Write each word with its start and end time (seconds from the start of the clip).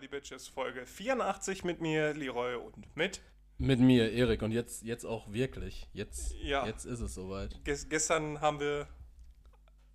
the 0.00 0.08
Bitches 0.08 0.48
Folge 0.48 0.86
84 0.86 1.64
mit 1.64 1.80
mir, 1.80 2.14
Leroy, 2.14 2.54
und 2.56 2.96
mit. 2.96 3.20
Mit 3.58 3.78
mir, 3.80 4.10
Erik. 4.12 4.42
Und 4.42 4.52
jetzt, 4.52 4.82
jetzt 4.84 5.04
auch 5.04 5.32
wirklich. 5.32 5.86
Jetzt, 5.92 6.34
Ja. 6.42 6.66
jetzt 6.66 6.84
ist 6.86 7.00
es 7.00 7.14
soweit. 7.14 7.62
Ges 7.64 7.88
gestern 7.88 8.40
haben 8.40 8.58
wir 8.60 8.86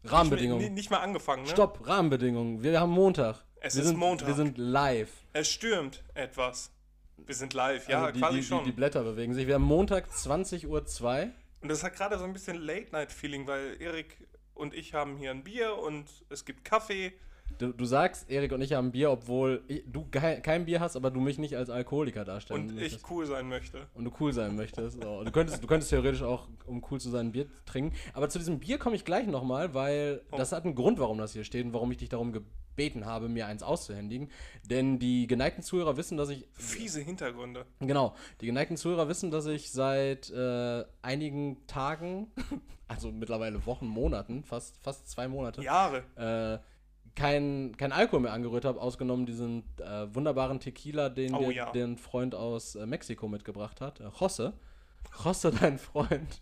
Rahmenbedingungen. 0.04 0.62
Nicht, 0.64 0.74
nicht 0.74 0.92
mal 0.92 1.00
angefangen, 1.00 1.44
ne? 1.44 1.50
Stopp, 1.50 1.88
Rahmenbedingungen. 1.88 2.62
Wir 2.62 2.80
haben 2.80 2.92
Montag. 2.92 3.44
Es 3.62 3.76
wir 3.76 3.82
ist 3.82 3.88
sind, 3.90 3.98
Montag. 3.98 4.28
Wir 4.28 4.36
sind 4.36 4.58
live. 4.58 5.12
Es 5.34 5.50
stürmt 5.50 6.04
etwas. 6.14 6.72
Wir 7.18 7.34
sind 7.34 7.54
live, 7.54 7.88
ja, 7.90 8.02
Also 8.02 8.14
die, 8.14 8.20
quasi 8.20 8.38
die, 8.38 8.44
schon. 8.44 8.60
Die, 8.66 8.70
die 8.72 8.76
Blätter 8.76 9.04
bewegen 9.04 9.34
sich. 9.34 9.48
Wir 9.48 9.56
haben 9.56 9.64
Montag 9.64 10.08
20.02 10.12 10.68
Uhr. 10.68 11.32
und 11.62 11.70
das 11.70 11.84
hat 11.84 11.96
gerade 11.96 12.20
so 12.20 12.26
ein 12.26 12.34
bisschen 12.34 12.58
Late-Night-Feeling, 12.58 13.48
weil 13.48 13.82
Erik 13.82 14.18
und 14.54 14.74
ich 14.76 14.94
haben 14.94 15.18
hier 15.18 15.32
ein 15.32 15.44
Bier 15.44 15.76
und 15.78 16.06
es 16.30 16.46
gibt 16.46 16.64
Kaffee. 16.66 17.14
Du, 17.58 17.72
du 17.72 17.86
sagst, 17.86 18.30
Erik 18.30 18.52
und 18.52 18.62
ich 18.62 18.74
haben 18.74 18.92
Bier, 18.92 19.12
obwohl 19.12 19.64
ich, 19.70 19.84
du 19.88 20.06
kein, 20.12 20.66
Bier 20.66 20.82
hast, 20.82 20.98
aber 20.98 21.10
du 21.10 21.22
mich 21.22 21.38
nicht 21.38 21.56
als 21.56 21.70
Alkoholiker 21.70 22.26
darstellen 22.26 22.64
Und 22.64 22.70
ich 22.72 22.76
möchtest. 22.76 23.10
cool 23.10 23.26
sein 23.26 23.48
möchte. 23.48 23.88
Und 23.94 24.04
du 24.04 24.12
cool 24.20 24.34
sein 24.34 24.56
möchtest. 24.58 25.02
So. 25.02 25.24
Du, 25.24 25.32
könntest, 25.32 25.64
du 25.64 25.68
könntest 25.68 25.90
theoretisch 25.90 26.22
auch, 26.22 26.50
um 26.66 26.84
cool 26.92 27.00
zu 27.00 27.10
sein, 27.10 27.28
ein 27.28 27.32
Bier 27.32 27.48
trinken. 27.66 27.96
Aber 28.14 28.28
zu 28.28 28.40
diesem 28.40 28.60
Bier 28.60 28.78
komme 28.78 28.96
ich 28.98 29.06
gleich 29.06 29.26
nochmal, 29.28 29.74
weil 29.74 30.22
Oh. 30.32 30.38
das 30.38 30.52
hat 30.52 30.66
einen 30.66 30.76
Grund, 30.76 31.00
warum 31.00 31.18
das 31.18 31.32
hier 31.32 31.46
steht 31.46 31.66
und 31.66 31.72
warum 31.74 31.90
ich 31.92 31.98
dich 31.98 32.10
darum 32.10 32.34
gebeten 32.34 33.06
habe, 33.06 33.30
mir 33.30 33.46
eins 33.48 33.64
auszuhändigen. 33.64 34.30
Denn 34.70 35.00
die 35.00 35.26
geneigten 35.26 35.64
Zuhörer 35.64 35.96
wissen, 35.96 36.18
dass 36.18 36.28
ich 36.30 36.50
Fiese 36.54 37.00
Hintergründe. 37.00 37.66
Genau, 37.80 38.16
die 38.42 38.48
geneigten 38.48 38.76
Zuhörer 38.76 39.08
wissen, 39.08 39.32
dass 39.32 39.46
ich 39.46 39.72
seit 39.72 40.30
äh, 40.30 40.84
einigen 41.02 41.66
Tagen, 41.68 42.28
also 42.90 43.14
mittlerweile 43.14 43.66
Wochen, 43.66 43.88
Monaten, 43.88 44.44
fast, 44.44 44.78
fast 44.84 45.10
zwei 45.10 45.30
Monate, 45.30 45.62
Jahre. 45.62 46.04
äh, 46.18 46.75
kein, 47.16 47.76
kein 47.78 47.92
Alkohol 47.92 48.22
mehr 48.22 48.34
angerührt 48.34 48.66
habe, 48.66 48.82
ausgenommen 48.82 49.26
diesen 49.26 49.64
äh, 49.80 50.14
wunderbaren 50.14 50.60
Tequila, 50.60 51.10
den 51.10 51.34
Oh 51.34 51.40
dir 51.40 51.52
ja. 51.54 51.72
den 51.72 51.98
Freund 51.98 52.36
aus 52.36 52.76
äh, 52.76 52.86
Mexiko 52.86 53.28
mitgebracht 53.28 53.82
hat. 53.82 54.00
Äh, 54.00 54.10
Josse. 54.20 54.54
Josse, 55.24 55.52
dein 55.52 55.78
Freund 55.78 56.42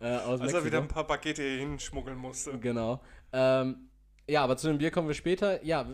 äh, 0.00 0.16
aus 0.16 0.40
Als 0.40 0.52
er 0.52 0.60
Mexiko. 0.60 0.64
wieder 0.66 0.78
ein 0.78 0.88
paar 0.88 1.06
Pakete 1.06 1.42
hier 1.42 1.58
hinschmuggeln 1.60 2.16
musste. 2.18 2.58
Genau. 2.58 3.00
Ähm, 3.32 3.88
ja, 4.28 4.44
aber 4.44 4.56
zu 4.56 4.68
dem 4.68 4.78
Bier 4.78 4.90
kommen 4.92 5.08
wir 5.08 5.14
später. 5.14 5.64
Ja, 5.64 5.86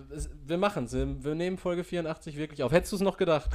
wir 0.44 0.58
machen 0.58 0.84
es. 0.84 0.92
Wir, 0.92 1.24
wir 1.24 1.34
nehmen 1.34 1.56
Folge 1.56 1.82
84 1.84 2.36
wirklich 2.36 2.62
auf. 2.62 2.72
Hättest 2.72 2.92
du 2.92 2.96
es 2.96 3.02
noch 3.02 3.16
gedacht? 3.16 3.50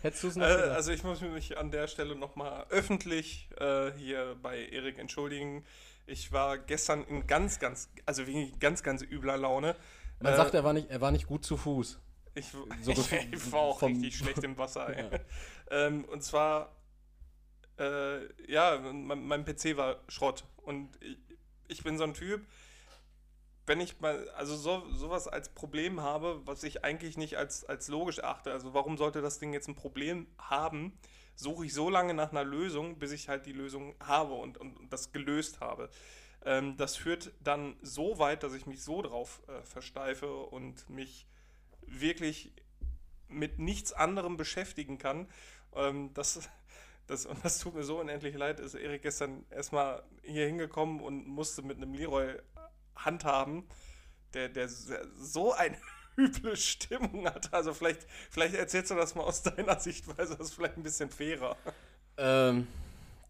Hättest 0.00 0.22
du 0.24 0.28
es 0.28 0.36
noch 0.36 0.46
Äh, 0.48 0.54
gedacht? 0.54 0.70
also 0.70 0.92
ich 0.92 1.04
muss 1.04 1.20
mich 1.20 1.58
an 1.58 1.70
der 1.70 1.86
Stelle 1.88 2.16
nochmal 2.16 2.64
öffentlich 2.70 3.50
äh, 3.58 3.90
hier 3.98 4.36
bei 4.42 4.64
Erik 4.68 4.98
entschuldigen. 4.98 5.64
Ich 6.06 6.32
war 6.32 6.58
gestern 6.58 7.04
in 7.04 7.26
ganz, 7.26 7.58
ganz, 7.58 7.88
also 8.06 8.26
wegen 8.26 8.58
ganz, 8.58 8.82
ganz 8.82 9.02
übler 9.02 9.36
Laune. 9.36 9.76
Man 10.20 10.32
äh, 10.32 10.36
sagt, 10.36 10.54
er 10.54 10.64
war, 10.64 10.72
nicht, 10.72 10.90
er 10.90 11.00
war 11.00 11.10
nicht 11.10 11.26
gut 11.26 11.44
zu 11.44 11.56
Fuß. 11.56 11.98
Ich, 12.34 12.48
so 12.48 12.66
ich, 12.90 12.96
gefühlt 12.96 13.52
war 13.52 13.60
auch 13.60 13.78
vom- 13.78 13.92
richtig 13.92 14.16
schlecht 14.16 14.42
im 14.44 14.56
Wasser. 14.58 14.96
Ja. 14.98 15.10
ähm, 15.70 16.04
und 16.06 16.22
zwar, 16.22 16.74
äh, 17.78 18.50
ja, 18.50 18.78
mein, 18.78 19.26
mein 19.26 19.44
PC 19.44 19.76
war 19.76 20.00
Schrott. 20.08 20.44
Und 20.56 20.90
ich, 21.02 21.18
ich 21.68 21.82
bin 21.84 21.98
so 21.98 22.04
ein 22.04 22.14
Typ, 22.14 22.44
wenn 23.66 23.80
ich 23.80 24.00
mal, 24.00 24.28
also 24.30 24.56
so, 24.56 24.82
sowas 24.92 25.28
als 25.28 25.48
Problem 25.50 26.00
habe, 26.00 26.42
was 26.44 26.62
ich 26.64 26.84
eigentlich 26.84 27.16
nicht 27.16 27.36
als, 27.36 27.64
als 27.64 27.88
logisch 27.88 28.22
achte, 28.22 28.52
also 28.52 28.74
warum 28.74 28.98
sollte 28.98 29.22
das 29.22 29.38
Ding 29.38 29.52
jetzt 29.52 29.68
ein 29.68 29.76
Problem 29.76 30.26
haben, 30.38 30.98
suche 31.34 31.66
ich 31.66 31.74
so 31.74 31.90
lange 31.90 32.14
nach 32.14 32.30
einer 32.30 32.44
Lösung, 32.44 32.98
bis 32.98 33.12
ich 33.12 33.28
halt 33.28 33.46
die 33.46 33.52
Lösung 33.52 33.94
habe 34.00 34.34
und, 34.34 34.58
und, 34.58 34.76
und 34.76 34.92
das 34.92 35.12
gelöst 35.12 35.60
habe. 35.60 35.90
Ähm, 36.44 36.76
das 36.76 36.96
führt 36.96 37.32
dann 37.40 37.76
so 37.82 38.18
weit, 38.18 38.42
dass 38.42 38.54
ich 38.54 38.66
mich 38.66 38.82
so 38.82 39.02
drauf 39.02 39.42
äh, 39.48 39.62
versteife 39.62 40.34
und 40.34 40.88
mich 40.90 41.26
wirklich 41.86 42.52
mit 43.28 43.58
nichts 43.58 43.92
anderem 43.92 44.36
beschäftigen 44.36 44.98
kann. 44.98 45.28
Ähm, 45.74 46.12
das, 46.14 46.48
das, 47.06 47.26
und 47.26 47.44
das 47.44 47.58
tut 47.58 47.74
mir 47.74 47.84
so 47.84 48.00
unendlich 48.00 48.34
leid, 48.34 48.60
ist 48.60 48.74
Erik 48.74 49.02
gestern 49.02 49.44
erstmal 49.50 50.02
hier 50.22 50.46
hingekommen 50.46 51.00
und 51.00 51.26
musste 51.26 51.62
mit 51.62 51.76
einem 51.76 51.94
Leroy 51.94 52.36
handhaben, 52.96 53.64
der, 54.34 54.48
der 54.48 54.68
so 54.68 55.52
eine 55.52 55.76
üble 56.16 56.56
Stimmung 56.56 57.26
hat. 57.26 57.52
Also 57.52 57.72
vielleicht, 57.74 58.06
vielleicht 58.30 58.54
erzählst 58.54 58.90
du 58.90 58.94
das 58.94 59.14
mal 59.14 59.22
aus 59.22 59.42
deiner 59.42 59.78
Sichtweise, 59.80 60.36
das 60.36 60.48
ist 60.48 60.54
vielleicht 60.54 60.76
ein 60.76 60.82
bisschen 60.82 61.10
fairer. 61.10 61.56
Ähm, 62.16 62.66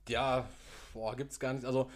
ja, 0.09 0.48
boah, 0.93 1.15
gibt's 1.16 1.38
gar 1.38 1.53
nicht. 1.53 1.65
Also, 1.65 1.91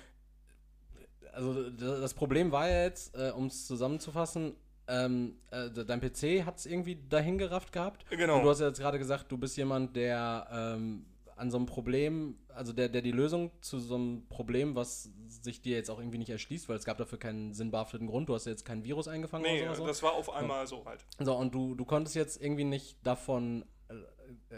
also 1.33 1.71
das 1.71 2.15
Problem 2.15 2.53
war 2.53 2.69
ja 2.69 2.85
jetzt, 2.85 3.15
äh, 3.17 3.31
um 3.31 3.47
es 3.47 3.67
zusammenzufassen, 3.67 4.55
ähm, 4.89 5.37
äh, 5.51 5.69
de- 5.71 5.85
dein 5.85 6.01
PC 6.01 6.45
hat 6.45 6.59
es 6.59 6.67
irgendwie 6.67 6.97
dahin 7.09 7.39
gerafft 7.39 7.73
gehabt. 7.73 8.09
Genau. 8.11 8.37
Und 8.37 8.45
du 8.45 8.51
hast 8.51 8.61
ja 8.61 8.69
jetzt 8.69 8.79
gerade 8.79 8.99
gesagt, 8.99 9.31
du 9.33 9.37
bist 9.37 9.57
jemand, 9.57 9.97
der 9.97 10.47
ähm, 10.51 11.05
an 11.37 11.51
so 11.51 11.57
einem 11.59 11.67
Problem, 11.67 12.39
also 12.49 12.73
der, 12.73 12.89
der 12.89 13.03
die 13.03 13.13
Lösung 13.13 13.51
zu 13.61 13.79
so 13.79 13.95
einem 13.95 14.27
Problem, 14.29 14.75
was 14.75 15.11
sich 15.29 15.61
dir 15.61 15.77
jetzt 15.77 15.91
auch 15.91 15.99
irgendwie 15.99 16.19
nicht 16.19 16.31
erschließt, 16.31 16.69
weil 16.69 16.77
es 16.77 16.85
gab 16.85 16.97
dafür 16.99 17.19
keinen 17.19 17.53
sinnbehafteten 17.53 18.07
Grund, 18.07 18.29
du 18.29 18.35
hast 18.35 18.47
ja 18.47 18.53
jetzt 18.53 18.65
kein 18.65 18.85
Virus 18.85 19.07
eingefangen 19.07 19.45
Nee, 19.45 19.63
oder 19.63 19.75
so. 19.75 19.87
das 19.87 20.03
war 20.03 20.15
auf 20.15 20.31
einmal 20.33 20.67
so 20.67 20.85
halt. 20.87 21.05
So, 21.19 21.35
und 21.37 21.55
du, 21.55 21.75
du 21.75 21.85
konntest 21.85 22.17
jetzt 22.17 22.41
irgendwie 22.43 22.65
nicht 22.65 22.97
davon 23.07 23.65
äh, 23.89 23.95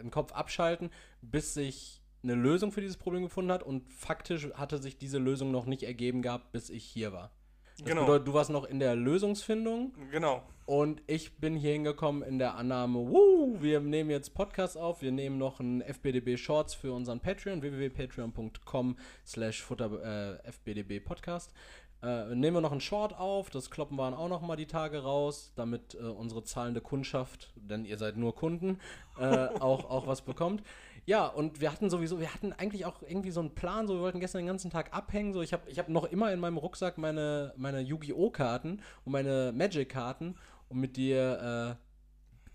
den 0.02 0.10
Kopf 0.10 0.32
abschalten, 0.32 0.90
bis 1.20 1.52
sich 1.54 2.00
eine 2.22 2.34
Lösung 2.34 2.72
für 2.72 2.80
dieses 2.80 2.96
Problem 2.96 3.22
gefunden 3.24 3.50
hat 3.52 3.62
und 3.62 3.92
faktisch 3.92 4.48
hatte 4.54 4.78
sich 4.78 4.98
diese 4.98 5.18
Lösung 5.18 5.50
noch 5.50 5.66
nicht 5.66 5.82
ergeben 5.82 6.22
gehabt, 6.22 6.52
bis 6.52 6.70
ich 6.70 6.84
hier 6.84 7.12
war. 7.12 7.30
Das 7.76 7.86
Genau. 7.86 8.02
bedeutet, 8.02 8.28
du 8.28 8.34
warst 8.34 8.50
noch 8.50 8.64
in 8.64 8.78
der 8.80 8.94
Lösungsfindung 8.96 9.92
Genau. 10.10 10.42
Und 10.68 11.00
ich 11.06 11.38
bin 11.38 11.56
hier 11.56 11.72
hingekommen 11.72 12.22
in 12.22 12.38
der 12.38 12.56
Annahme, 12.56 12.98
wuh, 12.98 13.56
wir 13.62 13.80
nehmen 13.80 14.10
jetzt 14.10 14.34
Podcast 14.34 14.76
auf, 14.76 15.00
wir 15.00 15.12
nehmen 15.12 15.38
noch 15.38 15.60
ein 15.60 15.80
FBDB 15.80 16.36
Shorts 16.36 16.74
für 16.74 16.92
unseren 16.92 17.20
Patreon, 17.20 17.62
www.patreon.com 17.62 18.98
slash 19.26 19.64
äh, 19.70 20.34
FBDB 20.46 21.00
Podcast. 21.00 21.54
Äh, 22.02 22.34
nehmen 22.34 22.58
wir 22.58 22.60
noch 22.60 22.72
einen 22.72 22.82
Short 22.82 23.18
auf, 23.18 23.48
das 23.48 23.70
kloppen 23.70 23.96
wir 23.96 24.04
dann 24.04 24.12
auch 24.12 24.28
noch 24.28 24.42
mal 24.42 24.56
die 24.56 24.66
Tage 24.66 25.02
raus, 25.02 25.52
damit 25.56 25.94
äh, 25.94 26.04
unsere 26.04 26.44
zahlende 26.44 26.82
Kundschaft, 26.82 27.50
denn 27.56 27.86
ihr 27.86 27.96
seid 27.96 28.18
nur 28.18 28.34
Kunden, 28.34 28.78
äh, 29.18 29.24
auch, 29.60 29.88
auch 29.88 30.06
was 30.06 30.20
bekommt. 30.20 30.62
Ja, 31.06 31.26
und 31.26 31.62
wir 31.62 31.72
hatten 31.72 31.88
sowieso, 31.88 32.20
wir 32.20 32.34
hatten 32.34 32.52
eigentlich 32.52 32.84
auch 32.84 33.00
irgendwie 33.00 33.30
so 33.30 33.40
einen 33.40 33.54
Plan, 33.54 33.86
so 33.86 33.94
wir 33.94 34.02
wollten 34.02 34.20
gestern 34.20 34.42
den 34.42 34.48
ganzen 34.48 34.70
Tag 34.70 34.94
abhängen, 34.94 35.32
so 35.32 35.40
ich 35.40 35.54
habe 35.54 35.62
ich 35.70 35.78
hab 35.78 35.88
noch 35.88 36.04
immer 36.04 36.30
in 36.30 36.38
meinem 36.38 36.58
Rucksack 36.58 36.98
meine, 36.98 37.54
meine 37.56 37.80
Yu-Gi-Oh! 37.80 38.28
Karten 38.28 38.82
und 39.06 39.12
meine 39.12 39.52
Magic-Karten, 39.56 40.36
um 40.68 40.80
mit 40.80 40.96
dir 40.96 41.76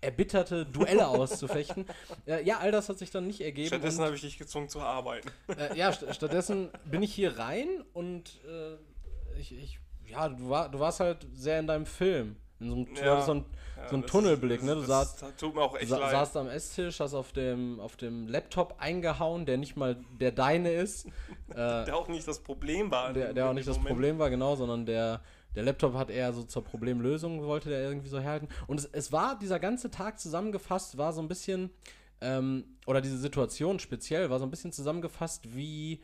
äh, 0.02 0.06
erbitterte 0.06 0.66
Duelle 0.66 1.08
auszufechten. 1.08 1.86
Äh, 2.26 2.44
ja, 2.44 2.58
all 2.58 2.70
das 2.72 2.88
hat 2.88 2.98
sich 2.98 3.10
dann 3.10 3.26
nicht 3.26 3.40
ergeben. 3.40 3.68
Stattdessen 3.68 4.04
habe 4.04 4.14
ich 4.14 4.20
dich 4.20 4.38
gezwungen 4.38 4.68
zu 4.68 4.80
arbeiten. 4.80 5.30
äh, 5.58 5.76
ja, 5.76 5.92
st 5.92 6.14
stattdessen 6.14 6.68
bin 6.84 7.02
ich 7.02 7.14
hier 7.14 7.38
rein 7.38 7.68
und 7.92 8.40
äh, 8.46 9.38
ich, 9.40 9.52
ich, 9.56 9.78
ja, 10.06 10.28
du, 10.28 10.48
war, 10.50 10.68
du 10.68 10.78
warst 10.78 11.00
halt 11.00 11.26
sehr 11.32 11.58
in 11.60 11.66
deinem 11.66 11.86
Film. 11.86 12.36
In 12.60 12.68
so 12.70 12.76
einem, 12.76 12.94
du 12.94 13.00
Ja. 13.00 13.20
so 13.22 13.34
ein, 13.34 13.44
Ja, 13.76 13.88
so 13.88 13.96
das- 13.96 14.10
Tunnelblick, 14.10 14.62
ne? 14.62 14.74
Du 14.74 14.80
das, 14.80 14.88
saßt, 14.88 15.22
das 15.22 15.36
tut 15.36 15.54
mir 15.54 15.62
auch 15.62 15.74
echt 15.76 15.88
sa 15.88 16.08
saßt 16.08 16.36
am 16.36 16.48
Esstisch, 16.48 17.00
hast 17.00 17.14
auf 17.14 17.32
dem, 17.32 17.80
auf 17.80 17.96
dem 17.96 18.28
Laptop 18.28 18.76
eingehauen, 18.78 19.44
der 19.46 19.56
nicht 19.56 19.76
mal 19.76 19.96
der 20.20 20.30
deine 20.32 20.72
ist. 20.72 21.06
äh, 21.06 21.54
der 21.56 21.96
auch 21.96 22.06
nicht 22.08 22.28
das 22.28 22.38
Problem 22.40 22.90
war. 22.90 23.12
der, 23.12 23.32
der 23.32 23.48
auch 23.48 23.52
nicht 23.54 23.66
das 23.66 23.76
Moment. 23.78 23.94
Problem 23.94 24.18
war, 24.18 24.30
genau, 24.30 24.54
sondern 24.54 24.86
der, 24.86 25.20
der 25.54 25.62
Laptop 25.62 25.94
hat 25.94 26.10
eher 26.10 26.32
so 26.32 26.42
zur 26.42 26.64
Problemlösung, 26.64 27.42
wollte 27.44 27.68
der 27.68 27.82
irgendwie 27.82 28.08
so 28.08 28.18
herhalten. 28.18 28.48
Und 28.66 28.78
es, 28.78 28.86
es 28.86 29.12
war, 29.12 29.38
dieser 29.38 29.58
ganze 29.60 29.90
Tag 29.90 30.18
zusammengefasst, 30.18 30.98
war 30.98 31.12
so 31.12 31.20
ein 31.20 31.28
bisschen, 31.28 31.70
ähm, 32.20 32.64
oder 32.86 33.00
diese 33.00 33.18
Situation 33.18 33.78
speziell, 33.78 34.30
war 34.30 34.38
so 34.38 34.44
ein 34.44 34.50
bisschen 34.50 34.72
zusammengefasst 34.72 35.54
wie, 35.54 36.02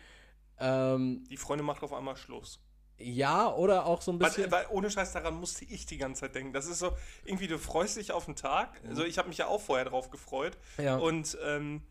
ähm, 0.58 1.24
Die 1.30 1.36
Freundin 1.36 1.66
macht 1.66 1.82
auf 1.82 1.92
einmal 1.92 2.16
Schluss. 2.16 2.60
ja, 2.98 3.52
oder 3.54 3.86
auch 3.86 4.02
so 4.02 4.12
ein 4.12 4.18
bisschen. 4.18 4.50
Weil, 4.50 4.66
weil 4.66 4.66
ohne 4.70 4.90
Scheiß 4.90 5.12
daran 5.12 5.34
musste 5.34 5.64
ich 5.64 5.86
die 5.86 5.96
ganze 5.96 6.20
Zeit 6.22 6.34
denken. 6.34 6.52
Das 6.52 6.66
ist 6.66 6.78
so, 6.80 6.92
irgendwie, 7.24 7.46
du 7.46 7.58
freust 7.58 7.96
dich 7.96 8.12
auf 8.12 8.26
den 8.26 8.36
Tag. 8.36 8.80
Also 8.86 9.04
ich 9.04 9.16
habe 9.18 9.28
mich 9.28 9.38
ja 9.38 9.46
auch 9.46 9.60
vorher 9.60 9.86
drauf 9.86 10.10
gefreut. 10.10 10.58
Ja. 10.76 10.96
Und, 10.96 11.38
ähm, 11.44 11.82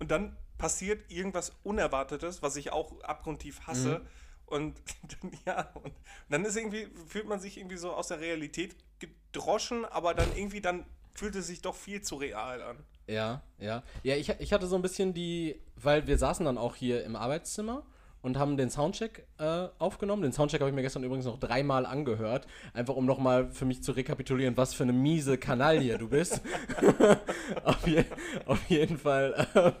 und 0.00 0.10
dann 0.10 0.36
passiert 0.58 1.10
irgendwas 1.10 1.52
Unerwartetes, 1.62 2.42
was 2.42 2.56
ich 2.56 2.72
auch 2.72 3.00
abgrundtief 3.02 3.60
hasse. 3.66 4.00
Mhm. 4.00 4.06
Und 4.46 4.80
dann, 5.02 5.32
ja, 5.46 5.70
und 5.74 5.92
dann 6.28 6.44
ist 6.44 6.56
irgendwie, 6.56 6.88
fühlt 7.06 7.26
man 7.26 7.40
sich 7.40 7.58
irgendwie 7.58 7.76
so 7.76 7.92
aus 7.92 8.08
der 8.08 8.20
Realität 8.20 8.76
gedroschen, 8.98 9.84
aber 9.84 10.14
dann 10.14 10.28
irgendwie 10.36 10.60
dann 10.60 10.84
fühlt 11.12 11.34
es 11.34 11.46
sich 11.46 11.62
doch 11.62 11.74
viel 11.74 12.02
zu 12.02 12.16
real 12.16 12.62
an. 12.62 12.78
Ja, 13.06 13.42
ja. 13.58 13.82
Ja, 14.02 14.16
ich, 14.16 14.28
ich 14.28 14.52
hatte 14.52 14.66
so 14.66 14.76
ein 14.76 14.82
bisschen 14.82 15.14
die, 15.14 15.60
weil 15.76 16.06
wir 16.06 16.18
saßen 16.18 16.44
dann 16.44 16.58
auch 16.58 16.74
hier 16.74 17.04
im 17.04 17.16
Arbeitszimmer 17.16 17.84
und 18.22 18.38
haben 18.38 18.56
den 18.56 18.70
Soundcheck 18.70 19.26
äh, 19.38 19.68
aufgenommen. 19.78 20.22
Den 20.22 20.32
Soundcheck 20.32 20.60
habe 20.60 20.70
ich 20.70 20.74
mir 20.74 20.82
gestern 20.82 21.04
übrigens 21.04 21.26
noch 21.26 21.38
dreimal 21.38 21.86
angehört, 21.86 22.46
einfach 22.74 22.96
um 22.96 23.06
nochmal 23.06 23.50
für 23.50 23.64
mich 23.64 23.82
zu 23.82 23.92
rekapitulieren, 23.92 24.56
was 24.56 24.74
für 24.74 24.82
eine 24.82 24.92
miese 24.92 25.38
Kanaille 25.38 25.96
du 25.96 26.08
bist. 26.08 26.40
auf, 27.64 27.86
je, 27.86 28.04
auf 28.46 28.68
jeden 28.68 28.98
Fall 28.98 29.46
äh, 29.54 29.72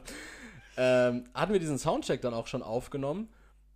ähm, 0.76 1.24
hatten 1.34 1.52
wir 1.52 1.60
diesen 1.60 1.78
Soundcheck 1.78 2.20
dann 2.20 2.34
auch 2.34 2.46
schon 2.46 2.62
aufgenommen 2.62 3.28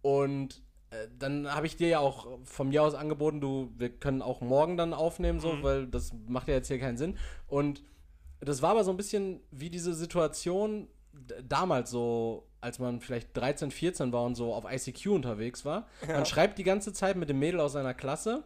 und 0.03 0.55
äh, 0.55 0.70
dann 1.19 1.53
habe 1.55 1.67
ich 1.67 1.77
dir 1.77 1.89
ja 1.89 1.99
auch 2.01 2.27
von 2.45 2.69
mir 2.69 2.83
aus 2.83 2.95
angeboten, 2.95 3.41
du, 3.41 3.73
wir 3.77 3.91
können 3.91 4.23
auch 4.23 4.41
morgen 4.41 4.77
dann 4.77 4.93
aufnehmen, 4.93 5.39
so, 5.41 5.53
Mhm. 5.53 5.63
weil 5.63 5.87
das 5.87 6.13
macht 6.27 6.49
ja 6.49 6.55
jetzt 6.55 6.69
hier 6.69 6.79
keinen 6.79 6.97
Sinn. 6.99 7.17
Und 7.47 7.83
das 8.41 8.63
war 8.63 8.71
aber 8.71 8.85
so 8.85 8.91
ein 8.91 8.97
bisschen 8.97 9.41
wie 9.51 9.71
diese 9.71 9.95
Situation 9.95 10.89
damals 11.47 11.91
so, 11.91 12.47
als 12.61 12.79
man 12.79 13.01
vielleicht 13.01 13.37
13, 13.37 13.71
14 13.71 14.13
war 14.13 14.25
und 14.25 14.35
so 14.35 14.53
auf 14.55 14.65
ICQ 14.71 15.07
unterwegs 15.09 15.65
war. 15.65 15.87
Man 16.07 16.27
schreibt 16.27 16.59
die 16.59 16.65
ganze 16.65 16.93
Zeit 16.93 17.17
mit 17.17 17.29
dem 17.29 17.39
Mädel 17.39 17.61
aus 17.61 17.73
seiner 17.73 17.95
Klasse 17.95 18.45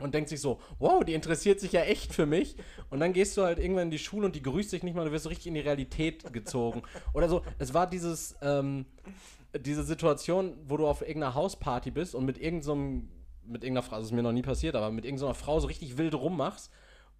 und 0.00 0.14
denkt 0.14 0.28
sich 0.30 0.40
so, 0.40 0.60
wow, 0.78 1.04
die 1.04 1.14
interessiert 1.14 1.60
sich 1.60 1.72
ja 1.72 1.82
echt 1.82 2.14
für 2.14 2.26
mich. 2.26 2.56
Und 2.90 3.00
dann 3.00 3.12
gehst 3.12 3.36
du 3.36 3.42
halt 3.42 3.58
irgendwann 3.58 3.84
in 3.84 3.90
die 3.90 3.98
Schule 3.98 4.26
und 4.26 4.34
die 4.36 4.42
grüßt 4.42 4.72
dich 4.72 4.82
nicht 4.82 4.94
mal, 4.94 5.04
du 5.04 5.12
wirst 5.12 5.24
so 5.24 5.28
richtig 5.28 5.48
in 5.48 5.54
die 5.54 5.60
Realität 5.60 6.32
gezogen. 6.32 6.82
Oder 7.14 7.28
so, 7.28 7.42
es 7.58 7.74
war 7.74 7.86
dieses, 7.88 8.34
ähm, 8.40 8.86
diese 9.58 9.82
Situation, 9.82 10.56
wo 10.66 10.76
du 10.76 10.86
auf 10.86 11.02
irgendeiner 11.02 11.34
Hausparty 11.34 11.90
bist 11.90 12.14
und 12.14 12.24
mit 12.24 12.38
irgendeinem, 12.38 13.08
mit 13.44 13.64
irgendeiner 13.64 13.82
Frau, 13.82 13.96
das 13.96 14.06
ist 14.06 14.12
mir 14.12 14.22
noch 14.22 14.32
nie 14.32 14.42
passiert, 14.42 14.76
aber 14.76 14.90
mit 14.90 15.04
irgendeiner 15.04 15.34
Frau 15.34 15.58
so 15.60 15.66
richtig 15.66 15.98
wild 15.98 16.14
rummachst. 16.14 16.70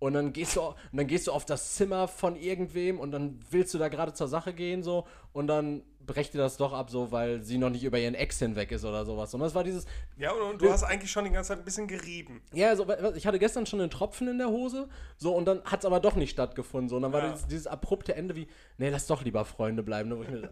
Und 0.00 0.14
dann 0.14 0.32
gehst 0.32 0.56
du, 0.56 0.62
und 0.62 0.74
dann 0.92 1.06
gehst 1.06 1.26
du 1.28 1.32
auf 1.32 1.44
das 1.44 1.74
Zimmer 1.74 2.08
von 2.08 2.34
irgendwem 2.34 2.98
und 2.98 3.12
dann 3.12 3.38
willst 3.50 3.72
du 3.74 3.78
da 3.78 3.88
gerade 3.88 4.12
zur 4.14 4.26
Sache 4.28 4.52
gehen 4.54 4.82
so 4.82 5.06
und 5.32 5.46
dann 5.46 5.82
brecht 6.06 6.32
dir 6.34 6.38
das 6.38 6.56
doch 6.56 6.72
ab 6.72 6.90
so, 6.90 7.12
weil 7.12 7.42
sie 7.42 7.58
noch 7.58 7.68
nicht 7.70 7.84
über 7.84 7.98
ihren 7.98 8.14
Ex 8.14 8.38
hinweg 8.38 8.72
ist 8.72 8.84
oder 8.86 9.04
sowas. 9.04 9.32
Und 9.34 9.40
das 9.40 9.54
war 9.54 9.62
dieses, 9.62 9.84
Ja, 10.16 10.32
und, 10.32 10.40
und 10.40 10.62
du 10.62 10.72
hast 10.72 10.82
eigentlich 10.84 11.10
schon 11.12 11.24
die 11.26 11.30
ganze 11.30 11.48
Zeit 11.48 11.58
ein 11.58 11.64
bisschen 11.64 11.86
gerieben. 11.86 12.40
ja, 12.54 12.74
so, 12.74 12.86
ich 13.14 13.26
hatte 13.26 13.38
gestern 13.38 13.66
schon 13.66 13.80
einen 13.80 13.90
Tropfen 13.90 14.26
in 14.26 14.38
der 14.38 14.48
Hose, 14.48 14.88
so, 15.18 15.34
und 15.36 15.44
dann 15.44 15.62
hat 15.64 15.80
es 15.80 15.84
aber 15.84 16.00
doch 16.00 16.16
nicht 16.16 16.30
stattgefunden, 16.30 16.88
so, 16.88 16.96
und 16.96 17.02
dann 17.02 17.12
war 17.12 17.22
Ja. 17.22 17.32
dieses, 17.32 17.46
dieses 17.46 17.66
abrupte 17.66 18.14
Ende 18.16 18.34
wie, 18.34 18.48
nee, 18.78 18.88
lass 18.88 19.06
doch 19.06 19.22
lieber 19.22 19.44
Freunde 19.44 19.82
bleiben, 19.82 20.08
ne, 20.08 20.16
wo 20.18 20.22
ich 20.22 20.30
mir, 20.30 20.48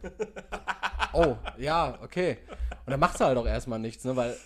oh, 1.15 1.37
ja, 1.56 1.99
okay. 2.03 2.37
Und 2.85 2.91
dann 2.93 3.00
machst 3.00 3.19
du 3.19 3.25
halt 3.25 3.39
auch 3.39 3.47
erstmal 3.47 3.79
nichts, 3.79 4.05
ne, 4.05 4.15
weil 4.15 4.37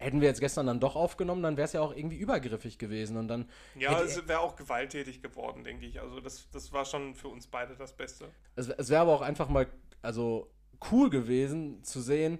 hätten 0.00 0.20
wir 0.20 0.28
jetzt 0.28 0.40
gestern 0.40 0.66
dann 0.66 0.80
doch 0.80 0.96
aufgenommen, 0.96 1.42
dann 1.42 1.56
wäre 1.56 1.66
es 1.66 1.72
ja 1.72 1.80
auch 1.82 1.94
irgendwie 1.94 2.16
übergriffig 2.16 2.78
gewesen 2.78 3.16
und 3.16 3.28
dann, 3.28 3.48
Ja, 3.78 4.00
es 4.00 4.26
wäre 4.26 4.40
auch 4.40 4.56
gewalttätig 4.56 5.22
geworden, 5.22 5.62
denke 5.62 5.86
ich. 5.86 6.00
Also 6.00 6.20
das, 6.20 6.48
das 6.50 6.72
war 6.72 6.84
schon 6.84 7.14
für 7.14 7.28
uns 7.28 7.46
beide 7.46 7.76
das 7.76 7.92
Beste. 7.92 8.26
es, 8.56 8.68
es 8.68 8.88
wäre 8.88 9.02
aber 9.02 9.12
auch 9.14 9.20
einfach 9.20 9.48
mal, 9.48 9.66
also, 10.02 10.50
cool 10.90 11.10
gewesen 11.10 11.84
zu 11.84 12.00
sehen, 12.00 12.38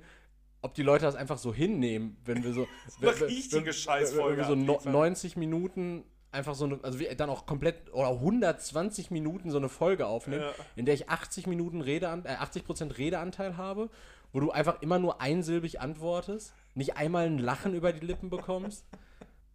ob 0.62 0.72
die 0.74 0.82
Leute 0.82 1.04
das 1.04 1.14
einfach 1.14 1.36
so 1.38 1.52
hinnehmen, 1.54 2.16
wenn 2.24 2.42
wir 2.42 2.52
so. 2.54 2.66
wenn- 3.00 3.10
richtige 3.10 3.66
wenn- 3.66 3.72
Scheißfolge 3.72 4.30
Wenn 4.30 4.36
wir 4.38 4.44
so 4.46 4.54
no, 4.54 4.72
abliefern. 4.76 4.92
90 4.92 5.36
Minuten 5.36 6.04
einfach 6.32 6.54
so 6.54 6.64
eine, 6.64 6.78
also 6.82 6.98
dann 7.16 7.28
auch 7.28 7.44
komplett, 7.44 7.92
oder 7.92 8.08
120 8.10 9.10
Minuten 9.10 9.50
so 9.50 9.58
eine 9.58 9.68
Folge 9.68 10.06
aufnehmen, 10.06 10.42
Ja. 10.42 10.52
in 10.76 10.84
der 10.86 10.94
ich 10.94 11.08
80 11.10 11.46
Minuten 11.46 11.80
Redean, 11.80 12.24
äh, 12.24 12.36
80% 12.36 12.96
Redeanteil 12.98 13.56
habe, 13.56 13.90
wo 14.32 14.40
du 14.40 14.50
einfach 14.50 14.80
immer 14.82 14.98
nur 14.98 15.20
einsilbig 15.20 15.80
antwortest, 15.80 16.54
nicht 16.74 16.96
einmal 16.96 17.26
ein 17.26 17.38
Lachen 17.38 17.74
über 17.74 17.92
die 17.92 18.04
Lippen 18.06 18.30
bekommst. 18.30 18.86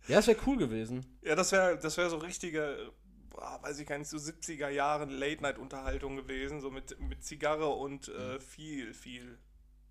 Ja, 0.08 0.18
das 0.18 0.28
wäre 0.28 0.40
cool 0.46 0.58
gewesen. 0.58 1.06
Ja, 1.22 1.36
das 1.36 1.52
wäre 1.52 1.80
das 1.80 1.98
wär 1.98 2.10
so 2.10 2.18
richtige, 2.18 2.92
boah, 3.30 3.60
weiß 3.64 3.80
ich 3.80 3.88
gar 3.88 3.98
nicht, 3.98 4.10
so 4.10 4.18
70er 4.18 4.70
Jahre 4.70 5.06
Late-Night-Unterhaltung 5.06 6.16
gewesen, 6.16 6.62
so 6.62 6.70
mit, 6.70 7.00
mit 7.00 7.24
Zigarre 7.24 7.68
und 7.68 8.10
äh, 8.10 8.40
viel, 8.40 8.94
viel. 8.94 9.38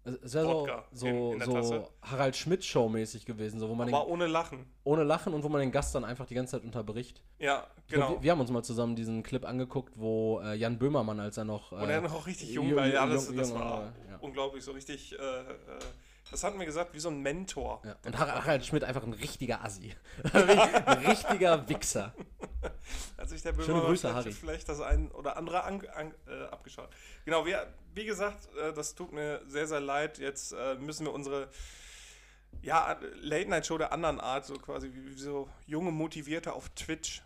Es 0.04 0.34
wäre 0.34 0.44
so, 0.44 0.68
so, 0.92 1.06
in- 1.06 1.32
in 1.32 1.38
der 1.50 1.62
so. 1.62 1.88
Harald 2.02 2.36
Schmidt-Show-mäßig 2.36 3.24
gewesen, 3.24 3.58
so, 3.58 3.68
wo 3.70 3.74
man 3.74 3.86
den, 3.86 3.94
Aber 3.94 4.06
ohne 4.06 4.26
Lachen. 4.26 4.66
ohne 4.84 5.02
Lachen 5.02 5.32
und 5.32 5.42
wo 5.44 5.48
man 5.48 5.60
den 5.62 5.72
Gast 5.72 5.94
dann 5.94 6.04
einfach 6.04 6.26
die 6.26 6.34
ganze 6.34 6.52
Zeit 6.52 6.64
unterbricht. 6.64 7.22
Ja, 7.38 7.66
genau. 7.88 8.10
Wir, 8.16 8.22
wir 8.24 8.32
haben 8.32 8.40
uns 8.40 8.50
mal 8.50 8.62
zusammen 8.62 8.96
diesen 8.96 9.22
Clip 9.22 9.44
angeguckt, 9.46 9.94
wo 9.98 10.40
äh, 10.44 10.54
Jan 10.56 10.78
Böhmermann, 10.78 11.20
als 11.20 11.38
er 11.38 11.44
noch. 11.44 11.72
Äh, 11.72 11.76
Und 11.76 11.88
er 11.88 12.00
noch 12.02 12.26
richtig 12.26 12.50
jung 12.50 12.68
jung- 12.68 12.76
war. 12.76 12.86
Ja, 12.86 13.06
das, 13.06 13.28
jung- 13.28 13.36
das 13.38 13.54
war 13.54 13.94
äh, 14.06 14.10
ja. 14.10 14.18
unglaublich. 14.20 14.62
So 14.62 14.72
richtig, 14.72 15.12
äh, 15.12 15.16
äh, 15.16 15.42
das 16.31 16.43
hatten 16.43 16.59
wir 16.59 16.67
gesagt, 16.67 16.94
wie 16.94 16.99
so 17.00 17.09
ein 17.11 17.21
Mentor. 17.21 17.82
Ja. 17.85 17.97
Und 18.05 18.19
Har- 18.19 18.44
Harald 18.44 18.65
Schmidt 18.65 18.85
einfach 18.85 19.03
ein 19.03 19.12
richtiger 19.12 19.65
Assi. 19.65 19.94
ein 20.32 21.06
richtiger 21.06 21.69
Wichser. 21.69 22.15
Hat 23.19 23.29
sich 23.29 23.43
der 23.43 23.53
Schöne 23.55 23.67
Böhmer 23.67 23.81
Grüße, 23.87 24.09
vielleicht, 24.09 24.17
Harry. 24.26 24.32
vielleicht 24.32 24.69
das 24.69 24.81
ein 24.81 25.11
oder 25.11 25.37
andere 25.37 25.65
an, 25.65 25.87
an, 25.94 26.15
äh, 26.26 26.44
abgeschaut. 26.47 26.88
Genau, 27.25 27.44
wir, 27.47 27.73
wie 27.94 28.05
gesagt, 28.06 28.49
äh, 28.56 28.73
das 28.73 28.94
tut 28.94 29.12
mir 29.12 29.43
sehr, 29.47 29.67
sehr 29.67 29.81
leid. 29.81 30.19
Jetzt 30.19 30.53
äh, 30.53 30.75
müssen 30.76 31.06
wir 31.06 31.12
unsere 31.12 31.49
ja, 32.62 32.99
Late-Night-Show 33.21 33.79
der 33.79 33.93
anderen 33.93 34.21
Art, 34.21 34.47
so 34.47 34.55
quasi 34.55 34.91
wie, 34.93 35.12
so 35.19 35.49
junge 35.67 35.91
Motivierte 35.91 36.53
auf 36.53 36.69
Twitch. 36.71 37.23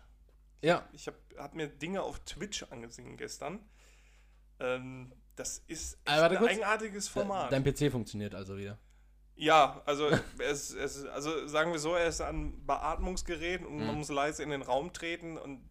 Ja, 0.61 0.87
Ich 0.91 1.07
habe 1.07 1.17
hab 1.37 1.55
mir 1.55 1.67
Dinge 1.67 2.01
auf 2.03 2.19
Twitch 2.25 2.63
angesehen 2.69 3.15
gestern. 3.15 3.59
Ähm, 4.59 5.13
das 5.35 5.59
ist 5.67 5.97
warte 6.05 6.37
ein 6.37 6.45
eigenartiges 6.45 7.07
Format. 7.07 7.51
dein 7.53 7.63
PC 7.63 7.89
funktioniert 7.91 8.35
also 8.35 8.57
wieder. 8.57 8.77
Ja, 9.41 9.81
also, 9.85 10.09
es, 10.39 10.73
es, 10.73 11.05
also 11.05 11.47
sagen 11.47 11.71
wir 11.71 11.79
so, 11.79 11.95
er 11.95 12.07
ist 12.07 12.19
an 12.19 12.53
Beatmungsgeräten 12.65 13.65
und 13.65 13.77
man 13.77 13.87
Mhm. 13.91 13.97
muss 13.99 14.09
leise 14.09 14.43
in 14.43 14.49
den 14.49 14.61
Raum 14.61 14.91
treten 14.91 15.37
und 15.37 15.61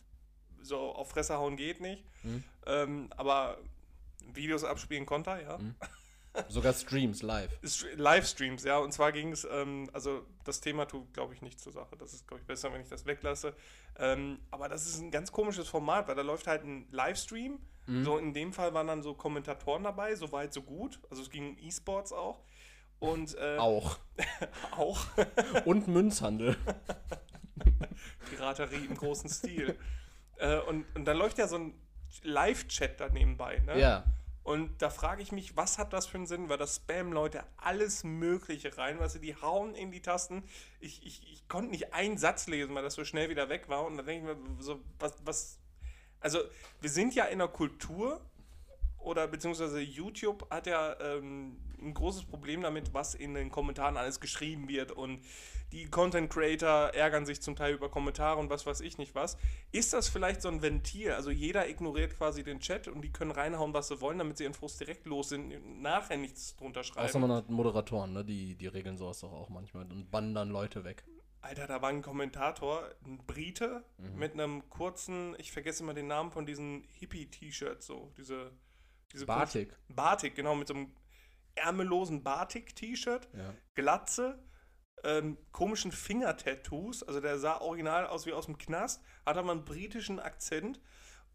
so 0.63 0.79
auf 0.79 1.11
Fresse 1.11 1.37
hauen 1.37 1.57
geht 1.57 1.81
nicht. 1.83 2.03
Mhm. 2.23 2.45
Ähm, 2.67 3.11
aber 3.17 3.59
Videos 4.33 4.65
abspielen 4.65 5.05
konnte 5.05 5.31
er, 5.31 5.43
ja. 5.43 5.59
Mhm. 5.59 5.75
Sogar 6.49 6.73
Streams 6.73 7.21
live. 7.21 7.51
Livestreams, 7.97 8.65
ja. 8.65 8.79
Und 8.79 8.93
zwar 8.93 9.13
ging 9.13 9.33
es, 9.33 9.47
ähm, 9.51 9.91
also 9.93 10.25
das 10.45 10.63
Thema 10.63 10.87
tut, 10.87 11.13
glaube 11.13 11.35
ich, 11.35 11.43
nicht 11.43 11.61
zur 11.61 11.73
Sache. 11.73 11.95
Das 11.99 12.15
ist, 12.15 12.27
glaube 12.27 12.41
ich, 12.41 12.47
besser, 12.47 12.73
wenn 12.73 12.81
ich 12.81 12.89
das 12.89 13.05
weglasse. 13.05 13.55
Ähm, 13.99 14.39
aber 14.51 14.69
das 14.71 14.87
ist 14.87 14.99
ein 15.01 15.11
ganz 15.11 15.31
komisches 15.31 15.69
Format, 15.69 16.09
weil 16.09 16.15
da 16.15 16.23
läuft 16.23 16.47
halt 16.47 16.65
ein 16.65 16.87
Livestream. 16.91 17.59
Mhm. 17.87 18.05
So 18.05 18.17
in 18.17 18.33
dem 18.33 18.53
Fall 18.55 18.73
waren 18.73 18.87
dann 18.87 19.03
so 19.03 19.13
Kommentatoren 19.15 19.83
dabei, 19.83 20.15
so 20.15 20.33
weit, 20.33 20.55
so 20.55 20.63
gut. 20.63 21.01
Also 21.11 21.21
es 21.23 21.29
ging 21.31 21.51
um 21.51 21.59
E-Sports 21.59 22.13
auch. 22.15 22.41
Und 23.01 23.37
äh, 23.39 23.57
Auch. 23.59 23.99
auch. 24.77 25.07
Und 25.65 25.89
Münzhandel. 25.89 26.57
Piraterie 28.31 28.87
im 28.87 28.97
großen 28.97 29.31
Stil. 29.31 29.79
äh, 30.39 30.59
und, 30.61 30.85
und 30.95 31.05
dann 31.05 31.17
läuft 31.17 31.39
ja 31.39 31.47
so 31.47 31.57
ein 31.57 31.75
Live-Chat 32.23 33.01
da 33.01 33.09
nebenbei. 33.09 33.59
Ne? 33.61 33.79
Ja. 33.79 34.05
Und 34.43 34.81
da 34.81 34.89
frage 34.89 35.23
ich 35.23 35.31
mich, 35.31 35.57
was 35.57 35.77
hat 35.79 35.93
das 35.93 36.07
für 36.07 36.17
einen 36.17 36.27
Sinn? 36.27 36.49
Weil 36.49 36.57
das 36.57 36.77
spam 36.77 37.13
Leute 37.13 37.45
alles 37.59 38.03
Mögliche 38.03 38.79
rein, 38.79 38.99
weißt 38.99 39.17
du, 39.17 39.19
die 39.19 39.37
hauen 39.37 39.75
in 39.75 39.91
die 39.91 40.01
Tasten. 40.01 40.43
Ich, 40.81 41.05
ich, 41.07 41.31
ich 41.33 41.47
konnte 41.49 41.71
nicht 41.71 41.93
einen 41.93 42.17
Satz 42.17 42.47
lesen, 42.47 42.75
weil 42.75 42.83
das 42.83 42.95
so 42.95 43.05
schnell 43.05 43.29
wieder 43.29 43.49
weg 43.51 43.69
war. 43.69 43.85
Und 43.85 43.99
dann 43.99 44.07
denke 44.07 44.33
ich 44.33 44.37
mir, 44.37 44.63
so, 44.63 44.81
was, 44.99 45.15
was. 45.25 45.59
Also, 46.21 46.41
wir 46.81 46.91
sind 46.91 47.15
ja 47.15 47.27
in 47.27 47.41
einer 47.41 47.49
Kultur, 47.49 48.23
oder 48.99 49.29
beziehungsweise 49.29 49.81
YouTube 49.81 50.49
hat 50.51 50.67
ja 50.67 50.99
ähm, 51.01 51.57
ein 51.81 51.95
großes 51.95 52.25
Problem 52.25 52.63
damit, 52.63 52.93
was 52.95 53.15
in 53.15 53.35
den 53.35 53.51
Kommentaren 53.51 53.97
alles 53.97 54.21
geschrieben 54.21 54.69
wird 54.69 54.93
und 54.93 55.21
die 55.73 55.85
Content 55.85 56.31
Creator 56.33 56.95
ärgern 56.95 57.27
sich 57.27 57.43
zum 57.43 57.55
Teil 57.55 57.75
über 57.75 57.91
Kommentare 57.91 58.39
und 58.41 58.49
was 58.49 58.65
weiß 58.65 58.81
ich 58.81 58.97
nicht 58.97 59.15
was. 59.15 59.37
Ist 59.71 59.93
das 59.93 60.09
vielleicht 60.09 60.41
so 60.41 60.49
ein 60.49 60.63
Ventil? 60.63 61.13
Also 61.13 61.31
jeder 61.31 61.69
ignoriert 61.69 62.17
quasi 62.17 62.43
den 62.43 62.61
Chat 62.61 62.89
und 62.89 63.03
die 63.03 63.13
können 63.13 63.31
reinhauen, 63.33 63.75
was 63.75 63.89
sie 63.89 64.01
wollen, 64.01 64.19
damit 64.19 64.39
sie 64.39 64.45
ihren 64.45 64.55
Frust 64.55 64.81
direkt 64.81 65.05
los 65.05 65.29
sind, 65.29 65.53
und 65.53 65.83
nachher 65.83 66.17
nichts 66.17 66.57
drunter 66.57 66.81
Außer 66.81 66.95
schreiben. 66.95 67.21
man 67.21 67.33
hat 67.33 67.51
Moderatoren, 67.51 68.15
ne? 68.15 68.25
Die, 68.25 68.55
die 68.55 68.67
regeln 68.67 68.97
sowas 68.97 69.21
doch 69.21 69.33
auch 69.33 69.51
manchmal 69.51 69.85
und 69.91 70.11
bannen 70.11 70.35
dann 70.35 70.49
Leute 70.49 70.85
weg. 70.85 71.05
Alter, 71.43 71.67
da 71.67 71.83
war 71.83 71.91
ein 71.91 72.03
Kommentator, 72.03 72.89
ein 73.05 73.19
Brite, 73.27 73.85
Mhm. 73.99 74.19
mit 74.19 74.33
einem 74.33 74.69
kurzen, 74.71 75.37
ich 75.39 75.53
vergesse 75.53 75.83
immer 75.83 75.95
den 75.95 76.07
Namen 76.09 76.31
von 76.33 76.47
diesen 76.47 76.89
Hippie-T-Shirts, 76.95 77.87
so, 77.87 78.11
diese, 78.17 78.51
diese 79.13 79.27
Batik. 79.27 79.77
Batik, 79.89 80.35
genau, 80.35 80.55
mit 80.55 80.67
so 80.67 80.75
einem 80.75 80.93
ärmellosen 81.59 82.23
Batik-T-Shirt, 82.23 83.29
Ja. 83.37 83.55
Glatze, 83.75 84.39
ähm, 85.05 85.39
komischen 85.53 85.93
Fingertattoos, 85.93 87.03
also 87.03 87.21
der 87.21 87.39
sah 87.39 87.61
original 87.61 88.07
aus 88.07 88.27
wie 88.27 88.33
aus 88.33 88.47
dem 88.47 88.59
Knast, 88.59 89.01
hat 89.25 89.37
aber 89.37 89.53
einen 89.53 89.65
britischen 89.65 90.19
Akzent 90.19 90.81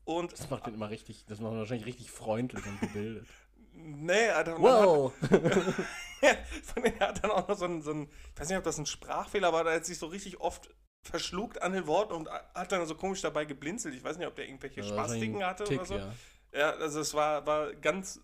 und 0.04 0.34
Das 0.34 0.50
macht 0.50 0.66
den 0.68 0.74
immer 0.74 0.90
richtig, 0.90 1.26
das 1.28 1.40
macht 1.40 1.54
ihn 1.54 1.60
wahrscheinlich 1.60 1.86
richtig 1.86 2.12
freundlich 2.12 2.66
und 2.66 2.80
gebildet. 2.82 3.28
nee, 3.74 4.30
Alter, 4.30 4.60
Wow! 4.60 5.14
von 6.64 6.84
denen 6.84 7.00
hat 7.00 7.24
dann 7.24 7.32
auch 7.32 7.48
noch 7.48 7.58
so 7.58 7.66
ein, 7.66 7.82
so 7.82 7.92
ein, 7.92 8.10
ich 8.34 8.40
weiß 8.42 8.50
nicht, 8.50 8.58
ob 8.58 8.64
das 8.64 8.78
ein 8.78 8.86
Sprachfehler 8.86 9.54
war, 9.54 9.64
der 9.64 9.76
hat 9.76 9.86
sich 9.86 9.98
so 9.98 10.08
richtig 10.08 10.40
oft 10.42 10.70
verschluckt 11.02 11.62
an 11.62 11.74
den 11.74 11.86
Worten 11.88 12.14
und 12.14 12.30
hat 12.30 12.72
dann 12.72 12.86
so 12.86 12.96
komisch 12.96 13.22
dabei 13.22 13.44
geblinzelt. 13.46 13.94
Ich 13.96 14.04
weiß 14.04 14.18
nicht, 14.18 14.28
ob 14.28 14.36
der 14.36 14.46
irgendwelche 14.48 14.82
Ja, 14.82 14.88
Spastiken 14.88 15.44
hatte 15.46 15.64
Tick, 15.66 15.80
oder 15.80 15.86
so. 15.86 15.96
ja. 15.96 16.14
Ja, 16.54 16.70
also 16.72 17.00
es 17.00 17.14
war, 17.14 17.46
war 17.46 17.74
ganz 17.74 18.22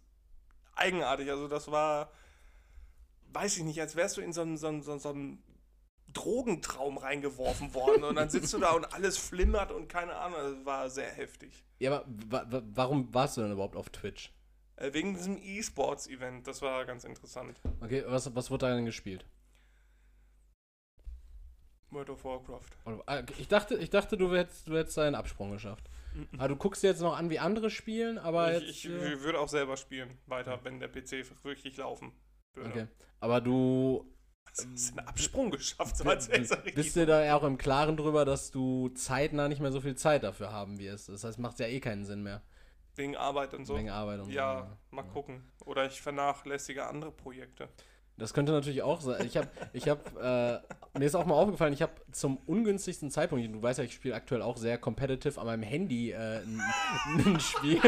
eigenartig. 0.79 1.29
Also 1.29 1.47
das 1.47 1.69
war, 1.71 2.11
weiß 3.33 3.57
ich 3.57 3.63
nicht, 3.63 3.79
als 3.79 3.95
wärst 3.95 4.17
du 4.17 4.21
in 4.21 4.33
so 4.33 4.41
einen, 4.41 4.57
so 4.57 4.67
einen, 4.67 4.81
so 4.81 4.91
einen, 4.93 4.99
einen 5.09 5.43
Drogentraum 6.13 6.97
reingeworfen 6.97 7.73
worden 7.73 8.03
und 8.03 8.15
dann 8.15 8.29
sitzt 8.29 8.53
du 8.53 8.57
da 8.59 8.71
und 8.71 8.93
alles 8.93 9.17
flimmert 9.17 9.71
und 9.71 9.87
keine 9.87 10.15
Ahnung. 10.15 10.37
Also 10.39 10.55
es 10.59 10.65
war 10.65 10.89
sehr 10.89 11.11
heftig. 11.11 11.63
Ja, 11.79 11.91
aber 11.91 12.05
wa 12.07 12.45
wa 12.49 12.61
warum 12.73 13.13
warst 13.13 13.37
du 13.37 13.41
denn 13.41 13.51
überhaupt 13.51 13.75
auf 13.75 13.89
Twitch? 13.89 14.33
Äh, 14.75 14.93
wegen 14.93 15.13
diesem 15.13 15.37
E-Sports-Event, 15.37 16.47
das 16.47 16.61
war 16.61 16.85
ganz 16.85 17.03
interessant. 17.03 17.59
Okay, 17.81 18.03
was, 18.07 18.33
was 18.35 18.49
wurde 18.49 18.67
da 18.67 18.75
denn 18.75 18.85
gespielt? 18.85 19.25
World 21.91 22.09
of 22.09 22.23
Warcraft. 22.23 22.69
Ah, 23.07 23.23
Ich 23.37 23.47
dachte, 23.47 23.75
ich 23.75 23.89
dachte 23.89 24.15
du, 24.17 24.33
hättest, 24.35 24.67
du 24.67 24.77
hättest 24.77 24.97
deinen 24.97 25.15
Absprung 25.15 25.51
geschafft. 25.51 25.89
Aber 26.37 26.47
du 26.49 26.55
guckst 26.55 26.83
dir 26.83 26.87
jetzt 26.87 27.01
noch 27.01 27.17
an, 27.17 27.29
wie 27.29 27.39
andere 27.39 27.69
spielen, 27.69 28.17
aber 28.17 28.53
ich, 28.55 28.61
jetzt. 28.61 28.69
ich, 28.85 28.89
äh, 28.89 29.13
ich 29.13 29.21
würde 29.21 29.39
auch 29.39 29.49
selber 29.49 29.77
spielen, 29.77 30.17
weiter, 30.27 30.59
wenn 30.63 30.79
der 30.79 30.87
PC 30.87 31.25
wirklich 31.43 31.77
laufen 31.77 32.11
würde. 32.53 32.69
okay. 32.69 32.87
Aber 33.19 33.41
du 33.41 34.05
Also, 34.45 34.67
hast 34.69 34.89
du 34.93 34.97
einen 34.97 35.07
Absprung 35.07 35.51
geschafft, 35.51 35.97
so 35.97 36.03
als 36.05 36.27
Bist 36.29 36.55
bist 36.75 36.95
du 36.95 37.05
da 37.05 37.23
ja 37.23 37.35
auch 37.35 37.43
im 37.43 37.57
Klaren 37.57 37.97
drüber, 37.97 38.25
dass 38.25 38.51
du 38.51 38.89
zeitnah 38.89 39.47
nicht 39.47 39.61
mehr 39.61 39.71
so 39.71 39.81
viel 39.81 39.95
Zeit 39.95 40.23
dafür 40.23 40.51
haben 40.51 40.79
wirst? 40.79 41.09
Das 41.09 41.23
heißt, 41.23 41.39
macht 41.39 41.59
ja 41.59 41.67
eh 41.67 41.79
keinen 41.79 42.05
Sinn 42.05 42.23
mehr. 42.23 42.41
Wegen 42.95 43.15
Arbeit 43.15 43.53
und 43.53 43.65
so. 43.65 43.77
Wegen 43.77 43.89
Arbeit 43.89 44.19
und 44.19 44.31
ja, 44.31 44.77
so. 44.89 44.95
mal 44.95 45.03
gucken. 45.03 45.43
Oder 45.65 45.85
ich 45.85 46.01
vernachlässige 46.01 46.87
andere 46.87 47.11
Projekte. 47.11 47.69
Das 48.19 48.33
könnte 48.33 48.51
natürlich 48.51 48.83
auch 48.83 49.01
sein. 49.01 49.25
Ich 49.25 49.37
habe, 49.37 49.47
ich 49.73 49.87
habe, 49.89 50.61
äh, 50.93 50.99
mir 50.99 51.05
ist 51.05 51.15
auch 51.15 51.25
mal 51.25 51.35
aufgefallen, 51.35 51.73
ich 51.73 51.81
habe 51.81 51.93
zum 52.11 52.37
ungünstigsten 52.45 53.09
Zeitpunkt, 53.09 53.45
du 53.53 53.61
weißt 53.61 53.79
ja, 53.79 53.85
ich 53.85 53.93
spiele 53.93 54.15
aktuell 54.15 54.41
auch 54.41 54.57
sehr 54.57 54.77
competitive 54.77 55.39
an 55.39 55.47
meinem 55.47 55.63
Handy 55.63 56.11
äh, 56.11 56.41
ein, 56.41 56.61
ein 57.25 57.39
Spiel. 57.39 57.79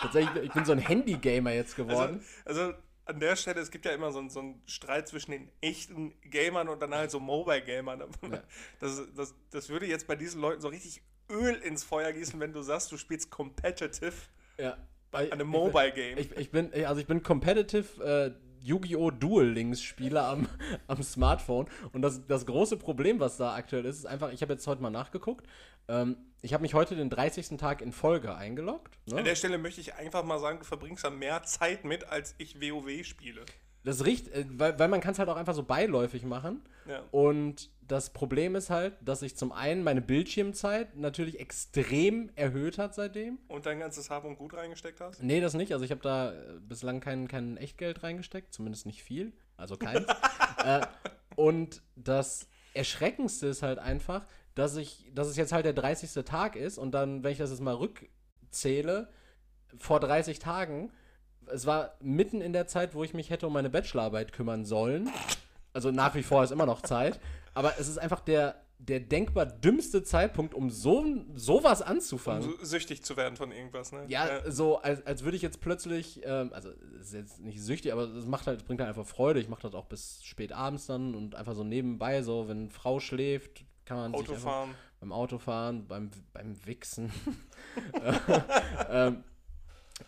Tatsächlich, 0.00 0.44
ich 0.44 0.52
bin 0.52 0.64
so 0.64 0.72
ein 0.72 0.78
Handy-Gamer 0.78 1.52
jetzt 1.52 1.74
geworden. 1.76 2.22
Also, 2.44 2.60
also 2.60 2.74
an 3.06 3.20
der 3.20 3.36
Stelle, 3.36 3.60
es 3.60 3.70
gibt 3.70 3.86
ja 3.86 3.92
immer 3.92 4.12
so, 4.12 4.18
einen- 4.18 4.30
so 4.30 4.54
Streit 4.66 5.08
zwischen 5.08 5.30
den 5.30 5.50
echten 5.60 6.14
Gamern 6.30 6.68
und 6.68 6.80
dann 6.82 6.94
halt 6.94 7.10
so 7.10 7.18
Mobile-Gamern. 7.20 8.00
Ja. 8.30 8.42
Das, 8.80 9.02
das, 9.16 9.34
das 9.50 9.68
würde 9.70 9.86
jetzt 9.86 10.06
bei 10.06 10.14
diesen 10.14 10.40
Leuten 10.40 10.60
so 10.60 10.68
richtig 10.68 11.02
Öl 11.30 11.54
ins 11.54 11.84
Feuer 11.84 12.12
gießen, 12.12 12.38
wenn 12.40 12.52
du 12.52 12.62
sagst, 12.62 12.92
du 12.92 12.96
spielst 12.96 13.30
competitive 13.30 14.12
ja. 14.58 14.76
an 15.12 15.32
einem 15.32 15.48
Mobile-Game. 15.48 16.18
Ich, 16.18 16.32
ich 16.36 16.50
bin, 16.50 16.72
also 16.84 17.00
ich 17.00 17.06
bin 17.06 17.22
competitive 17.22 18.02
äh, 18.04 18.47
Yu-Gi-Oh! 18.62 19.10
Duel 19.10 19.50
Links 19.50 19.82
Spieler 19.82 20.24
am, 20.28 20.48
am 20.86 21.02
Smartphone 21.02 21.66
und 21.92 22.02
das, 22.02 22.26
das 22.26 22.46
große 22.46 22.76
Problem, 22.76 23.20
was 23.20 23.36
da 23.36 23.54
aktuell 23.54 23.84
ist, 23.84 23.98
ist 23.98 24.06
einfach, 24.06 24.32
ich 24.32 24.42
habe 24.42 24.52
jetzt 24.52 24.66
heute 24.66 24.82
mal 24.82 24.90
nachgeguckt, 24.90 25.46
ähm, 25.88 26.16
ich 26.42 26.54
habe 26.54 26.62
mich 26.62 26.74
heute 26.74 26.94
den 26.94 27.10
30. 27.10 27.56
Tag 27.58 27.82
in 27.82 27.92
Folge 27.92 28.34
eingeloggt. 28.34 28.96
An 29.10 29.16
Ne? 29.16 29.22
der 29.24 29.34
Stelle 29.34 29.58
möchte 29.58 29.80
ich 29.80 29.94
einfach 29.94 30.22
mal 30.24 30.38
sagen, 30.38 30.58
du 30.60 30.64
verbringst 30.64 31.02
da 31.04 31.10
mehr 31.10 31.42
Zeit 31.42 31.84
mit, 31.84 32.04
als 32.04 32.34
ich 32.38 32.60
WoW 32.60 33.04
spiele. 33.04 33.44
Das 33.84 34.04
riecht, 34.04 34.28
äh, 34.28 34.44
weil, 34.50 34.78
weil 34.78 34.88
man 34.88 35.00
kann 35.00 35.12
es 35.12 35.18
halt 35.18 35.28
auch 35.28 35.36
einfach 35.36 35.54
so 35.54 35.62
beiläufig 35.62 36.24
machen 36.24 36.62
Ja. 36.86 37.02
und 37.10 37.70
das 37.86 38.10
Problem 38.10 38.54
ist 38.54 38.68
halt, 38.68 38.94
dass 39.00 39.20
sich 39.20 39.34
zum 39.34 39.50
einen 39.50 39.82
meine 39.82 40.02
Bildschirmzeit 40.02 40.94
natürlich 40.96 41.40
extrem 41.40 42.30
erhöht 42.36 42.76
hat 42.76 42.94
seitdem. 42.94 43.38
Und 43.48 43.64
dein 43.64 43.78
ganzes 43.80 44.10
Hab 44.10 44.24
und 44.26 44.36
Gut 44.36 44.52
reingesteckt 44.52 45.00
hast? 45.00 45.22
Nee, 45.22 45.40
das 45.40 45.54
nicht. 45.54 45.72
Also 45.72 45.86
ich 45.86 45.90
habe 45.90 46.02
da 46.02 46.32
äh, 46.32 46.36
bislang 46.60 47.00
kein, 47.00 47.28
kein 47.28 47.56
Echtgeld 47.56 48.02
reingesteckt, 48.02 48.52
zumindest 48.52 48.84
nicht 48.84 49.02
viel. 49.02 49.32
Also 49.56 49.76
keins. 49.78 50.04
äh, 50.64 50.80
und 51.34 51.80
das 51.96 52.46
Erschreckendste 52.74 53.46
ist 53.46 53.62
halt 53.62 53.78
einfach, 53.78 54.26
dass 54.54 54.76
ich, 54.76 55.10
dass 55.14 55.28
es 55.28 55.36
jetzt 55.36 55.52
halt 55.52 55.64
der 55.64 55.72
30. 55.72 56.12
Tag 56.24 56.56
ist 56.56 56.76
und 56.76 56.92
dann, 56.92 57.24
wenn 57.24 57.32
ich 57.32 57.38
das 57.38 57.50
jetzt 57.50 57.60
mal 57.62 57.74
rückzähle, 57.74 59.08
vor 59.78 60.00
30 60.00 60.38
Tagen, 60.40 60.92
es 61.52 61.66
war 61.66 61.94
mitten 62.00 62.40
in 62.40 62.52
der 62.52 62.66
Zeit, 62.66 62.94
wo 62.94 63.04
ich 63.04 63.14
mich 63.14 63.30
hätte 63.30 63.46
um 63.46 63.52
meine 63.52 63.70
Bachelorarbeit 63.70 64.32
kümmern 64.32 64.64
sollen. 64.64 65.10
Also 65.72 65.90
nach 65.90 66.14
wie 66.14 66.22
vor 66.22 66.42
ist 66.44 66.50
immer 66.50 66.66
noch 66.66 66.82
Zeit. 66.82 67.20
Aber 67.54 67.78
es 67.78 67.88
ist 67.88 67.98
einfach 67.98 68.20
der, 68.20 68.56
der 68.78 69.00
denkbar 69.00 69.46
dümmste 69.46 70.02
Zeitpunkt, 70.02 70.54
um 70.54 70.70
so, 70.70 71.04
sowas 71.34 71.82
anzufangen. 71.82 72.54
Um 72.54 72.64
süchtig 72.64 73.02
zu 73.02 73.16
werden 73.16 73.36
von 73.36 73.50
irgendwas, 73.50 73.92
ne? 73.92 74.04
Ja, 74.08 74.50
so 74.50 74.78
als, 74.78 75.04
als 75.06 75.24
würde 75.24 75.36
ich 75.36 75.42
jetzt 75.42 75.60
plötzlich, 75.60 76.20
ähm, 76.24 76.52
also 76.52 76.70
es 77.00 77.08
ist 77.08 77.14
jetzt 77.14 77.40
nicht 77.40 77.60
süchtig, 77.60 77.92
aber 77.92 78.02
es 78.02 78.26
macht 78.26 78.46
halt, 78.46 78.60
es 78.60 78.64
bringt 78.64 78.80
halt 78.80 78.88
einfach 78.88 79.06
Freude. 79.06 79.40
Ich 79.40 79.48
mache 79.48 79.62
das 79.62 79.74
auch 79.74 79.86
bis 79.86 80.22
spät 80.24 80.52
abends 80.52 80.86
dann 80.86 81.14
und 81.14 81.34
einfach 81.34 81.54
so 81.54 81.64
nebenbei, 81.64 82.22
so 82.22 82.48
wenn 82.48 82.70
Frau 82.70 83.00
schläft, 83.00 83.64
kann 83.84 83.96
man 83.96 84.12
sich 84.12 84.28
Autofahren. 84.28 84.74
beim 85.00 85.12
Autofahren, 85.12 85.86
beim, 85.88 86.10
beim 86.32 86.56
Wichsen. 86.64 87.12
ähm, 88.90 89.24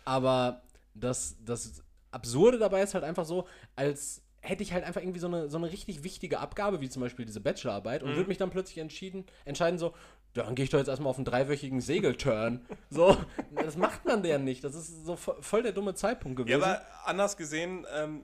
aber 0.05 0.61
das, 0.93 1.37
das 1.43 1.83
Absurde 2.11 2.57
dabei 2.57 2.81
ist 2.81 2.93
halt 2.93 3.03
einfach 3.03 3.25
so, 3.25 3.47
als 3.75 4.21
hätte 4.41 4.63
ich 4.63 4.73
halt 4.73 4.83
einfach 4.83 5.01
irgendwie 5.01 5.19
so 5.19 5.27
eine, 5.27 5.49
so 5.49 5.57
eine 5.57 5.71
richtig 5.71 6.03
wichtige 6.03 6.39
Abgabe, 6.39 6.81
wie 6.81 6.89
zum 6.89 7.01
Beispiel 7.01 7.25
diese 7.25 7.41
Bachelorarbeit, 7.41 8.01
und 8.03 8.15
würde 8.15 8.27
mich 8.27 8.39
dann 8.39 8.49
plötzlich 8.49 8.79
entschieden, 8.79 9.25
entscheiden, 9.45 9.77
so, 9.77 9.93
dann 10.33 10.55
gehe 10.55 10.63
ich 10.63 10.71
doch 10.71 10.79
jetzt 10.79 10.87
erstmal 10.87 11.09
auf 11.11 11.17
einen 11.17 11.25
dreiwöchigen 11.25 11.79
Segelturn. 11.81 12.65
so, 12.89 13.15
das 13.55 13.77
macht 13.77 14.05
man 14.05 14.23
ja 14.23 14.37
nicht. 14.39 14.63
Das 14.63 14.73
ist 14.75 15.05
so 15.05 15.13
vo- 15.13 15.39
voll 15.41 15.61
der 15.61 15.73
dumme 15.73 15.93
Zeitpunkt 15.93 16.39
Ja, 16.39 16.45
gewesen. 16.45 16.63
aber 16.63 16.81
anders 17.05 17.37
gesehen, 17.37 17.85
ähm, 17.95 18.23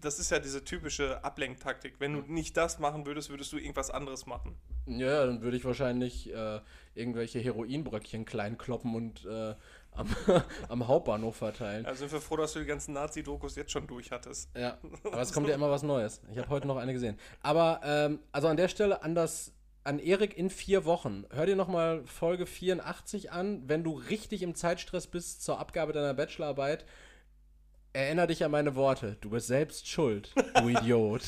das 0.00 0.18
ist 0.18 0.30
ja 0.30 0.38
diese 0.38 0.64
typische 0.64 1.22
Ablenktaktik. 1.24 1.94
Wenn 1.98 2.12
du 2.14 2.20
nicht 2.32 2.56
das 2.56 2.78
machen 2.78 3.04
würdest, 3.06 3.30
würdest 3.30 3.52
du 3.52 3.58
irgendwas 3.58 3.90
anderes 3.90 4.26
machen. 4.26 4.56
Ja, 4.86 5.26
dann 5.26 5.42
würde 5.42 5.56
ich 5.56 5.64
wahrscheinlich 5.64 6.32
äh, 6.32 6.60
irgendwelche 6.94 7.38
Heroinbröckchen 7.40 8.24
klein 8.24 8.58
kloppen 8.58 8.94
und 8.94 9.24
äh, 9.26 9.54
am, 9.94 10.08
am 10.68 10.86
Hauptbahnhof 10.86 11.36
verteilen. 11.36 11.86
Also 11.86 12.00
sind 12.00 12.12
wir 12.12 12.20
froh, 12.20 12.36
dass 12.36 12.52
du 12.52 12.60
die 12.60 12.66
ganzen 12.66 12.94
Nazi-Dokus 12.94 13.56
jetzt 13.56 13.72
schon 13.72 13.86
durch 13.86 14.10
hattest. 14.10 14.50
Ja, 14.56 14.78
aber 15.04 15.20
es 15.20 15.32
kommt 15.32 15.48
ja 15.48 15.54
immer 15.56 15.70
was 15.70 15.82
Neues. 15.82 16.20
Ich 16.30 16.38
habe 16.38 16.48
heute 16.48 16.66
noch 16.66 16.76
eine 16.76 16.92
gesehen. 16.92 17.18
Aber, 17.42 17.80
ähm, 17.84 18.20
also 18.32 18.48
an 18.48 18.56
der 18.56 18.68
Stelle 18.68 19.02
an 19.02 19.14
das, 19.14 19.52
an 19.84 19.98
Erik 19.98 20.36
in 20.36 20.50
vier 20.50 20.84
Wochen. 20.84 21.24
Hör 21.30 21.46
dir 21.46 21.56
nochmal 21.56 22.04
Folge 22.06 22.46
84 22.46 23.32
an, 23.32 23.68
wenn 23.68 23.84
du 23.84 23.94
richtig 23.94 24.42
im 24.42 24.54
Zeitstress 24.54 25.06
bist 25.06 25.42
zur 25.42 25.58
Abgabe 25.58 25.92
deiner 25.92 26.14
Bachelorarbeit. 26.14 26.84
Erinner 27.92 28.26
dich 28.26 28.42
an 28.44 28.50
meine 28.50 28.74
Worte. 28.74 29.18
Du 29.20 29.30
bist 29.30 29.48
selbst 29.48 29.86
schuld, 29.88 30.32
du 30.54 30.68
Idiot. 30.68 31.22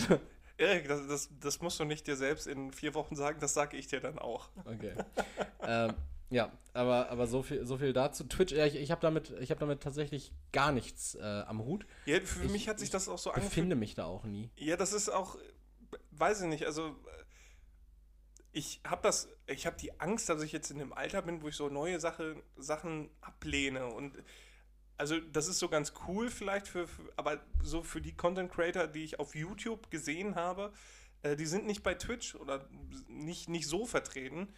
Erik, 0.56 0.88
das, 0.88 1.06
das, 1.08 1.28
das 1.40 1.60
musst 1.60 1.80
du 1.80 1.84
nicht 1.84 2.06
dir 2.06 2.16
selbst 2.16 2.46
in 2.46 2.72
vier 2.72 2.94
Wochen 2.94 3.16
sagen, 3.16 3.38
das 3.40 3.52
sage 3.54 3.76
ich 3.76 3.88
dir 3.88 4.00
dann 4.00 4.18
auch. 4.18 4.48
Okay. 4.64 4.92
ähm, 5.66 5.94
ja, 6.30 6.50
aber, 6.72 7.10
aber 7.10 7.26
so, 7.26 7.42
viel, 7.42 7.64
so 7.66 7.76
viel 7.78 7.92
dazu. 7.92 8.24
Twitch, 8.24 8.52
ja, 8.52 8.66
ich, 8.66 8.76
ich 8.76 8.90
habe 8.90 9.00
damit, 9.00 9.30
ich 9.40 9.50
hab 9.50 9.58
damit 9.60 9.82
tatsächlich 9.82 10.32
gar 10.52 10.72
nichts 10.72 11.14
äh, 11.14 11.22
am 11.46 11.60
Hut. 11.64 11.86
Ja, 12.06 12.20
für 12.20 12.44
Ich- 12.44 12.50
mich 12.50 12.68
hat 12.68 12.78
sich 12.80 12.90
das 12.90 13.08
auch 13.08 13.18
so 13.18 13.30
angefühlt. 13.30 13.50
Befinde 13.50 13.76
mich 13.76 13.94
da 13.94 14.04
auch 14.06 14.24
nie. 14.24 14.50
Ja, 14.56 14.76
das 14.76 14.92
ist 14.92 15.08
auch, 15.10 15.38
weiß 16.12 16.42
ich 16.42 16.48
nicht, 16.48 16.66
also 16.66 16.88
äh, 16.88 16.92
ich 18.52 18.80
habe 18.86 19.02
das, 19.02 19.28
ich 19.46 19.66
habe 19.66 19.76
die 19.76 19.98
Angst, 20.00 20.28
dass 20.28 20.42
ich 20.42 20.52
jetzt 20.52 20.70
in 20.70 20.78
dem 20.78 20.92
Alter 20.92 21.22
bin, 21.22 21.42
wo 21.42 21.48
ich 21.48 21.56
so 21.56 21.68
neue 21.68 21.98
Sache, 22.00 22.36
Sachen 22.56 23.10
ablehne 23.20 23.86
und 23.86 24.16
also 24.96 25.18
das 25.18 25.48
ist 25.48 25.58
so 25.58 25.68
ganz 25.68 25.92
cool 26.06 26.30
vielleicht 26.30 26.68
für, 26.68 26.86
für 26.86 27.12
aber 27.16 27.40
so 27.62 27.82
für 27.82 28.00
die 28.00 28.16
Content 28.16 28.52
Creator, 28.52 28.86
die 28.86 29.02
ich 29.02 29.18
auf 29.18 29.34
YouTube 29.34 29.90
gesehen 29.90 30.36
habe, 30.36 30.72
äh, 31.22 31.34
die 31.34 31.46
sind 31.46 31.66
nicht 31.66 31.82
bei 31.82 31.94
Twitch 31.94 32.36
oder 32.36 32.68
nicht, 33.08 33.48
nicht 33.48 33.66
so 33.66 33.86
vertreten, 33.86 34.54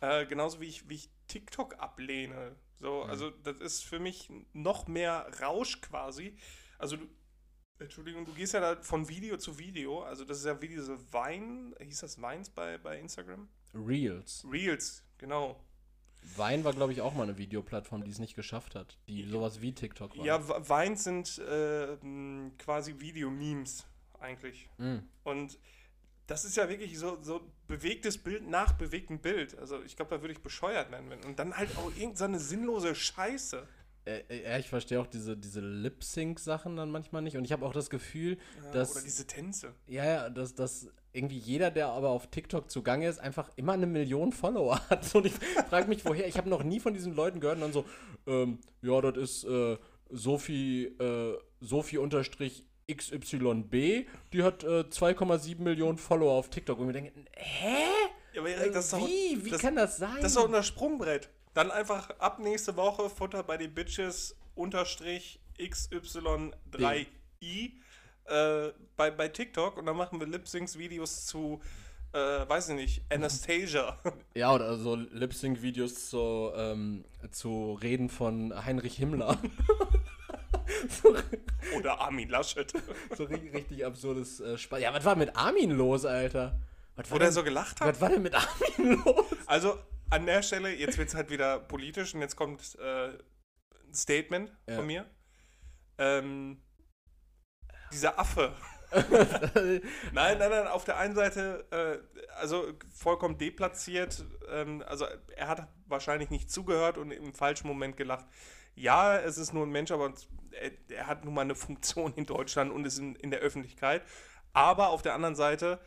äh, 0.00 0.26
genauso 0.26 0.60
wie 0.60 0.66
ich, 0.66 0.88
wie 0.88 0.94
ich 0.94 1.10
TikTok 1.26 1.78
ablehne. 1.78 2.56
So, 2.76 3.02
also 3.02 3.30
das 3.30 3.60
ist 3.60 3.84
für 3.84 3.98
mich 3.98 4.30
noch 4.52 4.86
mehr 4.86 5.30
Rausch 5.40 5.80
quasi. 5.80 6.36
Also 6.78 6.96
du, 6.96 7.08
Entschuldigung, 7.80 8.24
du 8.24 8.32
gehst 8.32 8.54
ja 8.54 8.60
da 8.60 8.80
von 8.82 9.08
Video 9.08 9.36
zu 9.36 9.58
Video. 9.58 10.02
Also 10.02 10.24
das 10.24 10.38
ist 10.38 10.46
ja 10.46 10.60
wie 10.62 10.68
diese 10.68 10.98
Vine, 11.12 11.74
hieß 11.80 12.00
das 12.00 12.18
Vines 12.18 12.50
bei, 12.50 12.78
bei 12.78 12.98
Instagram? 12.98 13.48
Reels. 13.74 14.46
Reels, 14.50 15.04
genau. 15.18 15.60
Vine 16.22 16.64
war, 16.64 16.72
glaube 16.72 16.92
ich, 16.92 17.00
auch 17.00 17.14
mal 17.14 17.24
eine 17.24 17.38
Videoplattform, 17.38 18.04
die 18.04 18.10
es 18.10 18.18
nicht 18.18 18.34
geschafft 18.34 18.74
hat. 18.74 18.98
Die 19.08 19.24
sowas 19.24 19.60
wie 19.60 19.72
TikTok 19.72 20.16
war. 20.16 20.24
Ja, 20.24 20.48
Vines 20.48 21.04
sind 21.04 21.38
äh, 21.38 21.96
quasi 22.58 22.98
Video-Memes 22.98 23.86
eigentlich. 24.20 24.68
Mm. 24.78 24.98
Und 25.24 25.58
das 26.28 26.44
ist 26.44 26.56
ja 26.56 26.68
wirklich 26.68 26.96
so, 26.98 27.18
so 27.22 27.40
bewegtes 27.66 28.18
Bild 28.18 28.48
nach 28.48 28.72
bewegtem 28.72 29.18
Bild. 29.18 29.58
Also 29.58 29.82
ich 29.82 29.96
glaube, 29.96 30.14
da 30.14 30.22
würde 30.22 30.32
ich 30.32 30.40
bescheuert 30.40 30.92
werden. 30.92 31.10
Und 31.24 31.38
dann 31.38 31.56
halt 31.56 31.70
auch 31.78 31.90
irgendeine 31.96 32.38
sinnlose 32.38 32.94
Scheiße. 32.94 33.66
Äh, 34.04 34.22
äh, 34.28 34.44
ja, 34.44 34.58
ich 34.58 34.68
verstehe 34.68 35.00
auch 35.00 35.06
diese, 35.06 35.38
diese 35.38 35.60
Lip-Sync-Sachen 35.60 36.76
dann 36.76 36.90
manchmal 36.90 37.22
nicht. 37.22 37.38
Und 37.38 37.44
ich 37.44 37.52
habe 37.52 37.64
auch 37.64 37.72
das 37.72 37.88
Gefühl, 37.88 38.36
dass. 38.72 38.92
Oder 38.92 39.04
diese 39.04 39.26
Tänze. 39.26 39.72
Ja, 39.86 40.04
ja, 40.04 40.30
dass, 40.30 40.54
dass 40.54 40.88
irgendwie 41.14 41.38
jeder, 41.38 41.70
der 41.70 41.88
aber 41.88 42.10
auf 42.10 42.26
TikTok 42.26 42.70
zugange 42.70 43.08
ist, 43.08 43.18
einfach 43.18 43.50
immer 43.56 43.72
eine 43.72 43.86
Million 43.86 44.32
Follower 44.32 44.78
hat. 44.90 45.14
Und 45.14 45.24
ich 45.24 45.32
frage 45.32 45.88
mich, 45.88 46.04
woher. 46.04 46.28
Ich 46.28 46.36
habe 46.36 46.50
noch 46.50 46.62
nie 46.62 46.78
von 46.78 46.92
diesen 46.92 47.14
Leuten 47.14 47.40
gehört 47.40 47.56
und 47.56 47.62
dann 47.62 47.72
so, 47.72 47.86
ähm, 48.26 48.58
ja, 48.82 49.00
das 49.00 49.16
ist 49.16 49.44
äh, 49.44 49.78
Sophie, 50.10 50.84
äh, 50.98 51.38
Sophie 51.60 51.96
unterstrich 51.96 52.67
XYB, 52.90 54.06
die 54.32 54.42
hat 54.42 54.64
äh, 54.64 54.84
2,7 54.88 55.60
Millionen 55.60 55.98
Follower 55.98 56.32
auf 56.32 56.48
TikTok. 56.48 56.78
Und 56.78 56.86
wir 56.86 56.94
denken, 56.94 57.26
hä? 57.36 57.76
Ja, 58.32 58.40
aber 58.40 58.50
Erik, 58.50 58.72
das 58.72 58.96
Wie? 58.96 59.44
Wie 59.44 59.50
das, 59.50 59.60
kann 59.60 59.76
das 59.76 59.98
sein? 59.98 60.16
Das 60.16 60.32
ist 60.32 60.36
doch 60.36 60.52
ein 60.52 60.62
Sprungbrett. 60.62 61.28
Dann 61.54 61.70
einfach 61.70 62.10
ab 62.18 62.38
nächste 62.38 62.76
Woche 62.76 63.10
Futter 63.10 63.42
bei 63.42 63.56
den 63.56 63.74
Bitches 63.74 64.36
unterstrich 64.54 65.40
XY3i 65.58 67.06
äh, 68.28 68.72
bei, 68.96 69.10
bei 69.10 69.28
TikTok 69.28 69.76
und 69.76 69.86
dann 69.86 69.96
machen 69.96 70.20
wir 70.20 70.26
Lip-Syncs-Videos 70.26 71.26
zu, 71.26 71.60
äh, 72.12 72.18
weiß 72.18 72.70
ich 72.70 72.74
nicht, 72.76 73.02
Anastasia. 73.10 73.98
Ja, 74.34 74.54
oder 74.54 74.76
so 74.76 74.94
Lip-Sync-Videos 74.94 76.10
zu, 76.10 76.52
ähm, 76.54 77.04
zu 77.30 77.72
Reden 77.82 78.08
von 78.08 78.54
Heinrich 78.64 78.96
Himmler. 78.96 79.38
Oder 81.76 82.00
Armin 82.00 82.28
Laschet. 82.28 82.70
so 83.16 83.24
ri- 83.24 83.52
richtig 83.52 83.84
absurdes 83.84 84.40
äh, 84.40 84.56
Spaß. 84.58 84.80
Ja, 84.80 84.92
was 84.94 85.04
war 85.04 85.16
mit 85.16 85.34
Armin 85.36 85.70
los, 85.70 86.04
Alter? 86.04 86.58
Was 86.96 87.10
Wo 87.10 87.18
der 87.18 87.32
so 87.32 87.44
gelacht 87.44 87.80
hat. 87.80 87.88
was 87.88 88.00
war 88.00 88.08
denn 88.10 88.22
mit 88.22 88.34
Armin 88.34 89.02
los? 89.04 89.26
Also 89.46 89.78
an 90.10 90.26
der 90.26 90.42
Stelle, 90.42 90.74
jetzt 90.74 90.98
wird 90.98 91.08
es 91.08 91.14
halt 91.14 91.30
wieder 91.30 91.58
politisch 91.60 92.14
und 92.14 92.20
jetzt 92.20 92.36
kommt 92.36 92.76
äh, 92.80 93.08
ein 93.10 93.94
Statement 93.94 94.52
Ja. 94.68 94.76
von 94.76 94.86
mir. 94.86 95.06
Ähm, 95.98 96.62
dieser 97.92 98.18
Affe, 98.18 98.54
nein, 100.12 100.38
nein, 100.38 100.50
nein, 100.50 100.66
auf 100.66 100.84
der 100.84 100.96
einen 100.98 101.14
Seite, 101.14 101.66
äh, 101.70 101.98
also 102.38 102.72
vollkommen 102.94 103.36
deplatziert, 103.38 104.24
ähm, 104.50 104.82
also 104.86 105.06
er 105.36 105.48
hat 105.48 105.68
wahrscheinlich 105.86 106.30
nicht 106.30 106.50
zugehört 106.50 106.98
und 106.98 107.10
im 107.10 107.32
falschen 107.34 107.66
Moment 107.66 107.96
gelacht. 107.96 108.26
Ja, 108.74 109.18
es 109.18 109.38
ist 109.38 109.52
nur 109.52 109.66
ein 109.66 109.70
Mensch, 109.70 109.90
aber 109.90 110.12
er, 110.52 110.70
er 110.88 111.06
hat 111.06 111.24
nun 111.24 111.34
mal 111.34 111.42
eine 111.42 111.54
Funktion 111.56 112.14
in 112.14 112.26
Deutschland 112.26 112.72
und 112.72 112.84
ist 112.86 112.98
in, 112.98 113.16
in 113.16 113.30
der 113.30 113.40
Öffentlichkeit. 113.40 114.02
Aber 114.52 114.88
auf 114.88 115.02
der 115.02 115.14
anderen 115.14 115.36
Seite, 115.36 115.80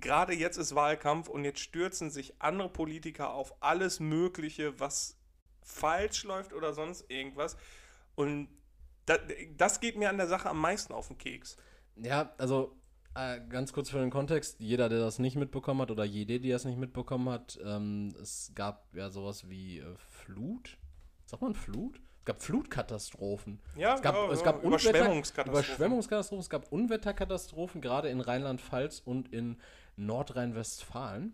gerade 0.00 0.32
jetzt 0.32 0.56
ist 0.56 0.74
Wahlkampf 0.74 1.28
und 1.28 1.44
jetzt 1.44 1.60
stürzen 1.60 2.10
sich 2.10 2.40
andere 2.40 2.68
Politiker 2.68 3.30
auf 3.30 3.54
alles 3.60 4.00
Mögliche, 4.00 4.78
was 4.80 5.16
falsch 5.62 6.24
läuft 6.24 6.52
oder 6.52 6.72
sonst 6.72 7.10
irgendwas. 7.10 7.56
Und 8.14 8.48
das, 9.06 9.20
das 9.56 9.80
geht 9.80 9.96
mir 9.96 10.10
an 10.10 10.16
der 10.16 10.26
Sache 10.28 10.48
am 10.48 10.60
meisten 10.60 10.92
auf 10.92 11.08
den 11.08 11.18
Keks. 11.18 11.56
Ja, 11.96 12.32
also 12.38 12.76
äh, 13.14 13.40
ganz 13.48 13.72
kurz 13.72 13.90
für 13.90 13.98
den 13.98 14.10
Kontext, 14.10 14.60
jeder, 14.60 14.88
der 14.88 15.00
das 15.00 15.18
nicht 15.18 15.36
mitbekommen 15.36 15.80
hat 15.82 15.90
oder 15.90 16.04
jede, 16.04 16.40
die 16.40 16.50
das 16.50 16.64
nicht 16.64 16.78
mitbekommen 16.78 17.28
hat, 17.28 17.58
ähm, 17.64 18.14
es 18.20 18.52
gab 18.54 18.94
ja 18.94 19.10
sowas 19.10 19.48
wie 19.48 19.78
äh, 19.78 19.96
Flut. 19.96 20.78
Sagt 21.26 21.42
man 21.42 21.54
Flut? 21.54 22.00
Es 22.28 22.34
gab 22.34 22.42
Flutkatastrophen. 22.42 23.58
Ja, 23.74 23.94
es 23.94 24.02
gab, 24.02 24.14
ja, 24.14 24.30
es 24.30 24.42
gab 24.42 24.62
Überschwemmungskatastrophen. 24.62 25.50
Überschwemmungskatastrophen, 25.50 26.40
es 26.40 26.50
gab 26.50 26.70
Unwetterkatastrophen, 26.70 27.80
gerade 27.80 28.10
in 28.10 28.20
Rheinland-Pfalz 28.20 29.00
und 29.02 29.32
in 29.32 29.56
Nordrhein-Westfalen. 29.96 31.32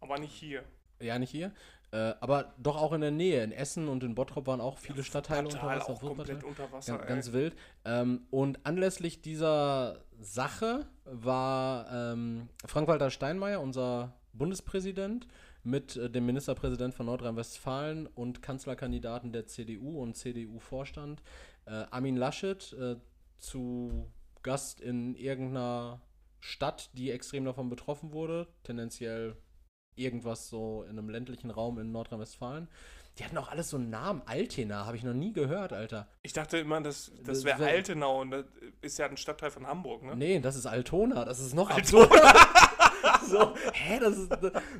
Aber 0.00 0.18
nicht 0.18 0.32
hier. 0.32 0.64
Ja, 1.00 1.18
nicht 1.18 1.30
hier. 1.30 1.52
Äh, 1.90 2.14
aber 2.20 2.54
doch 2.56 2.80
auch 2.80 2.94
in 2.94 3.02
der 3.02 3.10
Nähe. 3.10 3.44
In 3.44 3.52
Essen 3.52 3.88
und 3.88 4.02
in 4.04 4.14
Bottrop 4.14 4.46
waren 4.46 4.62
auch 4.62 4.78
viele 4.78 5.04
Stadtteile 5.04 5.48
unter 5.48 5.66
Wasser. 5.66 5.92
auch 5.92 6.00
komplett 6.00 6.42
unter 6.44 6.72
Wasser. 6.72 6.96
Ganz, 6.96 7.08
ganz 7.08 7.32
wild. 7.32 7.54
Ähm, 7.84 8.26
und 8.30 8.64
anlässlich 8.64 9.20
dieser 9.20 9.98
Sache 10.18 10.86
war 11.04 11.92
ähm, 11.92 12.48
Frank-Walter 12.64 13.10
Steinmeier, 13.10 13.60
unser 13.60 14.14
Bundespräsident, 14.32 15.28
mit 15.64 15.96
äh, 15.96 16.10
dem 16.10 16.26
Ministerpräsident 16.26 16.94
von 16.94 17.06
Nordrhein-Westfalen 17.06 18.06
und 18.08 18.42
Kanzlerkandidaten 18.42 19.32
der 19.32 19.46
CDU 19.46 20.00
und 20.02 20.16
CDU-Vorstand, 20.16 21.22
äh, 21.66 21.84
Armin 21.90 22.16
Laschet, 22.16 22.72
äh, 22.72 22.96
zu 23.38 24.10
Gast 24.42 24.80
in 24.80 25.14
irgendeiner 25.14 26.00
Stadt, 26.40 26.90
die 26.94 27.10
extrem 27.12 27.44
davon 27.44 27.68
betroffen 27.68 28.12
wurde, 28.12 28.48
tendenziell 28.64 29.36
irgendwas 29.94 30.48
so 30.48 30.82
in 30.84 30.90
einem 30.98 31.08
ländlichen 31.10 31.50
Raum 31.50 31.78
in 31.78 31.92
Nordrhein-Westfalen. 31.92 32.68
Die 33.18 33.24
hatten 33.24 33.36
auch 33.36 33.50
alles 33.50 33.68
so 33.68 33.76
einen 33.76 33.90
Namen. 33.90 34.22
Altena, 34.24 34.86
habe 34.86 34.96
ich 34.96 35.02
noch 35.04 35.12
nie 35.12 35.34
gehört, 35.34 35.74
Alter. 35.74 36.08
Ich 36.22 36.32
dachte 36.32 36.56
immer, 36.58 36.80
das, 36.80 37.12
das 37.22 37.44
wäre 37.44 37.58
wär- 37.60 37.68
Altenau 37.68 38.22
und 38.22 38.30
das 38.30 38.46
ist 38.80 38.98
ja 38.98 39.06
ein 39.06 39.18
Stadtteil 39.18 39.50
von 39.50 39.66
Hamburg, 39.66 40.02
ne? 40.02 40.16
Nee, 40.16 40.40
das 40.40 40.56
ist 40.56 40.64
Altona, 40.64 41.24
das 41.26 41.38
ist 41.38 41.54
noch 41.54 41.68
absurd. 41.70 42.10
so, 43.30 43.54
hä, 43.72 43.98
das 44.00 44.18
ist 44.18 44.32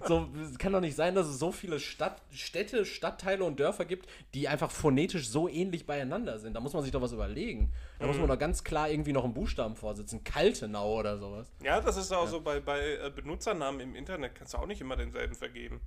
so, 0.07 0.29
es 0.43 0.59
kann 0.59 0.73
doch 0.73 0.81
nicht 0.81 0.97
sein, 0.97 1.15
dass 1.15 1.27
es 1.27 1.39
so 1.39 1.53
viele 1.53 1.81
Stadt, 1.81 2.23
Städte, 2.31 2.85
Stadtteile 2.85 3.45
und 3.45 3.61
Dörfer 3.61 3.85
gibt, 3.85 4.09
die 4.35 4.49
einfach 4.49 4.71
phonetisch 4.71 5.29
so 5.29 5.49
ähnlich 5.49 5.87
beieinander 5.87 6.39
sind. 6.39 6.55
Da 6.55 6.61
muss 6.61 6.73
man 6.73 6.83
sich 6.83 6.93
doch 6.93 7.03
was 7.03 7.13
überlegen. 7.13 7.73
Da 7.99 8.07
muss 8.07 8.19
man 8.19 8.29
doch 8.29 8.39
ganz 8.39 8.65
klar 8.65 8.91
irgendwie 8.91 9.13
noch 9.13 9.25
einen 9.25 9.35
Buchstaben 9.35 9.77
vorsitzen. 9.77 10.25
Kaltenau 10.25 10.99
oder 10.99 11.19
sowas. 11.19 11.53
Ja, 11.63 11.81
das 11.81 11.97
ist 11.97 12.13
auch 12.13 12.27
so 12.27 12.41
bei, 12.41 12.61
bei 12.61 12.97
äh, 12.97 13.11
Benutzernamen 13.15 13.81
im 13.81 13.95
Internet 13.95 14.35
kannst 14.35 14.55
du 14.55 14.59
auch 14.59 14.67
nicht 14.67 14.81
immer 14.81 14.97
denselben 14.97 15.35
vergeben. 15.35 15.81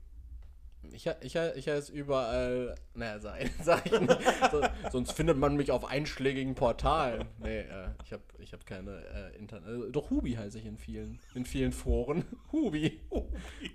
Ich, 0.93 1.07
ich, 1.21 1.35
ich 1.35 1.67
heiße 1.67 1.91
überall, 1.91 2.75
naja, 2.93 3.19
sag 3.63 3.85
ich 3.85 3.99
nicht. 3.99 4.19
So, 4.51 4.61
sonst 4.91 5.11
findet 5.13 5.37
man 5.37 5.55
mich 5.55 5.71
auf 5.71 5.85
einschlägigen 5.85 6.55
Portalen. 6.55 7.25
Nee, 7.39 7.59
äh, 7.59 7.87
ich 8.03 8.13
habe 8.13 8.23
ich 8.39 8.53
hab 8.53 8.65
keine 8.65 9.03
äh, 9.13 9.37
Internet. 9.37 9.89
Äh, 9.89 9.91
doch 9.91 10.09
Hubi 10.09 10.33
heiße 10.33 10.59
ich 10.59 10.65
in 10.65 10.77
vielen, 10.77 11.19
in 11.33 11.45
vielen 11.45 11.71
Foren. 11.71 12.25
Hubi. 12.51 12.99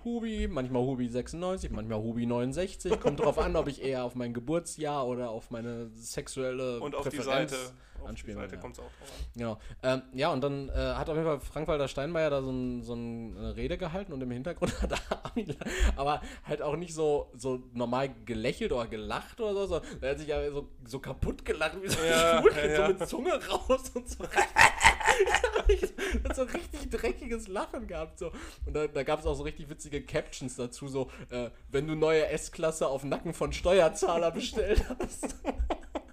Hubi, 0.05 0.49
manchmal 0.49 0.83
Hubi 0.83 1.09
96, 1.09 1.71
manchmal 1.71 1.99
Hubi 1.99 2.27
69. 2.27 2.99
Kommt 3.01 3.21
drauf 3.21 3.39
an, 3.39 3.57
ob 3.57 3.69
ich 3.69 3.83
eher 3.83 4.05
auf 4.05 4.15
mein 4.15 4.35
Geburtsjahr 4.35 5.07
oder 5.07 5.31
auf 5.31 5.51
meine 5.51 5.91
sexuelle 5.95 6.81
Und 6.81 6.95
auf 6.95 7.09
die 7.09 7.17
Präferenz 7.17 7.73
Seite. 8.01 8.01
Auf 8.01 8.01
die 8.01 8.09
anspielen. 8.09 8.39
Seite 8.39 8.55
ja. 8.57 8.61
kommt 8.61 8.75
es 8.75 8.81
auch 8.81 8.85
drauf 8.85 8.93
an. 9.03 9.27
Genau. 9.35 9.59
Ähm, 9.83 10.03
ja, 10.13 10.33
und 10.33 10.41
dann 10.41 10.69
äh, 10.69 10.73
hat 10.73 11.09
auf 11.09 11.17
jeden 11.17 11.27
Fall 11.27 11.41
Frank-Walter 11.41 11.89
Steinmeier 11.89 12.31
da 12.31 12.43
so, 12.43 12.51
ein, 12.51 12.83
so 12.83 12.95
ein, 12.95 13.37
eine 13.37 13.57
Rede 13.57 13.79
gehalten 13.79 14.13
und 14.13 14.21
im 14.21 14.31
Hintergrund 14.31 14.73
hat 14.83 14.93
Armin, 15.11 15.55
aber 15.97 16.21
halt 16.45 16.63
auch 16.63 16.77
nicht 16.77 16.95
so, 16.95 17.31
so 17.37 17.63
normal 17.73 18.11
gelächelt 18.25 18.73
oder 18.73 18.87
gelacht 18.87 19.41
oder 19.41 19.55
so, 19.55 19.67
sondern 19.67 20.03
er 20.03 20.11
hat 20.11 20.19
sich 20.19 20.29
ja 20.29 20.51
so, 20.51 20.69
so 20.85 20.99
kaputt 20.99 21.45
gelacht, 21.45 21.81
wie 21.83 21.89
so, 21.89 22.03
Ja, 22.03 22.41
Schwul, 22.41 22.53
ja, 22.57 22.77
so 22.77 22.93
mit 22.93 23.09
Zunge 23.09 23.49
raus 23.49 23.91
und 23.95 24.09
so. 24.09 24.25
hat 26.25 26.37
so 26.37 26.43
richtig 26.43 26.91
dreckiges 26.91 27.49
Lachen 27.49 27.87
gehabt. 27.87 28.19
So. 28.19 28.31
Und 28.67 28.75
da, 28.75 28.87
da 28.87 29.03
gab 29.03 29.21
es 29.21 29.27
auch 29.27 29.35
so 29.35 29.43
richtig 29.43 29.69
witzige 29.69 30.03
Captions 30.03 30.57
dazu, 30.57 30.89
so, 30.89 31.11
äh, 31.31 31.51
wenn 31.71 31.87
du 31.87 31.95
neue 31.95 32.27
S-Klasse 32.29 32.87
auf 32.87 33.05
Nacken 33.05 33.35
von 33.35 33.53
Steuerzahler 33.53 34.31
bestellt 34.31 34.85
hast. 34.99 35.37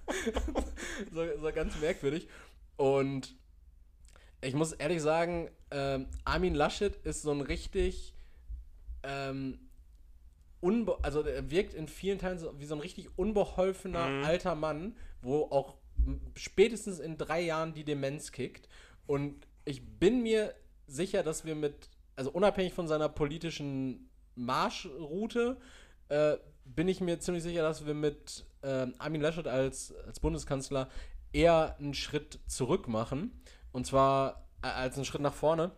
so, 1.12 1.24
so 1.40 1.52
ganz 1.52 1.78
merkwürdig. 1.80 2.28
Und 2.76 3.34
ich 4.40 4.54
muss 4.54 4.72
ehrlich 4.72 5.02
sagen, 5.02 5.50
ähm, 5.70 6.06
Armin 6.24 6.54
Laschet 6.54 6.96
ist 7.04 7.22
so 7.22 7.32
ein 7.32 7.40
richtig, 7.40 8.14
ähm, 9.02 9.58
unbe 10.60 10.98
also 11.02 11.22
er 11.22 11.50
wirkt 11.50 11.74
in 11.74 11.88
vielen 11.88 12.18
Teilen 12.18 12.38
so, 12.38 12.58
wie 12.58 12.66
so 12.66 12.74
ein 12.74 12.80
richtig 12.80 13.08
unbeholfener 13.16 14.08
Mhm. 14.08 14.24
alter 14.24 14.54
Mann, 14.54 14.96
wo 15.22 15.44
auch 15.44 15.74
spätestens 16.36 17.00
in 17.00 17.16
drei 17.18 17.40
Jahren 17.40 17.74
die 17.74 17.84
Demenz 17.84 18.32
kickt. 18.32 18.68
Und 19.06 19.46
ich 19.64 19.84
bin 19.98 20.22
mir 20.22 20.54
sicher, 20.86 21.22
dass 21.22 21.44
wir 21.44 21.54
mit, 21.54 21.90
also 22.16 22.30
unabhängig 22.30 22.72
von 22.72 22.88
seiner 22.88 23.08
politischen 23.08 24.08
Marschroute, 24.34 25.56
äh, 26.08 26.36
bin 26.64 26.88
ich 26.88 27.00
mir 27.00 27.18
ziemlich 27.18 27.42
sicher, 27.42 27.62
dass 27.62 27.86
wir 27.86 27.94
mit 27.94 28.44
ähm, 28.62 28.94
Armin 28.98 29.20
Laschet 29.20 29.46
als, 29.46 29.94
als 30.06 30.20
Bundeskanzler 30.20 30.88
eher 31.32 31.76
einen 31.78 31.94
Schritt 31.94 32.40
zurück 32.46 32.88
machen. 32.88 33.40
Und 33.72 33.86
zwar 33.86 34.48
äh, 34.62 34.68
als 34.68 34.96
einen 34.96 35.04
Schritt 35.04 35.22
nach 35.22 35.34
vorne. 35.34 35.72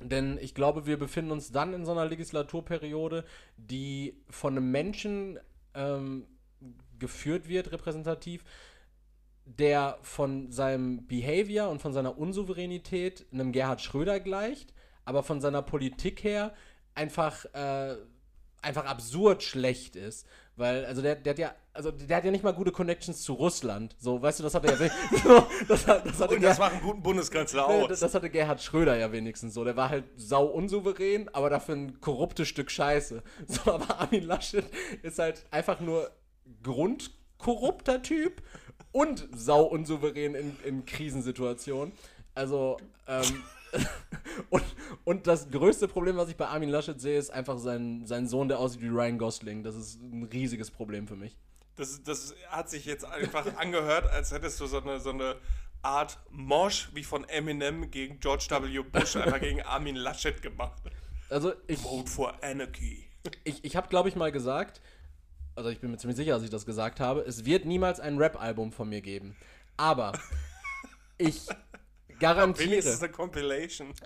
Denn 0.00 0.38
ich 0.40 0.54
glaube, 0.54 0.86
wir 0.86 0.98
befinden 0.98 1.32
uns 1.32 1.50
dann 1.50 1.74
in 1.74 1.84
so 1.84 1.92
einer 1.92 2.06
Legislaturperiode, 2.06 3.24
die 3.56 4.22
von 4.30 4.56
einem 4.56 4.70
Menschen 4.70 5.40
ähm, 5.74 6.26
geführt 6.98 7.48
wird, 7.48 7.72
repräsentativ, 7.72 8.44
der 9.44 9.98
von 10.02 10.52
seinem 10.52 11.06
Behavior 11.06 11.68
und 11.68 11.80
von 11.80 11.92
seiner 11.92 12.18
Unsouveränität 12.18 13.26
einem 13.32 13.50
Gerhard 13.52 13.80
Schröder 13.80 14.20
gleicht, 14.20 14.72
aber 15.04 15.22
von 15.22 15.40
seiner 15.40 15.62
Politik 15.62 16.22
her 16.22 16.54
einfach, 16.94 17.46
äh, 17.54 17.96
einfach 18.60 18.84
absurd 18.84 19.42
schlecht 19.42 19.96
ist. 19.96 20.26
Weil, 20.58 20.84
also 20.86 21.02
der, 21.02 21.14
der 21.14 21.30
hat 21.30 21.38
ja, 21.38 21.54
also 21.72 21.92
der 21.92 22.16
hat 22.16 22.24
ja 22.24 22.32
nicht 22.32 22.42
mal 22.42 22.52
gute 22.52 22.72
Connections 22.72 23.22
zu 23.22 23.34
Russland. 23.34 23.94
So, 24.00 24.20
weißt 24.20 24.40
du, 24.40 24.42
das 24.42 24.54
hat 24.54 24.64
er 24.64 24.72
ja. 24.72 24.90
so, 25.22 25.46
das, 25.68 25.86
hat, 25.86 26.04
das 26.04 26.20
hatte 26.20 26.34
Und 26.34 26.42
das 26.42 26.58
macht 26.58 26.72
einen 26.72 26.82
guten 26.82 27.00
Bundeskanzler 27.00 27.64
aus. 27.64 27.86
das, 27.88 28.00
das 28.00 28.12
hatte 28.12 28.28
Gerhard 28.28 28.60
Schröder 28.60 28.96
ja 28.96 29.12
wenigstens 29.12 29.54
so. 29.54 29.62
Der 29.62 29.76
war 29.76 29.88
halt 29.88 30.04
sau 30.16 30.46
unsouverän, 30.46 31.28
aber 31.32 31.48
dafür 31.48 31.76
ein 31.76 32.00
korruptes 32.00 32.48
Stück 32.48 32.72
Scheiße. 32.72 33.22
So, 33.46 33.72
aber 33.72 34.00
Armin 34.00 34.24
Laschet 34.24 34.64
ist 35.02 35.20
halt 35.20 35.46
einfach 35.52 35.78
nur 35.78 36.10
grundkorrupter 36.64 38.02
Typ 38.02 38.42
und 38.90 39.28
sau 39.32 39.62
unsouverän 39.62 40.34
in, 40.34 40.56
in 40.64 40.84
Krisensituationen. 40.86 41.92
Also, 42.34 42.78
ähm, 43.06 43.44
und, 44.50 44.64
und 45.04 45.26
das 45.26 45.50
größte 45.50 45.88
Problem, 45.88 46.16
was 46.16 46.28
ich 46.28 46.36
bei 46.36 46.46
Armin 46.46 46.68
Laschet 46.68 47.00
sehe, 47.00 47.18
ist 47.18 47.30
einfach 47.30 47.58
sein, 47.58 48.06
sein 48.06 48.26
Sohn, 48.26 48.48
der 48.48 48.58
aussieht 48.58 48.82
wie 48.82 48.88
Ryan 48.88 49.18
Gosling. 49.18 49.62
Das 49.62 49.76
ist 49.76 50.00
ein 50.02 50.24
riesiges 50.24 50.70
Problem 50.70 51.06
für 51.06 51.16
mich. 51.16 51.36
Das, 51.76 52.02
das 52.02 52.34
hat 52.48 52.70
sich 52.70 52.84
jetzt 52.84 53.04
einfach 53.04 53.46
angehört, 53.56 54.10
als 54.10 54.32
hättest 54.32 54.60
du 54.60 54.66
so 54.66 54.80
eine, 54.80 55.00
so 55.00 55.10
eine 55.10 55.36
Art 55.82 56.18
Mosh 56.30 56.88
wie 56.92 57.04
von 57.04 57.28
Eminem 57.28 57.90
gegen 57.90 58.18
George 58.20 58.46
W. 58.50 58.82
Bush, 58.82 59.16
einfach 59.16 59.40
gegen 59.40 59.62
Armin 59.62 59.96
Laschet 59.96 60.42
gemacht. 60.42 60.82
Also, 61.30 61.52
ich. 61.66 61.78
Vote 61.80 62.10
for 62.10 62.34
Anarchy. 62.42 63.04
Ich, 63.44 63.64
ich 63.64 63.76
habe, 63.76 63.88
glaube 63.88 64.08
ich, 64.08 64.16
mal 64.16 64.32
gesagt, 64.32 64.80
also 65.54 65.70
ich 65.70 65.80
bin 65.80 65.90
mir 65.90 65.98
ziemlich 65.98 66.16
sicher, 66.16 66.32
dass 66.32 66.42
ich 66.42 66.50
das 66.50 66.66
gesagt 66.66 67.00
habe, 67.00 67.20
es 67.20 67.44
wird 67.44 67.64
niemals 67.64 68.00
ein 68.00 68.16
Rap-Album 68.16 68.72
von 68.72 68.88
mir 68.88 69.00
geben. 69.00 69.36
Aber 69.76 70.12
ich 71.18 71.46
garantiere, 72.18 72.98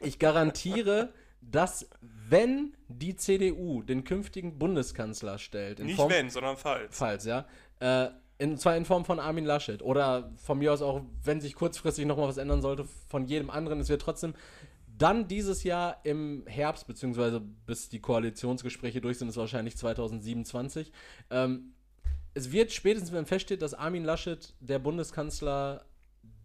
ich 0.00 0.18
garantiere, 0.18 1.12
dass 1.40 1.88
wenn 2.28 2.76
die 2.88 3.16
CDU 3.16 3.82
den 3.82 4.04
künftigen 4.04 4.58
Bundeskanzler 4.58 5.38
stellt, 5.38 5.80
in 5.80 5.86
Nicht 5.86 5.96
Form, 5.96 6.10
wenn, 6.10 6.30
sondern 6.30 6.56
falls. 6.56 6.96
falls, 6.96 7.24
ja, 7.24 7.46
äh, 7.80 8.08
in, 8.38 8.58
zwar 8.58 8.76
in 8.76 8.84
Form 8.84 9.04
von 9.04 9.20
Armin 9.20 9.44
Laschet 9.44 9.82
oder 9.82 10.32
von 10.36 10.58
mir 10.58 10.72
aus 10.72 10.82
auch, 10.82 11.02
wenn 11.22 11.40
sich 11.40 11.54
kurzfristig 11.54 12.06
noch 12.06 12.16
mal 12.16 12.28
was 12.28 12.38
ändern 12.38 12.60
sollte, 12.60 12.86
von 13.08 13.26
jedem 13.26 13.50
anderen, 13.50 13.80
es 13.80 13.88
wird 13.88 14.02
trotzdem 14.02 14.34
dann 14.98 15.26
dieses 15.26 15.64
Jahr 15.64 16.00
im 16.04 16.44
Herbst, 16.46 16.86
beziehungsweise 16.86 17.40
bis 17.40 17.88
die 17.88 18.00
Koalitionsgespräche 18.00 19.00
durch 19.00 19.18
sind, 19.18 19.28
ist 19.28 19.36
wahrscheinlich 19.36 19.76
2027. 19.76 20.92
Ähm, 21.30 21.74
es 22.34 22.52
wird 22.52 22.72
spätestens, 22.72 23.12
wenn 23.12 23.26
feststeht, 23.26 23.62
dass 23.62 23.74
Armin 23.74 24.04
Laschet 24.04 24.54
der 24.60 24.78
Bundeskanzler 24.78 25.84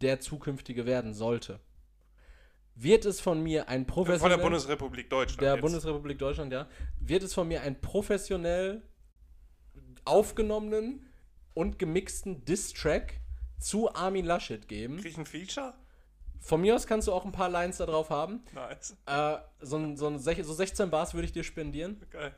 der 0.02 0.20
zukünftige 0.20 0.86
werden 0.86 1.14
sollte, 1.14 1.60
wird 2.76 3.06
es 3.06 3.20
von 3.20 3.42
mir 3.42 3.70
ein 3.70 3.86
Von 3.86 3.94
professionell 3.94 4.38
der 4.38 4.44
Bundesrepublik 4.44 5.10
Deutschland. 5.10 5.42
der 5.42 5.54
jetzt. 5.54 5.62
Bundesrepublik 5.62 6.20
Deutschland, 6.20 6.54
ja, 6.54 6.68
wird 7.00 7.24
es 7.24 7.34
von 7.34 7.48
mir 7.48 7.62
einen 7.62 7.80
professionell 7.82 8.84
aufgenommenen 10.06 11.06
und 11.54 11.80
gemixten 11.80 12.46
Diss-Track 12.46 13.20
zu 13.60 13.94
Armin 13.94 14.26
Laschet 14.26 14.68
geben. 14.68 14.98
Krieg 14.98 15.12
ich 15.14 15.18
ein 15.18 15.26
Feature? 15.26 15.74
Von 16.40 16.62
mir 16.62 16.76
aus 16.76 16.86
kannst 16.86 17.08
du 17.08 17.14
auch 17.14 17.26
ein 17.26 17.32
paar 17.32 17.50
Lines 17.50 17.78
da 17.78 17.88
drauf 17.88 18.10
haben. 18.10 18.42
Nice. 18.54 18.96
Äh, 19.08 19.38
so, 19.60 19.96
so, 19.96 20.18
so 20.18 20.54
16 20.54 20.90
Bars 20.92 21.14
würde 21.14 21.26
ich 21.26 21.32
dir 21.32 21.44
spendieren. 21.44 22.06
Geil. 22.12 22.32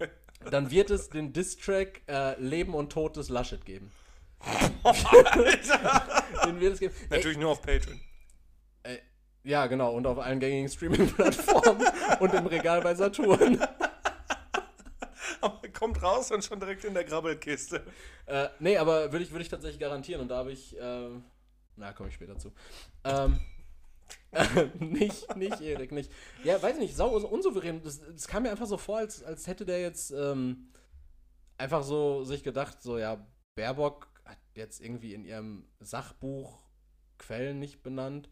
Dann 0.50 0.72
wird 0.72 0.90
es 0.90 1.10
den 1.10 1.34
Diss-Track 1.34 2.04
äh, 2.08 2.42
Leben 2.42 2.74
und 2.74 2.94
Tod 2.94 3.18
des 3.18 3.28
Laschet 3.28 3.66
geben. 3.66 3.92
Den 6.46 6.60
wird 6.60 6.74
es 6.74 6.80
geben. 6.80 6.94
Ey, 7.10 7.18
Natürlich 7.18 7.38
nur 7.38 7.52
auf 7.52 7.62
Patreon. 7.62 8.00
äh, 8.84 8.98
ja, 9.44 9.68
genau. 9.68 9.94
Und 9.94 10.08
auf 10.08 10.20
allen 10.20 10.40
gängigen 10.40 10.70
Streaming-Plattformen 10.70 11.86
und 12.20 12.34
im 12.34 12.46
Regal 12.46 12.82
bei 12.82 12.96
Saturn. 12.96 13.62
Aber 15.42 15.60
kommt 15.70 16.02
raus 16.04 16.32
und 16.32 16.44
schon 16.44 16.60
direkt 16.60 16.84
in 16.84 16.94
der 16.94 17.06
Grabbelkiste. 17.06 17.84
Äh, 18.26 18.50
nee, 18.60 18.78
aber 18.78 19.12
würde 19.12 19.24
ich, 19.24 19.32
würd 19.32 19.42
ich 19.42 19.50
tatsächlich 19.50 19.80
garantieren. 19.80 20.22
Und 20.22 20.28
da 20.30 20.38
habe 20.38 20.52
ich. 20.52 20.78
Äh, 20.78 21.10
na, 21.78 21.94
komme 21.94 22.10
ich 22.10 22.16
später 22.16 22.38
zu. 22.38 22.52
Ähm, 23.06 23.40
nicht, 24.80 25.36
nicht, 25.36 25.62
Erik, 25.62 25.92
nicht. 25.92 26.12
Ja, 26.44 26.62
weiß 26.62 26.78
nicht, 26.78 26.96
sau 26.96 27.16
unsouverän. 27.16 27.82
Das, 27.82 28.02
das 28.02 28.28
kam 28.28 28.44
mir 28.44 28.52
einfach 28.52 28.66
so 28.66 28.78
vor, 28.78 28.98
als, 28.98 29.24
als 29.24 29.48
hätte 29.48 29.66
der 29.66 29.82
jetzt 29.82 30.12
ähm, 30.12 30.70
einfach 31.58 31.84
so 31.84 32.24
sich 32.26 32.44
gedacht, 32.44 32.82
so, 32.82 32.98
ja, 32.98 33.26
Baerbock 33.56 34.08
jetzt 34.56 34.82
irgendwie 34.82 35.14
in 35.14 35.26
ihrem 35.26 35.68
Sachbuch 35.80 36.60
Quellen 37.18 37.60
nicht 37.60 37.84
benannt. 37.84 38.30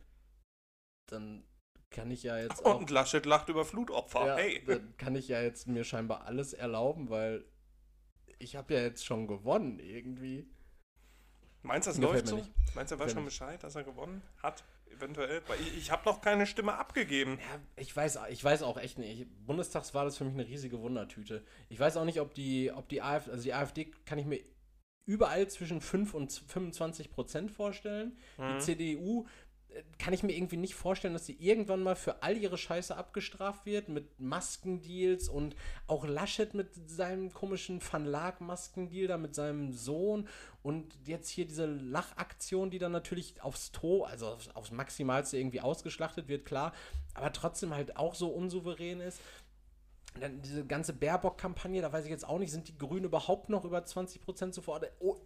Dann 1.08 1.44
kann 1.90 2.12
ich 2.12 2.24
ja 2.24 2.38
jetzt 2.38 2.66
auch. 2.66 2.80
Und 2.80 2.90
Laschet 2.90 3.26
lacht 3.26 3.50
über 3.50 3.66
Flutopfer. 3.66 4.26
Ja, 4.26 4.36
hey. 4.36 4.64
Dann 4.66 4.96
kann 4.98 5.16
ich 5.16 5.28
ja 5.28 5.42
jetzt 5.42 5.68
mir 5.68 5.84
scheinbar 5.84 6.26
alles 6.26 6.54
erlauben, 6.54 7.10
weil 7.10 7.46
ich 8.40 8.56
habe 8.56 8.74
ja 8.74 8.82
jetzt 8.82 9.06
schon 9.06 9.28
gewonnen 9.28 9.80
irgendwie. 9.80 10.50
Meinst 11.64 11.88
du, 11.88 11.92
das 11.92 12.00
Gefällt 12.00 12.14
läuft 12.14 12.28
so? 12.28 12.36
nicht. 12.38 12.76
Meinst 12.76 12.92
du, 12.92 12.96
er 12.96 13.00
weiß 13.00 13.12
schon 13.14 13.26
Bescheid, 13.26 13.62
dass 13.64 13.76
er 13.76 13.84
gewonnen 13.84 14.22
hat? 14.42 14.64
Eventuell? 14.90 15.42
Weil 15.48 15.60
ich, 15.60 15.78
ich 15.78 15.92
habe 15.92 16.06
noch 16.06 16.22
keine 16.22 16.46
Stimme 16.46 16.76
abgegeben. 16.76 17.40
Ja, 17.40 17.60
ich 17.76 17.94
weiß, 17.96 18.20
ich 18.30 18.44
weiß 18.44 18.64
auch 18.64 18.78
echt 18.78 18.98
nicht. 18.98 19.28
Bundestagswahl 19.46 20.08
ist 20.08 20.18
für 20.18 20.24
mich 20.24 20.34
eine 20.34 20.48
riesige 20.48 20.80
Wundertüte. 20.80 21.44
Ich 21.70 21.80
weiß 21.80 21.98
auch 21.98 22.06
nicht, 22.06 22.22
ob 22.22 22.34
die, 22.34 22.72
ob 22.72 22.88
die 22.90 23.02
AfD, 23.02 23.32
also 23.32 23.44
die 23.44 23.54
AfD 23.54 23.92
kann 24.06 24.18
ich 24.18 24.26
mir 24.26 24.40
überall 25.08 25.48
zwischen 25.48 25.82
5 25.82 26.14
und 26.14 26.32
25 26.32 27.10
Prozent 27.10 27.50
vorstellen. 27.50 28.18
Mhm. 28.38 28.54
Die 28.54 28.60
CDU 28.60 29.26
äh, 29.70 29.82
kann 29.98 30.14
ich 30.14 30.22
mir 30.22 30.34
irgendwie 30.34 30.58
nicht 30.58 30.76
vorstellen, 30.76 31.14
dass 31.14 31.26
sie 31.26 31.38
irgendwann 31.40 31.82
mal 31.82 31.96
für 31.96 32.22
all 32.22 32.38
ihre 32.38 32.58
Scheiße 32.58 32.96
abgestraft 32.96 33.66
wird 33.66 33.88
mit 33.88 34.20
Maskendeals 34.20 35.30
und 35.30 35.56
auch 35.88 36.06
Laschet 36.06 36.54
mit 36.54 36.76
seinem 36.90 37.34
komischen 37.34 37.82
Van 37.82 38.06
Laak 38.06 38.42
Maskendeal 38.42 39.08
da 39.08 39.18
mit 39.18 39.34
seinem 39.34 39.72
Sohn 39.72 40.28
und 40.62 40.94
jetzt 41.06 41.30
hier 41.30 41.46
diese 41.46 41.66
Lachaktion, 41.66 42.70
die 42.70 42.78
dann 42.78 42.92
natürlich 42.92 43.42
aufs 43.42 43.72
To, 43.72 44.04
also 44.04 44.28
aufs, 44.28 44.50
aufs 44.50 44.72
Maximalste 44.72 45.38
irgendwie 45.38 45.62
ausgeschlachtet 45.62 46.28
wird, 46.28 46.44
klar, 46.44 46.74
aber 47.14 47.32
trotzdem 47.32 47.74
halt 47.74 47.96
auch 47.96 48.14
so 48.14 48.28
unsouverän 48.28 49.00
ist. 49.00 49.22
Und 50.18 50.24
Dann 50.24 50.42
diese 50.42 50.66
ganze 50.66 50.94
Baerbock-Kampagne, 50.94 51.82
da 51.82 51.92
weiß 51.94 52.06
ich 52.06 52.10
jetzt 52.12 52.28
auch 52.28 52.40
nicht, 52.40 52.52
sind 52.52 52.68
die 52.68 52.78
Grünen 52.78 53.06
überhaupt 53.06 53.50
noch 53.50 53.64
über 53.66 53.80
20% 53.80 54.52
zu 54.52 54.62
verordnen? 54.62 54.90
Oh, 55.00 55.18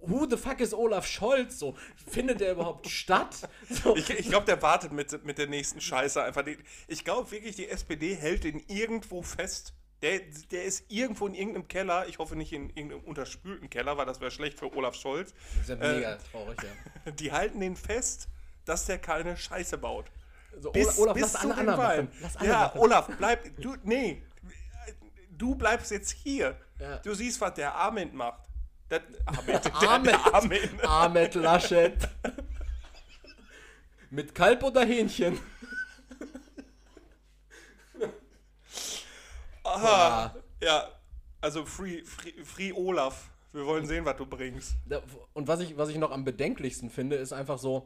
who 0.00 0.26
the 0.28 0.36
fuck 0.36 0.60
is 0.60 0.72
Olaf 0.72 1.06
Scholz? 1.06 1.58
So, 1.58 1.76
findet 2.10 2.40
der 2.40 2.52
überhaupt 2.52 2.86
statt? 2.90 3.48
So, 3.68 3.94
Ich, 3.96 4.08
ich 4.10 4.28
glaube, 4.28 4.46
der 4.46 4.60
wartet 4.62 4.92
mit, 4.92 5.24
mit 5.24 5.38
der 5.38 5.46
nächsten 5.48 5.80
Scheiße 5.80 6.22
einfach. 6.22 6.44
Ich 6.86 7.04
glaube 7.04 7.30
wirklich, 7.30 7.56
die 7.56 7.68
SPD 7.68 8.14
hält 8.14 8.44
den 8.44 8.62
irgendwo 8.68 9.22
fest. 9.22 9.74
Der, 10.02 10.20
der 10.52 10.64
ist 10.64 10.84
irgendwo 10.88 11.26
in 11.26 11.34
irgendeinem 11.34 11.66
Keller. 11.66 12.06
Ich 12.08 12.18
hoffe 12.18 12.36
nicht 12.36 12.52
in 12.52 12.70
irgendeinem 12.70 13.00
unterspülten 13.00 13.68
Keller, 13.68 13.96
weil 13.96 14.06
das 14.06 14.20
wäre 14.20 14.30
schlecht 14.30 14.58
für 14.58 14.72
Olaf 14.74 14.94
Scholz. 14.94 15.34
das 15.56 15.62
ist 15.62 15.68
ja 15.68 15.92
mega 15.92 16.16
traurig, 16.30 16.56
ja. 17.04 17.10
Die 17.12 17.32
halten 17.32 17.60
den 17.60 17.74
fest, 17.76 18.28
dass 18.64 18.86
der 18.86 18.98
keine 18.98 19.36
Scheiße 19.36 19.76
baut. 19.76 20.06
So, 20.60 20.70
Bis, 20.70 20.98
Olaf, 20.98 21.14
bis 21.14 21.22
lass 21.22 21.32
zu 21.42 21.50
alle 21.50 21.54
den 21.56 21.66
Wahlen. 21.66 22.08
Ja. 22.42 22.74
Olaf, 22.76 23.08
bleib. 23.18 23.60
Du, 23.60 23.76
nee. 23.84 24.22
Du 25.38 25.54
bleibst 25.54 25.90
jetzt 25.90 26.10
hier. 26.10 26.60
Ja. 26.80 26.98
Du 26.98 27.14
siehst, 27.14 27.40
was 27.40 27.54
der 27.54 27.74
Armin 27.74 28.14
macht. 28.14 28.48
Der, 28.90 29.02
Ahmed, 29.26 29.64
der, 29.64 29.74
Ahmed. 29.74 30.06
der 30.12 30.34
Armin. 30.34 30.80
Ahmed 30.82 31.34
Laschet. 31.34 32.08
Mit 34.10 34.34
Kalb 34.34 34.62
oder 34.62 34.84
Hähnchen? 34.84 35.38
Aha. 39.64 40.34
Ja, 40.62 40.88
also 41.40 41.64
Free, 41.64 42.02
Free, 42.04 42.44
Free 42.44 42.72
Olaf. 42.72 43.30
Wir 43.52 43.66
wollen 43.66 43.86
sehen, 43.86 44.04
was 44.04 44.16
du 44.16 44.26
bringst. 44.26 44.76
Und 45.32 45.48
was 45.48 45.60
ich, 45.60 45.76
was 45.76 45.88
ich 45.88 45.96
noch 45.98 46.10
am 46.10 46.24
bedenklichsten 46.24 46.90
finde, 46.90 47.16
ist 47.16 47.32
einfach 47.32 47.58
so, 47.58 47.84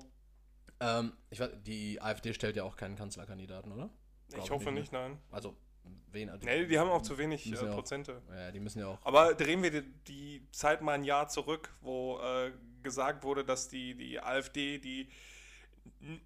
ähm, 0.81 1.13
ich 1.31 1.41
weiß, 1.41 1.51
die 1.63 2.01
AfD 2.01 2.35
stellt 2.35 2.57
ja 2.57 2.65
auch 2.65 2.77
keinen 2.77 2.97
Kanzlerkandidaten, 2.97 3.73
oder? 3.73 3.91
Glaub 4.29 4.45
Ich 4.45 4.51
hoffe 4.51 4.73
ne? 4.73 4.81
nicht, 4.81 4.93
nein. 4.93 5.19
Also, 5.31 5.57
wen? 6.11 6.29
Also, 6.31 6.45
Nee, 6.45 6.67
die 6.67 6.79
haben 6.79 6.91
auch 6.91 7.03
zu 7.03 7.19
wenig 7.19 7.47
äh, 7.47 7.55
ja 7.55 7.71
auch- 7.71 7.75
Prozente. 7.75 8.21
Ja, 8.31 8.51
die 8.51 8.61
müssen 8.61 8.81
ja 8.81 8.89
auch. 8.89 8.99
Aber 9.05 9.35
drehen 9.35 9.63
wir 9.63 9.71
die, 9.71 9.83
die 10.09 10.47
Zeit 10.53 10.83
mal 10.83 10.93
ein 10.93 11.05
Jahr 11.05 11.29
zurück, 11.29 11.75
wo 11.81 12.19
äh, 12.21 12.53
gesagt 12.83 13.23
wurde, 13.25 13.45
dass 13.45 13.69
die, 13.69 13.95
die 13.95 14.21
AfD 14.21 14.79
die 14.79 15.09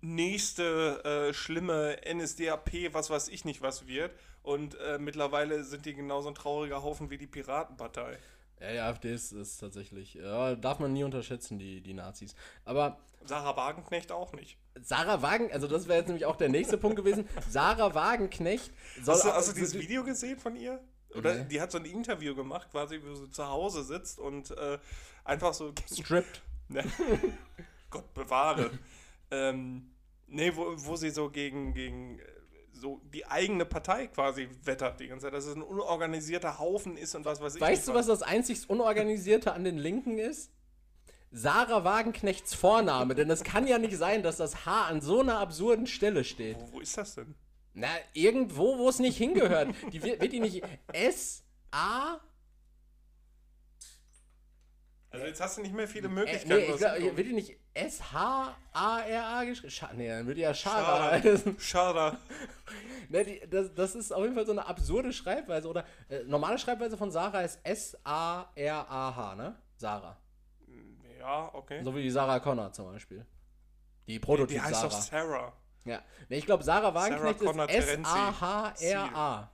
nächste 0.01 1.05
äh, 1.05 1.35
schlimme 1.35 1.99
NSDAP, 2.07 2.93
was 2.93 3.11
weiß 3.11 3.29
ich 3.29 3.45
nicht 3.45 3.63
was 3.63 3.87
wird. 3.87 4.13
Und 4.43 4.77
äh, 4.79 4.99
mittlerweile 4.99 5.65
sind 5.65 5.87
die 5.87 5.95
genauso 5.95 6.29
ein 6.29 6.35
trauriger 6.35 6.83
Haufen 6.83 7.11
wie 7.11 7.19
die 7.19 7.27
Piratenpartei. 7.27 8.19
Ja, 8.61 8.73
die 8.73 8.79
AfD 8.79 9.13
ist, 9.13 9.33
ist 9.33 9.59
tatsächlich, 9.59 10.15
ja, 10.15 10.55
darf 10.55 10.79
man 10.79 10.93
nie 10.93 11.05
unterschätzen, 11.05 11.59
die, 11.59 11.81
die 11.83 11.95
Nazis. 11.95 12.35
Aber 12.65 12.99
Sarah 13.25 13.57
Wagenknecht 13.57 14.13
auch 14.13 14.33
nicht. 14.33 14.57
Sarah 14.83 15.23
Wagen, 15.23 15.51
also 15.53 15.67
das 15.67 15.89
wäre 15.89 15.99
jetzt 15.99 16.09
nämlich 16.09 16.27
auch 16.27 16.37
der 16.37 16.49
nächste 16.49 16.77
Punkt 16.79 16.97
gewesen. 16.97 17.29
Sarah 17.49 17.95
Wagenknecht 17.95 18.73
soll 19.03 19.15
Hast 19.15 19.25
du, 19.25 19.33
hast 19.33 19.49
du 19.49 19.53
dieses 19.55 19.75
Video 19.75 20.05
gesehen 20.05 20.39
von 20.39 20.57
ihr? 20.57 20.81
Oder 21.15 21.35
Nee. 21.35 21.45
die 21.51 21.61
hat 21.61 21.71
so 21.73 21.79
ein 21.79 21.85
Interview 21.87 22.35
gemacht, 22.35 22.71
quasi, 22.71 23.01
wo 23.03 23.15
sie 23.15 23.31
zu 23.31 23.47
Hause 23.47 23.85
sitzt 23.85 24.19
und 24.19 24.51
äh, 24.51 24.79
einfach 25.25 25.55
so. 25.55 25.73
stripped. 25.91 26.43
Ne. 26.69 26.85
Gott 27.91 28.13
bewahre. 28.15 28.71
ähm, 29.31 29.91
nee, 30.27 30.53
wo, 30.55 30.75
wo 30.77 30.97
sie 30.97 31.11
so 31.11 31.31
gegen, 31.31 31.73
gegen 31.75 32.19
äh, 32.19 32.23
so 32.73 33.01
die 33.15 33.25
eigene 33.27 33.65
Partei 33.65 34.09
quasi 34.09 34.49
wettert 34.65 35.01
die 35.01 35.07
ganze 35.09 35.27
Zeit, 35.27 35.33
dass 35.35 35.47
es 35.47 35.55
ein 35.55 35.63
unorganisierter 35.63 36.59
Haufen 36.59 36.97
ist 36.99 37.15
und 37.15 37.25
was 37.25 37.41
weiß 37.41 37.55
ich. 37.55 37.61
Weißt 37.61 37.89
du, 37.89 37.95
was 37.95 38.07
das 38.07 38.23
einzig 38.23 38.69
Unorganisierte 38.69 39.53
an 39.55 39.65
den 39.65 39.79
Linken 39.79 40.19
ist? 40.19 40.51
Sarah 41.31 41.85
Wagenknechts 41.85 42.55
Vorname, 42.55 43.15
denn 43.15 43.31
es 43.31 43.45
kann 43.45 43.67
ja 43.67 43.79
nicht 43.79 43.97
sein, 43.97 44.23
dass 44.23 44.37
das 44.37 44.65
H 44.65 44.87
an 44.87 45.01
so 45.01 45.21
einer 45.21 45.39
absurden 45.39 45.87
Stelle 45.87 46.25
steht. 46.25 46.57
Wo, 46.59 46.73
wo 46.75 46.81
ist 46.81 46.97
das 46.97 47.15
denn? 47.15 47.35
Na, 47.75 47.89
irgendwo, 48.15 48.79
wo 48.79 48.89
es 48.89 48.99
nicht 48.99 49.19
hingehört. 49.19 49.75
Die 49.93 50.03
wird, 50.03 50.21
wird 50.21 50.33
die 50.33 50.41
nicht 50.41 50.63
S 50.93 51.45
A 51.71 52.21
Also 55.11 55.27
jetzt 55.27 55.41
hast 55.41 55.57
du 55.59 55.63
nicht 55.63 55.75
mehr 55.75 55.89
viele 55.89 56.09
äh, 56.09 56.11
Möglichkeiten. 56.11 56.49
nee, 56.49 56.73
ich 56.73 56.77
glaub, 56.77 57.17
wird 57.17 57.27
die 57.27 57.33
nicht 57.33 57.59
S 57.75 58.13
H 58.13 58.57
A 58.73 59.01
R 59.01 59.25
A 59.27 59.45
geschrieben? 59.45 59.75
Nee, 59.97 60.09
dann 60.09 60.27
würde 60.27 60.37
die 60.37 60.41
ja 60.43 60.55
Schara. 60.55 61.21
Schade. 61.59 62.19
Ne, 63.09 63.25
das, 63.49 63.73
das 63.73 63.95
ist 63.95 64.13
auf 64.13 64.23
jeden 64.23 64.35
Fall 64.35 64.47
so 64.47 64.51
eine 64.53 64.67
absurde 64.67 65.13
Schreibweise. 65.13 65.69
Oder 65.69 65.87
äh, 66.09 66.25
normale 66.25 66.59
Schreibweise 66.59 66.97
von 66.97 67.13
Sarah 67.13 67.43
ist 67.43 67.61
S-A-R-A-H, 67.63 69.35
ne? 69.37 69.55
Sarah. 69.77 70.19
Ja, 71.27 71.51
okay. 71.55 71.83
So 71.83 71.93
wie 71.97 72.03
die 72.05 72.11
Sarah 72.11 72.39
Connor 72.39 72.73
zum 72.73 72.87
Beispiel. 72.93 73.27
Die 74.07 74.13
die 74.13 74.19
Prototyp 74.21 74.61
heißt 74.63 74.75
Sarah. 74.75 74.89
doch 74.89 75.01
Sarah. 75.01 75.53
Ja. 75.85 76.03
Ne, 76.29 76.37
ich 76.37 76.47
glaube, 76.47 76.63
Sarah 76.63 76.95
Wagenknecht 76.95 77.41
Sarah 77.41 77.51
Connor 77.53 77.69
ist. 77.69 77.89
S-A-H-R-A. 77.89 79.51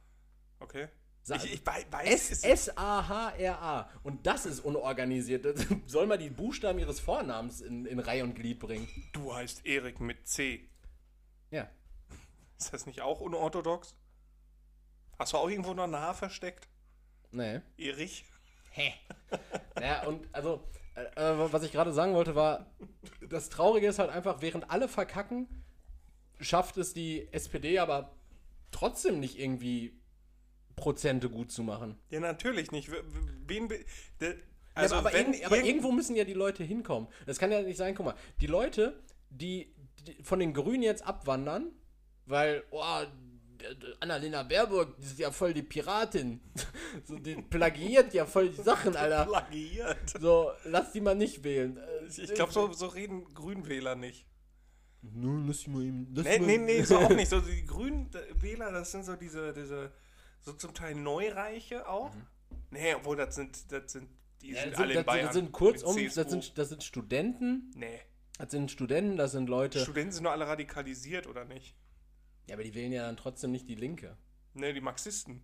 Okay. 0.60 0.88
Ich, 1.34 1.54
ich 1.54 1.66
wei- 1.66 1.86
weiß, 1.90 2.42
S-A-H-R-A. 2.44 3.88
Und 4.02 4.26
das 4.26 4.44
ist 4.44 4.60
unorganisiert. 4.60 5.46
Das 5.46 5.66
soll 5.86 6.06
mal 6.06 6.18
die 6.18 6.28
Buchstaben 6.28 6.78
ihres 6.78 7.00
Vornamens 7.00 7.62
in, 7.62 7.86
in 7.86 8.00
Reihe 8.00 8.22
und 8.24 8.34
Glied 8.34 8.58
bringen. 8.58 8.86
du 9.14 9.34
heißt 9.34 9.64
Erik 9.64 9.98
mit 10.00 10.28
C. 10.28 10.68
Ja. 11.50 11.68
Ist 12.58 12.74
das 12.74 12.84
nicht 12.84 13.00
auch 13.00 13.20
unorthodox? 13.20 13.96
Hast 15.18 15.32
du 15.32 15.38
auch 15.38 15.48
irgendwo 15.48 15.72
noch 15.72 15.84
ein 15.84 15.96
Haar 15.96 16.12
versteckt? 16.14 16.68
Nee. 17.30 17.62
Erich? 17.78 18.26
Hä? 18.72 18.92
ja, 19.80 20.02
und 20.06 20.28
also, 20.34 20.66
äh, 20.94 21.02
äh, 21.32 21.52
was 21.52 21.62
ich 21.62 21.72
gerade 21.72 21.92
sagen 21.92 22.14
wollte, 22.14 22.34
war, 22.34 22.66
das 23.28 23.48
Traurige 23.48 23.86
ist 23.86 23.98
halt 23.98 24.10
einfach, 24.10 24.42
während 24.42 24.70
alle 24.70 24.88
verkacken, 24.88 25.46
schafft 26.40 26.76
es 26.76 26.92
die 26.92 27.28
SPD 27.32 27.78
aber 27.78 28.12
trotzdem 28.70 29.20
nicht 29.20 29.38
irgendwie 29.38 29.98
Prozente 30.76 31.28
gut 31.30 31.50
zu 31.52 31.62
machen. 31.62 31.98
Ja, 32.10 32.20
natürlich 32.20 32.72
nicht. 32.72 32.90
Wen, 33.46 33.68
Also 34.74 34.94
ja, 34.94 35.00
aber, 35.00 35.12
wenn 35.12 35.28
aber 35.44 35.56
irgend- 35.56 35.66
irgendwo 35.68 35.92
müssen 35.92 36.16
ja 36.16 36.24
die 36.24 36.32
Leute 36.32 36.64
hinkommen. 36.64 37.08
Das 37.26 37.38
kann 37.38 37.52
ja 37.52 37.60
nicht 37.62 37.76
sein, 37.76 37.94
guck 37.94 38.06
mal, 38.06 38.14
die 38.40 38.46
Leute, 38.46 38.98
die, 39.30 39.74
die 40.06 40.22
von 40.22 40.38
den 40.40 40.54
Grünen 40.54 40.82
jetzt 40.82 41.06
abwandern, 41.06 41.70
weil, 42.26 42.64
oh, 42.70 43.02
Annalena 44.00 44.42
Baerbock, 44.42 44.96
die 44.98 45.04
ist 45.06 45.18
ja 45.18 45.30
voll 45.30 45.54
die 45.54 45.62
Piratin. 45.62 46.40
So, 47.06 47.18
die 47.18 47.36
plagiiert 47.36 48.12
ja 48.12 48.26
voll 48.26 48.50
die 48.50 48.60
Sachen, 48.62 48.94
Alter. 48.94 49.24
Plagiert. 49.24 50.10
So, 50.20 50.50
lass 50.64 50.92
die 50.92 51.00
mal 51.00 51.14
nicht 51.14 51.42
wählen. 51.42 51.78
Äh, 51.78 52.06
Ich 52.22 52.34
glaube, 52.34 52.52
so, 52.52 52.70
so 52.74 52.86
reden 52.86 53.24
Grünwähler 53.32 53.94
nicht. 53.94 54.26
Nun, 55.00 55.46
lass 55.48 55.60
die 55.60 55.70
mal 55.70 55.82
eben. 55.82 56.06
Lass 56.14 56.24
Nee, 56.26 56.38
mal 56.38 56.46
nee, 56.46 56.58
nee, 56.58 56.82
so 56.82 56.98
auch 56.98 57.08
nicht. 57.16 57.30
So 57.30 57.40
die 57.40 57.64
Grünwähler, 57.64 58.70
das 58.72 58.92
sind 58.92 59.04
so 59.04 59.16
diese, 59.16 59.52
diese, 59.54 59.90
so 60.42 60.52
zum 60.52 60.74
Teil 60.74 60.94
Neureiche 60.96 61.88
auch. 61.88 62.12
Nee, 62.70 62.94
obwohl 62.94 63.16
das 63.16 63.34
sind, 63.36 63.72
das 63.72 63.90
sind, 63.92 64.08
die 64.42 64.50
Mhm. 64.50 64.54
Ja, 64.54 64.62
sind 64.62 64.72
das, 64.74 64.80
alle 64.80 64.88
sind, 64.88 64.90
in 64.90 64.96
das, 64.96 65.06
Bayern. 65.06 65.26
das 65.26 65.34
sind 65.34 65.52
kurzum, 65.52 65.94
Mit 65.96 66.16
das 66.16 66.30
sind, 66.30 66.58
das 66.58 66.68
sind 66.68 66.82
Studenten. 66.84 67.70
Nee. 67.74 68.00
Das 68.38 68.50
sind 68.50 68.70
Studenten, 68.70 69.16
das 69.16 69.32
sind 69.32 69.48
Leute. 69.48 69.80
Studenten 69.80 70.12
sind 70.12 70.22
nur 70.24 70.32
alle 70.32 70.46
radikalisiert, 70.46 71.26
oder 71.26 71.44
nicht? 71.46 71.74
Ja, 72.48 72.54
aber 72.54 72.64
die 72.64 72.74
wählen 72.74 72.92
ja 72.92 73.06
dann 73.06 73.16
trotzdem 73.16 73.52
nicht 73.52 73.68
die 73.68 73.74
Linke. 73.74 74.16
Nee, 74.54 74.72
die 74.72 74.80
Marxisten. 74.80 75.42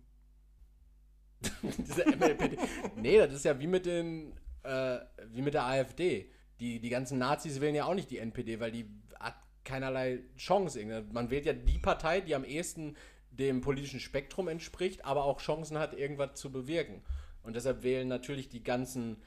Diese 1.61 2.05
MLPD. 2.05 2.57
nee, 2.97 3.17
das 3.17 3.33
ist 3.33 3.45
ja 3.45 3.59
wie 3.59 3.67
mit 3.67 3.85
den, 3.85 4.33
äh, 4.63 4.99
wie 5.27 5.41
mit 5.41 5.53
der 5.53 5.65
AfD. 5.65 6.31
Die, 6.59 6.79
die 6.79 6.89
ganzen 6.89 7.17
Nazis 7.17 7.61
wählen 7.61 7.75
ja 7.75 7.85
auch 7.85 7.95
nicht 7.95 8.11
die 8.11 8.17
NPD, 8.17 8.59
weil 8.59 8.71
die 8.71 8.85
hat 9.19 9.35
keinerlei 9.63 10.19
Chance. 10.37 10.83
Man 11.13 11.29
wählt 11.29 11.45
ja 11.45 11.53
die 11.53 11.77
Partei, 11.79 12.19
die 12.19 12.35
am 12.35 12.43
ehesten 12.43 12.97
dem 13.31 13.61
politischen 13.61 14.01
Spektrum 14.01 14.49
entspricht, 14.49 15.05
aber 15.05 15.23
auch 15.23 15.39
Chancen 15.39 15.77
hat, 15.77 15.93
irgendwas 15.93 16.35
zu 16.35 16.51
bewirken. 16.51 17.01
Und 17.41 17.55
deshalb 17.55 17.83
wählen 17.83 18.07
natürlich 18.07 18.49
die 18.49 18.63
ganzen 18.63 19.21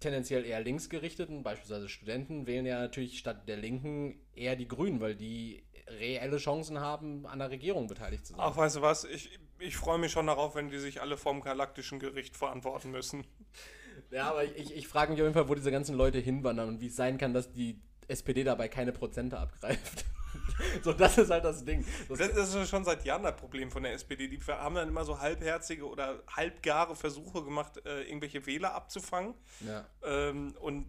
tendenziell 0.00 0.44
eher 0.44 0.60
linksgerichteten, 0.60 1.42
beispielsweise 1.42 1.88
Studenten, 1.88 2.46
wählen 2.46 2.66
ja 2.66 2.78
natürlich 2.78 3.18
statt 3.18 3.48
der 3.48 3.56
Linken 3.56 4.20
eher 4.34 4.56
die 4.56 4.68
Grünen, 4.68 5.00
weil 5.00 5.14
die 5.14 5.62
reelle 5.88 6.38
Chancen 6.38 6.80
haben, 6.80 7.26
an 7.26 7.38
der 7.38 7.50
Regierung 7.50 7.86
beteiligt 7.86 8.26
zu 8.26 8.34
sein. 8.34 8.42
Ach, 8.42 8.56
weißt 8.56 8.76
du 8.76 8.82
was? 8.82 9.04
Ich, 9.04 9.38
ich 9.58 9.76
freue 9.76 9.98
mich 9.98 10.12
schon 10.12 10.26
darauf, 10.26 10.54
wenn 10.54 10.68
die 10.68 10.78
sich 10.78 11.00
alle 11.00 11.16
vom 11.16 11.40
galaktischen 11.40 11.98
Gericht 11.98 12.36
verantworten 12.36 12.90
müssen. 12.90 13.24
Ja, 14.10 14.30
aber 14.30 14.44
ich, 14.44 14.74
ich 14.74 14.88
frage 14.88 15.12
mich 15.12 15.20
auf 15.20 15.26
jeden 15.26 15.34
Fall, 15.34 15.48
wo 15.48 15.54
diese 15.54 15.70
ganzen 15.70 15.96
Leute 15.96 16.18
hinwandern 16.18 16.68
und 16.68 16.80
wie 16.80 16.88
es 16.88 16.96
sein 16.96 17.18
kann, 17.18 17.32
dass 17.32 17.52
die 17.52 17.80
SPD 18.08 18.44
dabei 18.44 18.68
keine 18.68 18.92
Prozente 18.92 19.38
abgreift. 19.38 20.04
so, 20.82 20.92
das 20.92 21.18
ist 21.18 21.30
halt 21.30 21.44
das 21.44 21.64
Ding. 21.64 21.84
Das, 22.08 22.18
Das, 22.18 22.32
das 22.34 22.54
ist 22.54 22.68
schon 22.68 22.84
seit 22.84 23.04
Jahren 23.04 23.22
das 23.22 23.36
Problem 23.36 23.70
von 23.70 23.82
der 23.82 23.94
SPD. 23.94 24.28
Die 24.28 24.40
haben 24.40 24.74
dann 24.74 24.88
immer 24.88 25.04
so 25.04 25.18
halbherzige 25.18 25.88
oder 25.88 26.22
halbgare 26.28 26.94
Versuche 26.94 27.42
gemacht, 27.42 27.84
äh, 27.84 28.02
irgendwelche 28.02 28.44
Wähler 28.46 28.74
abzufangen. 28.74 29.34
ja. 29.60 29.86
Ähm, 30.04 30.54
und 30.60 30.86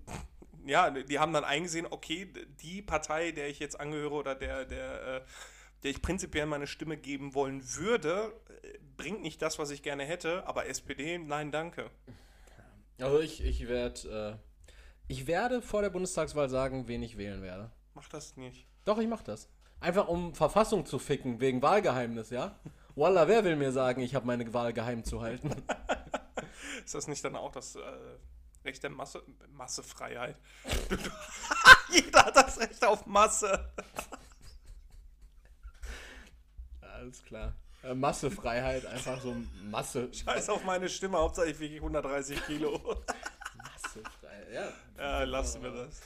ja, 0.67 0.89
die 0.91 1.19
haben 1.19 1.33
dann 1.33 1.43
eingesehen, 1.43 1.87
okay, 1.89 2.31
die 2.61 2.81
Partei, 2.81 3.31
der 3.31 3.49
ich 3.49 3.59
jetzt 3.59 3.79
angehöre 3.79 4.13
oder 4.13 4.35
der, 4.35 4.65
der, 4.65 5.03
äh, 5.03 5.21
der 5.83 5.91
ich 5.91 6.01
prinzipiell 6.01 6.45
meine 6.45 6.67
Stimme 6.67 6.97
geben 6.97 7.33
wollen 7.33 7.61
würde, 7.75 8.33
äh, 8.63 8.77
bringt 8.97 9.21
nicht 9.21 9.41
das, 9.41 9.59
was 9.59 9.71
ich 9.71 9.83
gerne 9.83 10.03
hätte, 10.05 10.45
aber 10.47 10.67
SPD, 10.67 11.17
nein, 11.17 11.51
danke. 11.51 11.89
Also 12.99 13.19
ich, 13.19 13.43
ich 13.43 13.67
werde 13.67 14.39
äh, 14.39 14.47
ich 15.09 15.25
werde 15.25 15.61
vor 15.61 15.81
der 15.81 15.89
Bundestagswahl 15.89 16.49
sagen, 16.49 16.89
wen 16.89 17.01
ich 17.01 17.17
wählen 17.17 17.41
werde. 17.41 17.71
Mach 17.93 18.09
das 18.09 18.35
nicht. 18.35 18.67
Doch, 18.83 18.97
ich 18.97 19.07
mach 19.07 19.21
das. 19.21 19.49
Einfach 19.79 20.09
um 20.09 20.35
Verfassung 20.35 20.85
zu 20.85 20.99
ficken, 20.99 21.39
wegen 21.39 21.61
Wahlgeheimnis, 21.61 22.29
ja? 22.29 22.59
Wallah, 22.95 23.27
wer 23.27 23.45
will 23.45 23.55
mir 23.55 23.71
sagen, 23.71 24.01
ich 24.01 24.15
habe 24.15 24.25
meine 24.27 24.53
Wahl 24.53 24.73
geheim 24.73 25.05
zu 25.05 25.21
halten? 25.21 25.49
Ist 26.85 26.93
das 26.93 27.07
nicht 27.07 27.23
dann 27.23 27.37
auch 27.37 27.51
das 27.51 27.75
äh, 27.75 27.81
Recht 28.67 28.83
der 28.83 28.89
Masse, 28.89 29.23
Massefreiheit? 29.53 30.35
Jeder 31.89 32.25
hat 32.25 32.35
das 32.35 32.59
Recht 32.59 32.83
auf 32.83 33.05
Masse. 33.05 33.71
Alles 36.81 37.23
klar. 37.23 37.53
Äh, 37.81 37.93
Massefreiheit, 37.93 38.85
einfach 38.85 39.21
so 39.21 39.35
Masse. 39.71 40.13
Scheiß 40.13 40.49
auf 40.49 40.65
meine 40.65 40.89
Stimme, 40.89 41.17
Hauptsache 41.17 41.47
ich 41.47 41.59
wiege 41.61 41.77
130 41.77 42.45
Kilo. 42.45 42.73
Massefreiheit, 43.55 44.53
ja. 44.53 44.73
ja, 44.97 45.23
lassen 45.23 45.63
wir 45.63 45.71
das. 45.71 46.01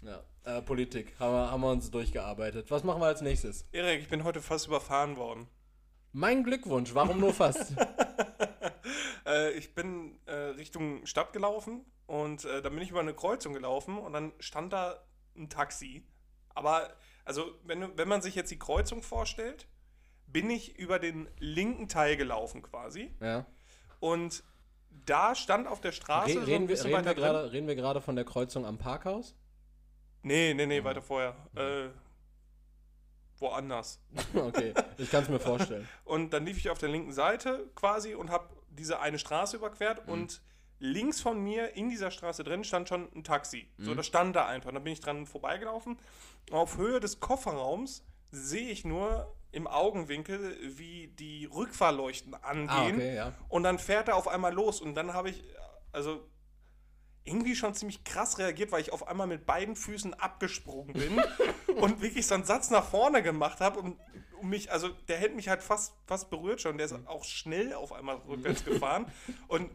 Ja, 0.00 0.22
äh, 0.44 0.62
Politik. 0.62 1.14
Haben 1.18 1.34
wir, 1.34 1.50
haben 1.50 1.60
wir 1.60 1.70
uns 1.70 1.90
durchgearbeitet. 1.90 2.70
Was 2.70 2.82
machen 2.82 3.02
wir 3.02 3.08
als 3.08 3.20
nächstes? 3.20 3.66
Erik, 3.72 4.00
ich 4.00 4.08
bin 4.08 4.24
heute 4.24 4.40
fast 4.40 4.68
überfahren 4.68 5.18
worden. 5.18 5.48
Mein 6.12 6.44
Glückwunsch, 6.44 6.94
warum 6.94 7.20
nur 7.20 7.34
fast? 7.34 7.74
Äh, 9.26 9.52
ich 9.52 9.74
bin 9.74 10.18
äh, 10.26 10.32
Richtung 10.32 11.04
Stadt 11.06 11.32
gelaufen 11.32 11.84
und 12.06 12.44
äh, 12.44 12.62
dann 12.62 12.72
bin 12.72 12.82
ich 12.82 12.90
über 12.90 13.00
eine 13.00 13.14
Kreuzung 13.14 13.52
gelaufen 13.52 13.98
und 13.98 14.12
dann 14.12 14.32
stand 14.38 14.72
da 14.72 15.02
ein 15.36 15.50
Taxi. 15.50 16.06
Aber, 16.54 16.88
also, 17.24 17.50
wenn, 17.64 17.96
wenn 17.98 18.08
man 18.08 18.22
sich 18.22 18.34
jetzt 18.34 18.50
die 18.50 18.58
Kreuzung 18.58 19.02
vorstellt, 19.02 19.66
bin 20.26 20.48
ich 20.50 20.78
über 20.78 20.98
den 20.98 21.28
linken 21.38 21.88
Teil 21.88 22.16
gelaufen 22.16 22.62
quasi. 22.62 23.14
ja. 23.20 23.46
Und 23.98 24.44
da 25.04 25.34
stand 25.34 25.66
auf 25.66 25.80
der 25.80 25.92
Straße. 25.92 26.30
Re 26.30 26.32
so 26.34 26.40
ein 26.40 26.44
reden, 26.44 26.68
wir, 26.68 26.74
bisschen 26.74 26.94
reden, 26.94 27.16
wir 27.16 27.52
reden 27.52 27.66
wir 27.66 27.76
gerade 27.76 28.00
von 28.00 28.16
der 28.16 28.24
Kreuzung 28.24 28.64
am 28.64 28.78
Parkhaus? 28.78 29.34
Nee, 30.22 30.54
nee, 30.54 30.66
nee, 30.66 30.82
weiter 30.84 31.02
vorher. 31.02 31.36
Äh, 31.54 31.88
woanders. 33.38 34.00
okay, 34.34 34.74
ich 34.98 35.10
kann 35.10 35.22
es 35.22 35.28
mir 35.28 35.38
vorstellen. 35.38 35.88
Und 36.04 36.32
dann 36.32 36.44
lief 36.46 36.58
ich 36.58 36.70
auf 36.70 36.78
der 36.78 36.88
linken 36.88 37.12
Seite 37.12 37.70
quasi 37.74 38.14
und 38.14 38.30
habe 38.30 38.55
diese 38.76 39.00
eine 39.00 39.18
Straße 39.18 39.56
überquert 39.56 40.06
und 40.08 40.40
links 40.78 41.20
von 41.20 41.42
mir 41.42 41.74
in 41.74 41.88
dieser 41.88 42.10
Straße 42.10 42.44
drin 42.44 42.62
stand 42.62 42.88
schon 42.88 43.08
ein 43.14 43.24
Taxi. 43.24 43.68
So, 43.78 43.94
das 43.94 44.06
stand 44.06 44.36
da 44.36 44.46
einfach. 44.46 44.68
Und 44.68 44.74
dann 44.74 44.84
bin 44.84 44.92
ich 44.92 45.00
dran 45.00 45.26
vorbeigelaufen. 45.26 45.98
Auf 46.50 46.76
Höhe 46.76 47.00
des 47.00 47.20
Kofferraums 47.20 48.04
sehe 48.30 48.68
ich 48.68 48.84
nur 48.84 49.34
im 49.52 49.66
Augenwinkel, 49.66 50.56
wie 50.76 51.08
die 51.08 51.46
Rückfahrleuchten 51.46 52.34
angehen. 52.34 52.68
Ah, 52.68 52.88
okay, 52.88 53.14
ja. 53.16 53.32
Und 53.48 53.62
dann 53.62 53.78
fährt 53.78 54.08
er 54.08 54.16
auf 54.16 54.28
einmal 54.28 54.52
los. 54.52 54.80
Und 54.80 54.94
dann 54.94 55.14
habe 55.14 55.30
ich, 55.30 55.42
also 55.92 56.28
irgendwie 57.26 57.56
schon 57.56 57.74
ziemlich 57.74 58.04
krass 58.04 58.38
reagiert, 58.38 58.72
weil 58.72 58.80
ich 58.80 58.92
auf 58.92 59.08
einmal 59.08 59.26
mit 59.26 59.46
beiden 59.46 59.76
Füßen 59.76 60.14
abgesprungen 60.14 60.92
bin 60.92 61.20
und 61.76 62.00
wirklich 62.00 62.26
so 62.26 62.34
einen 62.34 62.44
Satz 62.44 62.70
nach 62.70 62.88
vorne 62.88 63.22
gemacht 63.22 63.60
habe 63.60 63.80
und, 63.80 63.98
und 64.40 64.48
mich, 64.48 64.72
also 64.72 64.88
der 65.08 65.18
hätte 65.18 65.34
mich 65.34 65.48
halt 65.48 65.62
fast, 65.62 65.94
fast 66.06 66.30
berührt 66.30 66.60
schon. 66.60 66.78
Der 66.78 66.86
ist 66.86 66.94
auch 67.06 67.24
schnell 67.24 67.74
auf 67.74 67.92
einmal 67.92 68.16
rückwärts 68.28 68.64
gefahren. 68.64 69.06
Und, 69.48 69.70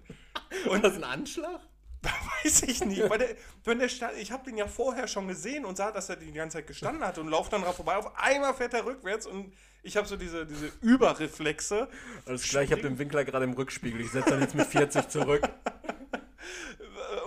und 0.67 0.83
das 0.83 0.95
ein 0.95 1.03
Anschlag? 1.03 1.61
weiß 2.43 2.63
ich 2.63 2.83
nicht, 2.83 3.07
weil 3.09 3.19
der, 3.19 3.35
wenn 3.63 3.79
der 3.79 3.89
stand, 3.89 4.17
ich 4.17 4.31
habe 4.31 4.43
den 4.43 4.57
ja 4.57 4.67
vorher 4.67 5.07
schon 5.07 5.27
gesehen 5.27 5.65
und 5.65 5.77
sah, 5.77 5.91
dass 5.91 6.09
er 6.09 6.15
die 6.15 6.31
ganze 6.31 6.57
Zeit 6.57 6.67
gestanden 6.67 7.03
hat 7.05 7.17
und 7.17 7.27
laufe 7.27 7.51
dann 7.51 7.61
drauf 7.61 7.75
vorbei. 7.75 7.95
Auf 7.95 8.17
einmal 8.17 8.53
fährt 8.53 8.73
er 8.73 8.85
rückwärts 8.85 9.27
und 9.27 9.53
ich 9.83 9.97
habe 9.97 10.07
so 10.07 10.15
diese, 10.17 10.45
diese 10.45 10.71
Überreflexe. 10.81 11.87
Alles 12.25 12.43
klar, 12.43 12.63
ich 12.63 12.71
habe 12.71 12.81
den 12.81 12.97
Winkler 12.97 13.23
gerade 13.23 13.45
im 13.45 13.53
Rückspiegel. 13.53 14.01
Ich 14.01 14.11
setze 14.11 14.31
dann 14.31 14.41
jetzt 14.41 14.55
mit 14.55 14.67
40 14.67 15.09
zurück. 15.09 15.47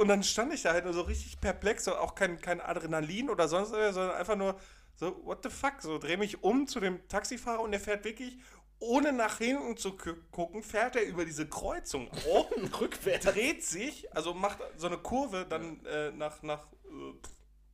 Und 0.01 0.09
dann 0.09 0.23
stand 0.23 0.53
ich 0.53 0.63
da 0.63 0.73
halt 0.73 0.85
nur 0.85 0.95
so 0.95 1.03
richtig 1.03 1.41
perplex, 1.41 1.85
so 1.85 1.97
auch 1.97 2.15
kein, 2.15 2.41
kein 2.41 2.61
Adrenalin 2.61 3.31
oder 3.31 3.49
sonst 3.49 3.71
irgendwas, 3.73 3.95
sondern 3.95 4.17
einfach 4.17 4.37
nur 4.37 4.57
so, 4.97 5.25
what 5.25 5.43
the 5.43 5.51
fuck? 5.51 5.75
So, 5.81 5.99
drehe 5.99 6.17
mich 6.17 6.43
um 6.43 6.67
zu 6.67 6.81
dem 6.81 7.07
Taxifahrer 7.09 7.61
und 7.61 7.73
der 7.73 7.81
fährt 7.81 8.05
wirklich, 8.05 8.39
ohne 8.79 9.13
nach 9.13 9.39
hinten 9.39 9.77
zu 9.77 9.97
gu- 9.97 10.15
gucken, 10.31 10.63
fährt 10.63 10.97
er 10.97 11.05
über 11.05 11.25
diese 11.25 11.49
Kreuzung 11.49 12.09
auch, 12.33 12.51
Rückwärts. 12.81 13.27
dreht 13.27 13.65
sich, 13.65 14.15
also 14.15 14.35
macht 14.35 14.59
so 14.77 14.87
eine 14.87 14.99
Kurve 14.99 15.47
dann 15.49 15.85
äh, 15.87 16.11
nach, 16.13 16.43
nach, 16.43 16.67
äh, 16.85 17.15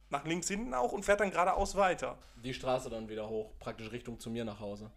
nach 0.09 0.25
links 0.25 0.49
hinten 0.49 0.73
auch 0.75 0.92
und 0.92 1.05
fährt 1.05 1.20
dann 1.20 1.31
geradeaus 1.31 1.75
weiter. 1.77 2.18
Die 2.42 2.55
Straße 2.55 2.88
dann 2.90 3.09
wieder 3.09 3.29
hoch, 3.29 3.53
praktisch 3.59 3.90
Richtung 3.92 4.18
zu 4.18 4.31
mir 4.31 4.44
nach 4.44 4.61
Hause. 4.61 4.90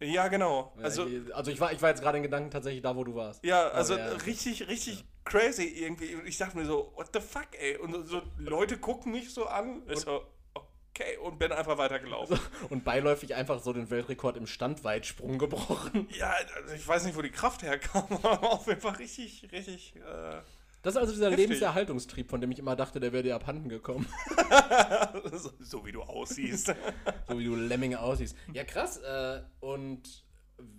Ja, 0.00 0.28
genau. 0.28 0.72
Also, 0.82 1.06
Also, 1.32 1.50
ich, 1.50 1.60
war, 1.60 1.72
ich 1.72 1.82
war 1.82 1.90
jetzt 1.90 2.00
gerade 2.00 2.16
in 2.18 2.22
Gedanken 2.22 2.50
tatsächlich 2.50 2.82
da, 2.82 2.96
wo 2.96 3.04
du 3.04 3.14
warst. 3.14 3.44
ja, 3.44 3.68
also 3.68 3.96
ja. 3.96 4.06
richtig, 4.26 4.66
richtig 4.68 5.04
crazy 5.24 5.64
irgendwie. 5.64 6.14
Und 6.14 6.26
ich 6.26 6.38
dachte 6.38 6.56
mir 6.56 6.64
so, 6.64 6.92
what 6.96 7.10
the 7.12 7.20
fuck, 7.20 7.48
ey? 7.58 7.76
Und 7.76 8.06
so, 8.06 8.22
Leute 8.38 8.78
gucken 8.78 9.12
mich 9.12 9.32
so 9.32 9.46
an. 9.46 9.82
Ich 9.88 10.00
so, 10.00 10.22
okay, 10.54 11.16
und 11.18 11.38
bin 11.38 11.52
einfach 11.52 11.78
weitergelaufen. 11.78 12.38
Und 12.70 12.84
beiläufig 12.84 13.34
einfach 13.34 13.62
so 13.62 13.72
den 13.72 13.90
Weltrekord 13.90 14.36
im 14.36 14.46
Standweitsprung 14.46 15.38
gebrochen. 15.38 16.08
Ja, 16.16 16.34
also 16.56 16.74
ich 16.74 16.86
weiß 16.86 17.04
nicht, 17.04 17.16
wo 17.16 17.22
die 17.22 17.30
Kraft 17.30 17.62
herkam, 17.62 18.06
aber 18.22 18.52
auf 18.52 18.66
jeden 18.66 18.80
Fall 18.80 18.96
richtig, 18.96 19.48
richtig. 19.52 19.94
Äh, 19.96 20.40
Das 20.82 20.94
ist 20.94 21.00
also 21.00 21.12
dieser 21.12 21.30
Heftig. 21.30 21.48
Lebenserhaltungstrieb, 21.48 22.30
von 22.30 22.40
dem 22.40 22.50
ich 22.50 22.58
immer 22.58 22.74
dachte, 22.74 23.00
der 23.00 23.12
wäre 23.12 23.22
dir 23.22 23.34
abhanden 23.34 23.68
gekommen. 23.68 24.06
so, 25.32 25.50
so 25.60 25.84
wie 25.84 25.92
du 25.92 26.02
aussiehst. 26.02 26.74
so 27.28 27.38
wie 27.38 27.44
du 27.44 27.54
Lemming 27.54 27.94
aussiehst. 27.94 28.36
Ja, 28.54 28.64
krass. 28.64 28.96
Äh, 28.98 29.42
und 29.60 30.24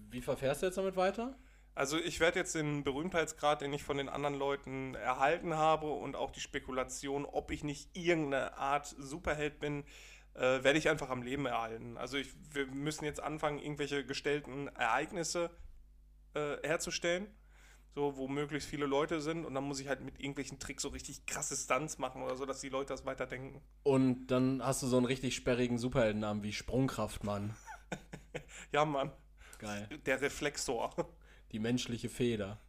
wie 0.10 0.22
verfährst 0.22 0.62
du 0.62 0.66
jetzt 0.68 0.78
damit 0.78 0.96
weiter? 0.96 1.36
Also 1.74 1.98
ich 1.98 2.20
werde 2.20 2.40
jetzt 2.40 2.54
den 2.56 2.84
Berühmtheitsgrad, 2.84 3.62
den 3.62 3.72
ich 3.74 3.84
von 3.84 3.98
den 3.98 4.10
anderen 4.10 4.36
Leuten 4.36 4.96
erhalten 4.96 5.56
habe 5.56 5.90
und 5.90 6.16
auch 6.16 6.32
die 6.32 6.42
Spekulation, 6.42 7.26
ob 7.26 7.52
ich 7.52 7.64
nicht 7.64 7.96
irgendeine 7.96 8.58
Art 8.58 8.94
Superheld 8.98 9.60
bin, 9.60 9.86
äh, 10.34 10.64
werde 10.64 10.78
ich 10.78 10.90
einfach 10.90 11.10
am 11.10 11.22
Leben 11.22 11.46
erhalten. 11.46 11.98
Also 11.98 12.18
ich, 12.18 12.30
wir 12.54 12.66
müssen 12.68 13.06
jetzt 13.06 13.22
anfangen, 13.22 13.60
irgendwelche 13.60 14.06
gestellten 14.06 14.68
Ereignisse 14.70 15.50
äh, 16.34 16.58
herzustellen, 16.64 17.28
so 17.94 18.16
wo 18.18 18.28
möglichst 18.28 18.70
viele 18.70 18.86
Leute 18.86 19.22
sind 19.22 19.46
und 19.46 19.54
dann 19.54 19.64
muss 19.66 19.80
ich 19.80 19.88
halt 19.88 20.02
mit 20.02 20.20
irgendwelchen 20.20 20.60
Tricks 20.60 20.84
so 20.84 20.90
richtig 20.90 21.26
krasse 21.26 21.56
Stunts 21.56 21.98
machen 21.98 22.22
oder 22.24 22.36
so, 22.36 22.46
dass 22.46 22.62
die 22.62 22.70
Leute 22.70 22.94
das 22.94 23.06
weiterdenken. 23.06 23.62
Und 23.84 24.28
dann 24.28 24.64
hast 24.66 24.82
du 24.84 24.88
so 24.88 24.98
einen 24.98 25.06
richtig 25.06 25.36
sperrigen 25.36 25.78
Superheldennamen 25.78 26.44
wie 26.44 26.54
Sprungkraftmann. 26.54 27.56
Ja, 28.72 28.86
Mann. 28.86 29.12
Geil. 29.60 29.90
Der 30.06 30.22
Reflexor. 30.22 30.96
Die 31.52 31.60
menschliche 31.60 32.08
Feder. 32.08 32.62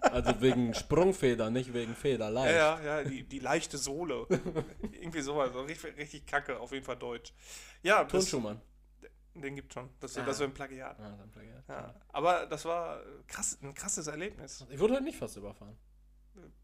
Also 0.00 0.40
wegen 0.40 0.72
Sprungfeder, 0.74 1.50
nicht 1.50 1.74
wegen 1.74 1.92
Ja, 1.92 1.96
Federleicht. 1.96 2.54
ja, 2.56 2.80
ja, 2.82 3.04
die, 3.04 3.22
die 3.24 3.38
leichte 3.38 3.76
Sohle. 3.76 4.26
Irgendwie 4.92 5.20
sowas. 5.20 5.52
So 5.52 5.60
richtig, 5.60 5.96
richtig 5.98 6.26
kacke, 6.26 6.58
auf 6.58 6.72
jeden 6.72 6.84
Fall 6.84 6.96
deutsch. 6.96 7.32
Ja, 7.82 8.04
Turnschuhmann. 8.04 8.60
Den 9.34 9.54
gibt 9.56 9.72
schon. 9.72 9.88
Das, 10.00 10.16
Ah. 10.18 10.24
das 10.24 10.38
wäre 10.40 10.50
ein 10.50 10.54
Plagiat. 10.54 10.98
Ah, 11.00 11.16
dann 11.18 11.30
Plagiat. 11.30 11.64
Ja. 11.68 11.94
Aber 12.08 12.46
das 12.46 12.64
war 12.64 13.00
krass, 13.26 13.58
ein 13.62 13.74
krasses 13.74 14.06
Erlebnis. 14.06 14.64
Ich 14.70 14.78
wurde 14.78 14.94
heute 14.94 15.04
nicht 15.04 15.18
fast 15.18 15.36
überfahren. 15.36 15.76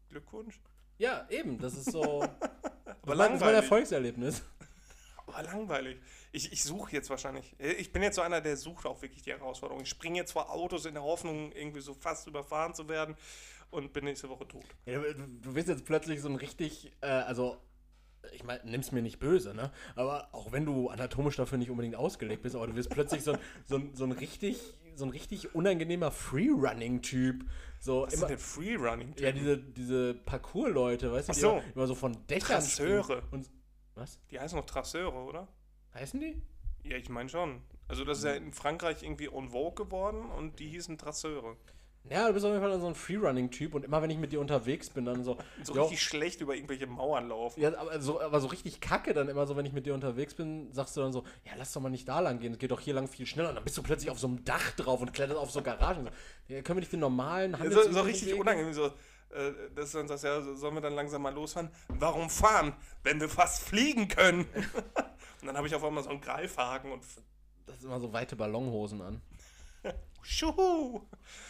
Glückwunsch. 0.09 0.59
Ja, 0.97 1.27
eben. 1.29 1.57
Das 1.59 1.75
ist 1.75 1.91
so. 1.91 2.21
Aber 2.23 2.27
das 2.35 2.47
war- 2.47 2.93
das 2.95 3.05
war 3.05 3.11
ein 3.13 3.17
langweilig. 3.17 3.55
Erfolgserlebnis. 3.63 4.43
Aber 5.27 5.43
langweilig. 5.43 5.99
Ich, 6.31 6.51
ich 6.51 6.63
suche 6.63 6.91
jetzt 6.93 7.09
wahrscheinlich. 7.09 7.55
Ich 7.59 7.91
bin 7.91 8.01
jetzt 8.01 8.15
so 8.15 8.21
einer, 8.21 8.39
der 8.41 8.55
sucht 8.57 8.85
auch 8.85 9.01
wirklich 9.01 9.21
die 9.23 9.31
Herausforderung. 9.31 9.81
Ich 9.83 9.89
springe 9.89 10.17
jetzt 10.17 10.31
vor 10.31 10.49
Autos 10.51 10.85
in 10.85 10.93
der 10.93 11.03
Hoffnung, 11.03 11.51
irgendwie 11.51 11.81
so 11.81 11.93
fast 11.93 12.27
überfahren 12.27 12.73
zu 12.73 12.87
werden 12.87 13.15
und 13.69 13.91
bin 13.91 14.05
nächste 14.05 14.29
Woche 14.29 14.47
tot. 14.47 14.63
Ja, 14.85 14.99
du, 14.99 15.13
du 15.41 15.53
bist 15.53 15.67
jetzt 15.67 15.83
plötzlich 15.85 16.21
so 16.21 16.29
ein 16.29 16.35
richtig, 16.35 16.91
äh, 17.01 17.07
also 17.07 17.57
ich 18.33 18.43
meine, 18.43 18.61
nimm's 18.63 18.91
mir 18.91 19.01
nicht 19.01 19.19
böse, 19.19 19.53
ne? 19.53 19.71
Aber 19.95 20.29
auch 20.33 20.51
wenn 20.51 20.65
du 20.65 20.89
anatomisch 20.89 21.35
dafür 21.35 21.57
nicht 21.57 21.69
unbedingt 21.69 21.95
ausgelegt 21.95 22.43
bist, 22.43 22.55
aber 22.55 22.67
du 22.67 22.73
bist 22.73 22.89
plötzlich 22.89 23.23
so 23.23 23.33
ein, 23.33 23.39
so 23.65 23.81
so 23.93 24.03
ein 24.05 24.11
richtig, 24.11 24.59
so 24.95 25.05
ein 25.05 25.11
richtig 25.11 25.55
unangenehmer 25.55 26.11
Freerunning-Typ. 26.11 27.45
So 27.79 28.03
Was 28.03 28.13
immer, 28.13 28.27
sind 28.27 28.29
denn 28.29 28.39
Freerunning? 28.39 29.15
ja, 29.19 29.31
diese, 29.31 29.57
diese 29.57 30.13
Parcours-Leute, 30.13 31.11
weißt 31.11 31.29
du, 31.29 31.33
die 31.33 31.39
so. 31.39 31.51
immer, 31.51 31.63
immer 31.75 31.87
so 31.87 31.95
von 31.95 32.17
Dächern 32.27 32.59
Trasseure. 32.59 33.23
Und, 33.31 33.49
was? 33.95 34.19
Die 34.31 34.39
heißen 34.39 34.57
noch 34.57 34.65
Trasseure, 34.65 35.23
oder? 35.23 35.47
Heißen 35.93 36.19
die? 36.19 36.41
Ja, 36.83 36.97
ich 36.97 37.09
meine 37.09 37.29
schon. 37.29 37.61
Also 37.87 38.03
das 38.03 38.19
ist 38.19 38.23
ja 38.25 38.33
in 38.33 38.51
Frankreich 38.53 39.03
irgendwie 39.03 39.27
en 39.27 39.49
vogue 39.49 39.85
geworden 39.85 40.29
und 40.31 40.59
die 40.59 40.67
hießen 40.69 40.97
Trasseure. 40.97 41.55
Ja, 42.09 42.27
du 42.27 42.33
bist 42.33 42.45
auf 42.45 42.51
jeden 42.51 42.63
Fall 42.63 42.79
so 42.79 42.87
ein 42.87 42.95
Freerunning-Typ 42.95 43.73
und 43.75 43.83
immer 43.85 44.01
wenn 44.01 44.09
ich 44.09 44.17
mit 44.17 44.31
dir 44.31 44.39
unterwegs 44.39 44.89
bin, 44.89 45.05
dann 45.05 45.23
so. 45.23 45.37
So 45.63 45.73
"Jo, 45.73 45.81
richtig 45.83 46.01
schlecht 46.01 46.41
über 46.41 46.55
irgendwelche 46.55 46.87
Mauern 46.87 47.29
laufen. 47.29 47.59
Ja, 47.61 47.77
aber 47.77 47.99
so, 48.01 48.21
aber 48.21 48.39
so 48.39 48.47
richtig 48.47 48.79
kacke 48.81 49.13
dann 49.13 49.27
immer 49.29 49.45
so, 49.47 49.55
wenn 49.57 49.65
ich 49.65 49.73
mit 49.73 49.85
dir 49.85 49.93
unterwegs 49.93 50.33
bin, 50.33 50.71
sagst 50.71 50.95
du 50.97 51.01
dann 51.01 51.11
so, 51.13 51.23
ja, 51.45 51.53
lass 51.57 51.73
doch 51.73 51.81
mal 51.81 51.89
nicht 51.89 52.07
da 52.07 52.19
lang 52.19 52.39
gehen, 52.39 52.53
es 52.53 52.59
geht 52.59 52.71
doch 52.71 52.79
hier 52.79 52.93
lang 52.93 53.07
viel 53.07 53.25
schneller. 53.25 53.49
Und 53.49 53.55
dann 53.55 53.63
bist 53.63 53.77
du 53.77 53.83
plötzlich 53.83 54.09
auf 54.11 54.19
so 54.19 54.27
einem 54.27 54.43
Dach 54.45 54.71
drauf 54.71 55.01
und 55.01 55.13
kletterst 55.13 55.39
auf 55.39 55.51
so 55.51 55.61
Garagen. 55.61 56.05
So, 56.05 56.53
ja, 56.53 56.61
können 56.61 56.77
wir 56.77 56.81
nicht 56.81 56.93
den 56.93 56.99
normalen 57.01 57.51
So, 57.53 57.59
Handelsweg 57.59 57.93
so 57.93 58.01
richtig 58.01 58.23
bewegen? 58.25 58.41
unangenehm. 58.41 58.73
So, 58.73 58.85
äh, 59.29 59.51
dass 59.75 59.91
du 59.91 59.97
dann 59.97 60.07
sagst, 60.07 60.23
ja, 60.23 60.41
sollen 60.55 60.75
wir 60.75 60.81
dann 60.81 60.93
langsam 60.93 61.21
mal 61.21 61.33
losfahren? 61.33 61.69
Warum 61.89 62.29
fahren, 62.29 62.73
wenn 63.03 63.19
wir 63.19 63.27
fast 63.29 63.61
fliegen 63.63 64.07
können? 64.07 64.45
und 65.41 65.47
dann 65.47 65.57
habe 65.57 65.67
ich 65.67 65.75
auf 65.75 65.83
einmal 65.83 66.03
so 66.03 66.09
einen 66.09 66.21
Greifhaken 66.21 66.91
und 66.93 67.03
Das 67.65 67.75
ist 67.77 67.83
immer 67.83 67.99
so 67.99 68.13
weite 68.13 68.35
Ballonhosen 68.35 69.01
an. 69.01 69.21
Schuhu! 70.21 71.01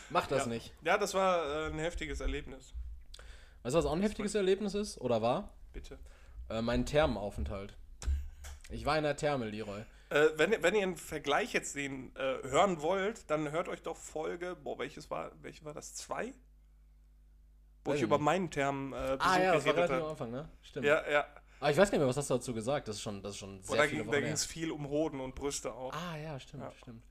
Mach 0.09 0.27
das 0.27 0.43
Ja. 0.43 0.49
nicht. 0.49 0.73
Ja, 0.83 0.97
das 0.97 1.13
war 1.13 1.45
äh, 1.45 1.67
ein 1.71 1.79
heftiges 1.79 2.19
Erlebnis. 2.19 2.73
Weißt 3.63 3.73
du, 3.73 3.79
was 3.79 3.85
auch 3.85 3.93
ein 3.93 4.01
heftiges 4.01 4.35
Erlebnis 4.35 4.73
ist? 4.75 4.99
Oder 4.99 5.21
war? 5.21 5.51
Bitte. 5.73 5.97
Äh, 6.49 6.61
mein 6.61 6.85
Thermenaufenthalt. 6.85 7.75
Ich 8.69 8.85
war 8.85 8.97
in 8.97 9.03
der 9.03 9.15
Therme, 9.17 9.45
Leroy. 9.49 9.81
Äh, 10.09 10.27
wenn, 10.35 10.51
ihr- 10.53 10.63
wenn 10.63 10.75
ihr 10.75 10.83
einen 10.83 10.95
Vergleich 10.95 11.51
jetzt 11.53 11.73
sehen, 11.73 12.15
äh, 12.15 12.37
hören 12.47 12.81
wollt, 12.81 13.29
dann 13.29 13.51
hört 13.51 13.67
euch 13.67 13.81
doch 13.81 13.97
Folge, 13.97 14.55
boah, 14.55 14.77
welches 14.79 15.09
war, 15.09 15.31
welche 15.41 15.65
war 15.65 15.73
das? 15.73 15.93
Zwei? 15.95 16.33
Wo 17.83 17.91
ich 17.91 17.97
ich 17.97 18.03
über 18.03 18.17
meinen 18.19 18.49
Term 18.51 18.93
äh, 18.93 19.17
Ah 19.19 19.39
ja, 19.41 19.53
das 19.53 19.65
war 19.65 19.75
relativ 19.75 19.95
am. 19.97 20.05
Anfang, 20.05 20.31
ne? 20.31 20.49
Stimmt. 20.61 20.85
Ja, 20.85 21.09
ja. 21.09 21.25
Aber 21.59 21.71
ich 21.71 21.77
weiß 21.77 21.89
gar 21.89 21.97
nicht 21.97 22.01
mehr, 22.01 22.07
was 22.07 22.17
hast 22.17 22.29
du 22.29 22.35
dazu 22.35 22.53
gesagt. 22.53 22.87
Das 22.87 22.97
ist 22.97 23.01
schon, 23.01 23.21
das 23.23 23.31
ist 23.31 23.37
schon 23.39 23.61
sehr 23.63 23.77
da 23.77 23.83
viele 23.83 24.03
ging 24.21 24.25
es 24.31 24.45
viel 24.45 24.71
um 24.71 24.87
Hoden 24.87 25.19
und 25.19 25.33
Brüste 25.35 25.73
auch. 25.73 25.91
Ah 25.93 26.17
ja, 26.17 26.39
stimmt, 26.39 26.63
Ja. 26.63 26.71
stimmt. 26.79 27.03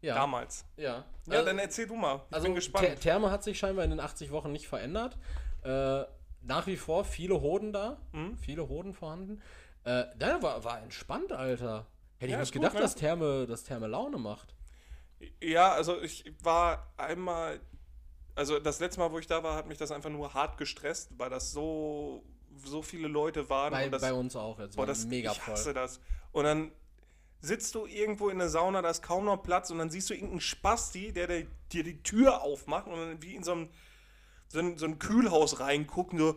Ja, 0.00 0.14
Damals. 0.14 0.64
ja. 0.76 1.04
Ja, 1.26 1.42
dann 1.42 1.58
erzähl 1.58 1.86
du 1.86 1.94
mal. 1.96 2.22
Ich 2.28 2.34
Also 2.34 2.44
bin 2.46 2.54
gespannt. 2.54 3.00
Therme 3.00 3.30
hat 3.30 3.42
sich 3.42 3.58
scheinbar 3.58 3.84
in 3.84 3.90
den 3.90 4.00
80 4.00 4.30
Wochen 4.30 4.52
nicht 4.52 4.68
verändert. 4.68 5.18
Äh, 5.62 6.04
nach 6.42 6.66
wie 6.66 6.76
vor 6.76 7.04
viele 7.04 7.40
Hoden 7.40 7.72
da, 7.72 7.98
Mhm. 8.12 8.38
viele 8.38 8.68
Hoden 8.68 8.94
vorhanden. 8.94 9.42
Äh, 9.84 10.04
da 10.16 10.40
war, 10.42 10.62
war 10.64 10.80
entspannt, 10.82 11.32
Alter. 11.32 11.86
Hätte 12.18 12.26
ich 12.26 12.30
Ja, 12.32 12.36
nicht 12.38 12.42
ist 12.48 12.52
gut, 12.52 12.62
gedacht, 12.62 12.74
ne? 12.74 12.80
dass 12.80 12.94
Therme, 12.94 13.46
dass 13.46 13.64
Therme 13.64 13.86
Laune 13.88 14.18
macht. 14.18 14.54
Ja, 15.42 15.72
also 15.72 16.00
ich 16.00 16.32
war 16.42 16.92
einmal, 16.96 17.60
also 18.36 18.58
das 18.60 18.78
letzte 18.80 19.00
Mal, 19.00 19.10
wo 19.10 19.18
ich 19.18 19.26
da 19.26 19.42
war, 19.42 19.56
hat 19.56 19.66
mich 19.66 19.78
das 19.78 19.90
einfach 19.90 20.10
nur 20.10 20.32
hart 20.32 20.56
gestresst, 20.58 21.10
weil 21.18 21.28
das 21.28 21.50
so, 21.50 22.22
so 22.64 22.82
viele 22.82 23.08
Leute 23.08 23.50
waren. 23.50 23.72
Bei, 23.72 23.86
und 23.86 23.90
das, 23.92 24.02
bei 24.02 24.12
uns 24.12 24.36
auch 24.36 24.58
jetzt. 24.60 24.76
boah, 24.76 24.80
war 24.82 24.86
das, 24.86 25.04
mega 25.06 25.32
ich 25.32 25.40
voll. 25.40 25.54
hasse 25.54 25.74
das. 25.74 26.00
Und 26.32 26.44
dann 26.44 26.70
sitzt 27.40 27.74
du 27.74 27.86
irgendwo 27.86 28.28
in 28.30 28.38
der 28.38 28.48
Sauna, 28.48 28.82
da 28.82 28.90
ist 28.90 29.02
kaum 29.02 29.24
noch 29.24 29.42
Platz 29.42 29.70
und 29.70 29.78
dann 29.78 29.90
siehst 29.90 30.10
du 30.10 30.14
irgendeinen 30.14 30.40
Spasti, 30.40 31.12
der, 31.12 31.26
dir 31.28 31.84
die 31.84 32.02
Tür 32.02 32.42
aufmacht 32.42 32.86
und 32.86 32.96
dann 32.96 33.22
wie 33.22 33.34
in 33.36 33.42
so 33.44 33.52
einem 33.52 33.68
so 34.48 34.60
ein, 34.60 34.78
so 34.78 34.86
ein 34.86 34.98
Kühlhaus 34.98 35.60
reinguckt 35.60 36.14
und 36.14 36.18
so, 36.20 36.36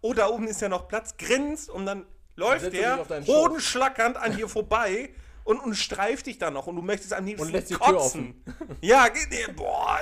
oh, 0.00 0.14
da 0.14 0.28
oben 0.28 0.48
ist 0.48 0.60
ja 0.62 0.68
noch 0.68 0.88
Platz, 0.88 1.16
grinst 1.18 1.68
und 1.68 1.84
dann 1.86 2.06
läuft 2.36 2.64
er 2.64 2.70
der 2.70 2.96
hodenschlackernd 3.26 4.16
an 4.16 4.34
dir 4.36 4.48
vorbei 4.48 5.10
und, 5.44 5.58
und 5.60 5.74
streift 5.74 6.26
dich 6.26 6.38
dann 6.38 6.54
noch 6.54 6.66
und 6.68 6.76
du 6.76 6.82
möchtest 6.82 7.12
am 7.12 7.26
liebsten 7.26 7.46
Und 7.48 7.52
lässt 7.52 7.68
die 7.70 7.74
Tür 7.74 7.86
kotzen. 7.86 8.44
Ja, 8.80 9.08
geht 9.08 9.30
dir, 9.32 9.52
boah, 9.54 9.98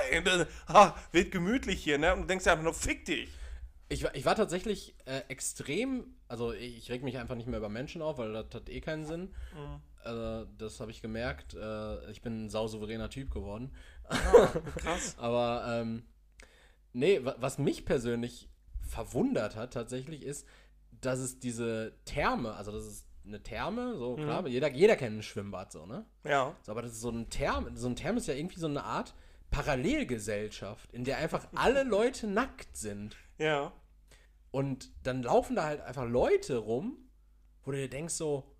ah, 0.67 0.95
wird 1.11 1.31
gemütlich 1.31 1.83
hier, 1.83 1.97
ne? 1.97 2.13
Und 2.13 2.21
du 2.21 2.27
denkst 2.27 2.45
dir 2.45 2.51
einfach 2.51 2.63
nur, 2.63 2.73
fick 2.73 3.03
dich. 3.05 3.29
Ich, 3.89 4.03
war- 4.05 4.15
ich 4.15 4.23
war 4.23 4.35
tatsächlich 4.35 4.95
äh, 5.05 5.21
extrem, 5.27 6.15
also 6.29 6.53
ich, 6.53 6.77
ich 6.77 6.89
reg 6.91 7.03
mich 7.03 7.17
einfach 7.17 7.35
nicht 7.35 7.47
mehr 7.47 7.59
über 7.59 7.67
Menschen 7.67 8.01
auf, 8.01 8.19
weil 8.19 8.31
das 8.31 8.45
hat 8.53 8.69
eh 8.69 8.79
keinen 8.79 9.05
Sinn. 9.05 9.33
Mhm. 9.53 9.81
Also, 10.03 10.45
das 10.57 10.79
habe 10.79 10.91
ich 10.91 11.01
gemerkt. 11.01 11.53
Äh, 11.53 12.11
ich 12.11 12.21
bin 12.21 12.45
ein 12.45 12.49
sausouveräner 12.49 13.09
Typ 13.09 13.31
geworden. 13.31 13.71
Krass. 14.77 15.15
Aber 15.19 15.65
ähm, 15.67 16.03
nee, 16.93 17.23
wa- 17.23 17.35
was 17.39 17.57
mich 17.57 17.85
persönlich 17.85 18.49
verwundert 18.81 19.55
hat 19.55 19.73
tatsächlich 19.73 20.23
ist, 20.23 20.45
dass 20.99 21.19
es 21.19 21.39
diese 21.39 21.93
Therme, 22.05 22.53
also 22.55 22.71
das 22.71 22.85
ist 22.85 23.07
eine 23.25 23.41
Therme, 23.41 23.95
so 23.97 24.17
Mhm. 24.17 24.23
klar, 24.23 24.47
jeder, 24.47 24.71
jeder 24.71 24.95
kennt 24.95 25.17
ein 25.19 25.23
Schwimmbad 25.23 25.71
so, 25.71 25.85
ne? 25.85 26.05
Ja. 26.23 26.55
So, 26.63 26.71
aber 26.71 26.81
das 26.81 26.93
ist 26.93 27.01
so 27.01 27.09
ein 27.09 27.29
Therme, 27.29 27.71
so 27.77 27.87
ein 27.87 27.95
Therme 27.95 28.17
ist 28.17 28.27
ja 28.27 28.33
irgendwie 28.33 28.59
so 28.59 28.67
eine 28.67 28.83
Art 28.83 29.13
Parallelgesellschaft, 29.51 30.91
in 30.93 31.03
der 31.03 31.17
einfach 31.17 31.47
alle 31.55 31.83
Leute 31.83 32.27
nackt 32.27 32.75
sind. 32.77 33.15
Ja. 33.37 33.71
Und 34.51 34.91
dann 35.03 35.23
laufen 35.23 35.55
da 35.55 35.63
halt 35.63 35.81
einfach 35.81 36.05
Leute 36.07 36.57
rum, 36.57 36.97
wo 37.63 37.71
du 37.71 37.77
dir 37.77 37.89
denkst 37.89 38.13
so, 38.15 38.50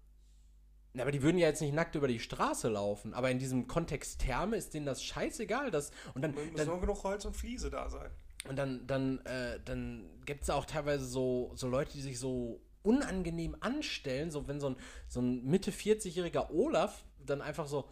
na, 0.94 1.04
aber 1.04 1.12
die 1.12 1.22
würden 1.22 1.38
ja 1.38 1.48
jetzt 1.48 1.62
nicht 1.62 1.74
nackt 1.74 1.96
über 1.96 2.08
die 2.08 2.20
Straße 2.20 2.68
laufen, 2.68 3.14
aber 3.14 3.32
in 3.32 3.40
diesem 3.40 3.68
Kontext 3.68 4.22
Therme 4.22 4.58
ist 4.58 4.74
denen 4.74 4.86
das 4.86 5.04
scheißegal, 5.04 5.72
das 5.72 5.92
und 6.14 6.22
dann, 6.22 6.34
Müssen 6.34 6.56
dann 6.56 6.68
nur 6.68 6.82
genug 6.82 7.04
Holz 7.04 7.26
und 7.26 7.36
Fliese 7.36 7.70
da 7.70 7.90
sein. 7.90 8.12
und 8.50 8.58
dann, 8.58 8.86
dann, 8.88 9.20
äh, 9.26 9.60
dann 9.64 10.10
gibt 10.26 10.44
es 10.44 10.50
auch 10.50 10.66
teilweise 10.66 11.06
so, 11.06 11.52
so 11.56 11.68
Leute, 11.68 11.94
die 11.94 12.02
sich 12.02 12.20
so 12.20 12.62
unangenehm 12.84 13.56
anstellen, 13.60 14.32
so 14.32 14.48
wenn 14.48 14.60
so 14.60 14.70
ein, 14.70 14.76
so 15.08 15.22
ein 15.22 15.46
Mitte 15.46 15.72
40-jähriger 15.72 16.52
Olaf 16.52 17.06
dann 17.26 17.42
einfach 17.42 17.68
so 17.68 17.88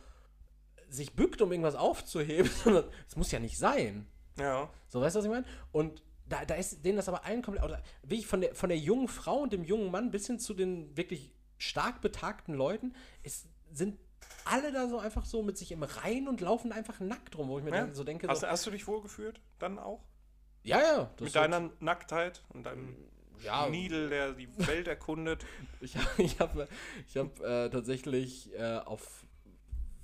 sich 0.90 1.14
bückt, 1.14 1.42
um 1.42 1.52
irgendwas 1.52 1.76
aufzuheben. 1.76 2.50
Das 2.66 3.16
muss 3.16 3.32
ja 3.32 3.40
nicht 3.40 3.58
sein. 3.58 4.08
Ja. 4.38 4.70
So, 4.88 5.02
weißt 5.02 5.16
du, 5.16 5.20
was 5.20 5.26
ich 5.26 5.32
meine? 5.32 5.46
Und 5.72 6.02
da, 6.28 6.46
da 6.46 6.56
ist 6.56 6.84
denen 6.86 6.98
das 6.98 7.08
aber 7.08 7.26
allen 7.26 7.42
komplett, 7.42 7.64
oder 7.64 7.82
wirklich 8.04 8.28
von 8.28 8.42
der, 8.42 8.56
von 8.56 8.70
der 8.70 8.78
jungen 8.78 9.08
Frau 9.08 9.38
und 9.38 9.54
dem 9.54 9.64
jungen 9.64 9.92
Mann 9.92 10.12
bis 10.12 10.28
hin 10.28 10.40
zu 10.40 10.54
den 10.54 10.96
wirklich 10.96 11.32
stark 11.60 12.02
betagten 12.02 12.56
Leuten, 12.56 12.96
es 13.22 13.46
sind 13.72 14.00
alle 14.46 14.72
da 14.72 14.88
so 14.88 14.98
einfach 14.98 15.26
so 15.26 15.44
mit 15.44 15.58
sich 15.58 15.72
im 15.72 15.84
Rein 15.84 16.28
und 16.28 16.42
laufen 16.42 16.72
einfach 16.72 17.00
nackt 17.00 17.38
rum, 17.38 17.50
wo 17.50 17.60
ich 17.60 17.64
mir 17.64 17.70
ja. 17.72 17.82
dann 17.82 17.94
so 17.94 18.04
denke, 18.04 18.28
Hast, 18.28 18.42
so, 18.42 18.48
hast 18.48 18.66
du 18.66 18.72
dich 18.72 18.88
wohlgefühlt? 18.88 19.40
Dann 19.60 19.78
auch? 19.78 20.04
ja, 20.64 20.80
ja, 20.82 21.12
Mit 21.20 21.36
deiner 21.36 21.70
Nacktheit 21.80 22.44
und 22.50 22.64
deinem 22.64 22.96
ja, 23.44 23.66
Schniedel, 23.68 24.10
der 24.10 24.34
die 24.34 24.50
Welt 24.68 24.88
erkundet. 24.88 25.46
Ich 25.82 25.96
habe 25.96 26.08
ich 26.24 26.40
hab, 26.40 26.56
ich 27.08 27.16
hab, 27.18 27.40
äh, 27.40 27.70
tatsächlich 27.70 28.52
äh, 28.56 28.80
auf 28.80 29.26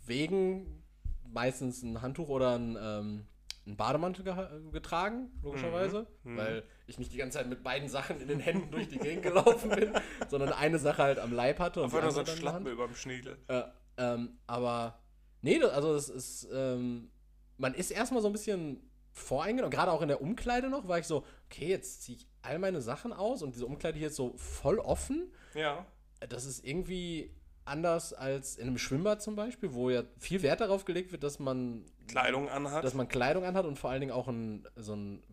Wegen 0.06 0.84
meistens 1.28 1.82
ein 1.84 2.02
Handtuch 2.02 2.30
oder 2.30 2.56
ein, 2.58 2.78
ähm, 2.80 3.28
einen 3.66 3.76
Bademantel 3.78 4.24
geha- 4.26 4.72
getragen, 4.72 5.32
logischerweise, 5.42 6.08
Mhm. 6.24 6.38
weil 6.38 6.64
ich 6.88 7.00
nicht 7.00 7.12
die 7.14 7.18
ganze 7.18 7.38
Zeit 7.38 7.48
mit 7.48 7.64
beiden 7.64 7.90
Sachen 7.90 8.22
in 8.22 8.28
den 8.28 8.40
Händen 8.40 8.72
durch 8.72 8.88
die 8.88 9.00
Gegend 9.00 9.24
gelaufen 9.24 9.70
bin, 9.70 9.92
sondern 10.30 10.54
eine 10.54 10.80
Sache 10.80 11.04
halt 11.04 11.20
am 11.20 11.34
Leib 11.34 11.60
hatte 11.60 11.82
und 11.82 11.88
Auf 11.88 11.96
einmal 11.96 12.12
so 12.12 12.20
ein. 12.20 12.28
Schlappen 12.28 12.68
über 12.68 12.86
dem 12.88 12.96
Schniedel. 12.96 13.38
Äh, 13.48 13.64
ähm, 13.98 14.38
aber 14.48 15.00
nee, 15.42 15.62
also 15.64 15.96
es 15.96 16.10
ist, 16.10 16.48
ähm, 16.54 17.10
man 17.58 17.74
ist 17.74 17.92
erstmal 17.92 18.22
so 18.22 18.28
ein 18.28 18.34
bisschen 18.34 18.82
voreingenommen, 19.12 19.72
gerade 19.72 19.92
auch 19.92 20.02
in 20.02 20.10
der 20.10 20.22
Umkleide 20.22 20.70
noch, 20.70 20.88
war 20.88 21.00
ich 21.00 21.06
so, 21.06 21.26
okay, 21.46 21.70
jetzt 21.70 22.04
ziehe 22.04 22.18
ich 22.18 22.28
all 22.42 22.60
meine 22.60 22.82
Sachen 22.82 23.14
aus 23.14 23.42
und 23.42 23.56
diese 23.56 23.66
Umkleide 23.66 23.98
hier 23.98 24.08
ist 24.08 24.16
so 24.16 24.34
voll 24.38 24.80
offen. 24.80 25.32
Ja. 25.54 25.86
Das 26.28 26.46
ist 26.46 26.66
irgendwie 26.66 27.34
anders 27.64 28.14
als 28.14 28.58
in 28.58 28.68
einem 28.68 28.78
Schwimmbad 28.78 29.22
zum 29.22 29.36
Beispiel, 29.36 29.74
wo 29.74 29.90
ja 29.90 30.04
viel 30.20 30.44
Wert 30.44 30.62
darauf 30.62 30.86
gelegt 30.86 31.12
wird, 31.12 31.24
dass 31.24 31.40
man, 31.40 31.86
Kleidung 32.08 32.50
anhat. 32.50 32.84
dass 32.84 32.94
man 32.94 33.08
Kleidung 33.08 33.44
anhat 33.44 33.66
und 33.66 33.80
vor 33.80 33.90
allen 33.90 34.02
Dingen 34.02 34.12
auch 34.12 34.28
ein, 34.28 34.68
so 34.76 34.94
einen 34.94 35.24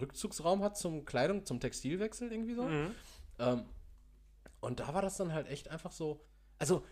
Rückzugsraum 0.00 0.62
hat 0.62 0.76
zum 0.76 1.04
Kleidung, 1.04 1.44
zum 1.44 1.60
Textilwechsel 1.60 2.32
irgendwie 2.32 2.54
so. 2.54 2.64
Mhm. 2.64 2.94
Ähm, 3.38 3.64
und 4.60 4.80
da 4.80 4.94
war 4.94 5.02
das 5.02 5.16
dann 5.16 5.32
halt 5.32 5.48
echt 5.48 5.68
einfach 5.68 5.92
so. 5.92 6.24
Also, 6.58 6.84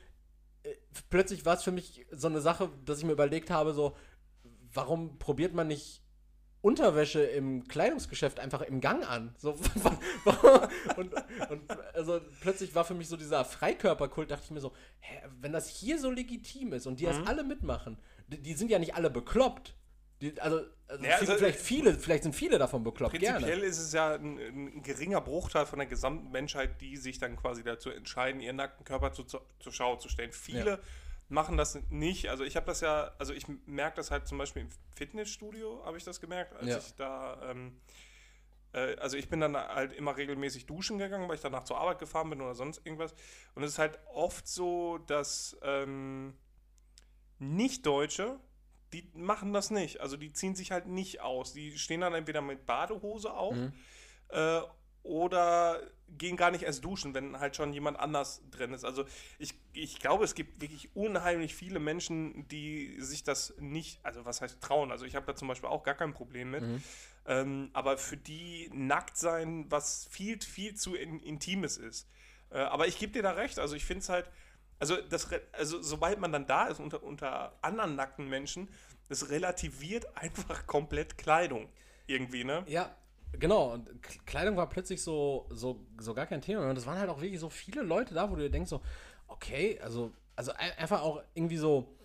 äh, 0.62 0.74
plötzlich 1.09 1.45
war 1.45 1.57
es 1.57 1.62
für 1.62 1.72
mich 1.72 2.07
so 2.11 2.28
eine 2.28 2.41
Sache, 2.41 2.70
dass 2.84 2.99
ich 2.99 3.05
mir 3.05 3.12
überlegt 3.12 3.51
habe, 3.51 3.72
so, 3.72 3.97
warum 4.72 5.18
probiert 5.18 5.55
man 5.55 5.68
nicht 5.68 6.03
Unterwäsche 6.62 7.22
im 7.22 7.66
Kleidungsgeschäft 7.68 8.38
einfach 8.38 8.61
im 8.61 8.80
Gang 8.82 9.09
an. 9.09 9.34
So, 9.38 9.53
und, 10.97 11.14
und 11.49 11.70
also 11.95 12.20
plötzlich 12.43 12.74
war 12.74 12.84
für 12.84 12.95
mich 12.95 13.09
so 13.09 13.16
dieser 13.16 13.47
Freikörperkult, 13.47 14.30
dachte 14.30 14.45
ich 14.45 14.51
mir 14.51 14.61
so, 14.61 14.72
hä, 15.01 15.22
wenn 15.41 15.53
das 15.53 15.68
hier 15.68 15.99
so 15.99 16.11
legitim 16.11 16.74
ist 16.74 16.86
und 16.86 17.01
die 17.01 17.07
mhm. 17.07 17.11
das 17.11 17.26
alle 17.26 17.45
mitmachen, 17.45 17.97
die, 18.28 18.43
die, 18.43 18.55
sind 18.55 18.70
ja 18.70 18.78
nicht 18.78 18.95
alle 18.95 19.09
bekloppt. 19.09 19.74
Die, 20.21 20.39
also, 20.41 20.61
also, 20.87 21.05
ja, 21.05 21.16
also, 21.16 21.35
vielleicht 21.35 21.61
viele, 21.61 21.95
vielleicht 21.95 22.25
sind 22.25 22.35
viele 22.35 22.59
davon 22.59 22.85
bekloppt. 22.85 23.12
Prinzipiell 23.12 23.41
gerne. 23.41 23.64
ist 23.64 23.79
es 23.79 23.93
ja 23.93 24.14
ein, 24.14 24.39
ein, 24.39 24.83
geringer 24.83 25.21
Bruchteil 25.21 25.64
von 25.64 25.79
der 25.79 25.87
gesamten 25.87 26.31
Menschheit, 26.31 26.81
die 26.81 26.97
sich 26.97 27.18
dann 27.18 27.37
quasi 27.37 27.64
dazu 27.64 27.91
entscheiden, 27.91 28.41
ihren 28.41 28.57
nackten 28.57 28.85
Körper 28.85 29.12
zu, 29.12 29.25
zu, 29.25 29.41
zur 29.61 29.73
Schau 29.73 29.97
zu 29.97 30.09
stellen. 30.09 30.33
Viele 30.33 30.71
ja 30.71 30.79
machen 31.31 31.57
das 31.57 31.79
nicht. 31.91 32.29
Also 32.29 32.45
ich 32.45 32.57
habe 32.57 32.66
das 32.66 32.81
ja, 32.81 33.12
also 33.18 33.33
ich 33.33 33.47
merke 33.66 33.97
das 33.97 34.11
halt 34.11 34.27
zum 34.27 34.39
Beispiel 34.39 34.62
im 34.62 34.68
Fitnessstudio, 34.95 35.83
habe 35.85 35.97
ich 35.97 36.05
das 36.05 36.21
gemerkt, 36.21 36.55
als 36.57 36.66
ja. 36.66 36.79
ich 36.79 36.95
da, 36.97 37.51
ähm, 37.51 37.81
äh, 38.73 38.97
also 38.97 39.16
ich 39.16 39.29
bin 39.29 39.41
dann 39.41 39.57
halt 39.57 39.93
immer 39.93 40.16
regelmäßig 40.16 40.66
duschen 40.66 40.99
gegangen, 40.99 41.29
weil 41.29 41.37
ich 41.37 41.41
danach 41.41 41.64
zur 41.64 41.79
Arbeit 41.79 42.01
gefahren 42.01 42.29
bin 42.31 42.41
oder 42.41 42.55
sonst 42.55 42.85
irgendwas. 42.85 43.14
Und 43.55 43.62
es 43.62 43.73
ist 43.73 43.79
halt 43.79 43.99
oft 44.12 44.47
so, 44.47 44.99
dass 44.99 45.57
ähm, 45.62 46.35
Nicht-Deutsche, 47.39 48.39
die 48.93 49.09
machen 49.14 49.53
das 49.53 49.70
nicht. 49.70 50.01
Also 50.01 50.16
die 50.16 50.32
ziehen 50.32 50.55
sich 50.55 50.70
halt 50.70 50.86
nicht 50.86 51.20
aus. 51.20 51.53
Die 51.53 51.78
stehen 51.78 52.01
dann 52.01 52.14
entweder 52.14 52.41
mit 52.41 52.66
Badehose 52.66 53.32
auf 53.32 53.55
mhm. 53.55 53.72
äh, 54.28 54.61
oder 55.03 55.80
gehen 56.18 56.36
gar 56.36 56.51
nicht 56.51 56.62
erst 56.62 56.84
duschen, 56.84 57.14
wenn 57.14 57.38
halt 57.38 57.57
schon 57.57 57.72
jemand 57.72 57.99
anders 57.99 58.43
drin 58.51 58.72
ist. 58.72 58.84
Also 58.84 59.05
ich, 59.38 59.55
ich 59.72 59.99
glaube, 60.01 60.24
es 60.24 60.34
gibt 60.34 60.61
wirklich 60.61 60.95
unheimlich 60.95 61.55
viele 61.55 61.78
Menschen, 61.78 62.47
die 62.49 63.01
sich 63.01 63.22
das 63.22 63.55
nicht, 63.59 64.05
also 64.05 64.24
was 64.24 64.41
heißt 64.41 64.61
trauen. 64.61 64.91
Also 64.91 65.05
ich 65.05 65.14
habe 65.14 65.26
da 65.26 65.34
zum 65.34 65.49
Beispiel 65.49 65.68
auch 65.68 65.84
gar 65.84 65.95
kein 65.95 66.12
Problem 66.12 66.51
mit. 66.51 66.62
Mhm. 66.62 66.82
Ähm, 67.26 67.70
aber 67.72 67.97
für 67.97 68.16
die 68.16 68.70
nackt 68.72 69.16
sein, 69.16 69.66
was 69.70 70.09
viel, 70.11 70.41
viel 70.41 70.74
zu 70.74 70.95
in, 70.95 71.20
Intimes 71.20 71.76
ist. 71.76 72.09
Äh, 72.51 72.59
aber 72.59 72.88
ich 72.88 72.99
gebe 72.99 73.12
dir 73.12 73.22
da 73.22 73.32
recht. 73.32 73.59
Also 73.59 73.76
ich 73.76 73.84
finde 73.84 74.01
es 74.01 74.09
halt, 74.09 74.28
also, 74.81 74.97
das, 75.09 75.28
also 75.53 75.81
sobald 75.81 76.18
man 76.18 76.33
dann 76.33 76.47
da 76.47 76.66
ist 76.66 76.81
unter, 76.81 77.03
unter 77.03 77.53
anderen 77.62 77.95
nackten 77.95 78.28
Menschen, 78.28 78.68
das 79.09 79.31
relativiert 79.31 80.07
einfach 80.16 80.66
komplett 80.66 81.16
Kleidung 81.16 81.68
irgendwie, 82.07 82.43
ne? 82.43 82.64
Ja, 82.66 82.97
Genau, 83.33 83.74
und 83.74 83.89
Kleidung 84.26 84.57
war 84.57 84.68
plötzlich 84.68 85.03
so, 85.03 85.47
so, 85.51 85.87
so 85.99 86.14
gar 86.14 86.26
kein 86.26 86.41
Thema. 86.41 86.68
Und 86.68 86.76
es 86.76 86.87
waren 86.87 86.99
halt 86.99 87.09
auch 87.09 87.20
wirklich 87.20 87.41
so 87.41 87.49
viele 87.49 87.83
Leute 87.83 88.14
da, 88.14 88.31
wo 88.31 88.35
du 88.35 88.43
dir 88.43 88.51
denkst, 88.51 88.70
so, 88.70 88.83
okay, 89.28 89.78
also, 89.81 90.12
also 90.35 90.53
einfach 90.53 91.03
auch 91.03 91.22
irgendwie 91.35 91.57
so. 91.57 91.97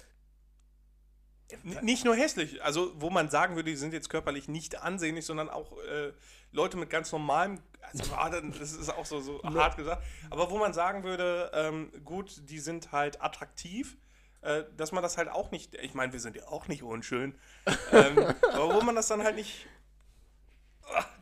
Nicht 1.82 2.06
nur 2.06 2.16
hässlich, 2.16 2.64
also 2.64 2.92
wo 3.00 3.10
man 3.12 3.30
sagen 3.30 3.56
würde, 3.56 3.70
die 3.70 3.76
sind 3.76 3.94
jetzt 3.94 4.10
körperlich 4.10 4.48
nicht 4.48 4.82
ansehnlich, 4.82 5.26
sondern 5.26 5.50
auch 5.50 5.78
äh, 5.84 6.12
Leute 6.52 6.78
mit 6.78 6.90
ganz 6.90 7.12
normalem, 7.12 7.60
also 7.82 8.42
das 8.60 8.74
ist 8.74 8.90
auch 8.90 9.06
so, 9.06 9.20
so 9.20 9.42
hart 9.44 9.78
gesagt, 9.78 10.04
aber 10.30 10.50
wo 10.50 10.58
man 10.58 10.74
sagen 10.74 11.04
würde, 11.04 11.52
ähm, 11.54 11.92
gut, 12.04 12.50
die 12.50 12.60
sind 12.60 12.92
halt 12.92 13.22
attraktiv, 13.22 13.98
äh, 14.42 14.64
dass 14.78 14.92
man 14.92 15.04
das 15.04 15.18
halt 15.18 15.30
auch 15.30 15.52
nicht, 15.52 15.76
ich 15.76 15.94
meine, 15.94 16.14
wir 16.14 16.20
sind 16.20 16.36
ja 16.36 16.48
auch 16.48 16.68
nicht 16.68 16.84
unschön, 16.84 17.36
ähm, 17.92 18.18
aber 18.54 18.76
wo 18.76 18.82
man 18.82 18.96
das 18.96 19.08
dann 19.08 19.24
halt 19.24 19.36
nicht 19.36 19.68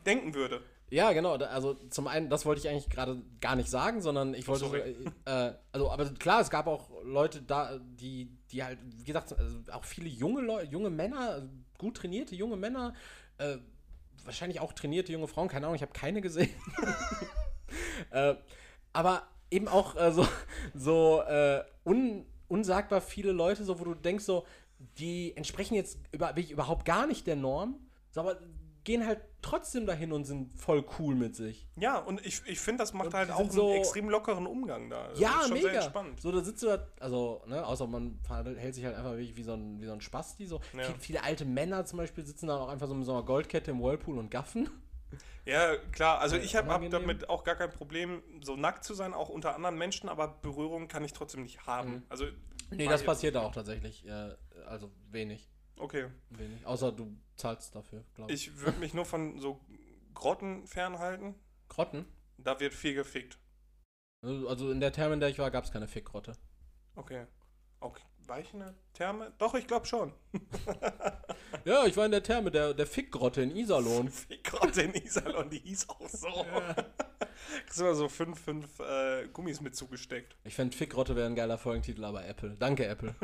denken 0.06 0.34
würde. 0.34 0.62
Ja, 0.90 1.12
genau. 1.12 1.34
Also 1.34 1.74
zum 1.90 2.06
einen, 2.06 2.28
das 2.28 2.44
wollte 2.46 2.60
ich 2.60 2.68
eigentlich 2.68 2.88
gerade 2.88 3.20
gar 3.40 3.56
nicht 3.56 3.70
sagen, 3.70 4.00
sondern 4.00 4.34
ich 4.34 4.46
wollte, 4.46 4.66
so, 4.66 4.74
äh, 5.24 5.54
also 5.72 5.90
aber 5.90 6.04
klar, 6.14 6.40
es 6.40 6.50
gab 6.50 6.66
auch 6.66 6.90
Leute 7.02 7.42
da, 7.42 7.78
die, 7.80 8.30
die 8.52 8.62
halt, 8.62 8.78
wie 8.84 9.04
gesagt, 9.04 9.36
also 9.36 9.58
auch 9.72 9.84
viele 9.84 10.08
junge 10.08 10.42
Leute, 10.42 10.70
junge 10.70 10.90
Männer, 10.90 11.48
gut 11.78 11.96
trainierte 11.96 12.36
junge 12.36 12.56
Männer, 12.56 12.94
äh, 13.38 13.56
wahrscheinlich 14.24 14.60
auch 14.60 14.72
trainierte 14.72 15.12
junge 15.12 15.28
Frauen, 15.28 15.48
keine 15.48 15.66
Ahnung, 15.66 15.76
ich 15.76 15.82
habe 15.82 15.92
keine 15.92 16.20
gesehen. 16.20 16.50
äh, 18.10 18.34
aber 18.92 19.22
eben 19.50 19.68
auch 19.68 19.96
äh, 19.96 20.12
so, 20.12 20.26
so 20.74 21.22
äh, 21.22 21.64
un, 21.84 22.26
unsagbar 22.48 23.00
viele 23.00 23.32
Leute, 23.32 23.64
so 23.64 23.78
wo 23.78 23.84
du 23.84 23.94
denkst, 23.94 24.24
so, 24.24 24.46
die 24.98 25.36
entsprechen 25.36 25.74
jetzt 25.74 25.98
über, 26.12 26.36
überhaupt 26.36 26.84
gar 26.84 27.06
nicht 27.06 27.26
der 27.26 27.36
Norm, 27.36 27.76
so, 28.10 28.20
aber 28.20 28.38
gehen 28.84 29.06
halt 29.06 29.20
trotzdem 29.42 29.86
dahin 29.86 30.12
und 30.12 30.24
sind 30.24 30.58
voll 30.58 30.84
cool 30.98 31.14
mit 31.14 31.34
sich. 31.34 31.66
Ja, 31.76 31.98
und 31.98 32.24
ich, 32.24 32.42
ich 32.46 32.60
finde, 32.60 32.82
das 32.82 32.92
macht 32.92 33.08
und 33.08 33.14
halt 33.14 33.30
auch 33.30 33.40
einen 33.40 33.50
so, 33.50 33.74
extrem 33.74 34.08
lockeren 34.08 34.46
Umgang 34.46 34.90
da. 34.90 35.08
Das 35.08 35.18
ja, 35.18 35.42
mega. 35.50 35.92
So, 36.20 36.32
da 36.32 36.40
sitzt 36.42 36.62
du 36.62 36.66
da, 36.66 36.86
also, 37.00 37.42
ne, 37.46 37.66
außer 37.66 37.86
man 37.86 38.18
hält 38.56 38.74
sich 38.74 38.84
halt 38.84 38.96
einfach 38.96 39.16
wie, 39.16 39.36
wie, 39.36 39.42
so, 39.42 39.54
ein, 39.54 39.80
wie 39.80 39.86
so 39.86 39.92
ein 39.92 40.00
Spasti. 40.00 40.46
So. 40.46 40.60
Ja. 40.76 40.84
Viele, 40.98 41.22
alte 41.22 41.44
Männer 41.44 41.84
zum 41.86 41.98
Beispiel 41.98 42.24
sitzen 42.24 42.46
dann 42.46 42.60
auch 42.60 42.68
einfach 42.68 42.86
so 42.86 42.94
mit 42.94 43.06
so 43.06 43.12
einer 43.12 43.22
Goldkette 43.22 43.70
im 43.70 43.82
Whirlpool 43.82 44.18
und 44.18 44.30
gaffen. 44.30 44.68
Ja, 45.46 45.76
klar, 45.92 46.20
also 46.20 46.36
ich 46.36 46.56
habe 46.56 46.68
hab 46.72 46.90
damit 46.90 47.28
auch 47.28 47.44
gar 47.44 47.54
kein 47.54 47.70
Problem, 47.70 48.22
so 48.42 48.56
nackt 48.56 48.82
zu 48.82 48.94
sein, 48.94 49.12
auch 49.12 49.28
unter 49.28 49.54
anderen 49.54 49.76
Menschen, 49.76 50.08
aber 50.08 50.28
Berührung 50.28 50.88
kann 50.88 51.04
ich 51.04 51.12
trotzdem 51.12 51.42
nicht 51.42 51.66
haben. 51.66 51.90
Mhm. 51.90 52.02
Also, 52.08 52.24
nee, 52.70 52.86
das 52.86 53.04
passiert 53.04 53.34
da 53.34 53.42
auch 53.42 53.52
tatsächlich, 53.52 54.06
äh, 54.06 54.34
also 54.66 54.90
wenig. 55.10 55.53
Okay. 55.76 56.06
Wenig. 56.30 56.64
Außer 56.66 56.92
du 56.92 57.16
zahlst 57.36 57.74
dafür, 57.74 58.04
glaube 58.14 58.32
ich. 58.32 58.48
Ich 58.48 58.60
würde 58.60 58.78
mich 58.78 58.94
nur 58.94 59.04
von 59.04 59.40
so 59.40 59.60
Grotten 60.14 60.66
fernhalten. 60.66 61.34
Grotten? 61.68 62.06
Da 62.38 62.58
wird 62.60 62.74
viel 62.74 62.94
gefickt. 62.94 63.38
Also, 64.22 64.48
also 64.48 64.70
in 64.70 64.80
der 64.80 64.92
Therme, 64.92 65.14
in 65.14 65.20
der 65.20 65.28
ich 65.28 65.38
war, 65.38 65.50
gab 65.50 65.64
es 65.64 65.72
keine 65.72 65.88
Fickgrotte. 65.88 66.32
Okay. 66.96 67.26
Okay. 67.80 68.02
War 68.26 68.40
ich 68.40 68.54
in 68.54 68.60
der 68.60 68.74
Therme? 68.94 69.32
Doch, 69.36 69.54
ich 69.54 69.66
glaube 69.66 69.84
schon. 69.84 70.12
ja, 71.66 71.84
ich 71.84 71.94
war 71.96 72.06
in 72.06 72.10
der 72.10 72.22
Therme, 72.22 72.50
der, 72.50 72.72
der 72.72 72.86
Fickgrotte 72.86 73.42
in 73.42 73.54
Iserlohn. 73.54 74.08
Fickgrotte 74.10 74.82
in 74.82 74.94
Iserlohn, 74.94 75.50
die 75.50 75.58
hieß 75.58 75.90
auch 75.90 76.08
so. 76.08 76.28
Ja. 76.28 76.74
Kriegst 77.66 77.80
du 77.80 77.84
mal 77.84 77.94
so 77.94 78.08
fünf, 78.08 78.40
fünf 78.40 78.80
äh, 78.80 79.28
Gummis 79.28 79.60
mit 79.60 79.76
zugesteckt. 79.76 80.36
Ich 80.44 80.54
fände 80.54 80.74
Fickgrotte 80.74 81.14
wäre 81.14 81.26
ein 81.26 81.34
geiler 81.34 81.58
Folgentitel, 81.58 82.04
aber 82.04 82.24
Apple. 82.24 82.56
Danke, 82.58 82.86
Apple. 82.86 83.14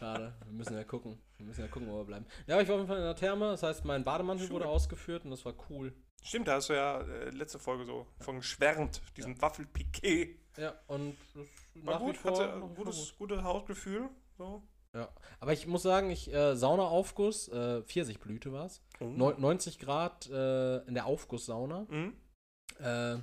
Schade. 0.00 0.32
Wir 0.44 0.52
müssen 0.52 0.74
ja 0.74 0.84
gucken. 0.84 1.18
Wir 1.36 1.46
müssen 1.46 1.60
ja 1.60 1.68
gucken, 1.68 1.88
wo 1.88 1.98
wir 1.98 2.04
bleiben. 2.04 2.24
Ja, 2.46 2.54
aber 2.54 2.62
ich 2.62 2.68
war 2.68 2.76
auf 2.76 2.80
jeden 2.80 2.88
Fall 2.88 2.98
in 2.98 3.04
der 3.04 3.16
Therme. 3.16 3.50
Das 3.50 3.62
heißt, 3.62 3.84
mein 3.84 4.02
Bademantel 4.02 4.46
Schule. 4.46 4.60
wurde 4.60 4.70
ausgeführt 4.70 5.24
und 5.26 5.30
das 5.30 5.44
war 5.44 5.52
cool. 5.68 5.92
Stimmt, 6.22 6.48
da 6.48 6.54
hast 6.54 6.70
du 6.70 6.72
ja 6.72 7.02
äh, 7.02 7.28
letzte 7.30 7.58
Folge 7.58 7.84
so 7.84 8.06
von 8.18 8.36
geschwärmt, 8.38 9.02
diesem 9.16 9.34
ja. 9.34 9.42
Waffelpiquet. 9.42 10.38
Ja, 10.56 10.74
und 10.86 11.16
das 11.34 11.46
war 11.84 11.94
nach 11.94 12.00
gut, 12.00 12.14
wie 12.14 12.18
vor 12.18 12.32
hatte 12.32 12.52
ein 12.54 12.74
gutes, 12.74 13.14
gutes 13.18 13.42
Hautgefühl. 13.42 14.08
So. 14.38 14.62
Ja, 14.94 15.08
aber 15.38 15.52
ich 15.52 15.66
muss 15.66 15.82
sagen, 15.82 16.10
ich 16.10 16.32
äh, 16.32 16.56
Saunaaufguss, 16.56 17.48
äh, 17.48 17.82
Pfirsichblüte 17.82 18.52
war 18.52 18.66
es. 18.66 18.82
Oh. 19.00 19.04
90 19.04 19.78
Grad 19.78 20.28
äh, 20.30 20.78
in 20.86 20.94
der 20.94 21.06
Aufgusssauna. 21.06 21.86
Mhm. 21.88 22.16
Äh, 22.78 23.18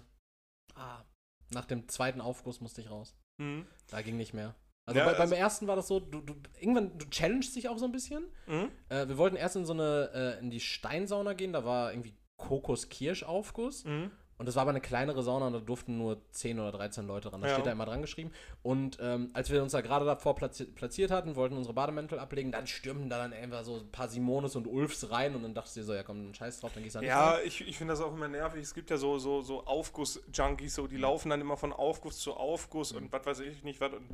ah, 0.75 1.03
nach 1.51 1.65
dem 1.65 1.87
zweiten 1.89 2.21
Aufguss 2.21 2.61
musste 2.61 2.81
ich 2.81 2.89
raus. 2.89 3.15
Mhm. 3.37 3.65
Da 3.87 4.01
ging 4.01 4.17
nicht 4.17 4.33
mehr. 4.33 4.55
Also, 4.87 4.99
ja, 4.99 5.05
bei, 5.05 5.17
also 5.17 5.29
beim 5.29 5.39
ersten 5.39 5.67
war 5.67 5.75
das 5.75 5.87
so, 5.87 5.99
du, 5.99 6.21
du 6.21 6.33
irgendwann, 6.59 6.97
du 6.97 7.05
challengest 7.09 7.55
dich 7.55 7.67
auch 7.67 7.77
so 7.77 7.85
ein 7.85 7.91
bisschen. 7.91 8.23
Mhm. 8.47 8.69
Äh, 8.87 9.07
wir 9.07 9.17
wollten 9.17 9.35
erst 9.35 9.57
in 9.57 9.65
so 9.65 9.73
eine, 9.73 10.09
äh, 10.13 10.39
in 10.39 10.49
die 10.49 10.61
Steinsauna 10.61 11.33
gehen, 11.33 11.51
da 11.51 11.65
war 11.65 11.91
irgendwie 11.91 12.13
Kokos-Kirsch-Aufguss. 12.37 13.83
Mhm. 13.83 14.11
Und 14.37 14.45
das 14.45 14.55
war 14.55 14.61
aber 14.61 14.69
eine 14.69 14.81
kleinere 14.81 15.23
Sauna 15.23 15.47
und 15.47 15.53
da 15.53 15.59
durften 15.59 15.97
nur 15.97 16.21
10 16.31 16.59
oder 16.59 16.71
13 16.71 17.07
Leute 17.07 17.33
ran. 17.33 17.41
Das 17.41 17.49
ja. 17.49 17.55
steht 17.55 17.65
da 17.65 17.71
immer 17.71 17.85
dran 17.85 18.01
geschrieben. 18.01 18.31
Und 18.61 18.97
ähm, 19.01 19.31
als 19.33 19.49
wir 19.49 19.63
uns 19.63 19.71
da 19.71 19.81
gerade 19.81 20.05
davor 20.05 20.35
platziert, 20.35 20.75
platziert 20.75 21.09
hatten, 21.09 21.35
wollten 21.35 21.57
unsere 21.57 21.73
Bademäntel 21.73 22.19
ablegen, 22.19 22.51
dann 22.51 22.67
stürmten 22.67 23.09
da 23.09 23.17
dann 23.17 23.33
einfach 23.33 23.63
so 23.63 23.77
ein 23.79 23.91
paar 23.91 24.07
Simones 24.09 24.55
und 24.55 24.67
Ulfs 24.67 25.09
rein 25.09 25.35
und 25.35 25.41
dann 25.41 25.55
dachtest 25.55 25.77
du 25.77 25.79
dir 25.79 25.85
so, 25.87 25.93
ja 25.95 26.03
komm, 26.03 26.33
scheiß 26.35 26.59
drauf, 26.59 26.71
dann 26.73 26.83
gehst 26.83 26.95
du 26.95 26.99
da 26.99 27.01
nicht 27.01 27.09
Ja, 27.09 27.31
rein. 27.31 27.41
ich, 27.45 27.67
ich 27.67 27.77
finde 27.77 27.93
das 27.93 28.01
auch 28.01 28.13
immer 28.13 28.27
nervig. 28.27 28.61
Es 28.61 28.75
gibt 28.75 28.91
ja 28.91 28.97
so, 28.97 29.17
so, 29.17 29.41
so 29.41 29.65
Aufguss-Junkies, 29.65 30.75
so, 30.75 30.85
die 30.85 30.97
mhm. 30.97 31.01
laufen 31.01 31.29
dann 31.31 31.41
immer 31.41 31.57
von 31.57 31.73
Aufguss 31.73 32.19
zu 32.19 32.35
Aufguss 32.35 32.93
mhm. 32.93 32.99
und 32.99 33.11
was 33.11 33.25
weiß 33.25 33.39
ich 33.39 33.63
nicht 33.63 33.81
was. 33.81 33.91
Und 33.91 34.07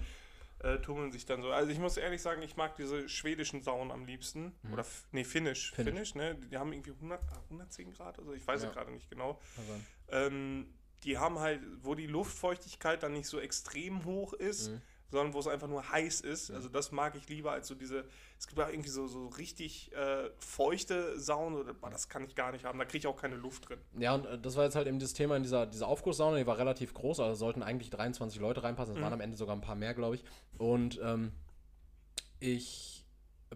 äh, 0.64 0.80
tummeln 0.80 1.12
sich 1.12 1.26
dann 1.26 1.42
so. 1.42 1.52
Also 1.52 1.72
ich 1.72 1.80
muss 1.80 1.98
ehrlich 1.98 2.22
sagen, 2.22 2.42
ich 2.42 2.56
mag 2.56 2.76
diese 2.76 3.08
schwedischen 3.08 3.62
Saunen 3.62 3.92
am 3.92 4.06
liebsten. 4.06 4.54
Mhm. 4.64 4.74
Oder, 4.74 4.86
nee. 5.12 5.24
Finnish, 5.24 5.72
Finnish 5.74 6.16
ne? 6.16 6.36
Die, 6.36 6.58
haben 6.58 6.74
irgendwie 6.74 6.92
100, 6.92 7.22
110 7.50 7.94
Grad, 7.94 8.20
also 8.20 8.34
ich 8.34 8.46
weiß 8.46 8.64
ja. 8.64 8.70
gerade 8.70 8.92
nicht 8.92 9.10
genau. 9.10 9.40
Ähm, 10.10 10.74
die 11.04 11.18
haben 11.18 11.40
halt, 11.40 11.62
wo 11.82 11.96
die 11.96 12.08
Luftfeuchtigkeit 12.08 13.04
dann 13.04 13.14
nicht 13.14 13.28
so 13.28 13.40
extrem 13.40 14.06
hoch 14.06 14.34
ist, 14.34 14.72
mhm 14.72 14.82
sondern 15.14 15.34
wo 15.36 15.40
es 15.40 15.48
einfach 15.48 15.68
nur 15.68 15.92
heiß 15.92 16.22
ist. 16.22 16.50
Also 16.50 16.70
das 16.70 16.92
mag 16.92 17.16
ich 17.16 17.30
lieber 17.30 17.52
als 17.52 17.68
so 17.68 17.76
diese, 17.76 18.04
es 18.40 18.48
gibt 18.48 18.60
auch 18.60 18.68
irgendwie 18.68 18.90
so, 18.90 19.06
so 19.06 19.28
richtig 19.28 19.92
äh, 19.94 20.32
feuchte 20.40 21.20
Saunen, 21.20 21.60
oder, 21.60 21.74
boah, 21.76 21.92
das 21.92 22.10
kann 22.10 22.24
ich 22.26 22.36
gar 22.36 22.52
nicht 22.52 22.66
haben, 22.66 22.80
da 22.80 22.86
kriege 22.86 22.98
ich 22.98 23.08
auch 23.08 23.16
keine 23.16 23.36
Luft 23.36 23.70
drin. 23.70 23.78
Ja, 24.00 24.16
und 24.16 24.26
äh, 24.26 24.40
das 24.40 24.56
war 24.56 24.64
jetzt 24.64 24.76
halt 24.76 24.88
eben 24.88 24.98
das 24.98 25.14
Thema 25.14 25.38
in 25.38 25.44
dieser, 25.44 25.68
dieser 25.68 25.88
Aufgusssauna, 25.88 26.38
die 26.38 26.48
war 26.48 26.58
relativ 26.58 26.96
groß, 26.96 27.20
also 27.20 27.36
sollten 27.36 27.62
eigentlich 27.62 27.92
23 27.92 28.42
Leute 28.42 28.64
reinpassen, 28.64 28.96
es 28.96 29.00
mhm. 29.00 29.04
waren 29.04 29.14
am 29.14 29.22
Ende 29.22 29.38
sogar 29.38 29.56
ein 29.56 29.62
paar 29.62 29.76
mehr, 29.76 29.94
glaube 29.94 30.16
ich. 30.16 30.24
Und 30.58 31.00
ähm, 31.04 31.32
ich 32.40 33.06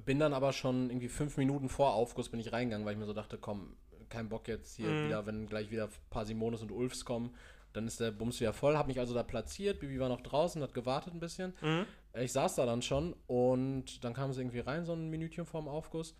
bin 0.06 0.20
dann 0.20 0.34
aber 0.34 0.54
schon 0.54 0.92
irgendwie 0.92 1.10
fünf 1.10 1.38
Minuten 1.38 1.70
vor 1.70 1.96
Aufguss 1.96 2.30
bin 2.30 2.40
ich 2.40 2.54
reingegangen, 2.54 2.86
weil 2.86 2.94
ich 2.94 3.00
mir 3.00 3.08
so 3.08 3.14
dachte, 3.14 3.40
komm, 3.40 3.76
kein 4.10 4.30
Bock 4.30 4.48
jetzt 4.48 4.76
hier 4.76 4.90
mhm. 4.90 5.08
wieder, 5.08 5.26
wenn 5.26 5.48
gleich 5.48 5.72
wieder 5.72 5.86
ein 5.86 5.92
paar 6.12 6.26
Simones 6.26 6.62
und 6.62 6.72
Ulfs 6.72 7.04
kommen, 7.04 7.34
Dann 7.78 7.86
ist 7.86 8.00
der 8.00 8.10
Bums 8.10 8.40
wieder 8.40 8.54
voll, 8.54 8.76
habe 8.76 8.88
mich 8.88 9.00
also 9.00 9.14
da 9.14 9.22
platziert. 9.22 9.80
Bibi 9.80 10.00
war 10.00 10.10
noch 10.10 10.22
draußen, 10.22 10.64
hat 10.64 10.74
gewartet 10.74 11.14
ein 11.14 11.20
bisschen. 11.20 11.54
Mhm. 11.62 11.86
Ich 12.20 12.32
saß 12.32 12.56
da 12.56 12.66
dann 12.66 12.82
schon 12.82 13.16
und 13.28 14.04
dann 14.04 14.16
kam 14.16 14.34
sie 14.34 14.42
irgendwie 14.42 14.62
rein, 14.62 14.84
so 14.84 14.94
ein 14.94 15.12
Minütchen 15.12 15.46
vorm 15.46 15.68
Aufguss. 15.68 16.16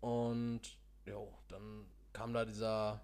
Und 0.00 0.62
jo, 1.04 1.34
dann 1.48 1.84
kam 2.14 2.32
da 2.32 2.46
dieser 2.46 3.02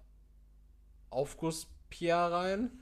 Aufguss-Pierre 1.11 2.31
rein. 2.31 2.79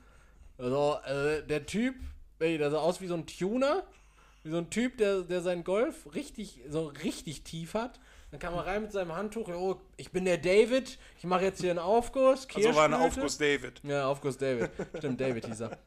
Also, 0.57 0.97
äh, 1.03 1.45
der 1.45 1.65
Typ, 1.65 1.95
ey, 2.39 2.57
der 2.57 2.71
sah 2.71 2.77
aus 2.77 3.01
wie 3.01 3.07
so 3.07 3.15
ein 3.15 3.27
Tuner. 3.27 3.83
Wie 4.43 4.51
so 4.51 4.59
ein 4.59 4.69
Typ, 4.69 4.97
der, 4.97 5.23
der 5.23 5.41
seinen 5.41 5.65
Golf 5.65 6.15
richtig, 6.15 6.61
so 6.69 6.85
richtig 6.87 7.43
tief 7.43 7.73
hat. 7.73 7.99
Dann 8.31 8.39
kam 8.39 8.53
er 8.55 8.65
rein 8.65 8.81
mit 8.81 8.91
seinem 8.91 9.15
Handtuch. 9.15 9.47
Jo, 9.47 9.79
ich 9.97 10.11
bin 10.11 10.25
der 10.25 10.37
David. 10.37 10.97
Ich 11.17 11.23
mache 11.23 11.43
jetzt 11.43 11.61
hier 11.61 11.69
einen 11.69 11.79
Aufguss. 11.79 12.47
Also 12.53 12.75
war 12.75 12.85
ein 12.85 12.91
Kirschblüte. 12.91 13.05
Aufguss 13.05 13.37
David. 13.37 13.81
Ja, 13.83 14.07
Aufguss 14.07 14.37
David. 14.37 14.71
Stimmt, 14.97 15.21
David 15.21 15.45
hieß 15.45 15.61
er. 15.61 15.77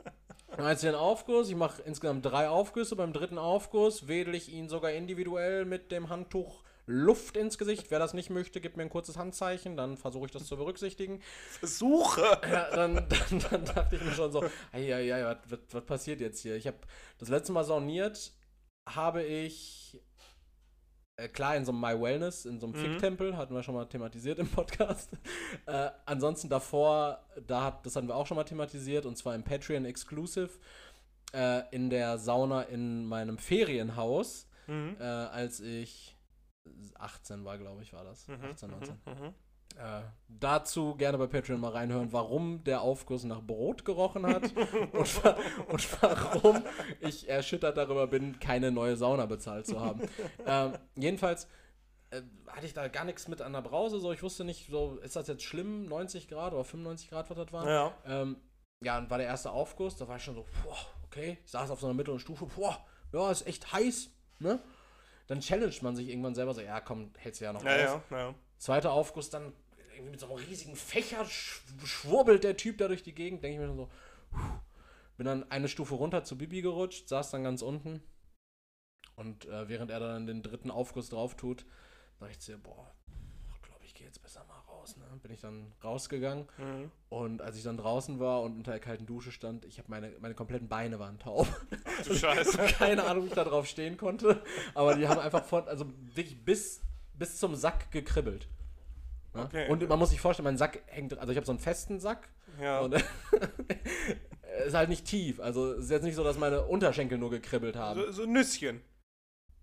Dann 0.56 0.68
jetzt 0.68 0.80
hier 0.80 0.90
einen 0.90 0.98
Aufguss. 0.98 1.48
Ich 1.48 1.56
mache 1.56 1.82
insgesamt 1.82 2.24
drei 2.24 2.48
Aufgüsse. 2.48 2.96
Beim 2.96 3.12
dritten 3.12 3.38
Aufguss 3.38 4.08
wedel 4.08 4.34
ich 4.34 4.50
ihn 4.52 4.68
sogar 4.68 4.92
individuell 4.92 5.64
mit 5.66 5.92
dem 5.92 6.08
Handtuch 6.08 6.62
Luft 6.86 7.36
ins 7.36 7.58
Gesicht. 7.58 7.90
Wer 7.90 7.98
das 7.98 8.14
nicht 8.14 8.30
möchte, 8.30 8.62
gibt 8.62 8.78
mir 8.78 8.82
ein 8.82 8.88
kurzes 8.88 9.18
Handzeichen. 9.18 9.76
Dann 9.76 9.98
versuche 9.98 10.24
ich 10.24 10.32
das 10.32 10.46
zu 10.46 10.56
berücksichtigen. 10.56 11.20
Versuche. 11.58 12.40
Ja, 12.50 12.74
dann, 12.74 13.06
dann, 13.08 13.44
dann 13.50 13.64
dachte 13.66 13.96
ich 13.96 14.02
mir 14.02 14.12
schon 14.12 14.32
so, 14.32 14.42
ja, 14.74 15.36
was, 15.48 15.58
was 15.70 15.84
passiert 15.84 16.22
jetzt 16.22 16.40
hier? 16.40 16.56
Ich 16.56 16.66
habe 16.66 16.78
das 17.18 17.28
letzte 17.28 17.52
Mal 17.52 17.64
sauniert, 17.64 18.32
habe 18.88 19.22
ich 19.22 20.00
äh, 21.18 21.28
klar 21.28 21.54
in 21.56 21.64
so 21.64 21.72
einem 21.72 21.80
My 21.80 22.00
Wellness, 22.00 22.46
in 22.46 22.58
so 22.58 22.66
einem 22.66 22.74
Mhm. 22.76 22.80
Fick-Tempel, 22.92 23.36
hatten 23.36 23.54
wir 23.54 23.62
schon 23.62 23.74
mal 23.74 23.84
thematisiert 23.86 24.38
im 24.38 24.48
Podcast. 24.48 25.10
Äh, 25.66 25.90
ansonsten 26.06 26.48
davor, 26.48 27.18
da 27.46 27.64
hat, 27.64 27.84
das 27.84 27.94
hatten 27.96 28.08
wir 28.08 28.16
auch 28.16 28.26
schon 28.26 28.36
mal 28.36 28.44
thematisiert, 28.44 29.04
und 29.04 29.16
zwar 29.18 29.34
im 29.34 29.42
Patreon 29.42 29.84
Exclusive, 29.84 30.50
äh, 31.34 31.62
in 31.72 31.90
der 31.90 32.16
Sauna 32.18 32.62
in 32.62 33.04
meinem 33.04 33.36
Ferienhaus, 33.36 34.46
Mhm. 34.66 34.96
äh, 34.98 35.02
als 35.04 35.60
ich 35.60 36.16
18 36.98 37.44
war, 37.44 37.58
glaube 37.58 37.82
ich, 37.82 37.92
war 37.92 38.04
das. 38.04 38.28
Mhm. 38.28 38.44
18, 38.50 38.70
19. 38.70 38.94
Mhm. 39.06 39.34
Äh, 39.78 40.02
dazu 40.28 40.96
gerne 40.96 41.18
bei 41.18 41.28
Patreon 41.28 41.60
mal 41.60 41.70
reinhören, 41.70 42.12
warum 42.12 42.64
der 42.64 42.80
Aufguss 42.82 43.22
nach 43.22 43.40
Brot 43.40 43.84
gerochen 43.84 44.26
hat 44.26 44.42
und, 44.92 45.24
wa 45.24 45.36
und 45.68 46.02
warum 46.02 46.62
ich 47.00 47.28
erschüttert 47.28 47.76
darüber 47.76 48.08
bin, 48.08 48.40
keine 48.40 48.72
neue 48.72 48.96
Sauna 48.96 49.26
bezahlt 49.26 49.66
zu 49.66 49.80
haben. 49.80 50.02
ähm, 50.46 50.72
jedenfalls 50.96 51.46
äh, 52.10 52.22
hatte 52.48 52.66
ich 52.66 52.74
da 52.74 52.88
gar 52.88 53.04
nichts 53.04 53.28
mit 53.28 53.40
an 53.40 53.52
der 53.52 53.62
Brause, 53.62 54.00
so 54.00 54.12
ich 54.12 54.22
wusste 54.22 54.44
nicht, 54.44 54.68
so 54.68 54.96
ist 54.96 55.14
das 55.14 55.28
jetzt 55.28 55.44
schlimm, 55.44 55.86
90 55.86 56.26
Grad 56.28 56.52
oder 56.54 56.64
95 56.64 57.10
Grad, 57.10 57.30
was 57.30 57.36
das 57.36 57.52
war. 57.52 57.68
Ja. 57.68 57.92
Ähm, 58.04 58.36
ja, 58.82 58.98
und 58.98 59.10
war 59.10 59.18
der 59.18 59.28
erste 59.28 59.52
Aufguss, 59.52 59.96
da 59.96 60.08
war 60.08 60.16
ich 60.16 60.24
schon 60.24 60.34
so, 60.34 60.44
boah, 60.64 60.76
okay, 61.04 61.38
ich 61.44 61.50
saß 61.52 61.70
auf 61.70 61.78
so 61.80 61.86
einer 61.86 61.94
mittleren 61.94 62.18
Stufe, 62.20 62.46
boah, 62.46 62.78
ja, 63.12 63.30
ist 63.30 63.46
echt 63.46 63.72
heiß, 63.72 64.10
ne? 64.40 64.58
Dann 65.28 65.40
challenged 65.40 65.82
man 65.82 65.94
sich 65.94 66.08
irgendwann 66.08 66.34
selber 66.34 66.54
so, 66.54 66.62
ja, 66.62 66.80
komm, 66.80 67.12
hältst 67.18 67.40
du 67.40 67.44
ja 67.44 67.52
noch 67.52 67.62
Ja, 67.62 67.94
aus. 67.94 68.00
ja, 68.10 68.18
ja. 68.18 68.34
Zweiter 68.56 68.92
Aufguss, 68.92 69.30
dann 69.30 69.52
irgendwie 69.98 70.12
mit 70.12 70.20
so 70.20 70.26
einem 70.26 70.36
riesigen 70.36 70.76
Fächer 70.76 71.24
sch 71.26 71.62
schwurbelt 71.84 72.44
der 72.44 72.56
Typ 72.56 72.78
da 72.78 72.88
durch 72.88 73.02
die 73.02 73.14
Gegend. 73.14 73.42
Denke 73.42 73.62
ich 73.62 73.68
mir 73.68 73.74
so, 73.74 73.88
puh. 74.30 74.38
bin 75.16 75.26
dann 75.26 75.50
eine 75.50 75.68
Stufe 75.68 75.94
runter 75.94 76.24
zu 76.24 76.38
Bibi 76.38 76.62
gerutscht, 76.62 77.08
saß 77.08 77.30
dann 77.30 77.44
ganz 77.44 77.62
unten. 77.62 78.02
Und 79.16 79.46
äh, 79.46 79.68
während 79.68 79.90
er 79.90 79.98
dann 79.98 80.26
den 80.26 80.42
dritten 80.42 80.70
Aufguss 80.70 81.08
drauf 81.08 81.36
tut, 81.36 81.66
dachte 82.20 82.32
ich 82.32 82.38
zu 82.38 82.52
ihr, 82.52 82.58
boah, 82.58 82.94
glaube 83.62 83.84
ich, 83.84 83.94
gehe 83.94 84.06
jetzt 84.06 84.22
besser 84.22 84.44
mal 84.44 84.60
raus. 84.68 84.96
Ne? 84.96 85.04
Bin 85.20 85.32
ich 85.32 85.40
dann 85.40 85.72
rausgegangen. 85.82 86.46
Mhm. 86.56 86.92
Und 87.08 87.42
als 87.42 87.56
ich 87.56 87.64
dann 87.64 87.76
draußen 87.76 88.20
war 88.20 88.42
und 88.42 88.56
unter 88.56 88.70
der 88.70 88.80
kalten 88.80 89.06
Dusche 89.06 89.32
stand, 89.32 89.64
ich 89.64 89.78
habe 89.78 89.90
meine, 89.90 90.12
meine 90.20 90.34
kompletten 90.34 90.68
Beine 90.68 91.00
waren 91.00 91.18
taub. 91.18 91.48
Du 92.06 92.14
Scheiße. 92.14 92.58
Keine 92.78 93.04
Ahnung, 93.04 93.24
wie 93.24 93.28
ich 93.28 93.34
da 93.34 93.44
drauf 93.44 93.66
stehen 93.66 93.96
konnte. 93.96 94.40
Aber 94.74 94.94
die 94.94 95.08
haben 95.08 95.18
einfach 95.18 95.44
von, 95.44 95.66
also 95.66 95.86
wirklich 96.14 96.44
bis, 96.44 96.80
bis 97.14 97.38
zum 97.38 97.56
Sack 97.56 97.90
gekribbelt. 97.90 98.48
Ja? 99.38 99.44
Okay. 99.46 99.68
Und 99.68 99.88
man 99.88 99.98
muss 99.98 100.10
sich 100.10 100.20
vorstellen, 100.20 100.44
mein 100.44 100.58
Sack 100.58 100.80
hängt, 100.86 101.16
also 101.18 101.30
ich 101.32 101.36
habe 101.36 101.46
so 101.46 101.52
einen 101.52 101.58
festen 101.60 102.00
Sack. 102.00 102.28
Ja. 102.60 102.80
Und 102.80 102.94
ist 104.66 104.74
halt 104.74 104.88
nicht 104.88 105.04
tief. 105.04 105.40
Also 105.40 105.72
es 105.74 105.84
ist 105.84 105.90
jetzt 105.90 106.02
nicht 106.04 106.14
so, 106.16 106.24
dass 106.24 106.38
meine 106.38 106.64
Unterschenkel 106.64 107.18
nur 107.18 107.30
gekribbelt 107.30 107.76
haben. 107.76 108.00
So, 108.00 108.12
so 108.12 108.22
ein 108.24 108.32
Nüsschen. 108.32 108.80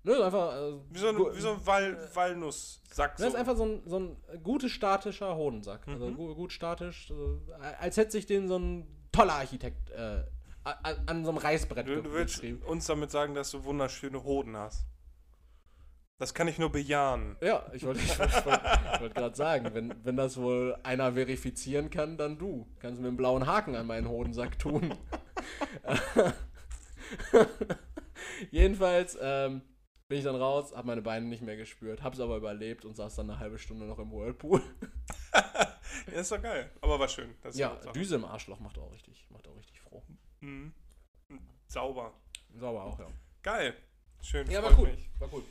Nö, 0.03 0.23
einfach. 0.23 0.53
äh, 0.55 0.73
Wie 0.91 0.99
so 0.99 1.07
ein, 1.09 1.17
wie 1.17 1.41
so 1.41 1.51
ein 1.53 1.65
Wall, 1.65 2.09
Walnusssack. 2.13 3.17
Das 3.17 3.27
ist 3.29 3.35
einfach 3.35 3.55
so 3.57 3.65
ein, 3.65 3.81
so 3.87 3.99
ein 3.99 4.17
gut 4.43 4.63
statischer 4.69 5.35
Hodensack. 5.35 5.87
Also 5.87 6.07
Mhm. 6.07 6.15
gut, 6.15 6.35
gut 6.35 6.51
statisch. 6.53 7.07
So, 7.07 7.41
als 7.79 7.97
hätte 7.97 8.11
sich 8.11 8.25
den 8.27 8.47
so 8.47 8.57
ein 8.59 8.87
toller 9.11 9.33
Architekt 9.33 9.89
äh, 9.91 10.23
an, 10.63 10.95
an 11.07 11.23
so 11.25 11.29
einem 11.31 11.37
Reißbrett 11.39 11.87
Du, 11.87 11.93
ge- 11.95 12.01
du 12.03 12.13
willst 12.13 12.35
geschrieben. 12.35 12.61
uns 12.67 12.85
damit 12.85 13.09
sagen, 13.11 13.33
dass 13.33 13.51
du 13.51 13.63
wunderschöne 13.63 14.23
Hoden 14.23 14.55
hast. 14.57 14.85
Das 16.17 16.33
kann 16.33 16.47
ich 16.47 16.57
nur 16.59 16.71
bejahen. 16.71 17.35
Ja, 17.41 17.65
ich 17.73 17.83
wollte 17.85 17.99
ich 17.99 18.17
wollt, 18.17 18.31
ich 18.85 18.91
wollt, 18.91 18.95
ich 18.95 19.01
wollt 19.01 19.15
gerade 19.15 19.35
sagen, 19.35 19.69
wenn, 19.73 19.93
wenn 20.03 20.17
das 20.17 20.37
wohl 20.37 20.77
einer 20.83 21.13
verifizieren 21.13 21.89
kann, 21.89 22.17
dann 22.17 22.37
du. 22.37 22.67
Kannst 22.79 23.01
mir 23.01 23.07
einen 23.07 23.17
blauen 23.17 23.45
Haken 23.47 23.75
an 23.75 23.87
meinen 23.87 24.07
Hodensack 24.07 24.59
tun. 24.59 24.95
Jedenfalls 28.51 29.17
ähm, 29.21 29.61
bin 30.07 30.19
ich 30.19 30.23
dann 30.23 30.35
raus, 30.35 30.73
habe 30.75 30.87
meine 30.87 31.01
Beine 31.01 31.25
nicht 31.25 31.41
mehr 31.41 31.57
gespürt, 31.57 32.03
hab's 32.03 32.19
aber 32.19 32.37
überlebt 32.37 32.85
und 32.85 32.95
saß 32.95 33.15
dann 33.15 33.29
eine 33.29 33.39
halbe 33.39 33.57
Stunde 33.57 33.85
noch 33.85 33.99
im 33.99 34.11
Whirlpool. 34.11 34.61
Ja, 36.07 36.19
ist 36.19 36.31
doch 36.31 36.41
geil. 36.41 36.69
Aber 36.81 36.99
war 36.99 37.07
schön. 37.07 37.33
Ja. 37.53 37.75
Düse 37.93 38.15
im 38.15 38.25
Arschloch 38.25 38.59
macht 38.59 38.77
auch 38.77 38.91
richtig, 38.91 39.25
macht 39.29 39.47
auch 39.47 39.55
richtig 39.55 39.79
froh. 39.79 40.03
Mhm. 40.41 40.73
Sauber. 41.67 42.13
Sauber 42.53 42.83
auch, 42.83 42.99
ja. 42.99 43.07
Geil. 43.41 43.75
Schön. 44.21 44.49
Ja, 44.49 44.61
war 44.61 44.77
cool. 44.77 44.89
mich. 44.89 45.09
War 45.19 45.29
cool. 45.33 45.43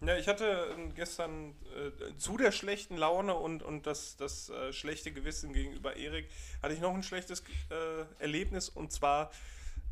Ja, 0.00 0.16
ich 0.18 0.28
hatte 0.28 0.74
ähm, 0.76 0.94
gestern 0.94 1.54
äh, 1.74 2.16
zu 2.18 2.36
der 2.36 2.52
schlechten 2.52 2.96
Laune 2.96 3.34
und, 3.34 3.62
und 3.62 3.86
das, 3.86 4.16
das 4.16 4.50
äh, 4.50 4.72
schlechte 4.72 5.10
Gewissen 5.10 5.54
gegenüber 5.54 5.96
Erik, 5.96 6.28
hatte 6.62 6.74
ich 6.74 6.80
noch 6.80 6.94
ein 6.94 7.02
schlechtes 7.02 7.42
äh, 7.70 8.04
Erlebnis 8.18 8.68
und 8.68 8.92
zwar 8.92 9.30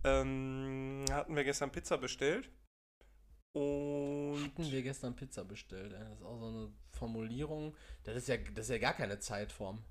ähm, 0.05 1.07
hatten 1.11 1.35
wir 1.35 1.45
gestern 1.45 1.73
Pizza 1.73 1.97
bestellt. 1.97 2.51
Und 3.53 4.45
Hatten 4.45 4.71
wir 4.71 4.83
gestern 4.83 5.17
Pizza 5.17 5.45
bestellt. 5.45 5.93
Das 5.93 6.19
ist 6.19 6.23
auch 6.23 6.39
so 6.39 6.49
eine 6.49 6.73
Formulierung. 6.91 7.75
Das 8.03 8.17
ist 8.17 8.29
ja, 8.29 8.37
das 8.37 8.67
ist 8.67 8.73
ja 8.73 8.79
gar 8.79 8.95
keine 8.95 9.21
Zeitform. 9.21 9.83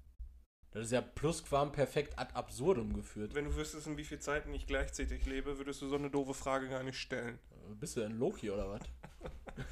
Das 0.71 0.85
ist 0.85 0.91
ja 0.91 1.01
plusquamperfekt 1.01 2.19
ad 2.19 2.33
absurdum 2.33 2.93
geführt. 2.93 3.35
wenn 3.35 3.45
du 3.45 3.55
wüsstest, 3.55 3.87
in 3.87 3.95
wie 3.97 4.03
vielen 4.03 4.21
Zeiten 4.21 4.53
ich 4.53 4.67
gleichzeitig 4.67 5.25
lebe, 5.25 5.57
würdest 5.57 5.81
du 5.81 5.87
so 5.87 5.95
eine 5.95 6.09
doofe 6.09 6.33
Frage 6.33 6.67
gar 6.67 6.83
nicht 6.83 6.97
stellen. 6.97 7.39
Bist 7.79 7.95
du 7.95 8.01
denn 8.01 8.17
Loki 8.17 8.49
oder 8.51 8.69
was? 8.69 8.81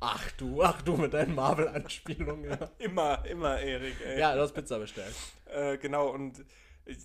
ach 0.00 0.32
du, 0.32 0.62
ach 0.62 0.82
du 0.82 0.96
mit 0.96 1.12
deinen 1.14 1.34
Marvel-Anspielungen. 1.34 2.50
Ja. 2.50 2.70
Immer, 2.78 3.24
immer, 3.26 3.60
Erik, 3.60 4.00
ey. 4.04 4.18
ja, 4.18 4.34
du 4.34 4.40
hast 4.40 4.52
Pizza 4.52 4.78
bestellt. 4.78 5.14
Äh, 5.46 5.78
genau, 5.78 6.08
und 6.10 6.44
ich, 6.86 6.98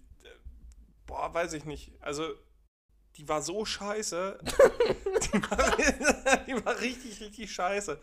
boah, 1.05 1.33
weiß 1.33 1.53
ich 1.53 1.65
nicht. 1.65 1.91
Also, 2.01 2.33
die 3.17 3.27
war 3.27 3.41
so 3.41 3.65
scheiße. 3.65 4.39
die, 4.43 5.41
war, 5.43 5.77
die 6.47 6.65
war 6.65 6.79
richtig, 6.79 7.19
richtig 7.21 7.51
scheiße. 7.53 7.99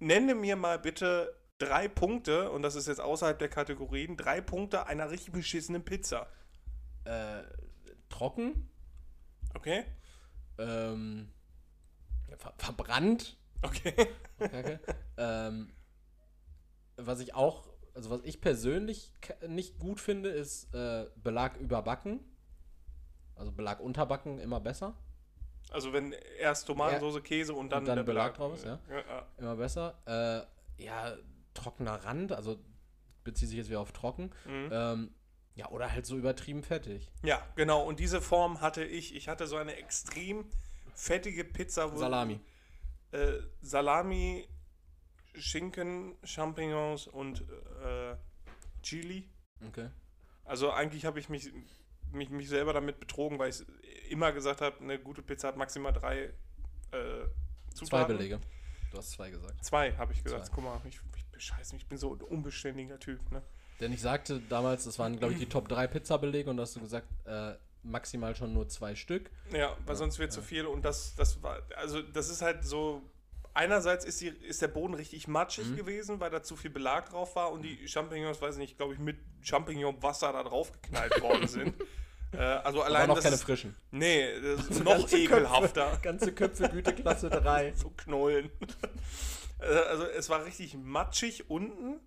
Nenne 0.00 0.34
mir 0.34 0.56
mal 0.56 0.78
bitte 0.78 1.34
drei 1.58 1.88
Punkte, 1.88 2.50
und 2.50 2.62
das 2.62 2.74
ist 2.76 2.86
jetzt 2.86 3.00
außerhalb 3.00 3.38
der 3.38 3.48
Kategorien, 3.48 4.16
drei 4.16 4.40
Punkte 4.40 4.86
einer 4.86 5.10
richtig 5.10 5.32
beschissenen 5.32 5.84
Pizza. 5.84 6.28
Äh, 7.04 7.42
trocken, 8.08 8.68
Okay? 9.54 9.84
ähm, 10.58 11.28
ver 12.38 12.52
verbrannt. 12.58 13.36
Okay. 13.62 13.94
Kacke. 14.38 14.80
ähm, 15.16 15.72
was 16.96 17.20
ich 17.20 17.34
auch, 17.34 17.68
also 17.94 18.10
was 18.10 18.20
ich 18.24 18.40
persönlich 18.40 19.12
nicht 19.46 19.78
gut 19.78 20.00
finde, 20.00 20.30
ist 20.30 20.72
äh, 20.74 21.06
Belag 21.16 21.56
überbacken. 21.58 22.20
Also 23.34 23.52
Belag 23.52 23.80
unterbacken 23.80 24.38
immer 24.38 24.60
besser. 24.60 24.94
Also, 25.70 25.92
wenn 25.92 26.14
erst 26.38 26.66
Tomatensauce, 26.66 27.22
Käse 27.22 27.52
und 27.52 27.70
dann, 27.70 27.80
Und 27.80 27.88
dann 27.88 27.96
der 27.96 28.02
Belag 28.02 28.34
drauf 28.34 28.54
ist, 28.54 28.64
ja. 28.64 28.78
ja, 28.88 28.96
ja. 28.96 29.26
Immer 29.36 29.56
besser. 29.56 29.98
Äh, 30.06 30.82
ja, 30.82 31.14
trockener 31.52 32.04
Rand, 32.04 32.32
also 32.32 32.58
bezieht 33.24 33.48
sich 33.48 33.58
jetzt 33.58 33.68
wieder 33.68 33.80
auf 33.80 33.92
trocken. 33.92 34.30
Mhm. 34.46 34.70
Ähm, 34.72 35.14
ja, 35.54 35.68
oder 35.70 35.92
halt 35.92 36.06
so 36.06 36.16
übertrieben 36.16 36.62
fettig. 36.62 37.10
Ja, 37.22 37.42
genau. 37.56 37.84
Und 37.84 37.98
diese 37.98 38.22
Form 38.22 38.60
hatte 38.60 38.84
ich. 38.84 39.14
Ich 39.14 39.28
hatte 39.28 39.46
so 39.46 39.56
eine 39.56 39.74
extrem 39.74 40.46
fettige 40.94 41.44
Pizza. 41.44 41.92
Wo 41.92 41.98
Salami. 41.98 42.40
Äh, 43.12 43.38
Salami, 43.60 44.48
Schinken, 45.34 46.16
Champignons 46.24 47.06
und 47.06 47.42
äh, 47.82 48.16
Chili. 48.82 49.28
Okay. 49.66 49.90
Also 50.44 50.70
eigentlich 50.70 51.04
habe 51.04 51.18
ich 51.18 51.28
mich, 51.28 51.52
mich, 52.12 52.30
mich 52.30 52.48
selber 52.48 52.72
damit 52.72 53.00
betrogen, 53.00 53.38
weil 53.38 53.50
ich 53.50 53.64
immer 54.10 54.32
gesagt 54.32 54.60
habe, 54.60 54.80
eine 54.80 54.98
gute 54.98 55.22
Pizza 55.22 55.48
hat 55.48 55.56
maximal 55.56 55.92
drei 55.92 56.32
äh, 56.90 57.26
Zwei 57.74 57.84
Zutaten. 57.84 58.16
Belege. 58.16 58.40
Du 58.90 58.98
hast 58.98 59.10
zwei 59.10 59.30
gesagt. 59.30 59.64
Zwei, 59.64 59.92
habe 59.92 60.12
ich 60.12 60.24
gesagt. 60.24 60.46
Zwei. 60.46 60.54
Guck 60.54 60.64
mal, 60.64 60.80
ich, 60.88 60.98
ich 61.16 61.24
bescheiße 61.26 61.74
mich, 61.74 61.82
ich 61.82 61.88
bin 61.88 61.98
so 61.98 62.14
ein 62.14 62.22
unbeständiger 62.22 62.98
Typ. 62.98 63.30
Ne? 63.30 63.42
Denn 63.80 63.92
ich 63.92 64.00
sagte 64.00 64.40
damals, 64.48 64.84
das 64.84 64.98
waren, 64.98 65.18
glaube 65.18 65.34
ich, 65.34 65.38
die 65.38 65.46
Top 65.46 65.68
3 65.68 65.86
Pizzabelege 65.86 66.50
und 66.50 66.56
da 66.56 66.62
hast 66.62 66.76
du 66.76 66.80
gesagt, 66.80 67.06
äh, 67.26 67.54
maximal 67.88 68.34
schon 68.36 68.52
nur 68.54 68.68
zwei 68.68 68.94
Stück. 68.94 69.30
Ja, 69.52 69.76
weil 69.86 69.96
sonst 69.96 70.18
wird 70.18 70.32
zu 70.32 70.42
viel 70.42 70.66
und 70.66 70.84
das, 70.84 71.14
das 71.16 71.42
war, 71.42 71.60
also 71.76 72.02
das 72.02 72.28
ist 72.28 72.42
halt 72.42 72.64
so, 72.64 73.02
einerseits 73.54 74.04
ist, 74.04 74.20
die, 74.20 74.28
ist 74.28 74.62
der 74.62 74.68
Boden 74.68 74.94
richtig 74.94 75.26
matschig 75.28 75.66
Mhm. 75.68 75.76
gewesen, 75.76 76.20
weil 76.20 76.30
da 76.30 76.42
zu 76.42 76.56
viel 76.56 76.70
Belag 76.70 77.08
drauf 77.10 77.34
war 77.36 77.50
und 77.52 77.62
die 77.62 77.88
Champignons, 77.88 78.40
weiß 78.40 78.54
ich 78.56 78.60
nicht, 78.60 78.76
glaube 78.76 78.94
ich, 78.94 79.00
mit 79.00 79.18
Champignon-Wasser 79.42 80.32
da 80.32 80.42
drauf 80.44 80.72
geknallt 80.72 81.20
worden 81.20 81.48
sind. 81.48 81.74
Äh, 82.32 82.36
also 82.38 82.80
Aber 82.80 82.86
allein 82.86 83.08
noch 83.08 83.14
das 83.16 83.24
keine 83.24 83.38
frischen. 83.38 83.74
Nee, 83.90 84.28
das 84.40 84.66
ist 84.70 84.84
noch 84.84 84.98
Ganze 84.98 85.16
ekelhafter. 85.18 85.86
Köpfe, 85.86 86.00
ganze 86.02 86.32
Köpfe, 86.32 86.68
Güteklasse 86.68 87.30
3. 87.30 87.72
so 87.74 87.90
Knollen. 87.96 88.50
Äh, 89.60 89.64
also 89.64 90.04
es 90.04 90.28
war 90.28 90.44
richtig 90.44 90.74
matschig 90.76 91.48
unten 91.50 92.00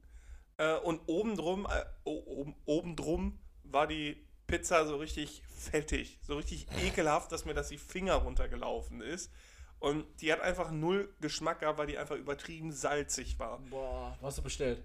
äh, 0.58 0.76
und 0.78 1.02
obendrum, 1.08 1.66
äh, 1.66 1.84
oben, 2.04 2.56
obendrum 2.66 3.40
war 3.64 3.88
die 3.88 4.24
Pizza 4.52 4.86
so 4.86 4.98
richtig 4.98 5.42
fettig, 5.56 6.20
so 6.22 6.36
richtig 6.36 6.68
ekelhaft, 6.84 7.32
dass 7.32 7.46
mir 7.46 7.54
das 7.54 7.70
die 7.70 7.78
Finger 7.78 8.16
runtergelaufen 8.16 9.02
ist. 9.02 9.32
Und 9.80 10.06
die 10.22 10.32
hat 10.32 10.42
einfach 10.42 10.72
null 10.72 11.16
Geschmack 11.22 11.62
gehabt, 11.62 11.80
weil 11.80 11.88
die 11.88 11.98
einfach 11.98 12.16
übertrieben 12.16 12.72
salzig 12.72 13.40
war. 13.40 13.60
Boah, 13.70 14.18
was 14.20 14.28
hast 14.28 14.38
du 14.40 14.42
bestellt? 14.44 14.84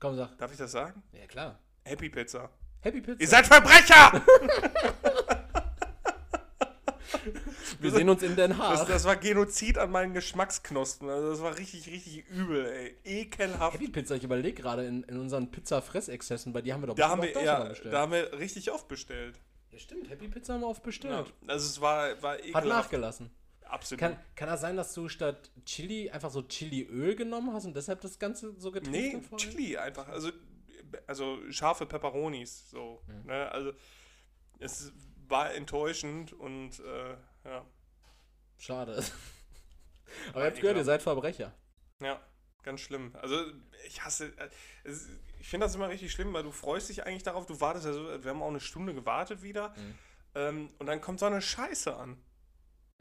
Komm, 0.00 0.16
sag. 0.16 0.36
Darf 0.38 0.50
ich 0.50 0.58
das 0.58 0.72
sagen? 0.72 1.02
Ja, 1.12 1.26
klar. 1.26 1.60
Happy 1.84 2.08
Pizza. 2.08 2.50
Happy 2.80 3.00
Pizza. 3.00 3.20
Ihr 3.20 3.28
seid 3.28 3.46
Verbrecher! 3.46 4.24
Wir 7.84 7.90
sehen 7.92 8.08
uns 8.08 8.22
in 8.22 8.34
Den 8.36 8.50
Das, 8.50 8.58
Haag. 8.58 8.86
das 8.88 9.04
war 9.04 9.16
Genozid 9.16 9.78
an 9.78 9.90
meinen 9.90 10.12
Geschmacksknospen. 10.14 11.08
Also 11.08 11.30
das 11.30 11.40
war 11.42 11.56
richtig, 11.56 11.86
richtig 11.86 12.28
übel, 12.30 12.66
ey. 12.66 12.96
Ekelhaft. 13.04 13.74
Happy 13.74 13.88
Pizza, 13.88 14.16
ich 14.16 14.24
überlege 14.24 14.60
gerade 14.60 14.84
in, 14.86 15.02
in 15.04 15.18
unseren 15.18 15.50
Pizza-Fressexzessen, 15.50 16.52
bei 16.52 16.62
dir 16.62 16.74
haben 16.74 16.82
wir 16.82 16.88
doch 16.88 16.94
Da 16.96 17.08
haben, 17.10 17.22
wir, 17.22 17.30
ja, 17.42 17.64
bestellt. 17.64 17.94
da 17.94 18.00
haben 18.00 18.12
wir 18.12 18.32
richtig 18.38 18.70
oft 18.72 18.88
bestellt. 18.88 19.38
ja, 19.70 19.78
stimmt. 19.78 20.08
Happy 20.10 20.28
Pizza 20.28 20.54
haben 20.54 20.60
wir 20.62 20.68
oft 20.68 20.80
Ja, 20.80 20.86
bestellt. 20.86 21.32
also 21.46 21.66
es 21.66 21.80
war, 21.80 22.20
war 22.22 22.32
Hat 22.34 22.40
ekelhaft. 22.44 22.66
nachgelassen. 22.66 23.30
Absolut. 23.66 24.00
Kann, 24.00 24.16
kann 24.36 24.48
das 24.48 24.60
sein, 24.60 24.76
dass 24.76 24.92
du 24.94 25.08
statt 25.08 25.50
Chili 25.64 26.10
einfach 26.10 26.30
so 26.30 26.42
Chiliöl 26.42 27.16
genommen 27.16 27.52
hast 27.54 27.64
und 27.64 27.74
deshalb 27.74 28.00
das 28.02 28.18
Ganze 28.18 28.54
so 28.58 28.70
getrunken 28.70 29.24
nee, 29.30 29.36
Chili 29.36 29.76
einfach. 29.76 30.06
Also, 30.08 30.30
also 31.06 31.38
scharfe 31.50 31.86
Peperonis. 31.86 32.70
So, 32.70 33.00
Mhm. 33.08 33.26
ne? 33.26 33.50
Also 33.50 33.72
es 34.60 34.92
war 35.26 35.54
enttäuschend 35.54 36.32
und 36.34 36.78
äh, 36.80 37.16
ja. 37.48 37.64
Schade. 38.58 39.02
Aber 40.30 40.40
ihr 40.40 40.46
habt 40.46 40.60
gehört, 40.60 40.76
ihr 40.76 40.84
seid 40.84 41.02
Verbrecher. 41.02 41.52
Ja, 42.00 42.20
ganz 42.62 42.80
schlimm. 42.80 43.14
Also 43.20 43.36
ich 43.86 44.04
hasse. 44.04 44.32
äh, 44.38 44.92
ich 45.40 45.48
finde 45.48 45.66
das 45.66 45.74
immer 45.74 45.88
richtig 45.90 46.10
schlimm, 46.10 46.32
weil 46.32 46.42
du 46.42 46.52
freust 46.52 46.88
dich 46.88 47.06
eigentlich 47.06 47.22
darauf, 47.22 47.44
du 47.44 47.60
wartest, 47.60 47.86
also 47.86 48.24
wir 48.24 48.30
haben 48.30 48.42
auch 48.42 48.48
eine 48.48 48.60
Stunde 48.60 48.94
gewartet 48.94 49.42
wieder. 49.42 49.70
Mhm. 49.70 49.98
Ähm, 50.34 50.70
und 50.78 50.86
dann 50.86 51.00
kommt 51.00 51.20
so 51.20 51.26
eine 51.26 51.42
Scheiße 51.42 51.94
an. 51.94 52.16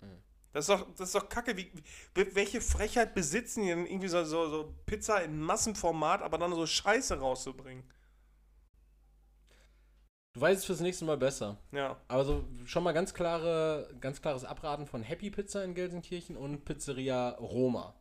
Mhm. 0.02 0.24
Das 0.52 0.68
ist 0.68 0.70
doch, 0.70 0.88
das 0.96 1.08
ist 1.10 1.16
doch 1.16 1.30
kacke. 1.30 1.58
Wie, 1.58 1.72
wie, 2.14 2.36
welche 2.36 2.62
Frechheit 2.62 3.16
besitzen 3.16 3.64
die 3.64 3.70
denn 3.70 3.88
irgendwie 3.88 4.08
so, 4.08 4.24
so, 4.24 4.50
so 4.50 4.76
Pizza 4.86 5.24
in 5.24 5.40
Massenformat, 5.40 6.22
aber 6.22 6.38
dann 6.38 6.54
so 6.54 6.68
Scheiße 6.68 7.20
rauszubringen? 7.20 7.84
Du 10.34 10.42
weißt 10.42 10.60
es 10.60 10.66
fürs 10.66 10.80
nächste 10.80 11.06
Mal 11.06 11.18
besser. 11.18 11.58
Ja. 11.72 11.98
Aber 12.08 12.26
so 12.26 12.44
schon 12.66 12.84
mal 12.84 12.92
ganz 12.92 13.14
klare, 13.14 13.94
ganz 14.00 14.22
klares 14.22 14.44
Abraten 14.44 14.88
von 14.88 15.04
Happy 15.04 15.30
Pizza 15.30 15.64
in 15.64 15.76
Gelsenkirchen 15.76 16.36
und 16.36 16.66
Pizzeria 16.66 17.30
Roma. 17.40 17.96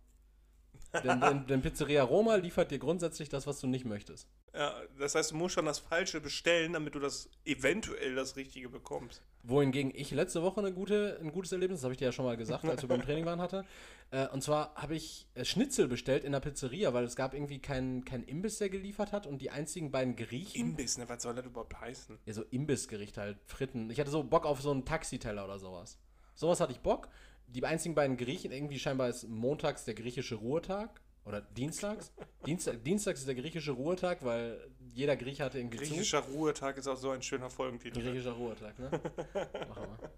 denn, 1.05 1.21
denn, 1.21 1.47
denn 1.47 1.63
Pizzeria 1.63 2.03
Roma 2.03 2.37
liefert 2.37 2.71
dir 2.71 2.79
grundsätzlich 2.79 3.29
das, 3.29 3.47
was 3.47 3.61
du 3.61 3.67
nicht 3.67 3.85
möchtest. 3.85 4.29
Ja. 4.55 4.75
Das 4.99 5.15
heißt, 5.15 5.33
du 5.33 5.37
musst 5.37 5.55
schon 5.55 5.67
das 5.67 5.79
Falsche 5.79 6.21
bestellen, 6.21 6.73
damit 6.75 6.95
du 6.95 6.99
das 6.99 7.31
eventuell 7.45 8.15
das 8.15 8.37
Richtige 8.37 8.69
bekommst. 8.69 9.23
Wohingegen 9.45 9.93
ich 9.95 10.11
letzte 10.13 10.43
Woche 10.43 10.61
eine 10.61 10.73
gute, 10.73 11.19
ein 11.21 11.33
gutes 11.33 11.51
Erlebnis, 11.53 11.81
das 11.81 11.85
habe 11.85 11.95
ich 11.95 11.99
dir 11.99 12.07
ja 12.07 12.13
schon 12.13 12.25
mal 12.25 12.37
gesagt, 12.37 12.65
als 12.65 12.83
wir 12.83 12.89
beim 12.89 13.03
Training 13.05 13.25
waren, 13.25 13.41
hatte. 13.41 13.65
Äh, 14.11 14.29
und 14.29 14.43
zwar 14.43 14.75
habe 14.77 14.95
ich 14.95 15.27
äh, 15.35 15.45
Schnitzel 15.45 15.89
bestellt 15.89 16.23
in 16.23 16.33
der 16.33 16.41
Pizzeria, 16.41 16.95
weil 16.95 17.05
es 17.05 17.17
gab 17.17 17.35
irgendwie 17.35 17.59
keinen 17.59 18.05
kein 18.05 18.23
Imbiss, 18.23 18.59
der 18.59 18.69
geliefert 18.69 19.13
hat 19.13 19.27
und 19.27 19.41
die 19.41 19.51
einzigen 19.51 19.91
beiden 19.91 20.15
Griechen. 20.15 20.61
Imbiss, 20.61 20.99
ne? 20.99 21.09
Was 21.09 21.23
soll 21.23 21.35
das 21.35 21.47
überhaupt 21.47 21.81
heißen? 21.81 22.19
ja, 22.25 22.33
so 22.33 22.43
Imbissgericht 22.51 23.19
halt, 23.19 23.39
Fritten. 23.47 23.91
Ich 23.91 23.99
hatte 23.99 24.11
so 24.11 24.23
Bock 24.23 24.47
auf 24.47 24.61
so 24.61 24.71
einen 24.71 24.85
Taxiteller 24.85 25.45
oder 25.45 25.59
sowas. 25.59 25.99
Sowas 26.35 26.61
hatte 26.61 26.73
ich 26.73 26.81
Bock. 26.81 27.09
Die 27.49 27.65
einzigen 27.65 27.95
beiden 27.95 28.17
Griechen, 28.17 28.53
irgendwie 28.53 28.79
scheinbar 28.79 29.09
ist 29.09 29.29
montags 29.29 29.85
der 29.85 29.95
griechische 29.95 30.37
Ruhetag. 30.37 31.01
Oder 31.25 31.41
dienstags. 31.41 32.13
Dienstag, 32.47 32.83
dienstags 32.83 33.21
ist 33.21 33.29
der 33.29 33.37
griechische 33.37 33.73
Ruhetag, 33.73 34.25
weil 34.25 34.71
jeder 34.93 35.17
Grieche 35.17 35.45
hatte 35.45 35.59
irgendwie 35.59 35.79
zu. 35.79 35.85
Griechischer 35.85 36.21
Ruhetag 36.21 36.77
ist 36.77 36.89
auch 36.89 36.97
so 36.97 37.11
ein 37.11 37.23
schöner 37.23 37.49
Folgentitel. 37.49 38.01
Griechischer 38.01 38.33
Ruhetag, 38.33 38.79
ne? 38.79 38.91
Machen 39.69 39.87
wir. 39.99 40.11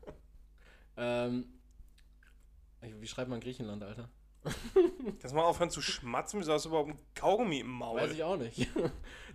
Ähm, 0.96 1.60
wie 3.00 3.06
schreibt 3.06 3.28
man 3.28 3.40
Griechenland, 3.40 3.82
Alter? 3.82 4.08
Lass 5.22 5.32
mal 5.32 5.42
aufhören 5.42 5.70
zu 5.70 5.80
schmatzen, 5.80 6.40
wieso 6.40 6.52
hast 6.52 6.64
du 6.64 6.68
überhaupt 6.70 6.90
ein 6.90 6.98
Kaugummi 7.14 7.60
im 7.60 7.70
Maul? 7.70 8.00
Weiß 8.00 8.12
ich 8.12 8.22
auch 8.22 8.36
nicht. 8.36 8.68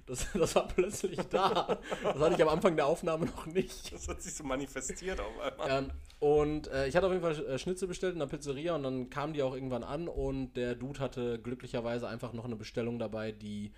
Das, 0.06 0.28
das 0.34 0.56
war 0.56 0.68
plötzlich 0.68 1.20
da. 1.30 1.78
Das 2.02 2.18
hatte 2.18 2.34
ich 2.34 2.42
am 2.42 2.50
Anfang 2.50 2.76
der 2.76 2.88
Aufnahme 2.88 3.28
noch 3.28 3.46
nicht. 3.46 3.94
Das 3.94 4.08
hat 4.08 4.24
sich 4.24 4.34
so 4.34 4.44
manifestiert 4.44 5.20
auf 5.20 5.40
einmal. 5.40 5.84
Ähm, 5.84 5.92
und 6.18 6.68
äh, 6.70 6.88
ich 6.88 6.96
hatte 6.96 7.06
auf 7.06 7.14
jeden 7.14 7.22
Fall 7.22 7.46
äh, 7.46 7.60
Schnitzel 7.60 7.88
bestellt 7.88 8.14
in 8.14 8.20
der 8.20 8.26
Pizzeria 8.26 8.74
und 8.74 8.82
dann 8.82 9.12
kamen 9.12 9.34
die 9.34 9.44
auch 9.44 9.54
irgendwann 9.54 9.84
an 9.84 10.08
und 10.08 10.56
der 10.56 10.74
Dude 10.74 11.00
hatte 11.00 11.38
glücklicherweise 11.40 12.08
einfach 12.08 12.34
noch 12.34 12.46
eine 12.46 12.56
Bestellung 12.56 12.98
dabei, 12.98 13.32
die 13.32 13.72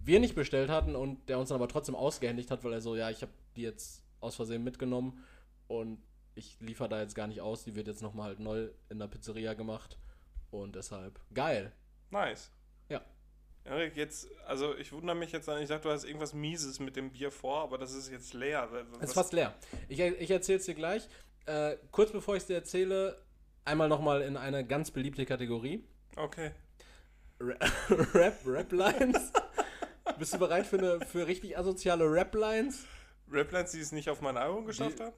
wir 0.00 0.20
nicht 0.20 0.36
bestellt 0.36 0.70
hatten 0.70 0.94
und 0.94 1.28
der 1.28 1.40
uns 1.40 1.48
dann 1.48 1.56
aber 1.56 1.66
trotzdem 1.66 1.96
ausgehändigt 1.96 2.52
hat, 2.52 2.62
weil 2.62 2.74
er 2.74 2.80
so, 2.80 2.94
ja, 2.94 3.10
ich 3.10 3.22
habe 3.22 3.32
die 3.56 3.62
jetzt 3.62 4.04
aus 4.20 4.36
Versehen 4.36 4.62
mitgenommen 4.62 5.24
und 5.66 5.98
ich 6.36 6.56
liefere 6.60 6.88
da 6.88 7.00
jetzt 7.00 7.16
gar 7.16 7.26
nicht 7.26 7.40
aus, 7.40 7.64
die 7.64 7.74
wird 7.74 7.88
jetzt 7.88 8.02
nochmal 8.02 8.28
halt 8.28 8.38
neu 8.38 8.68
in 8.90 9.00
der 9.00 9.08
Pizzeria 9.08 9.54
gemacht 9.54 9.98
und 10.50 10.74
deshalb 10.76 11.18
geil. 11.34 11.72
Nice. 12.10 12.50
Ja. 12.88 13.02
Erik, 13.64 13.96
jetzt, 13.96 14.28
also 14.46 14.74
ich 14.76 14.92
wundere 14.92 15.16
mich 15.16 15.32
jetzt, 15.32 15.46
ich 15.48 15.68
dachte, 15.68 15.88
du 15.88 15.90
hast 15.90 16.04
irgendwas 16.04 16.32
Mieses 16.32 16.80
mit 16.80 16.96
dem 16.96 17.10
Bier 17.12 17.30
vor, 17.30 17.62
aber 17.62 17.76
das 17.78 17.92
ist 17.92 18.10
jetzt 18.10 18.32
leer. 18.34 18.68
Was- 18.70 18.98
Es 19.02 19.08
ist 19.10 19.14
fast 19.14 19.32
leer. 19.32 19.54
Ich, 19.88 20.00
ich 20.00 20.30
erzähle 20.30 20.58
es 20.58 20.64
dir 20.64 20.74
gleich. 20.74 21.06
Äh, 21.46 21.76
kurz 21.90 22.12
bevor 22.12 22.36
ich 22.36 22.42
es 22.42 22.46
dir 22.46 22.54
erzähle, 22.56 23.22
einmal 23.64 23.88
nochmal 23.88 24.22
in 24.22 24.36
eine 24.36 24.66
ganz 24.66 24.90
beliebte 24.90 25.24
Kategorie. 25.26 25.84
Okay. 26.16 26.52
Rap, 27.40 28.38
Rap-Lines. 28.46 29.32
Bist 30.18 30.34
du 30.34 30.38
bereit 30.38 30.66
für, 30.66 30.78
eine, 30.78 31.00
für 31.06 31.26
richtig 31.26 31.56
asoziale 31.56 32.04
Rap-Lines? 32.10 32.84
Raplines, 33.30 33.72
die 33.72 33.80
es 33.80 33.92
nicht 33.92 34.08
auf 34.10 34.20
mein 34.20 34.36
Album 34.36 34.64
geschafft 34.64 35.00
haben? 35.00 35.12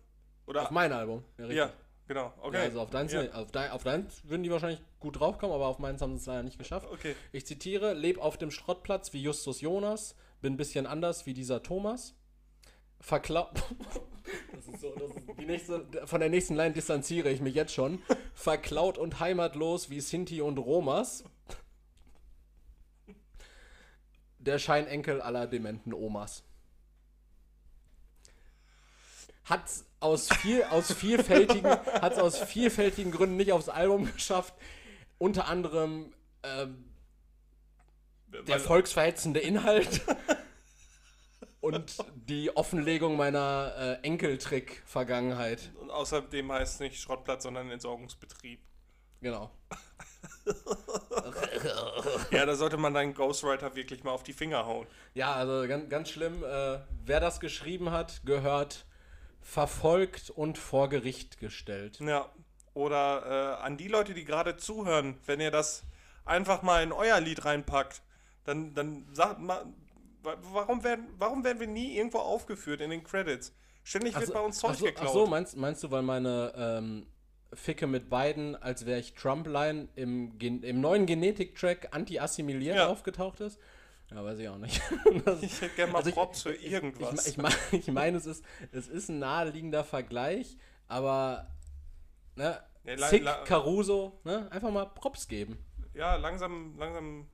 Oder? 0.47 0.63
Auf 0.63 0.71
mein 0.71 0.93
Album. 0.93 1.25
Ja, 1.39 1.45
richtig. 1.47 1.57
ja, 1.59 1.73
genau. 2.11 2.35
Okay. 2.43 2.57
Ja, 2.57 2.63
also 2.65 2.81
auf 2.81 2.91
deins, 2.91 3.13
Ja. 3.13 3.31
auf, 3.33 3.53
dein, 3.53 3.71
auf 3.71 3.85
deins 3.85 4.23
würden 4.25 4.43
die 4.43 4.51
wahrscheinlich 4.51 4.83
gut 4.99 5.21
draufkommen, 5.21 5.55
aber 5.55 5.67
auf 5.67 5.79
meins 5.79 6.03
haben 6.03 6.17
sie 6.17 6.21
es 6.21 6.27
leider 6.27 6.43
nicht 6.43 6.59
geschafft. 6.59 6.89
Okay. 6.91 7.15
Ich 7.33 7.47
zitiere: 7.47 7.95
Leb 7.95 8.19
auf 8.19 8.37
dem 8.37 8.51
Schrottplatz 8.51 9.13
wie 9.13 9.23
Justus 9.23 9.61
Jonas, 9.61 10.17
bin 10.41 10.55
ein 10.55 10.57
bisschen 10.57 10.87
anders 10.87 11.25
wie 11.27 11.35
dieser 11.35 11.63
Thomas. 11.63 12.15
Verklau. 12.99 13.49
das 14.53 14.67
ist 14.67 14.81
so, 14.81 14.93
das 14.95 15.11
ist 15.11 15.39
die 15.39 15.47
nächste, 15.47 16.07
von 16.07 16.21
der 16.21 16.29
nächsten 16.29 16.55
Line 16.57 16.75
distanziere 16.75 17.31
ich 17.31 17.41
mich 17.41 17.55
jetzt 17.55 17.73
schon. 17.73 18.03
Verklaut 18.35 18.99
und 18.99 19.21
heimatlos 19.21 19.89
wie 19.89 20.01
Sinti 20.01 20.43
und 20.43 20.59
Romas. 20.59 21.25
Der 24.39 24.59
Scheinenkel 24.59 25.21
aller 25.23 25.47
dementen 25.47 25.95
Omas. 25.95 26.43
Hat's 29.45 29.87
aus, 30.01 30.29
viel, 30.29 30.65
aus, 30.65 30.93
vielfältigen, 30.93 31.71
hat's 32.01 32.19
aus 32.19 32.39
vielfältigen 32.39 33.13
Gründen 33.13 33.37
nicht 33.37 33.53
aufs 33.53 33.69
Album 33.69 34.13
geschafft. 34.13 34.55
Unter 35.19 35.47
anderem 35.47 36.13
ähm, 36.43 36.91
der 38.49 38.61
volksverhetzende 38.61 39.41
Inhalt 39.41 40.01
und 41.61 41.97
die 42.15 42.57
Offenlegung 42.57 43.17
meiner 43.17 43.75
äh, 43.77 44.07
Enkeltrick-Vergangenheit. 44.07 45.71
Und 45.81 45.91
außerdem 45.91 46.51
heißt 46.51 46.75
es 46.75 46.81
nicht 46.81 47.01
Schrottplatz, 47.01 47.43
sondern 47.43 47.71
Entsorgungsbetrieb. 47.71 48.61
Genau. 49.21 49.51
ja, 52.31 52.47
da 52.47 52.55
sollte 52.55 52.79
man 52.79 52.95
deinen 52.95 53.13
Ghostwriter 53.13 53.75
wirklich 53.75 54.03
mal 54.03 54.13
auf 54.13 54.23
die 54.23 54.33
Finger 54.33 54.65
hauen. 54.65 54.87
Ja, 55.13 55.35
also 55.35 55.69
ganz, 55.69 55.91
ganz 55.91 56.09
schlimm. 56.09 56.43
Äh, 56.43 56.79
wer 57.05 57.21
das 57.21 57.41
geschrieben 57.41 57.91
hat, 57.91 58.23
gehört 58.25 58.87
verfolgt 59.41 60.31
und 60.31 60.59
vor 60.59 60.89
Gericht 60.89 61.39
gestellt. 61.39 61.99
Ja. 62.01 62.29
Oder 62.75 63.59
äh, 63.61 63.65
an 63.65 63.77
die 63.77 63.89
Leute, 63.89 64.15
die 64.15 64.25
gerade 64.25 64.57
zuhören, 64.57 65.19
wenn 65.27 65.41
ihr 65.41 65.51
das 65.51 65.83
einfach 66.25 66.63
mal 66.63 66.83
in 66.83 66.93
euer 66.93 67.19
Lied 67.21 67.45
reinpackt, 67.45 68.03
dann, 68.45 68.75
dann 68.75 69.07
sagt 69.13 69.41
mal, 69.41 69.67
wa- 70.23 70.37
warum 70.53 70.85
werden, 70.85 71.09
warum 71.19 71.43
werden 71.45 71.59
wir 71.59 71.67
nie 71.67 71.97
irgendwo 71.97 72.19
aufgeführt 72.19 72.81
in 72.81 72.91
den 72.91 73.03
Credits? 73.03 73.53
Ständig 73.83 74.19
wird 74.19 74.33
bei 74.33 74.41
uns 74.41 74.59
Zeug 74.59 74.71
ach 74.73 74.79
so, 74.79 74.85
geklaut. 74.85 75.09
ach 75.09 75.13
so 75.13 75.27
meinst, 75.27 75.57
meinst 75.57 75.83
du, 75.83 75.91
weil 75.91 76.03
meine 76.03 76.53
ähm, 76.57 77.07
Ficke 77.53 77.87
mit 77.89 78.09
beiden, 78.09 78.55
als 78.55 78.87
wäre 78.87 79.01
ich 79.01 79.15
Trump-Line 79.15 79.89
im, 79.97 80.39
Gen- 80.39 80.63
im 80.63 80.81
neuen 80.81 81.07
Genetik-Track 81.07 81.89
Anti-Assimilieren 81.91 82.77
Ja. 82.77 82.87
aufgetaucht 82.87 83.41
ist? 83.41 83.59
Ja, 84.11 84.25
weiß 84.25 84.39
ich 84.41 84.49
auch 84.49 84.59
nicht. 84.59 84.81
ich 85.43 85.61
hätte 85.61 85.75
gerne 85.77 85.93
mal 85.93 85.99
Also 85.99 86.09
ich- 86.11 86.15
Props 86.15 86.43
für 86.43 86.55
irgendwas. 86.55 87.27
Ich, 87.27 87.33
ich, 87.33 87.39
mein- 87.39 87.53
ich 87.73 87.87
meine, 87.89 88.17
es 88.17 88.27
ist, 88.27 88.45
es 88.73 88.89
ist 88.89 89.09
ein 89.09 89.19
naheliegender 89.21 89.85
Vergleich, 89.85 90.57
aber 90.89 91.47
ne, 92.35 92.61
Ja, 92.85 92.95
la- 93.19 93.45
Caruso, 93.45 94.19
ne, 94.25 94.51
einfach 94.51 94.71
mal 94.71 94.87
Props 94.87 95.29
geben. 95.29 95.59
ja, 95.95 96.17
langsam, 96.17 96.77
langsam 96.79 97.29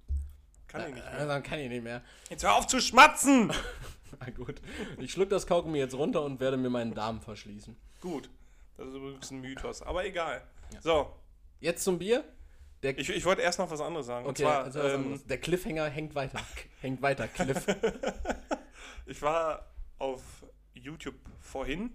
kann 0.67 0.89
ich 0.89 0.95
nicht 0.97 1.05
mehr. 1.13 1.27
dann 1.27 1.43
kann 1.43 1.59
ich 1.61 1.69
nicht 1.71 1.83
mehr. 1.85 2.03
Jetzt 2.29 2.43
hör 2.45 2.57
auf 2.57 2.67
zu 2.67 2.81
schmatzen! 2.81 3.53
Na 4.21 4.31
gut. 4.31 4.61
Ich 4.99 5.13
schluck 5.13 5.31
das 5.31 5.47
Kaugummi 5.47 5.79
jetzt 5.79 5.95
runter 5.95 6.23
und 6.25 6.41
werde 6.41 6.57
mir 6.57 6.71
meinen 6.71 6.95
Darm 6.95 7.21
verschließen. 7.21 7.77
Gut, 8.01 8.29
das 8.77 8.89
ist 8.89 8.95
übrigens 8.95 9.31
ein 9.31 9.41
Mythos, 9.41 9.83
aber 9.83 10.05
egal. 10.05 10.43
So, 10.81 11.13
Jetzt 11.61 11.85
zum 11.85 11.99
Bier. 11.99 12.23
Der, 12.83 12.99
ich, 12.99 13.09
ich 13.11 13.25
wollte 13.25 13.43
erst 13.43 13.59
noch 13.59 13.71
was 13.71 13.81
anderes 13.81 14.07
sagen. 14.07 14.27
okay, 14.27 14.29
und 14.29 14.37
zwar, 14.39 14.65
also 14.65 14.81
ähm, 14.81 15.21
der 15.29 15.39
Cliffhanger 15.39 15.87
hängt 15.89 16.15
weiter. 16.15 16.41
hängt 16.81 17.03
weiter, 17.03 17.29
Cliff. 17.29 17.67
Ich 19.09 19.23
war 19.23 19.71
auf 19.99 20.21
YouTube 20.75 21.15
vorhin 21.41 21.93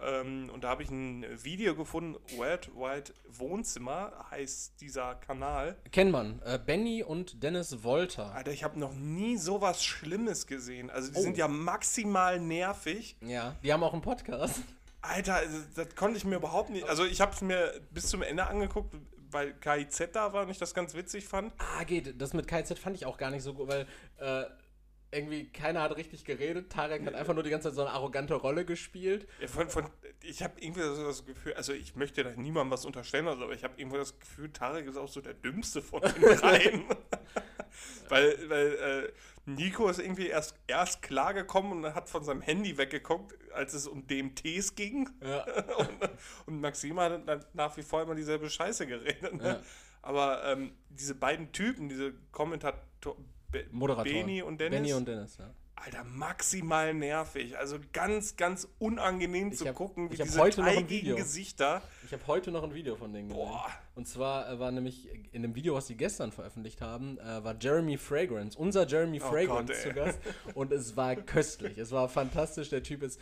ähm, 0.00 0.50
und 0.52 0.64
da 0.64 0.70
habe 0.70 0.82
ich 0.82 0.90
ein 0.90 1.24
Video 1.44 1.74
gefunden, 1.76 2.16
Worldwide 2.38 3.12
Wohnzimmer 3.28 4.12
heißt 4.30 4.80
dieser 4.80 5.14
Kanal. 5.16 5.76
Kennt 5.92 6.10
man. 6.10 6.40
Äh, 6.42 6.58
Benny 6.58 7.02
und 7.02 7.42
Dennis 7.42 7.82
Wolter. 7.84 8.34
Alter, 8.34 8.50
ich 8.50 8.64
habe 8.64 8.78
noch 8.78 8.94
nie 8.94 9.36
sowas 9.36 9.84
Schlimmes 9.84 10.46
gesehen. 10.46 10.88
Also 10.90 11.12
die 11.12 11.18
Oh. 11.18 11.22
sind 11.22 11.36
ja 11.36 11.48
maximal 11.48 12.40
nervig. 12.40 13.16
Ja, 13.20 13.56
die 13.62 13.70
haben 13.72 13.82
auch 13.82 13.92
einen 13.92 14.02
Podcast. 14.02 14.62
Alter, 15.02 15.34
also, 15.34 15.58
das 15.74 15.94
konnte 15.94 16.16
ich 16.16 16.24
mir 16.24 16.36
überhaupt 16.36 16.70
nicht. 16.70 16.88
Also 16.88 17.04
ich 17.04 17.20
habe 17.20 17.32
es 17.32 17.42
mir 17.42 17.78
bis 17.90 18.06
zum 18.08 18.22
Ende 18.22 18.46
angeguckt, 18.46 18.94
weil 19.34 19.52
KIZ 19.54 20.10
da 20.12 20.32
war 20.32 20.44
und 20.44 20.50
ich 20.50 20.58
das 20.58 20.72
ganz 20.72 20.94
witzig 20.94 21.26
fand. 21.26 21.52
Ah, 21.58 21.84
geht. 21.84 22.20
Das 22.20 22.32
mit 22.32 22.46
KZ 22.46 22.78
fand 22.78 22.96
ich 22.96 23.04
auch 23.04 23.18
gar 23.18 23.30
nicht 23.30 23.42
so 23.42 23.52
gut, 23.52 23.68
weil 23.68 23.86
äh, 24.18 24.44
irgendwie 25.10 25.50
keiner 25.50 25.82
hat 25.82 25.96
richtig 25.96 26.24
geredet. 26.24 26.70
Tarek 26.70 27.04
hat 27.04 27.14
einfach 27.14 27.34
nur 27.34 27.42
die 27.42 27.50
ganze 27.50 27.68
Zeit 27.68 27.74
so 27.74 27.82
eine 27.82 27.90
arrogante 27.90 28.34
Rolle 28.34 28.64
gespielt. 28.64 29.28
Ja, 29.40 29.48
von, 29.48 29.68
von, 29.68 29.86
ich 30.22 30.42
habe 30.42 30.54
irgendwie 30.60 30.82
so 30.82 31.04
das 31.04 31.26
Gefühl, 31.26 31.54
also 31.54 31.72
ich 31.72 31.96
möchte 31.96 32.24
da 32.24 32.30
niemandem 32.30 32.70
was 32.70 32.84
unterstellen, 32.84 33.28
also, 33.28 33.44
aber 33.44 33.54
ich 33.54 33.64
habe 33.64 33.74
irgendwie 33.76 33.98
das 33.98 34.18
Gefühl, 34.18 34.50
Tarek 34.52 34.86
ist 34.86 34.96
auch 34.96 35.08
so 35.08 35.20
der 35.20 35.34
Dümmste 35.34 35.82
von 35.82 36.00
den 36.00 36.12
dreien. 36.38 36.84
weil 38.08 38.48
weil 38.48 38.66
äh, 38.74 39.12
Nico 39.46 39.88
ist 39.88 39.98
irgendwie 39.98 40.28
erst, 40.28 40.54
erst 40.66 41.02
klargekommen 41.02 41.84
und 41.84 41.94
hat 41.94 42.08
von 42.08 42.24
seinem 42.24 42.40
Handy 42.40 42.78
weggeguckt, 42.78 43.34
als 43.52 43.74
es 43.74 43.86
um 43.86 44.06
DMTs 44.06 44.74
ging. 44.74 45.08
Ja. 45.22 45.44
und, 45.78 45.88
und 46.46 46.60
Maxima 46.60 47.04
hat 47.04 47.28
dann 47.28 47.44
nach 47.52 47.76
wie 47.76 47.82
vor 47.82 48.02
immer 48.02 48.14
dieselbe 48.14 48.48
Scheiße 48.48 48.86
geredet. 48.86 49.34
Ne? 49.34 49.48
Ja. 49.48 49.60
Aber 50.02 50.44
ähm, 50.44 50.72
diese 50.88 51.14
beiden 51.14 51.52
Typen, 51.52 51.88
diese 51.88 52.12
Kommentator 52.32 53.16
Moderatoren. 53.70 54.26
Beni 54.26 54.42
und 54.42 54.60
Dennis, 54.60 54.80
Benny 54.80 54.92
und 54.94 55.06
Dennis, 55.06 55.36
ja. 55.36 55.50
Alter, 55.76 56.04
maximal 56.04 56.94
nervig. 56.94 57.58
Also 57.58 57.78
ganz, 57.92 58.36
ganz 58.36 58.68
unangenehm 58.78 59.50
Ich 59.52 59.58
zu 59.58 59.66
hab- 59.68 59.74
gucken, 59.74 60.10
wie 60.10 60.16
diese 60.16 60.40
heute 60.40 60.60
noch 60.60 60.68
ein 60.68 60.74
teigigen 60.76 60.88
Video. 61.02 61.16
Gesichter. 61.16 61.82
Ich 62.06 62.12
habe 62.12 62.26
heute 62.26 62.50
noch 62.52 62.62
ein 62.62 62.72
Video 62.74 62.96
von 62.96 63.12
denen 63.12 63.28
gesehen. 63.28 63.44
Boah. 63.44 63.66
Und 63.94 64.08
zwar 64.08 64.50
äh, 64.50 64.58
war 64.58 64.70
nämlich 64.70 65.08
in 65.32 65.42
dem 65.42 65.54
Video, 65.54 65.74
was 65.74 65.86
sie 65.88 65.96
gestern 65.96 66.32
veröffentlicht 66.32 66.80
haben, 66.80 67.18
äh, 67.18 67.44
war 67.44 67.56
Jeremy 67.60 67.98
Fragrance, 67.98 68.56
unser 68.58 68.86
Jeremy 68.86 69.20
Oh 69.22 69.28
Fragrance 69.30 69.72
Gott, 69.72 69.82
zu. 69.82 69.92
Gast. 69.92 70.18
Und 70.54 70.72
es 70.72 70.96
war 70.96 71.16
köstlich. 71.16 71.76
Es 71.76 71.90
war 71.92 72.08
fantastisch. 72.08 72.70
Der 72.70 72.82
Typ 72.82 73.02
ist. 73.02 73.20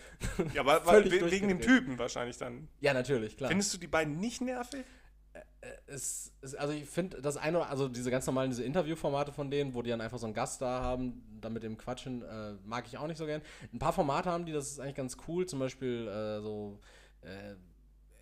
Ja, 0.55 0.61
aber 0.64 1.05
wegen 1.05 1.48
dem. 1.48 1.61
Typen 1.61 1.98
wahrscheinlich 1.98 2.36
dann. 2.38 2.68
Ja, 2.80 2.92
natürlich, 2.94 3.36
klar. 3.36 3.48
Findest 3.48 3.74
du 3.74 3.78
die 3.78 3.86
beiden 3.88 4.18
nicht 4.18 4.40
nervig? 4.40 4.84
Es, 5.86 6.32
es, 6.40 6.54
also 6.54 6.72
ich 6.72 6.86
finde 6.88 7.20
das 7.22 7.36
eine 7.36 7.58
oder 7.58 7.68
also 7.70 7.88
diese 7.88 8.10
ganz 8.10 8.26
normalen 8.26 8.50
diese 8.50 8.64
Interviewformate 8.64 9.32
von 9.32 9.50
denen, 9.50 9.74
wo 9.74 9.82
die 9.82 9.90
dann 9.90 10.00
einfach 10.00 10.18
so 10.18 10.26
einen 10.26 10.34
Gast 10.34 10.60
da 10.60 10.80
haben, 10.80 11.22
dann 11.40 11.52
mit 11.52 11.62
dem 11.62 11.76
Quatschen, 11.78 12.22
äh, 12.22 12.54
mag 12.64 12.86
ich 12.86 12.98
auch 12.98 13.06
nicht 13.06 13.18
so 13.18 13.26
gern. 13.26 13.42
Ein 13.72 13.78
paar 13.78 13.92
Formate 13.92 14.30
haben 14.30 14.44
die, 14.44 14.52
das 14.52 14.70
ist 14.70 14.80
eigentlich 14.80 14.96
ganz 14.96 15.16
cool, 15.28 15.46
zum 15.46 15.58
Beispiel 15.60 16.08
äh, 16.08 16.40
so 16.40 16.80
äh, 17.22 17.54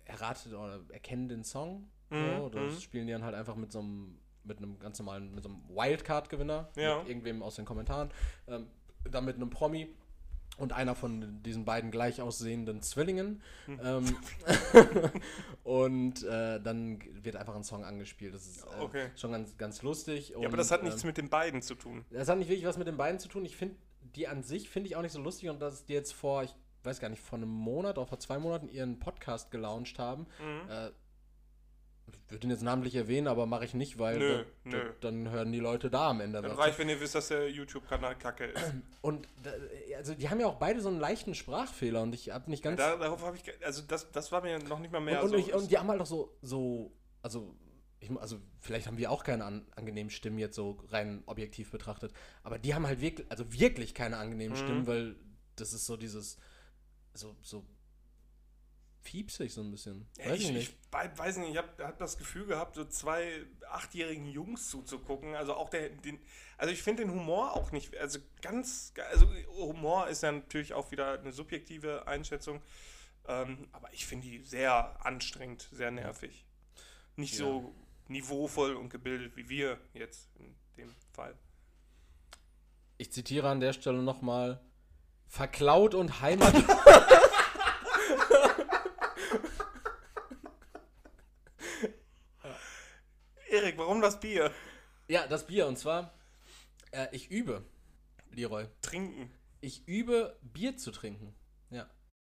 erratet 0.05 0.53
oder 0.53 0.81
erkennen 0.89 1.27
den 1.29 1.43
Song. 1.43 1.89
so, 2.09 2.15
Mhm, 2.17 2.51
das 2.51 2.75
mhm. 2.75 2.79
spielen 2.79 3.07
die 3.07 3.13
dann 3.13 3.23
halt 3.23 3.35
einfach 3.35 3.55
mit 3.55 3.71
so 3.71 3.79
einem 3.79 4.17
mit 4.43 4.57
einem 4.57 4.79
ganz 4.79 4.97
normalen, 4.97 5.33
mit 5.35 5.43
so 5.43 5.49
einem 5.49 5.61
Wildcard-Gewinner, 5.69 6.69
Ja. 6.75 6.99
mit 6.99 7.09
irgendwem 7.09 7.43
aus 7.43 7.55
den 7.55 7.65
Kommentaren, 7.65 8.09
ähm, 8.47 8.67
dann 9.09 9.23
mit 9.25 9.35
einem 9.35 9.51
Promi 9.51 9.87
und 10.57 10.73
einer 10.73 10.95
von 10.95 11.41
diesen 11.43 11.65
beiden 11.65 11.91
gleich 11.91 12.21
aussehenden 12.21 12.81
Zwillingen. 12.81 13.41
Hm. 13.65 13.79
Ähm, 13.83 14.15
und 15.63 16.23
äh, 16.23 16.59
dann 16.61 16.99
wird 17.23 17.35
einfach 17.35 17.55
ein 17.55 17.63
Song 17.63 17.83
angespielt. 17.83 18.33
Das 18.33 18.45
ist 18.45 18.63
äh, 18.63 18.81
Okay. 18.81 19.09
schon 19.15 19.31
ganz, 19.31 19.57
ganz 19.57 19.81
lustig. 19.81 20.33
ja, 20.37 20.47
aber 20.47 20.57
das 20.57 20.71
hat 20.71 20.83
nichts 20.83 21.03
ähm, 21.03 21.07
mit 21.07 21.17
den 21.17 21.29
beiden 21.29 21.61
zu 21.61 21.75
tun. 21.75 22.05
Das 22.11 22.29
hat 22.29 22.37
nicht 22.37 22.49
wirklich 22.49 22.67
was 22.67 22.77
mit 22.77 22.87
den 22.87 22.97
beiden 22.97 23.19
zu 23.19 23.27
tun. 23.27 23.45
Ich 23.45 23.55
finde 23.55 23.75
die 24.15 24.27
an 24.27 24.43
sich 24.43 24.69
finde 24.69 24.87
ich 24.87 24.95
auch 24.95 25.01
nicht 25.01 25.13
so 25.13 25.21
lustig 25.21 25.49
und 25.49 25.61
dass 25.61 25.85
die 25.85 25.93
jetzt 25.93 26.13
vor, 26.13 26.43
ich 26.43 26.53
weiß 26.83 26.99
gar 26.99 27.09
nicht, 27.09 27.21
vor 27.21 27.37
einem 27.37 27.49
Monat 27.49 27.97
oder 27.97 28.07
vor 28.07 28.19
zwei 28.19 28.39
Monaten 28.39 28.67
ihren 28.67 28.99
Podcast 28.99 29.51
gelauncht 29.51 29.99
haben. 29.99 30.27
Mhm. 30.39 30.69
Äh, 30.69 30.91
ich 32.25 32.31
würde 32.31 32.47
ihn 32.47 32.51
jetzt 32.51 32.63
namentlich 32.63 32.95
erwähnen, 32.95 33.27
aber 33.27 33.45
mache 33.45 33.65
ich 33.65 33.73
nicht, 33.73 33.99
weil 33.99 34.17
Nö, 34.17 34.37
da, 34.37 34.45
nö. 34.69 34.83
Da, 34.83 34.93
dann 35.01 35.29
hören 35.29 35.51
die 35.51 35.59
Leute 35.59 35.89
da 35.89 36.09
am 36.09 36.21
Ende. 36.21 36.41
Dann 36.41 36.51
reicht, 36.51 36.79
wenn 36.79 36.89
ihr 36.89 36.99
wisst, 36.99 37.15
dass 37.15 37.27
der 37.29 37.49
YouTube-Kanal 37.49 38.15
kacke 38.17 38.45
ist. 38.45 38.73
Und 39.01 39.27
da, 39.43 39.51
also 39.97 40.13
die 40.13 40.29
haben 40.29 40.39
ja 40.39 40.47
auch 40.47 40.55
beide 40.55 40.81
so 40.81 40.89
einen 40.89 40.99
leichten 40.99 41.35
Sprachfehler 41.35 42.01
und 42.01 42.13
ich 42.13 42.29
habe 42.29 42.49
nicht 42.49 42.63
ganz. 42.63 42.77
da, 42.77 42.95
darauf 42.97 43.23
habe 43.23 43.35
ich. 43.37 43.43
Also, 43.65 43.81
das, 43.81 44.11
das 44.11 44.31
war 44.31 44.41
mir 44.41 44.59
noch 44.59 44.79
nicht 44.79 44.91
mal 44.91 45.01
mehr 45.01 45.23
und, 45.23 45.29
so. 45.29 45.35
und, 45.35 45.41
ich, 45.41 45.53
und 45.53 45.71
die 45.71 45.77
haben 45.77 45.89
halt 45.89 46.01
auch 46.01 46.05
so, 46.05 46.37
so 46.41 46.91
also, 47.23 47.55
ich, 47.99 48.11
also 48.19 48.39
vielleicht 48.59 48.87
haben 48.87 48.97
wir 48.97 49.11
auch 49.11 49.23
keine 49.23 49.45
an, 49.45 49.65
angenehmen 49.75 50.09
Stimmen 50.09 50.37
jetzt 50.39 50.55
so 50.55 50.79
rein 50.89 51.23
objektiv 51.25 51.71
betrachtet, 51.71 52.13
aber 52.43 52.59
die 52.59 52.73
haben 52.73 52.87
halt 52.87 53.01
wirklich, 53.01 53.29
also 53.31 53.51
wirklich 53.53 53.93
keine 53.93 54.17
angenehmen 54.17 54.57
Mhm. 54.57 54.61
Stimmen, 54.61 54.87
weil 54.87 55.15
das 55.55 55.73
ist 55.73 55.85
so 55.85 55.97
dieses, 55.97 56.37
so, 57.13 57.35
so 57.41 57.65
fiepsig 59.01 59.51
so 59.53 59.61
ein 59.61 59.71
bisschen. 59.71 60.07
Ja, 60.17 60.31
Weiß 60.31 60.39
ich, 60.39 60.41
ich 60.43 60.49
ich, 60.49 60.55
nicht. 60.55 60.77
wei- 60.91 61.11
weiß 61.17 61.37
nicht, 61.37 61.51
ich 61.51 61.57
habe 61.57 61.83
hab 61.83 61.97
das 61.97 62.17
Gefühl 62.17 62.45
gehabt, 62.45 62.75
so 62.75 62.85
zwei 62.85 63.45
achtjährigen 63.69 64.25
Jungs 64.27 64.69
zuzugucken. 64.69 65.35
Also 65.35 65.55
auch 65.55 65.69
der, 65.69 65.89
den, 65.89 66.19
also 66.57 66.71
ich 66.71 66.81
finde 66.83 67.03
den 67.03 67.11
Humor 67.11 67.55
auch 67.55 67.71
nicht, 67.71 67.97
also 67.97 68.19
ganz, 68.41 68.93
also 69.09 69.27
Humor 69.49 70.07
ist 70.07 70.23
ja 70.23 70.31
natürlich 70.31 70.73
auch 70.73 70.91
wieder 70.91 71.19
eine 71.19 71.31
subjektive 71.31 72.07
Einschätzung, 72.07 72.61
ähm, 73.27 73.67
aber 73.71 73.91
ich 73.93 74.05
finde 74.05 74.27
die 74.27 74.43
sehr 74.45 75.03
anstrengend, 75.05 75.67
sehr 75.71 75.91
nervig. 75.91 76.45
Nicht 77.15 77.35
so 77.35 77.73
niveauvoll 78.07 78.75
und 78.75 78.89
gebildet 78.89 79.35
wie 79.35 79.49
wir 79.49 79.77
jetzt 79.93 80.29
in 80.37 80.55
dem 80.77 80.93
Fall. 81.13 81.35
Ich 82.97 83.11
zitiere 83.11 83.49
an 83.49 83.59
der 83.59 83.73
Stelle 83.73 84.03
nochmal, 84.03 84.61
verklaut 85.27 85.95
und 85.95 86.21
Heimat. 86.21 86.53
Erik, 93.49 93.77
warum 93.91 94.01
das 94.01 94.21
Bier? 94.21 94.51
ja, 95.09 95.27
das 95.27 95.45
Bier 95.45 95.67
und 95.67 95.77
zwar, 95.77 96.13
äh, 96.91 97.07
ich 97.11 97.29
übe, 97.29 97.65
Leroy. 98.31 98.67
Trinken. 98.81 99.29
Ich 99.59 99.85
übe, 99.85 100.37
Bier 100.41 100.77
zu 100.77 100.91
trinken. 100.91 101.35
Ja. 101.71 101.89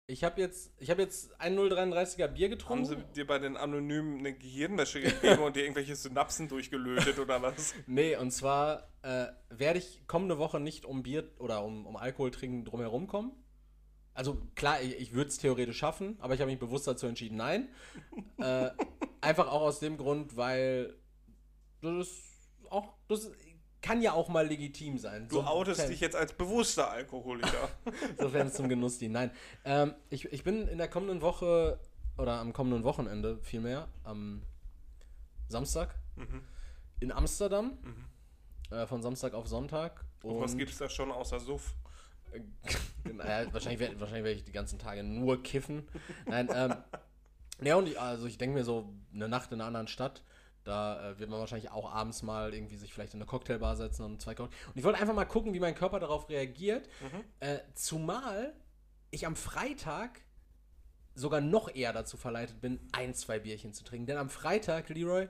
Ich 0.07 0.23
habe 0.23 0.39
jetzt, 0.39 0.75
ich 0.79 0.91
habe 0.91 1.01
jetzt 1.01 1.41
ein 1.41 1.59
0,33er 1.59 2.29
Bier 2.29 2.49
Haben 2.49 2.51
getrunken. 2.51 2.85
sie 2.85 2.97
dir 3.15 3.27
bei 3.27 3.39
den 3.39 3.57
Anonymen 3.57 4.19
eine 4.19 4.35
Gehirnwäsche 4.35 5.01
gegeben 5.01 5.43
und 5.45 5.57
dir 5.57 5.63
irgendwelche 5.63 5.97
Synapsen 5.97 6.47
durchgelötet 6.49 7.19
oder 7.19 7.41
was? 7.41 7.75
Nee, 7.87 8.17
und 8.17 8.33
zwar 8.33 8.91
äh, 9.01 9.29
werde 9.49 9.79
ich 9.79 10.07
kommende 10.07 10.37
Woche 10.37 10.61
nicht 10.61 10.85
um 10.85 11.03
Bier 11.03 11.25
oder 11.39 11.65
um, 11.65 11.87
um 11.87 11.97
Alkohol 11.97 12.33
trinken 12.33 12.67
drumherum 12.67 13.07
kommen. 13.07 13.33
Also 14.13 14.43
klar, 14.57 14.83
ich, 14.83 14.95
ich 14.97 15.15
würde 15.15 15.31
es 15.31 15.39
theoretisch 15.39 15.79
schaffen, 15.79 16.19
aber 16.21 16.35
ich 16.35 16.41
habe 16.41 16.51
mich 16.51 16.61
bewusst 16.61 16.87
dazu 16.87 17.07
entschieden, 17.07 17.39
nein. 17.39 17.71
äh, 18.37 18.69
einfach 19.23 19.49
auch 19.49 19.63
aus 19.63 19.81
dem 19.81 19.97
Grund, 19.97 20.37
weil 20.37 20.95
das 21.83 22.09
ist 22.09 22.23
auch, 22.71 22.95
das 23.09 23.31
kann 23.83 24.03
ja 24.03 24.13
auch 24.13 24.29
mal 24.29 24.47
legitim 24.47 24.99
sein. 24.99 25.29
Du 25.29 25.43
outest 25.43 25.89
dich 25.89 26.01
jetzt 26.01 26.17
als 26.17 26.33
bewusster 26.33 26.91
Alkoholiker. 26.91 27.69
Sofern 28.19 28.49
es 28.49 28.55
zum 28.55 28.69
Genuss 28.69 28.99
dient. 28.99 29.13
Nein. 29.15 29.31
Ähm, 29.65 29.95
ich, 30.11 30.25
ich 30.33 30.43
bin 30.43 30.67
in 30.67 30.79
der 30.79 30.89
kommenden 30.89 31.21
Woche 31.21 31.79
oder 32.19 32.35
am 32.41 32.53
kommenden 32.53 32.83
Wochenende 32.85 33.39
vielmehr, 33.43 33.89
am 34.05 34.43
Samstag, 35.49 35.95
Mhm. 36.17 36.43
in 37.01 37.13
Amsterdam. 37.13 37.77
Äh, 38.71 38.87
von 38.87 39.03
Samstag 39.03 39.35
auf 39.35 39.47
Sonntag. 39.47 40.05
Und 40.23 40.41
was 40.41 40.57
gibt's 40.57 40.79
da 40.79 40.89
schon 40.89 41.13
außer 41.13 41.39
Suff? 41.39 41.75
naja, 43.05 43.53
wahrscheinlich 43.53 43.79
werde 43.81 44.01
wahrscheinlich 44.01 44.25
werd 44.25 44.37
ich 44.39 44.45
die 44.45 44.53
ganzen 44.53 44.79
Tage 44.79 45.05
nur 45.05 45.43
kiffen. 45.43 45.87
Nein, 46.27 46.49
ähm, 46.53 46.75
ja, 47.63 47.77
und 47.77 47.87
ich, 47.87 48.01
also 48.01 48.27
ich 48.27 48.39
denke 48.39 48.57
mir 48.59 48.65
so, 48.65 48.93
eine 49.15 49.29
Nacht 49.29 49.53
in 49.53 49.61
einer 49.61 49.67
anderen 49.69 49.87
Stadt, 49.89 50.25
da 50.67 51.11
äh, 51.11 51.19
wird 51.19 51.31
man 51.31 51.39
wahrscheinlich 51.39 51.71
auch 51.71 51.93
abends 51.93 52.23
mal 52.23 52.53
irgendwie 52.53 52.77
sich 52.77 52.93
vielleicht 52.93 53.15
in 53.15 53.21
eine 53.21 53.27
Cocktailbar 53.27 53.77
setzen 53.77 54.05
und 54.05 54.21
zwei 54.21 54.35
Cocktails. 54.35 54.67
Und 54.67 54.77
ich 54.77 54.85
wollte 54.85 55.01
einfach 55.01 55.15
mal 55.15 55.25
gucken, 55.25 55.55
wie 55.55 55.61
mein 55.61 55.75
Körper 55.75 56.01
darauf 56.01 56.29
reagiert. 56.29 56.89
Äh, 57.41 57.59
zumal 57.75 58.53
ich 59.11 59.27
am 59.27 59.37
Freitag 59.37 60.23
sogar 61.15 61.41
noch 61.41 61.75
eher 61.75 61.93
dazu 61.93 62.17
verleitet 62.17 62.61
bin, 62.61 62.81
ein, 62.93 63.15
zwei 63.15 63.39
Bierchen 63.39 63.73
zu 63.73 63.85
trinken. 63.85 64.07
Denn 64.07 64.19
am 64.19 64.29
Freitag, 64.29 64.89
Leroy, 64.89 65.29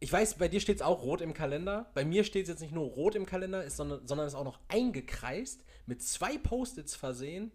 ich 0.00 0.12
weiß, 0.12 0.34
bei 0.34 0.48
dir 0.48 0.60
steht 0.60 0.76
es 0.76 0.82
auch 0.82 1.02
rot 1.02 1.20
im 1.20 1.32
Kalender. 1.32 1.90
Bei 1.94 2.04
mir 2.04 2.24
steht 2.24 2.44
es 2.44 2.48
jetzt 2.48 2.60
nicht 2.60 2.74
nur 2.74 2.86
rot 2.86 3.14
im 3.14 3.26
Kalender, 3.26 3.62
ist, 3.64 3.76
sondern, 3.76 4.06
sondern 4.06 4.26
ist 4.26 4.34
auch 4.34 4.44
noch 4.44 4.58
eingekreist, 4.68 5.62
mit 5.86 6.02
zwei 6.02 6.38
Post-its 6.38 6.96
versehen 6.96 7.52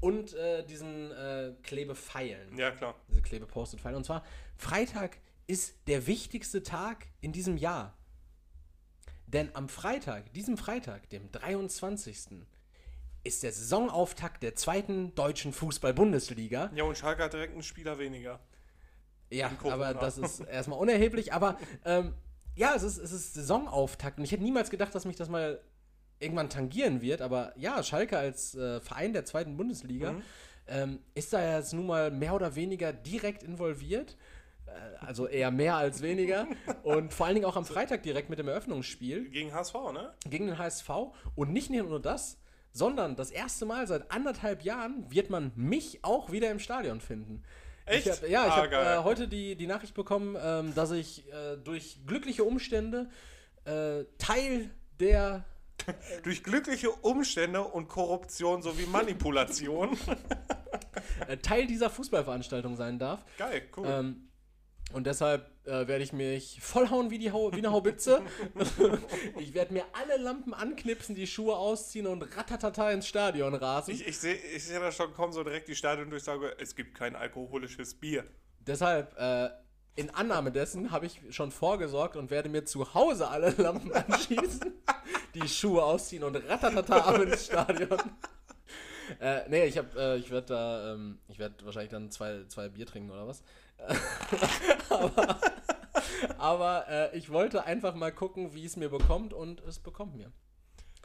und 0.00 0.34
äh, 0.34 0.64
diesen 0.64 1.12
äh, 1.12 1.52
Klebepfeilen. 1.62 2.56
Ja, 2.56 2.70
klar. 2.70 2.94
Diese 3.08 3.22
Klebe-Post-it-Pfeile. 3.22 3.96
Und 3.96 4.04
zwar, 4.04 4.24
Freitag 4.56 5.18
ist 5.46 5.74
der 5.86 6.06
wichtigste 6.06 6.62
Tag 6.62 7.06
in 7.20 7.32
diesem 7.32 7.56
Jahr. 7.56 7.96
Denn 9.26 9.50
am 9.54 9.68
Freitag, 9.68 10.32
diesem 10.32 10.56
Freitag, 10.56 11.08
dem 11.10 11.30
23. 11.32 12.44
ist 13.24 13.42
der 13.42 13.52
Saisonauftakt 13.52 14.42
der 14.42 14.54
zweiten 14.54 15.14
deutschen 15.14 15.52
Fußball-Bundesliga. 15.52 16.70
Ja, 16.74 16.84
und 16.84 16.96
Schalke 16.96 17.24
hat 17.24 17.32
direkt 17.32 17.52
einen 17.52 17.62
Spieler 17.62 17.98
weniger. 17.98 18.40
Ja, 19.30 19.50
aber 19.64 19.94
das 19.94 20.18
ist 20.18 20.40
erstmal 20.40 20.78
unerheblich. 20.78 21.32
Aber 21.32 21.58
ähm, 21.84 22.14
ja, 22.54 22.74
es 22.76 22.82
ist, 22.82 22.98
es 22.98 23.10
ist 23.12 23.34
Saisonauftakt. 23.34 24.18
Und 24.18 24.24
ich 24.24 24.32
hätte 24.32 24.44
niemals 24.44 24.70
gedacht, 24.70 24.94
dass 24.94 25.04
mich 25.04 25.16
das 25.16 25.28
mal 25.28 25.60
irgendwann 26.20 26.50
tangieren 26.50 27.00
wird. 27.00 27.20
Aber 27.20 27.52
ja, 27.56 27.82
Schalke 27.82 28.16
als 28.18 28.54
äh, 28.54 28.80
Verein 28.80 29.12
der 29.12 29.24
zweiten 29.24 29.56
Bundesliga 29.56 30.12
Mhm. 30.12 30.22
ähm, 30.68 30.98
ist 31.14 31.32
da 31.32 31.56
jetzt 31.56 31.72
nun 31.72 31.86
mal 31.86 32.10
mehr 32.10 32.34
oder 32.34 32.54
weniger 32.54 32.92
direkt 32.92 33.42
involviert. 33.42 34.16
Äh, 34.74 35.04
also 35.04 35.26
eher 35.26 35.50
mehr 35.50 35.76
als 35.76 36.02
weniger. 36.02 36.46
Und 36.82 37.12
vor 37.12 37.26
allen 37.26 37.34
Dingen 37.36 37.46
auch 37.46 37.56
am 37.56 37.64
Freitag 37.64 38.02
direkt 38.02 38.30
mit 38.30 38.38
dem 38.38 38.48
Eröffnungsspiel 38.48 39.30
Gegen 39.30 39.52
HSV, 39.52 39.74
ne? 39.92 40.12
gegen 40.28 40.46
den 40.46 40.58
HSV. 40.58 40.88
Und 41.34 41.52
nicht 41.52 41.70
nur 41.70 42.00
das, 42.00 42.38
sondern 42.72 43.16
das 43.16 43.30
erste 43.30 43.66
Mal 43.66 43.86
seit 43.86 44.10
anderthalb 44.10 44.62
Jahren 44.62 45.10
wird 45.10 45.30
man 45.30 45.52
mich 45.54 46.00
auch 46.02 46.32
wieder 46.32 46.50
im 46.50 46.58
Stadion 46.58 47.00
finden. 47.00 47.42
Echt? 47.86 48.06
Ich 48.06 48.12
hab, 48.12 48.28
ja, 48.28 48.46
ich 48.46 48.52
Ah, 48.52 48.56
habe 48.62 48.76
äh, 48.76 49.04
heute 49.04 49.28
die, 49.28 49.56
die 49.56 49.66
Nachricht 49.66 49.94
bekommen, 49.94 50.36
ähm, 50.40 50.74
dass 50.74 50.90
ich 50.90 51.30
äh, 51.32 51.56
durch 51.62 52.00
glückliche 52.06 52.44
Umstände 52.44 53.08
äh, 53.64 54.04
Teil 54.18 54.70
der. 55.00 55.44
Durch 56.22 56.42
glückliche 56.44 56.90
Umstände 56.90 57.60
und 57.60 57.88
Korruption 57.88 58.62
sowie 58.62 58.86
Manipulation. 58.86 59.98
Äh, 61.28 61.36
Teil 61.38 61.66
dieser 61.66 61.90
Fußballveranstaltung 61.90 62.76
sein 62.76 62.98
darf. 62.98 63.24
Geil, 63.36 63.62
cool. 63.76 63.86
Ähm, 63.86 64.28
und 64.94 65.08
deshalb 65.08 65.50
äh, 65.64 65.88
werde 65.88 66.04
ich 66.04 66.12
mich 66.12 66.60
vollhauen 66.60 67.10
wie, 67.10 67.18
die 67.18 67.32
Hau 67.32 67.50
wie 67.52 67.58
eine 67.58 67.72
Haubitze. 67.72 68.22
ich 69.40 69.52
werde 69.52 69.74
mir 69.74 69.84
alle 69.92 70.22
Lampen 70.22 70.54
anknipsen, 70.54 71.16
die 71.16 71.26
Schuhe 71.26 71.56
ausziehen 71.56 72.06
und 72.06 72.22
ratatata 72.36 72.92
ins 72.92 73.08
Stadion 73.08 73.54
rasen. 73.54 73.92
ich 73.92 74.06
ich 74.06 74.18
sehe 74.18 74.34
ich 74.34 74.64
seh 74.64 74.78
da 74.78 74.92
schon 74.92 75.12
kommen 75.12 75.32
so 75.32 75.42
direkt 75.42 75.66
die 75.66 75.74
Stadiondurchsage, 75.74 76.56
es 76.60 76.76
gibt 76.76 76.94
kein 76.94 77.16
alkoholisches 77.16 77.94
Bier. 77.94 78.24
Deshalb, 78.60 79.18
äh, 79.18 79.50
in 79.96 80.10
Annahme 80.10 80.52
dessen, 80.52 80.92
habe 80.92 81.06
ich 81.06 81.20
schon 81.30 81.50
vorgesorgt 81.50 82.14
und 82.16 82.30
werde 82.30 82.48
mir 82.48 82.64
zu 82.64 82.94
Hause 82.94 83.28
alle 83.28 83.50
Lampen 83.50 83.92
anschießen, 83.92 84.72
die 85.34 85.48
Schuhe 85.48 85.82
ausziehen 85.82 86.22
und 86.22 86.36
ratatata 86.36 86.98
ab 86.98 87.20
ins 87.20 87.46
Stadion. 87.46 87.98
Äh, 89.20 89.48
nee, 89.48 89.64
ich 89.64 89.76
hab, 89.76 89.94
äh, 89.96 90.16
ich 90.16 90.30
werde 90.30 90.46
da, 90.46 90.92
ähm, 90.92 91.18
ich 91.28 91.38
werde 91.38 91.64
wahrscheinlich 91.64 91.90
dann 91.90 92.10
zwei, 92.10 92.44
zwei 92.48 92.68
Bier 92.68 92.86
trinken 92.86 93.10
oder 93.10 93.26
was. 93.26 93.42
aber 94.88 95.38
aber 96.38 96.88
äh, 96.88 97.16
ich 97.16 97.30
wollte 97.30 97.64
einfach 97.64 97.94
mal 97.94 98.12
gucken, 98.12 98.54
wie 98.54 98.64
es 98.64 98.76
mir 98.76 98.88
bekommt 98.88 99.32
und 99.32 99.60
es 99.62 99.78
bekommt 99.78 100.16
mir. 100.16 100.32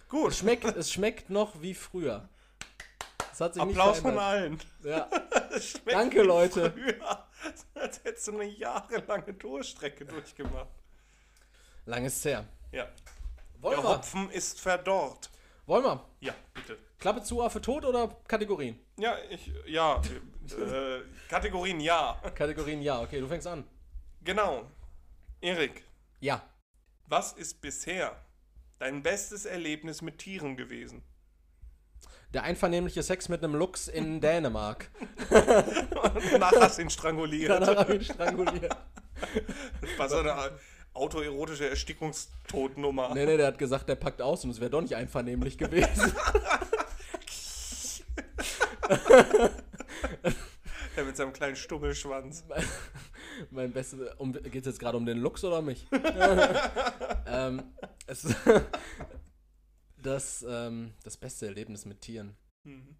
Gut, 0.10 0.32
Es 0.32 0.40
schmeckt, 0.40 0.66
es 0.66 0.92
schmeckt 0.92 1.30
noch 1.30 1.62
wie 1.62 1.74
früher. 1.74 2.30
Es 3.32 3.40
hat 3.40 3.54
sich 3.54 3.62
Applaus 3.64 3.98
nicht 3.98 4.02
von 4.02 4.18
allen. 4.18 4.60
Ja. 4.84 5.08
Danke, 5.86 6.24
Leute. 6.24 6.72
Früher, 6.72 7.26
als 7.76 8.04
hättest 8.04 8.28
du 8.28 8.34
eine 8.34 8.46
jahrelange 8.46 9.34
Durchstrecke 9.34 10.06
durchgemacht. 10.06 10.68
Lang 11.86 12.06
ist 12.06 12.26
her. 12.26 12.46
Ja. 12.72 12.88
Wollen 13.62 13.76
Der 13.76 13.84
wir? 13.84 13.98
Hopfen 13.98 14.30
ist 14.32 14.60
verdorrt. 14.60 15.30
Wollen 15.68 15.84
wir? 15.84 16.04
Ja, 16.22 16.34
bitte. 16.54 16.78
Klappe 17.00 17.22
zu, 17.24 17.42
Affe 17.42 17.62
tot 17.62 17.86
oder 17.86 18.10
Kategorien? 18.28 18.78
Ja, 18.98 19.16
ich, 19.30 19.52
ja, 19.66 20.02
äh, 20.52 21.00
Kategorien 21.30 21.80
ja. 21.80 22.22
Kategorien 22.36 22.82
ja, 22.82 23.02
okay, 23.02 23.20
du 23.22 23.28
fängst 23.28 23.48
an. 23.48 23.64
Genau. 24.24 24.66
Erik, 25.42 25.84
Ja. 26.20 26.42
was 27.06 27.32
ist 27.34 27.62
bisher 27.62 28.18
dein 28.80 29.02
bestes 29.02 29.46
Erlebnis 29.46 30.02
mit 30.02 30.18
Tieren 30.18 30.58
gewesen? 30.58 31.02
Der 32.34 32.44
einvernehmliche 32.44 33.02
Sex 33.02 33.30
mit 33.30 33.44
einem 33.44 33.56
Luchs 33.56 33.88
in 33.88 34.20
Dänemark. 34.22 34.92
Danach 35.30 36.52
hast 36.60 36.78
du 36.78 36.82
ihn 36.84 36.90
stranguliert. 36.90 37.50
Danach 37.50 37.78
habe 37.78 37.96
ich 37.96 38.10
ihn 38.10 38.14
stranguliert. 38.14 38.76
Das 39.82 39.98
war 39.98 40.10
so 40.10 40.18
eine 40.18 40.52
autoerotische 40.94 41.70
Erstickungstodnummer. 41.70 43.14
Nee, 43.14 43.26
nee, 43.26 43.38
der 43.38 43.48
hat 43.48 43.58
gesagt, 43.58 43.88
der 43.88 43.96
packt 43.96 44.22
aus 44.22 44.44
und 44.44 44.50
es 44.52 44.60
wäre 44.60 44.70
doch 44.70 44.82
nicht 44.82 44.96
einvernehmlich 44.96 45.58
gewesen. 45.58 46.14
Der 50.96 51.06
mit 51.06 51.16
seinem 51.16 51.34
kleinen 51.34 51.56
Stummelschwanz. 51.56 52.44
mein 53.52 53.72
bestes. 53.72 54.00
Um, 54.18 54.34
Geht 54.34 54.56
es 54.56 54.66
jetzt 54.66 54.80
gerade 54.80 54.98
um 54.98 55.06
den 55.06 55.20
Luchs 55.20 55.44
oder 55.44 55.62
mich? 55.62 55.86
ähm, 57.28 57.62
es, 58.08 58.28
das, 60.02 60.46
ähm, 60.48 60.94
das 61.04 61.18
beste 61.18 61.46
Erlebnis 61.46 61.86
mit 61.86 62.02
Tieren. 62.02 62.36
Mhm. 62.64 62.96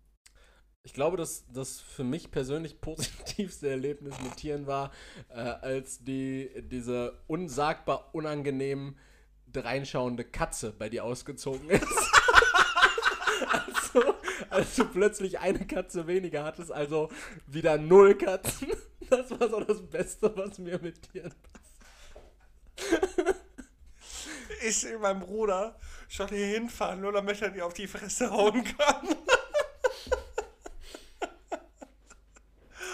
Ich 0.84 0.94
glaube, 0.94 1.18
dass 1.18 1.46
das 1.52 1.82
für 1.82 2.04
mich 2.04 2.32
persönlich 2.32 2.80
positivste 2.80 3.70
Erlebnis 3.70 4.20
mit 4.22 4.38
Tieren 4.38 4.66
war, 4.66 4.92
äh, 5.30 5.40
als 5.40 6.04
die 6.04 6.52
diese 6.58 7.22
unsagbar 7.28 8.14
unangenehm 8.14 8.98
dreinschauende 9.52 10.24
Katze 10.24 10.72
bei 10.72 10.90
dir 10.90 11.04
ausgezogen 11.04 11.70
ist. 11.70 12.12
Also, 14.50 14.56
als 14.56 14.76
du 14.76 14.86
plötzlich 14.86 15.40
eine 15.40 15.66
Katze 15.66 16.08
weniger 16.08 16.44
hattest, 16.44 16.72
also 16.72 17.10
wieder 17.48 17.78
null 17.78 18.16
Katzen. 18.16 18.70
Das 19.10 19.32
war 19.32 19.50
so 19.50 19.60
das 19.62 19.82
Beste, 19.82 20.32
was 20.36 20.60
mir 20.60 20.78
mit 20.80 21.02
Tieren 21.02 21.34
passiert. 21.42 23.36
Ich 24.68 24.78
sehe 24.78 25.00
meinen 25.00 25.22
Bruder 25.22 25.76
schon 26.08 26.28
hier 26.28 26.46
hinfahren, 26.46 27.02
nur 27.02 27.12
damit 27.12 27.42
er 27.42 27.50
dir 27.50 27.66
auf 27.66 27.74
die 27.74 27.88
Fresse 27.88 28.30
hauen 28.30 28.64
kann. 28.64 29.08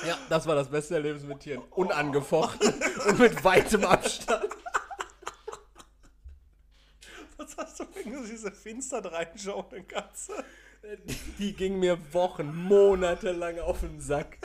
Ja, 0.05 0.17
das 0.29 0.45
war 0.45 0.55
das 0.55 0.69
beste 0.69 0.95
Erlebnis 0.95 1.23
mit 1.23 1.39
Tieren. 1.39 1.63
Unangefochten 1.71 2.73
und 3.07 3.19
mit 3.19 3.43
weitem 3.43 3.83
Abstand. 3.83 4.49
Was 7.37 7.57
hast 7.57 7.79
du 7.79 7.85
wegen 7.95 8.23
diese 8.25 8.51
finster 8.51 9.03
reinschauende 9.03 9.83
Katze? 9.83 10.45
Die, 11.39 11.53
ging 11.53 11.79
mir 11.79 11.97
Wochen, 12.13 12.55
Monate 12.55 13.31
lang 13.31 13.59
auf 13.59 13.79
den 13.79 13.99
Sack. 13.99 14.37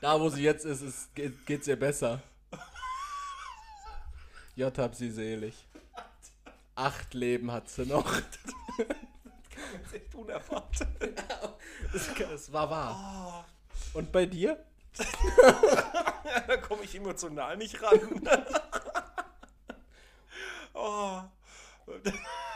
Da, 0.00 0.20
wo 0.20 0.28
sie 0.28 0.42
jetzt 0.42 0.64
ist, 0.64 0.82
ist 0.82 1.14
geht, 1.14 1.46
geht's 1.46 1.66
ihr 1.66 1.78
besser. 1.78 2.22
J 4.54 4.76
hab 4.78 4.94
sie 4.94 5.10
selig. 5.10 5.66
Acht 6.74 7.14
Leben 7.14 7.50
hat 7.50 7.68
sie 7.68 7.86
noch. 7.86 8.12
Das 8.12 9.86
ist 9.86 9.94
echt 9.94 10.14
unerwartet. 10.14 10.88
Es, 11.94 12.08
es 12.18 12.52
war 12.52 12.70
wahr. 12.70 13.46
Oh, 13.94 13.98
Und 13.98 14.12
bei 14.12 14.26
dir? 14.26 14.64
da 16.46 16.56
komme 16.58 16.84
ich 16.84 16.94
emotional 16.94 17.56
nicht 17.56 17.82
ran. 17.82 18.22
oh. 20.74 21.22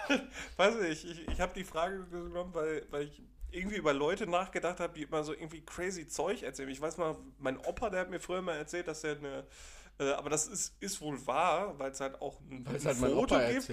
Weiß 0.56 0.74
nicht, 0.76 1.04
ich, 1.04 1.28
ich 1.28 1.40
habe 1.40 1.54
die 1.54 1.64
Frage 1.64 2.04
genommen, 2.06 2.54
weil, 2.54 2.86
weil 2.90 3.02
ich 3.04 3.22
irgendwie 3.50 3.76
über 3.76 3.92
Leute 3.92 4.26
nachgedacht 4.26 4.80
habe, 4.80 4.94
die 4.94 5.02
immer 5.02 5.24
so 5.24 5.32
irgendwie 5.32 5.64
crazy 5.64 6.06
Zeug 6.08 6.42
erzählen. 6.42 6.68
Ich 6.68 6.80
weiß 6.80 6.96
mal, 6.98 7.16
mein 7.38 7.58
Opa, 7.58 7.90
der 7.90 8.00
hat 8.00 8.10
mir 8.10 8.20
früher 8.20 8.42
mal 8.42 8.56
erzählt, 8.56 8.88
dass 8.88 9.04
er 9.04 9.16
eine. 9.16 9.46
Äh, 9.98 10.10
aber 10.12 10.28
das 10.28 10.46
ist, 10.46 10.74
ist 10.80 11.00
wohl 11.00 11.26
wahr, 11.26 11.78
weil 11.78 11.90
es 11.90 12.00
halt 12.00 12.20
auch 12.20 12.40
ein, 12.40 12.66
Weil 12.66 12.76
es 12.76 12.82
ein 12.82 12.88
halt 12.88 13.00
mein 13.00 13.10
Foto 13.12 13.34
Opa 13.36 13.50
gibt. 13.50 13.68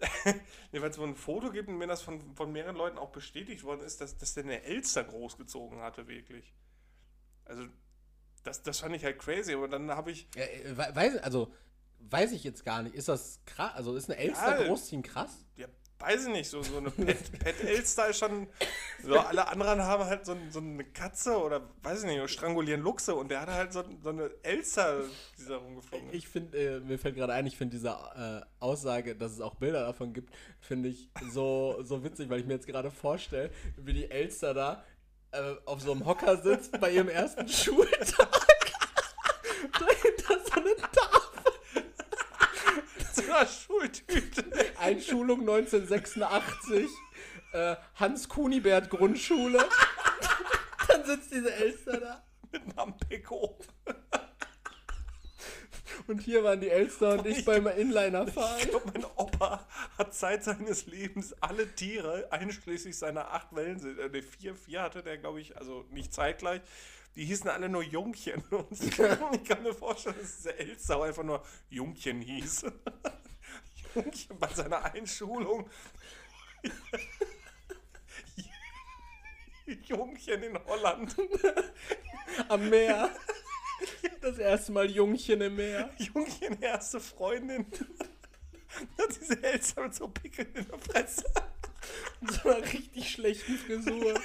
nee, 0.72 0.80
weil 0.80 0.90
es 0.90 0.98
wohl 0.98 1.08
ein 1.08 1.16
Foto 1.16 1.50
gibt 1.50 1.68
und 1.68 1.76
mir 1.76 1.86
das 1.86 2.02
von, 2.02 2.34
von 2.34 2.52
mehreren 2.52 2.76
Leuten 2.76 2.98
auch 2.98 3.10
bestätigt 3.10 3.64
worden 3.64 3.80
ist, 3.80 4.00
dass, 4.00 4.16
dass 4.16 4.34
der 4.34 4.44
eine 4.44 4.62
Elster 4.62 5.04
großgezogen 5.04 5.80
hatte, 5.80 6.08
wirklich. 6.08 6.54
Also, 7.44 7.64
das, 8.44 8.62
das 8.62 8.80
fand 8.80 8.94
ich 8.96 9.04
halt 9.04 9.18
crazy, 9.18 9.54
aber 9.54 9.68
dann 9.68 9.90
habe 9.90 10.10
ich. 10.12 10.28
Ja, 10.34 10.44
äh, 10.44 10.76
we- 10.76 10.94
weiß, 10.94 11.16
also, 11.18 11.52
weiß 12.08 12.32
ich 12.32 12.44
jetzt 12.44 12.64
gar 12.64 12.82
nicht. 12.82 12.94
Ist 12.94 13.08
das 13.08 13.40
krass? 13.46 13.72
Also, 13.74 13.94
ist 13.96 14.10
eine 14.10 14.18
Elster 14.18 14.60
Ja. 14.60 14.66
großziehen 14.66 15.02
krass? 15.02 15.30
Ja, 15.56 15.66
weiß 15.98 16.24
ich 16.26 16.32
nicht, 16.32 16.48
so, 16.48 16.62
so 16.62 16.78
eine 16.78 16.90
Pet, 16.90 17.38
Pet 17.38 17.62
Elster 17.62 18.08
ist 18.08 18.18
schon. 18.18 18.46
So, 19.02 19.18
alle 19.18 19.46
anderen 19.48 19.82
haben 19.82 20.04
halt 20.04 20.24
so, 20.26 20.36
so 20.50 20.58
eine 20.60 20.84
Katze 20.84 21.36
oder 21.38 21.68
weiß 21.82 22.04
ich 22.04 22.06
nicht, 22.10 22.30
strangulieren 22.30 22.80
Luchse 22.80 23.14
und 23.14 23.30
der 23.30 23.40
hatte 23.42 23.52
halt 23.52 23.72
so, 23.72 23.84
so 24.02 24.08
eine 24.10 24.30
Elster, 24.42 25.02
die 25.38 25.44
da 25.46 25.56
rumgeflogen 25.56 26.08
ist. 26.08 26.14
Ich 26.14 26.28
finde, 26.28 26.58
äh, 26.58 26.80
mir 26.80 26.98
fällt 26.98 27.16
gerade 27.16 27.32
ein, 27.34 27.46
ich 27.46 27.56
finde 27.56 27.76
diese 27.76 27.90
äh, 27.90 28.40
Aussage, 28.62 29.14
dass 29.16 29.32
es 29.32 29.40
auch 29.40 29.54
Bilder 29.56 29.80
davon 29.86 30.12
gibt, 30.12 30.34
finde 30.60 30.88
ich 30.88 31.10
so, 31.32 31.78
so 31.82 32.02
witzig, 32.04 32.28
weil 32.30 32.40
ich 32.40 32.46
mir 32.46 32.54
jetzt 32.54 32.66
gerade 32.66 32.90
vorstelle, 32.90 33.50
wie 33.76 33.92
die 33.92 34.10
Elster 34.10 34.54
da 34.54 34.84
äh, 35.32 35.54
auf 35.66 35.80
so 35.80 35.92
einem 35.92 36.06
Hocker 36.06 36.36
sitzt 36.42 36.78
bei 36.80 36.90
ihrem 36.92 37.08
ersten 37.08 37.46
Schultag. 37.48 38.28
Dahinter 39.78 40.40
so 40.46 40.60
eine 40.60 40.74
Schultüte. 43.46 44.44
Einschulung 44.78 45.40
1986. 45.40 46.88
Äh, 47.52 47.76
Hans 47.96 48.28
Kunibert 48.28 48.90
Grundschule. 48.90 49.58
Dann 50.88 51.04
sitzt 51.04 51.32
diese 51.32 51.52
Elster 51.54 51.98
da. 52.00 52.24
Mit 52.52 52.62
einem 52.78 52.96
Peko. 52.96 53.58
Und 56.06 56.20
hier 56.20 56.42
waren 56.42 56.60
die 56.60 56.70
Elster 56.70 57.18
und 57.18 57.26
ich 57.26 57.38
Ich- 57.38 57.44
beim 57.44 57.66
Inliner-Fahren. 57.68 58.58
Ich 58.60 58.68
glaube, 58.70 58.90
mein 58.92 59.04
Opa 59.16 59.66
hat 59.98 60.14
Zeit 60.14 60.42
seines 60.42 60.86
Lebens 60.86 61.34
alle 61.40 61.72
Tiere, 61.74 62.26
einschließlich 62.32 62.96
seiner 62.98 63.30
acht 63.32 63.54
Wellen, 63.54 63.78
äh, 63.98 64.08
ne, 64.08 64.22
vier, 64.22 64.56
vier 64.56 64.82
hatte 64.82 65.02
der, 65.04 65.18
glaube 65.18 65.40
ich, 65.40 65.56
also 65.56 65.84
nicht 65.90 66.12
zeitgleich. 66.12 66.62
Die 67.16 67.24
hießen 67.24 67.48
alle 67.50 67.68
nur 67.68 67.82
Jungchen. 67.82 68.42
Und 68.50 68.66
ich 68.72 69.44
kann 69.44 69.62
mir 69.62 69.74
vorstellen, 69.74 70.16
dass 70.20 70.36
dieser 70.38 70.58
Elster 70.58 71.02
einfach 71.02 71.22
nur 71.24 71.44
Jungchen 71.68 72.20
hieß. 72.22 72.64
Jungchen 73.94 74.38
bei 74.40 74.48
seiner 74.48 74.84
Einschulung. 74.84 75.68
Jungchen 79.86 80.42
in 80.42 80.58
Holland. 80.66 81.16
Am 82.48 82.68
Meer. 82.68 83.14
Das 84.20 84.38
erste 84.38 84.72
Mal 84.72 84.90
Jungchen 84.90 85.40
im 85.40 85.56
Meer. 85.56 85.90
Jungchen 85.98 86.60
erste 86.60 87.00
Freundin. 87.00 87.66
Und 88.96 89.20
diese 89.20 89.42
Elster 89.42 89.82
mit 89.82 89.94
so 89.94 90.08
Pickeln 90.08 90.52
in 90.54 90.66
der 90.68 90.78
Fresse. 90.78 91.24
Mit 92.20 92.32
so 92.32 92.48
einer 92.48 92.62
richtig 92.62 93.10
schlechten 93.10 93.56
Frisur. 93.58 94.20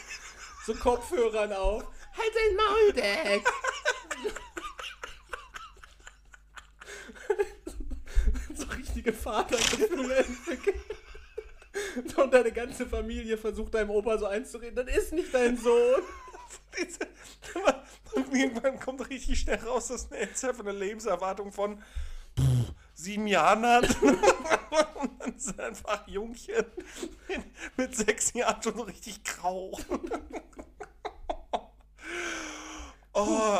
So 0.66 0.74
Kopfhörern 0.76 1.53
auf. 1.53 1.84
Halt 2.18 2.32
dein 2.36 2.55
Maul 2.55 2.95
weg! 2.95 3.43
so 8.55 8.66
richtige 9.06 9.14
Vatergefühle 9.14 10.16
entwickeln. 10.18 10.80
So, 12.08 12.22
Und 12.24 12.34
deine 12.34 12.51
ganze 12.51 12.86
Familie 12.86 13.38
versucht 13.38 13.74
deinem 13.74 13.89
Opa 13.89 14.18
so 14.18 14.26
einzureden, 14.26 14.86
das 14.86 14.95
ist 14.95 15.14
nicht 15.14 15.34
dein 15.34 15.58
Sohn. 15.58 16.01
Und 18.14 18.34
irgendwann 18.34 18.80
kommt 18.80 19.10
richtig 19.10 19.39
schnell 19.39 19.60
raus, 19.60 19.88
dass 19.88 20.12
eine 20.12 20.22
Elster 20.22 20.53
eine 20.58 20.72
Lebenserwartung 20.72 21.51
von 21.51 21.78
pff, 22.39 22.74
sieben 22.93 23.28
Jahren 23.28 23.66
hat. 23.66 24.01
Und 24.01 25.22
dann 25.22 25.36
ist 25.36 25.60
einfach 25.60 26.08
Jungchen 26.08 26.66
mit 27.78 27.95
sechs 27.95 28.34
Jahren 28.34 28.62
schon 28.62 28.80
richtig 28.80 29.24
grau. 29.24 29.78
Oh, 33.18 33.60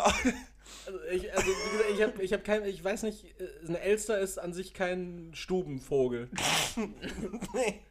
Also 0.88 1.00
ich, 1.12 1.34
also, 1.34 1.48
wie 1.48 1.72
gesagt, 1.72 1.90
ich, 1.94 2.02
hab, 2.04 2.20
ich, 2.20 2.34
hab 2.34 2.44
kein, 2.44 2.66
ich 2.66 2.84
weiß 2.84 3.04
nicht, 3.04 3.26
äh, 3.40 3.68
eine 3.68 3.80
Elster 3.80 4.20
ist 4.20 4.38
an 4.38 4.54
sich 4.54 4.74
kein 4.74 5.32
Stubenvogel. 5.34 6.30
nee. 7.54 7.82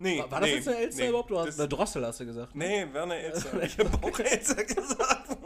Nee, 0.00 0.20
War, 0.20 0.30
war 0.30 0.40
das 0.40 0.48
nee, 0.50 0.56
jetzt 0.56 0.68
eine 0.68 0.78
Elster 0.78 1.02
nee, 1.02 1.08
überhaupt? 1.08 1.30
Du 1.30 1.38
hast 1.38 1.46
das- 1.48 1.58
eine 1.58 1.68
Drossel, 1.68 2.06
hast 2.06 2.20
du 2.20 2.26
gesagt. 2.26 2.54
Nee, 2.54 2.86
wäre 2.92 3.04
eine 3.04 3.16
Elster. 3.16 3.62
Ich 3.62 3.78
habe 3.78 3.90
auch 4.02 4.18
Elster 4.18 4.64
gesagt. 4.64 5.36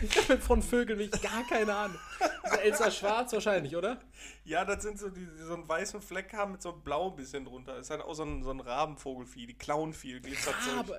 Ich 0.00 0.16
habe 0.16 0.38
von 0.38 0.62
Vögeln 0.62 0.98
wirklich 0.98 1.20
gar 1.20 1.44
keine 1.48 1.74
Ahnung. 1.74 1.98
Ist 2.44 2.52
eine 2.52 2.60
Elster 2.60 2.90
schwarz 2.92 3.32
wahrscheinlich, 3.32 3.74
oder? 3.74 3.98
Ja, 4.44 4.64
das 4.64 4.84
sind 4.84 4.98
so 4.98 5.08
die, 5.08 5.26
die 5.26 5.42
so 5.42 5.54
einen 5.54 5.68
weißen 5.68 6.00
Fleck 6.00 6.32
haben 6.32 6.52
mit 6.52 6.62
so 6.62 6.72
einem 6.72 6.82
blau 6.82 7.10
ein 7.10 7.16
bisschen 7.16 7.44
drunter. 7.44 7.76
Ist 7.78 7.90
halt 7.90 8.02
auch 8.02 8.14
so 8.14 8.22
ein, 8.22 8.44
so 8.44 8.50
ein 8.50 8.60
Rabenvogelvieh, 8.60 9.46
die 9.48 9.54
klauen 9.54 9.92
viel, 9.92 10.20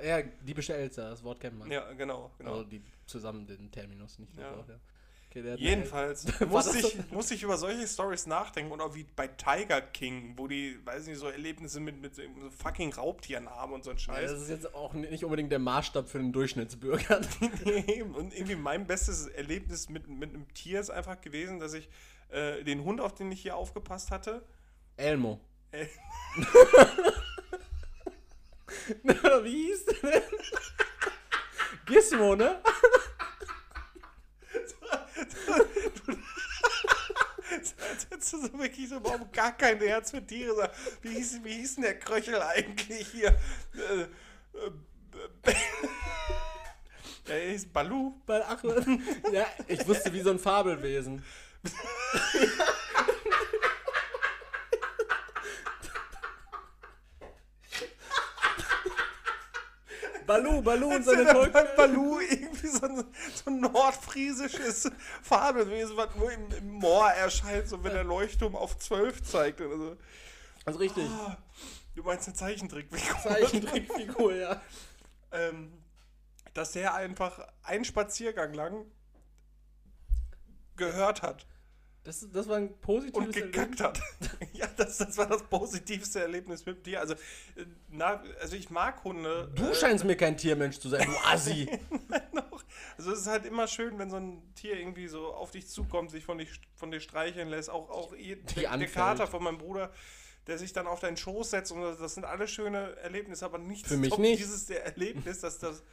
ja, 0.04 0.22
diebische 0.42 0.76
Elster, 0.76 1.12
das 1.12 1.24
Wort 1.24 1.40
kennt 1.40 1.58
man. 1.58 1.72
Ja, 1.72 1.92
genau, 1.94 2.32
genau. 2.38 2.52
Also 2.52 2.64
die 2.66 2.82
zusammen 3.10 3.45
den 3.47 3.72
Terminus, 3.72 4.20
nicht 4.20 4.36
Ja. 4.38 4.55
Wort, 4.55 4.70
ja. 4.70 4.76
Okay, 5.32 5.55
Jedenfalls 5.57 6.26
musste 6.49 6.80
ich, 6.80 6.86
so- 6.86 7.03
musste 7.12 7.36
ich 7.36 7.43
über 7.43 7.55
solche 7.57 7.86
Stories 7.88 8.26
nachdenken 8.26 8.72
und 8.72 8.82
auch 8.82 8.95
wie 8.95 9.05
bei 9.16 9.28
Tiger 9.28 9.80
King, 9.80 10.34
wo 10.38 10.47
die, 10.47 10.84
weiß 10.84 11.05
nicht, 11.05 11.20
so 11.20 11.28
Erlebnisse 11.28 11.80
mit, 11.80 12.01
mit 12.01 12.16
so 12.16 12.24
fucking 12.57 12.91
Raubtieren 12.93 13.47
haben 13.47 13.74
und 13.74 13.84
so 13.84 13.91
ein 13.91 13.99
Scheiß. 13.99 14.32
das 14.32 14.41
ist 14.41 14.49
jetzt 14.49 14.74
auch 14.74 14.93
nicht 14.93 15.24
unbedingt 15.24 15.51
der 15.51 15.60
Maßstab 15.60 16.10
für 16.10 16.18
den 16.18 16.32
Durchschnittsbürger. 16.34 17.18
und 18.16 18.34
irgendwie 18.34 18.55
mein 18.55 18.88
bestes 18.88 19.28
Erlebnis 19.28 19.88
mit, 19.89 20.07
mit 20.07 20.30
einem 20.34 20.51
Tier 20.55 20.80
ist 20.80 20.89
einfach 20.89 21.22
gewesen, 21.22 21.60
dass 21.60 21.74
ich 21.74 21.89
äh, 22.30 22.64
den 22.64 22.84
Hund, 22.84 22.99
auf 22.99 23.14
den 23.14 23.32
ich 23.32 23.41
hier 23.43 23.55
aufgepasst 23.55 24.10
hatte, 24.10 24.41
Elmo. 24.97 25.39
äh, 25.72 25.86
Wie 29.43 29.68
hieß 29.68 29.86
der 29.86 30.12
denn? 30.12 30.22
Gizmo, 31.90 32.36
ne? 32.36 32.62
du 38.32 38.42
so 38.42 38.60
wirklich 38.60 38.90
so 38.90 38.98
überhaupt 38.98 39.34
gar 39.34 39.56
kein 39.56 39.80
Herz 39.80 40.12
für 40.12 40.26
Tiere. 40.26 40.72
Wie 41.02 41.10
hieß, 41.10 41.44
wie 41.44 41.54
hieß 41.54 41.76
denn 41.76 41.84
der 41.84 42.00
Kröchel 42.00 42.42
eigentlich 42.42 43.08
hier? 43.08 43.30
Äh, 43.74 44.02
äh, 44.02 44.08
der 47.28 47.40
hieß 47.50 47.68
Balu. 47.68 48.14
Ach, 48.28 48.64
ja, 49.32 49.48
ich 49.68 49.88
wusste 49.88 50.14
wie 50.14 50.22
so 50.22 50.32
ein 50.32 50.40
Fabelwesen. 50.40 51.24
Balu, 60.30 60.61
Balu 60.61 60.93
und 60.93 61.03
seine 61.03 61.25
bei 61.49 61.63
Balu 61.63 62.19
irgendwie 62.19 62.67
so 62.67 62.86
ein, 62.86 63.03
so 63.34 63.49
ein 63.49 63.61
nordfriesisches 63.61 64.91
Fabelwesen, 65.23 65.97
was 65.97 66.13
nur 66.13 66.32
im, 66.32 66.51
im 66.51 66.69
Moor 66.69 67.09
erscheint, 67.09 67.67
so 67.67 67.84
wenn 67.84 67.93
der 67.93 68.03
Leuchtturm 68.03 68.55
auf 68.55 68.77
12 68.77 69.23
zeigt 69.23 69.59
oder 69.59 69.77
so. 69.77 69.97
Also 70.65 70.77
richtig. 70.77 71.09
Ah, 71.09 71.36
Du 71.95 72.03
meinst 72.03 72.27
eine 72.27 72.36
Zeichentrickfigur? 72.36 73.19
Zeichentrickfigur, 73.23 74.36
ja. 74.36 74.61
ähm, 75.32 75.73
dass 76.53 76.73
der 76.73 76.93
einfach 76.93 77.47
einen 77.63 77.84
Spaziergang 77.84 78.53
lang 78.53 78.86
gehört 80.75 81.23
hat 81.23 81.47
Das, 82.04 82.26
das 82.32 82.47
war 82.47 82.58
ein 82.58 82.80
positives 82.80 83.28
und 83.28 83.34
gekackt 83.34 83.82
hat. 83.82 84.00
ja, 84.54 84.68
das, 84.78 84.97
das 84.97 85.18
war 85.18 85.28
das 85.28 85.43
positivste 85.43 86.22
Erlebnis 86.22 86.66
mit 86.66 86.86
dir. 86.86 87.02
Also, 87.02 87.14
äh, 87.14 87.66
na, 87.89 88.24
also 88.39 88.56
ich 88.56 88.70
mag 88.70 89.04
Hunde. 89.04 89.52
Du 89.56 89.66
äh, 89.66 89.76
scheinst 89.76 90.06
mir 90.06 90.16
kein 90.16 90.38
Tiermensch 90.38 90.80
zu 90.80 90.89
sein, 90.89 91.06
du 91.06 91.30
Assi. 91.30 91.70
Also 92.97 93.14
es 93.14 93.20
ist 93.20 93.28
halt 93.28 93.45
immer 93.45 93.68
schön, 93.68 93.97
wenn 93.97 94.10
so 94.10 94.18
ein 94.18 94.41
Tier 94.56 94.78
irgendwie 94.78 95.08
so 95.08 95.34
auf 95.34 95.52
dich 95.52 95.70
zukommt, 95.70 96.12
sich 96.12 96.26
von, 96.26 96.38
dich, 96.38 96.50
von 96.76 96.91
dir 96.91 97.00
streicheln 97.00 97.47
lässt. 97.47 97.70
Auch, 97.70 97.89
auch 97.89 98.14
ihr, 98.14 98.36
der, 98.36 98.78
der. 98.78 98.88
Kater 98.88 99.26
von 99.26 99.41
meinem 99.41 99.58
Bruder, 99.58 99.91
der 100.47 100.58
sich 100.58 100.74
dann 100.74 100.86
auf 100.86 101.00
deinen 101.00 101.16
Schoß 101.16 101.52
setzt. 101.52 101.72
Und 101.72 101.82
das, 101.82 102.14
sind 102.14 102.26
alle 102.26 102.47
schöne 102.47 102.97
Erlebnisse, 102.97 103.45
aber 103.45 103.58
nicht 103.58 103.88
Für 103.88 103.95
mich 103.95 104.18
nicht. 104.18 104.39
dieses 104.39 104.66
der 104.66 104.86
Erlebnis, 104.86 105.39
dass 105.39 105.60
das 105.60 105.84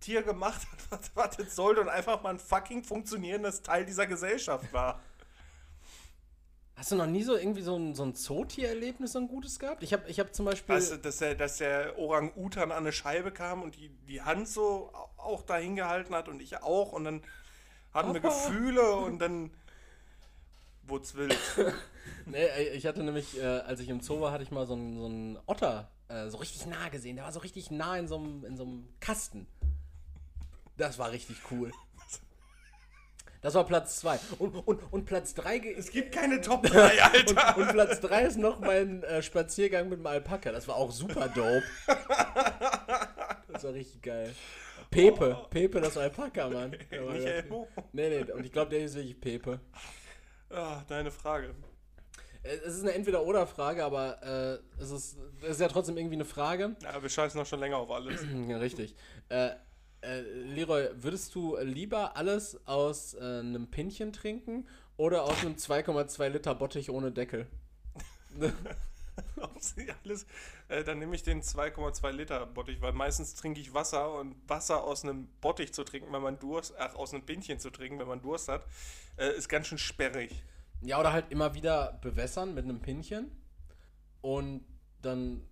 Tier 0.00 0.22
gemacht 0.22 0.66
hat, 0.90 1.00
was, 1.14 1.36
was 1.38 1.38
es 1.38 1.54
sollte 1.54 1.80
und 1.80 1.88
einfach 1.88 2.22
mal 2.22 2.30
ein 2.30 2.40
fucking 2.40 2.82
funktionierendes 2.82 3.62
Teil 3.62 3.86
dieser 3.86 4.06
Gesellschaft 4.06 4.72
war. 4.72 5.00
Hast 6.84 6.92
du 6.92 6.96
noch 6.96 7.06
nie 7.06 7.22
so 7.22 7.34
irgendwie 7.34 7.62
so 7.62 7.76
ein, 7.78 7.94
so 7.94 8.02
ein 8.02 8.14
Zootier-Erlebnis, 8.14 9.12
so 9.12 9.18
ein 9.18 9.26
gutes 9.26 9.58
gehabt? 9.58 9.82
Ich 9.82 9.94
habe 9.94 10.02
ich 10.06 10.20
hab 10.20 10.34
zum 10.34 10.44
Beispiel. 10.44 10.74
Weißt 10.74 10.92
du, 10.92 10.96
dass 10.98 11.16
der, 11.16 11.34
dass 11.34 11.56
der 11.56 11.98
Orang-Utan 11.98 12.70
an 12.72 12.76
eine 12.76 12.92
Scheibe 12.92 13.32
kam 13.32 13.62
und 13.62 13.76
die, 13.76 13.88
die 14.06 14.20
Hand 14.20 14.48
so 14.50 14.90
au- 14.92 15.08
auch 15.16 15.42
dahin 15.44 15.76
gehalten 15.76 16.14
hat 16.14 16.28
und 16.28 16.42
ich 16.42 16.62
auch 16.62 16.92
und 16.92 17.04
dann 17.04 17.22
hatten 17.94 18.12
wir 18.12 18.20
Gefühle 18.20 18.96
und 18.96 19.18
dann 19.18 19.50
wurde 20.82 21.04
es 21.04 21.14
wild. 21.14 21.38
Nee, 22.26 22.46
ich 22.74 22.84
hatte 22.84 23.02
nämlich, 23.02 23.38
äh, 23.40 23.42
als 23.46 23.80
ich 23.80 23.88
im 23.88 24.00
Zoo 24.02 24.20
war, 24.20 24.30
hatte 24.30 24.42
ich 24.44 24.50
mal 24.50 24.66
so 24.66 24.74
einen, 24.74 24.98
so 24.98 25.06
einen 25.06 25.38
Otter 25.46 25.90
äh, 26.08 26.28
so 26.28 26.36
richtig 26.36 26.66
nah 26.66 26.90
gesehen. 26.90 27.16
Der 27.16 27.24
war 27.24 27.32
so 27.32 27.40
richtig 27.40 27.70
nah 27.70 27.96
in 27.96 28.08
so 28.08 28.16
einem, 28.18 28.44
in 28.44 28.58
so 28.58 28.64
einem 28.64 28.86
Kasten. 29.00 29.46
Das 30.76 30.98
war 30.98 31.12
richtig 31.12 31.38
cool. 31.50 31.72
Das 33.44 33.52
war 33.54 33.64
Platz 33.66 34.00
2. 34.00 34.18
Und, 34.38 34.54
und, 34.66 34.80
und 34.90 35.04
Platz 35.04 35.34
3 35.34 35.58
Es 35.76 35.90
gibt 35.90 36.12
keine 36.12 36.40
Top 36.40 36.62
3, 36.66 37.02
Alter. 37.02 37.56
und, 37.58 37.62
und 37.62 37.72
Platz 37.72 38.00
3 38.00 38.22
ist 38.22 38.38
noch 38.38 38.58
mein 38.58 39.02
äh, 39.02 39.22
Spaziergang 39.22 39.90
mit 39.90 39.98
dem 39.98 40.06
Alpaka. 40.06 40.50
Das 40.50 40.66
war 40.66 40.76
auch 40.76 40.90
super 40.90 41.28
dope. 41.28 41.62
Das 43.48 43.64
war 43.64 43.74
richtig 43.74 44.00
geil. 44.00 44.34
Pepe, 44.90 45.36
Pepe, 45.50 45.80
das 45.82 45.98
Alpaka, 45.98 46.48
Mann. 46.48 46.70
Nicht 46.90 46.90
Elmo? 46.90 47.68
Nee, 47.92 48.08
nee, 48.24 48.32
und 48.32 48.46
ich 48.46 48.52
glaube, 48.52 48.70
der 48.70 48.80
ist 48.80 48.94
wirklich 48.94 49.20
Pepe. 49.20 49.60
Ah, 50.48 50.82
deine 50.88 51.10
Frage. 51.10 51.54
Äh, 52.44 52.54
Es 52.64 52.76
ist 52.76 52.82
eine 52.82 52.92
Entweder-Oder-Frage, 52.94 53.84
aber 53.84 54.22
äh, 54.22 54.82
es, 54.82 54.90
ist, 54.90 55.18
es 55.42 55.50
ist 55.50 55.60
ja 55.60 55.68
trotzdem 55.68 55.98
irgendwie 55.98 56.14
eine 56.16 56.24
Frage. 56.24 56.76
Ja, 56.82 57.02
wir 57.02 57.10
scheißen 57.10 57.38
doch 57.38 57.46
schon 57.46 57.60
länger 57.60 57.76
auf 57.76 57.90
alles. 57.90 58.24
Ja, 58.48 58.56
richtig. 58.56 58.94
Äh, 59.28 59.50
äh, 60.04 60.20
Leroy, 60.20 60.88
würdest 60.94 61.34
du 61.34 61.56
lieber 61.58 62.16
alles 62.16 62.66
aus 62.66 63.14
äh, 63.14 63.18
einem 63.18 63.68
Pinchen 63.68 64.12
trinken 64.12 64.66
oder 64.96 65.24
aus 65.24 65.40
einem 65.40 65.54
2,2 65.54 66.28
Liter 66.28 66.54
Bottich 66.54 66.90
ohne 66.90 67.10
Deckel? 67.12 67.46
Alles, 70.04 70.26
äh, 70.68 70.82
dann 70.82 70.98
nehme 70.98 71.14
ich 71.14 71.22
den 71.22 71.42
2,2 71.42 72.10
Liter 72.10 72.46
Bottich, 72.46 72.80
weil 72.80 72.92
meistens 72.92 73.34
trinke 73.34 73.60
ich 73.60 73.72
Wasser 73.74 74.18
und 74.18 74.36
Wasser 74.48 74.82
aus 74.82 75.04
einem 75.04 75.28
Bottich 75.40 75.72
zu 75.72 75.84
trinken, 75.84 76.12
wenn 76.12 76.22
man 76.22 76.38
Durst, 76.38 76.74
ach, 76.78 76.94
aus 76.94 77.14
einem 77.14 77.24
Pinchen 77.24 77.58
zu 77.58 77.70
trinken, 77.70 77.98
wenn 77.98 78.08
man 78.08 78.22
Durst 78.22 78.48
hat, 78.48 78.64
äh, 79.16 79.36
ist 79.36 79.48
ganz 79.48 79.68
schön 79.68 79.78
sperrig. 79.78 80.42
Ja, 80.82 81.00
oder 81.00 81.12
halt 81.12 81.30
immer 81.30 81.54
wieder 81.54 81.98
bewässern 82.02 82.54
mit 82.54 82.64
einem 82.64 82.80
Pinchen 82.80 83.30
und 84.20 84.64
dann, 85.02 85.42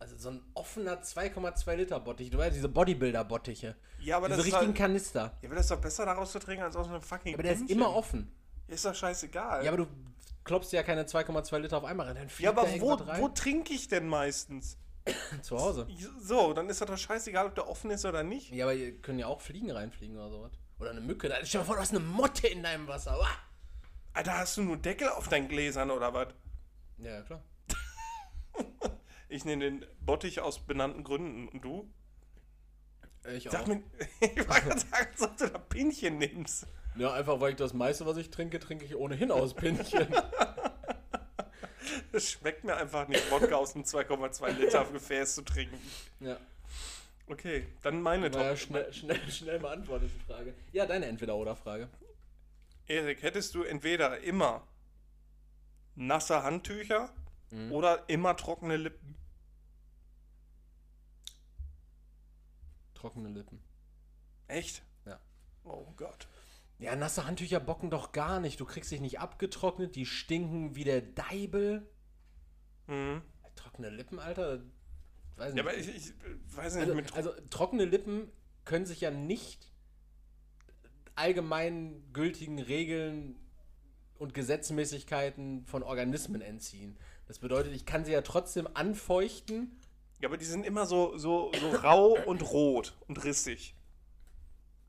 also 0.00 0.16
so 0.16 0.30
ein 0.30 0.42
offener 0.54 1.02
2,2 1.02 1.74
Liter 1.76 2.00
Bottich, 2.00 2.30
du 2.30 2.38
weißt, 2.38 2.56
diese 2.56 2.68
Bodybuilder-Bottiche. 2.68 3.76
Ja, 4.00 4.16
aber 4.16 4.28
diese 4.28 4.38
das 4.38 4.46
ist 4.46 4.52
richtigen 4.54 4.72
halt, 4.72 4.78
Kanister. 4.78 5.38
Ja, 5.42 5.48
aber 5.48 5.54
das 5.56 5.66
ist 5.66 5.70
doch 5.70 5.80
besser 5.80 6.06
daraus 6.06 6.32
zu 6.32 6.38
trinken 6.38 6.64
als 6.64 6.74
aus 6.74 6.88
einem 6.88 7.02
fucking 7.02 7.32
Ja, 7.32 7.36
aber 7.36 7.42
der 7.42 7.52
ist 7.52 7.58
Pännchen. 7.60 7.76
immer 7.76 7.94
offen. 7.94 8.32
Ist 8.66 8.84
doch 8.84 8.94
scheißegal. 8.94 9.64
Ja, 9.64 9.70
aber 9.70 9.84
du 9.84 9.86
klopfst 10.44 10.72
ja 10.72 10.82
keine 10.82 11.04
2,2 11.04 11.58
Liter 11.58 11.76
auf 11.76 11.84
einmal 11.84 12.06
rein. 12.06 12.16
Dann 12.16 12.28
Ja, 12.38 12.50
aber 12.50 12.66
wo, 12.80 12.98
wo 12.98 13.28
trinke 13.28 13.74
ich 13.74 13.88
denn 13.88 14.08
meistens? 14.08 14.78
Zu 15.42 15.58
Hause. 15.58 15.86
So, 16.20 16.52
dann 16.54 16.68
ist 16.70 16.80
das 16.80 16.88
doch 16.88 16.96
scheißegal, 16.96 17.46
ob 17.46 17.54
der 17.54 17.68
offen 17.68 17.90
ist 17.90 18.04
oder 18.04 18.22
nicht. 18.22 18.50
Ja, 18.50 18.64
aber 18.64 18.74
ihr 18.74 18.98
können 19.00 19.18
ja 19.18 19.26
auch 19.26 19.40
Fliegen 19.40 19.70
reinfliegen 19.70 20.16
oder 20.16 20.30
sowas. 20.30 20.52
Oder 20.78 20.90
eine 20.90 21.00
Mücke. 21.02 21.28
Stell 21.42 21.44
dir 21.44 21.58
mal 21.58 21.64
vor, 21.64 21.74
du 21.76 21.80
hast 21.82 21.90
eine 21.90 22.00
Motte 22.00 22.46
in 22.48 22.62
deinem 22.62 22.88
Wasser. 22.88 23.18
Uah. 23.18 23.28
Alter, 24.14 24.38
hast 24.38 24.56
du 24.56 24.62
nur 24.62 24.76
Deckel 24.78 25.08
auf 25.10 25.28
deinen 25.28 25.48
Gläsern 25.48 25.90
oder 25.90 26.12
was? 26.14 26.28
Ja, 26.98 27.22
klar. 27.22 27.42
Ich 29.30 29.44
nehme 29.44 29.64
den 29.64 29.86
Bottich 30.00 30.40
aus 30.40 30.58
benannten 30.58 31.04
Gründen. 31.04 31.48
Und 31.48 31.64
du? 31.64 31.88
Ich 33.34 33.44
Sag 33.44 33.62
auch. 33.62 33.66
mir, 33.68 33.82
ich 34.20 34.36
wollte 34.48 34.62
gerade 34.62 34.80
sagen, 34.80 35.08
ob 35.20 35.36
du 35.36 35.46
da 35.48 35.58
Pinchen 35.58 36.18
nimmst. 36.18 36.66
Ja, 36.96 37.12
einfach 37.12 37.40
weil 37.40 37.50
ich 37.50 37.56
das 37.56 37.72
meiste, 37.72 38.04
was 38.06 38.16
ich 38.16 38.30
trinke, 38.30 38.58
trinke 38.58 38.84
ich 38.84 38.96
ohnehin 38.96 39.30
aus 39.30 39.54
Pinchen. 39.54 40.08
Es 42.12 42.30
schmeckt 42.32 42.64
mir 42.64 42.76
einfach 42.76 43.06
nicht, 43.08 43.30
Wodka 43.30 43.54
aus 43.54 43.74
einem 43.74 43.84
2,2 43.84 44.50
Liter 44.52 44.84
Gefäß 44.84 45.36
zu 45.36 45.42
trinken. 45.42 45.78
ja. 46.20 46.36
Okay, 47.28 47.68
dann 47.82 48.02
meine 48.02 48.34
War 48.34 48.42
ja 48.42 48.48
Top. 48.50 48.58
schnell, 48.58 48.92
schnell, 48.92 49.30
schnell 49.30 49.60
beantwortet 49.60 50.10
die 50.12 50.24
Frage. 50.32 50.52
Ja, 50.72 50.84
deine 50.86 51.06
Entweder-Oder-Frage. 51.06 51.88
Erik, 52.88 53.22
hättest 53.22 53.54
du 53.54 53.62
entweder 53.62 54.18
immer 54.18 54.66
nasse 55.94 56.42
Handtücher 56.42 57.10
Mhm. 57.52 57.70
oder 57.70 58.04
immer 58.08 58.36
trockene 58.36 58.76
Lippen? 58.76 59.14
Trockene 63.00 63.30
Lippen. 63.30 63.58
Echt? 64.46 64.82
Ja. 65.06 65.18
Oh 65.64 65.86
Gott. 65.96 66.28
Ja, 66.78 66.94
nasse 66.96 67.24
Handtücher 67.26 67.58
bocken 67.58 67.88
doch 67.88 68.12
gar 68.12 68.40
nicht. 68.40 68.60
Du 68.60 68.66
kriegst 68.66 68.90
dich 68.90 69.00
nicht 69.00 69.20
abgetrocknet, 69.20 69.96
die 69.96 70.04
stinken 70.04 70.76
wie 70.76 70.84
der 70.84 71.00
Deibel. 71.00 71.88
Mhm. 72.88 73.22
Trockene 73.56 73.88
Lippen, 73.88 74.18
Alter? 74.18 74.60
Weiß 75.36 75.54
nicht. 75.54 75.64
Ja, 75.64 75.70
aber 75.70 75.78
ich, 75.78 75.88
ich 75.88 76.12
weiß 76.54 76.74
nicht, 76.74 76.82
also, 76.82 76.94
mit 76.94 77.14
also 77.14 77.32
trockene 77.48 77.86
Lippen 77.86 78.30
können 78.66 78.84
sich 78.84 79.00
ja 79.00 79.10
nicht 79.10 79.70
allgemein 81.14 82.02
gültigen 82.12 82.58
Regeln 82.58 83.36
und 84.18 84.34
Gesetzmäßigkeiten 84.34 85.64
von 85.64 85.82
Organismen 85.82 86.42
entziehen. 86.42 86.98
Das 87.26 87.38
bedeutet, 87.38 87.72
ich 87.72 87.86
kann 87.86 88.04
sie 88.04 88.12
ja 88.12 88.20
trotzdem 88.20 88.68
anfeuchten. 88.74 89.80
Ja, 90.20 90.28
aber 90.28 90.36
die 90.36 90.44
sind 90.44 90.66
immer 90.66 90.86
so, 90.86 91.16
so, 91.16 91.50
so 91.58 91.70
rau 91.70 92.16
und 92.26 92.42
rot 92.42 92.94
und 93.08 93.24
rissig. 93.24 93.74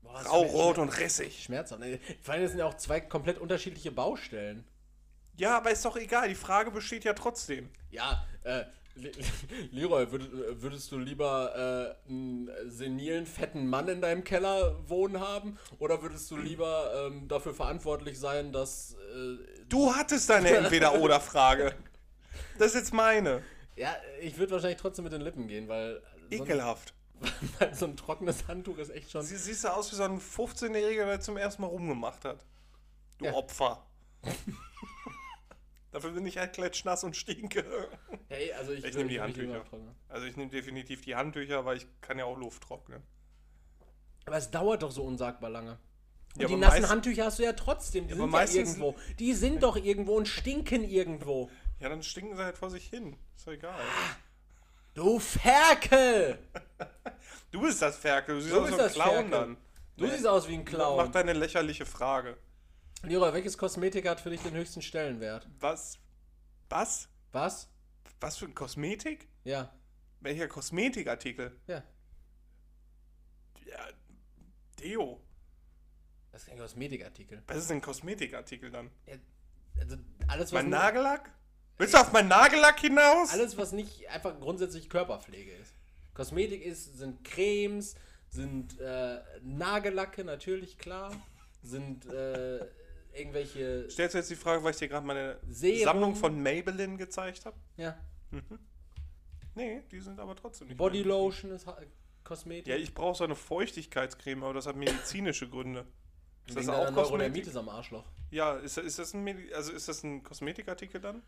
Boah, 0.02 0.20
Rau, 0.20 0.42
rot 0.42 0.78
und 0.78 0.88
rissig. 0.98 1.42
Schmerzhaft. 1.44 1.82
Vor 2.22 2.34
allem 2.34 2.42
das 2.42 2.50
sind 2.52 2.58
ja 2.60 2.66
auch 2.66 2.76
zwei 2.76 3.00
komplett 3.00 3.38
unterschiedliche 3.38 3.90
Baustellen. 3.92 4.64
Ja, 5.38 5.56
aber 5.56 5.70
ist 5.70 5.84
doch 5.84 5.96
egal, 5.96 6.28
die 6.28 6.34
Frage 6.34 6.70
besteht 6.70 7.04
ja 7.04 7.14
trotzdem. 7.14 7.70
Ja, 7.90 8.26
äh, 8.44 8.64
Le- 8.94 9.10
Leroy, 9.70 10.12
würdest, 10.12 10.30
würdest 10.62 10.92
du 10.92 10.98
lieber 10.98 11.96
äh, 12.06 12.10
einen 12.10 12.50
senilen, 12.66 13.24
fetten 13.24 13.66
Mann 13.66 13.88
in 13.88 14.02
deinem 14.02 14.24
Keller 14.24 14.76
wohnen 14.86 15.18
haben? 15.20 15.58
Oder 15.78 16.02
würdest 16.02 16.30
du 16.30 16.36
lieber 16.36 17.06
ähm, 17.06 17.26
dafür 17.28 17.54
verantwortlich 17.54 18.18
sein, 18.18 18.52
dass. 18.52 18.92
Äh, 19.14 19.38
Du 19.70 19.94
hattest 19.94 20.28
deine 20.28 20.50
Entweder-Oder-Frage. 20.50 21.74
Das 22.58 22.68
ist 22.68 22.74
jetzt 22.74 22.92
meine. 22.92 23.42
Ja, 23.76 23.94
ich 24.20 24.36
würde 24.38 24.52
wahrscheinlich 24.52 24.78
trotzdem 24.80 25.04
mit 25.04 25.12
den 25.12 25.22
Lippen 25.22 25.48
gehen, 25.48 25.68
weil. 25.68 26.02
So 26.30 26.42
Ekelhaft. 26.44 26.94
weil 27.58 27.74
so 27.74 27.86
ein 27.86 27.96
trockenes 27.96 28.48
Handtuch 28.48 28.78
ist 28.78 28.90
echt 28.90 29.10
schon. 29.10 29.22
Sie, 29.22 29.36
siehst 29.36 29.64
du 29.64 29.68
aus 29.68 29.92
wie 29.92 29.96
so 29.96 30.02
ein 30.02 30.20
15-Jähriger, 30.20 31.06
der 31.06 31.20
zum 31.20 31.36
ersten 31.36 31.62
Mal 31.62 31.68
rumgemacht 31.68 32.24
hat. 32.24 32.44
Du 33.18 33.26
Ja. 33.26 33.34
Opfer. 33.34 33.86
Dafür 35.92 36.10
bin 36.12 36.24
ich 36.24 36.38
halt 36.38 36.54
klatschnass 36.54 37.04
und 37.04 37.16
stinke. 37.16 37.64
Hey, 38.28 38.52
also 38.54 38.72
ich, 38.72 38.82
Ich 38.84 38.94
würd- 38.94 38.98
nehm 38.98 39.08
die 39.08 39.20
Handtücher. 39.20 39.62
Also 40.08 40.26
ich 40.26 40.36
nehme 40.36 40.50
definitiv 40.50 41.02
die 41.02 41.14
Handtücher, 41.14 41.64
weil 41.66 41.76
ich 41.76 41.86
kann 42.00 42.18
ja 42.18 42.24
auch 42.24 42.36
Luft 42.38 42.62
trocknen. 42.62 43.02
Aber 44.24 44.36
es 44.38 44.50
dauert 44.50 44.82
doch 44.82 44.90
so 44.90 45.02
unsagbar 45.02 45.50
lange. 45.50 45.78
Und 46.34 46.40
Ja, 46.42 46.48
die 46.48 46.56
nassen 46.56 46.88
Handtücher 46.88 47.26
hast 47.26 47.38
du 47.38 47.42
ja 47.42 47.52
trotzdem. 47.52 48.06
Die 48.08 48.14
aber 48.14 48.46
sind 48.46 48.54
ja 48.54 48.62
irgendwo. 48.62 48.96
Die 49.18 49.34
sind 49.34 49.62
doch 49.62 49.76
irgendwo 49.76 50.16
und 50.16 50.26
stinken 50.28 50.82
irgendwo. 50.82 51.50
Ja, 51.82 51.88
dann 51.88 52.02
stinken 52.02 52.36
sie 52.36 52.42
halt 52.44 52.56
vor 52.56 52.70
sich 52.70 52.86
hin. 52.88 53.16
Ist 53.36 53.46
doch 53.46 53.52
egal. 53.52 53.80
Du 54.94 55.18
Ferkel! 55.18 56.38
Du 57.50 57.60
bist 57.60 57.82
das 57.82 57.98
Ferkel, 57.98 58.36
du 58.36 58.40
siehst 58.40 58.54
aus 58.54 58.70
wie 58.70 58.80
ein 58.80 58.88
Clown 58.90 59.08
Ferkel. 59.10 59.30
dann. 59.30 59.56
Du 59.98 60.04
Nee. 60.06 60.10
siehst 60.12 60.26
aus 60.26 60.48
wie 60.48 60.54
ein 60.54 60.60
Mach 60.64 60.70
Clown. 60.70 61.12
deine 61.12 61.34
lächerliche 61.34 61.84
Frage. 61.84 62.38
Leroy, 63.02 63.30
welches 63.34 63.58
Kosmetik 63.58 64.08
hat 64.08 64.20
für 64.20 64.30
dich 64.30 64.40
den 64.40 64.54
höchsten 64.54 64.80
Stellenwert? 64.80 65.46
Was? 65.60 65.98
Was? 66.70 67.10
Was? 67.32 67.68
Was 68.20 68.38
für 68.38 68.46
ein 68.46 68.54
Kosmetik? 68.54 69.28
Ja. 69.44 69.70
Welcher 70.20 70.48
Kosmetikartikel? 70.48 71.54
Ja. 71.66 71.82
Ja, 73.66 73.86
Deo. 74.80 75.20
Das 76.30 76.42
ist 76.44 76.48
kein 76.48 76.58
Kosmetikartikel. 76.58 77.42
Was 77.48 77.58
ist 77.58 77.70
ein 77.70 77.82
Kosmetikartikel 77.82 78.70
dann? 78.70 78.90
Ja, 79.06 79.16
also 79.78 79.96
alles, 80.28 80.52
was 80.52 80.62
Mein 80.62 80.70
Nagellack? 80.70 81.30
Willst 81.82 81.94
du 81.94 81.98
auf 81.98 82.12
meinen 82.12 82.28
Nagellack 82.28 82.78
hinaus? 82.78 83.32
alles, 83.32 83.56
was 83.58 83.72
nicht 83.72 84.08
einfach 84.08 84.38
grundsätzlich 84.38 84.88
Körperpflege 84.88 85.50
ist. 85.50 85.74
Kosmetik 86.14 86.64
ist, 86.64 86.96
sind 86.96 87.24
Cremes, 87.24 87.96
sind 88.28 88.78
äh, 88.78 89.18
Nagellacke, 89.42 90.22
natürlich 90.22 90.78
klar. 90.78 91.12
Sind 91.64 92.06
äh, 92.06 92.58
irgendwelche. 93.12 93.90
Stellst 93.90 94.14
du 94.14 94.18
jetzt 94.18 94.30
die 94.30 94.36
Frage, 94.36 94.62
weil 94.62 94.70
ich 94.70 94.76
dir 94.76 94.88
gerade 94.88 95.04
meine 95.04 95.40
Serum. 95.48 95.84
Sammlung 95.84 96.14
von 96.14 96.40
Maybelline 96.40 96.98
gezeigt 96.98 97.46
habe? 97.46 97.56
Ja. 97.76 97.96
Nee, 99.56 99.82
die 99.90 100.00
sind 100.00 100.20
aber 100.20 100.36
trotzdem 100.36 100.68
nicht. 100.68 100.76
Bodylotion 100.76 101.50
ist 101.50 101.66
ha 101.66 101.76
Kosmetik. 102.22 102.68
Ja, 102.68 102.76
ich 102.76 102.94
brauche 102.94 103.18
so 103.18 103.24
eine 103.24 103.34
Feuchtigkeitscreme, 103.34 104.44
aber 104.44 104.54
das 104.54 104.66
hat 104.66 104.76
medizinische 104.76 105.48
Gründe. 105.48 105.84
Ist 106.46 106.56
das 106.56 106.66
Wegen 106.66 106.74
auch 106.74 106.84
deiner 106.84 106.90
Neurodermitis 106.92 107.52
Kosmetik? 107.52 107.68
am 107.68 107.68
Arschloch. 107.68 108.04
Ja, 108.30 108.54
ist, 108.54 108.78
ist, 108.78 108.98
das 108.98 109.12
ein 109.12 109.24
Medi 109.24 109.52
also 109.52 109.72
ist 109.72 109.88
das 109.88 110.02
ein 110.04 110.22
Kosmetikartikel 110.22 111.00
dann? 111.00 111.22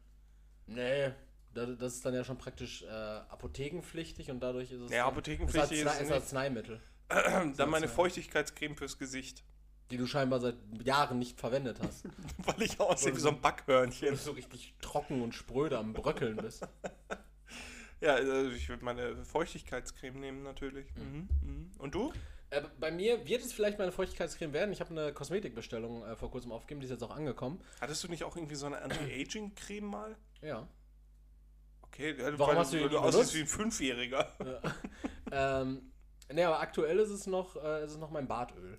Nee, 0.66 1.10
da- 1.52 1.66
das 1.66 1.94
ist 1.94 2.04
dann 2.04 2.14
ja 2.14 2.24
schon 2.24 2.38
praktisch 2.38 2.82
äh, 2.82 2.86
apothekenpflichtig 2.88 4.30
und 4.30 4.40
dadurch 4.40 4.70
ist 4.72 4.80
es. 4.80 4.90
Ja, 4.90 5.06
apothekenpflichtig 5.06 5.80
ist, 5.80 5.86
Arznei, 5.86 6.02
es 6.02 6.08
ist. 6.08 6.14
Arzneimittel, 6.14 6.80
dann 7.08 7.70
meine. 7.70 7.88
Feuchtigkeitscreme 7.88 8.76
fürs 8.76 8.98
Gesicht. 8.98 9.44
die 9.90 9.96
du 9.98 10.06
scheinbar 10.06 10.40
seit 10.40 10.56
Jahren 10.82 11.18
nicht 11.18 11.38
verwendet 11.38 11.78
hast. 11.82 12.04
Weil 12.38 12.62
ich 12.62 12.80
aussehe 12.80 13.14
wie 13.14 13.20
so 13.20 13.28
ein 13.28 13.34
Weil 13.34 13.42
Backhörnchen. 13.42 14.08
du 14.10 14.16
so 14.16 14.32
richtig 14.32 14.74
trocken 14.80 15.20
und 15.22 15.34
spröde 15.34 15.78
am 15.78 15.92
Bröckeln 15.92 16.36
bist. 16.36 16.66
Ja, 18.00 18.14
also 18.16 18.50
ich 18.50 18.68
würde 18.68 18.84
meine 18.84 19.24
Feuchtigkeitscreme 19.24 20.18
nehmen 20.20 20.42
natürlich. 20.42 20.86
Mhm. 20.96 21.28
Mhm. 21.42 21.70
Und 21.78 21.94
du? 21.94 22.12
Äh, 22.50 22.60
bei 22.78 22.90
mir 22.90 23.26
wird 23.26 23.42
es 23.42 23.52
vielleicht 23.54 23.78
meine 23.78 23.92
Feuchtigkeitscreme 23.92 24.52
werden. 24.52 24.72
Ich 24.72 24.80
habe 24.80 24.90
eine 24.90 25.12
Kosmetikbestellung 25.14 26.04
äh, 26.04 26.14
vor 26.14 26.30
kurzem 26.30 26.52
aufgegeben, 26.52 26.80
die 26.80 26.84
ist 26.86 26.90
jetzt 26.90 27.02
auch 27.02 27.14
angekommen. 27.16 27.62
Hattest 27.80 28.04
du 28.04 28.08
nicht 28.08 28.24
auch 28.24 28.36
irgendwie 28.36 28.56
so 28.56 28.66
eine 28.66 28.82
Anti-Aging-Creme 28.82 29.86
mal? 29.86 30.16
Ja. 30.44 30.68
Okay, 31.82 32.14
ja, 32.18 32.38
Warum 32.38 32.56
hast 32.56 32.72
du 32.72 32.78
du 32.78 32.88
nie 32.88 32.96
aussiehst 32.96 33.34
wie 33.34 33.40
ein 33.40 33.46
Fünfjähriger. 33.46 34.28
ähm, 35.32 35.92
ne, 36.32 36.46
aber 36.46 36.60
aktuell 36.60 36.98
ist 36.98 37.10
es 37.10 37.26
noch, 37.26 37.56
äh, 37.56 37.84
ist 37.84 37.92
es 37.92 37.98
noch 37.98 38.10
mein 38.10 38.28
Bartöl. 38.28 38.78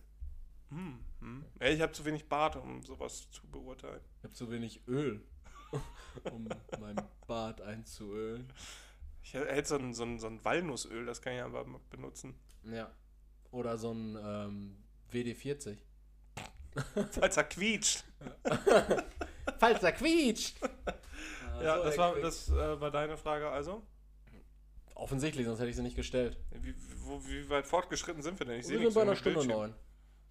Hm, 0.70 1.00
hm. 1.20 1.46
Ja, 1.60 1.68
ich 1.68 1.82
habe 1.82 1.94
zu 1.94 2.06
wenig 2.06 2.28
Bart, 2.28 2.56
um 2.56 2.84
sowas 2.84 3.30
zu 3.32 3.48
beurteilen. 3.48 4.02
Ich 4.18 4.24
habe 4.26 4.34
zu 4.34 4.52
wenig 4.52 4.88
Öl, 4.88 5.26
um 6.32 6.48
mein 6.80 6.96
Bart 7.26 7.62
einzuölen. 7.62 8.52
Ich 9.24 9.34
hätte 9.34 9.70
so 9.70 9.78
ein, 9.78 9.94
so, 9.94 10.04
ein, 10.04 10.20
so 10.20 10.28
ein 10.28 10.44
Walnussöl, 10.46 11.06
das 11.06 11.22
kann 11.22 11.34
ich 11.34 11.42
aber 11.42 11.66
benutzen. 11.90 12.36
Ja. 12.64 12.92
Oder 13.52 13.78
so 13.78 13.92
ein 13.92 14.18
ähm, 14.22 14.78
WD-40. 15.12 15.78
Falls 17.12 17.38
er 17.38 17.44
quietscht. 17.46 18.04
Falls 19.60 19.84
er 19.84 19.92
quietscht! 19.94 20.60
Ja, 21.64 21.78
so, 21.78 21.84
das 21.84 21.94
er 21.94 21.98
war, 21.98 22.16
das 22.20 22.50
äh, 22.50 22.82
war 22.82 22.92
deine 22.92 23.18
Frage 23.18 23.50
also. 23.50 23.84
Offensichtlich, 24.96 25.46
sonst 25.46 25.60
hätte 25.60 25.70
ich 25.70 25.76
sie 25.76 25.82
nicht 25.82 25.98
gestellt. 25.98 26.38
Wie, 26.52 26.74
wo, 27.04 27.22
wie 27.26 27.50
weit 27.50 27.68
fortgeschritten 27.68 28.24
sind 28.24 28.40
wir 28.40 28.46
denn? 28.46 28.60
Ich 28.60 28.66
sehe 28.66 28.80
Wir 28.80 28.90
sind 28.90 28.96
bei 28.96 29.02
einer 29.02 29.16
Stunde 29.16 29.46
neun. 29.46 29.74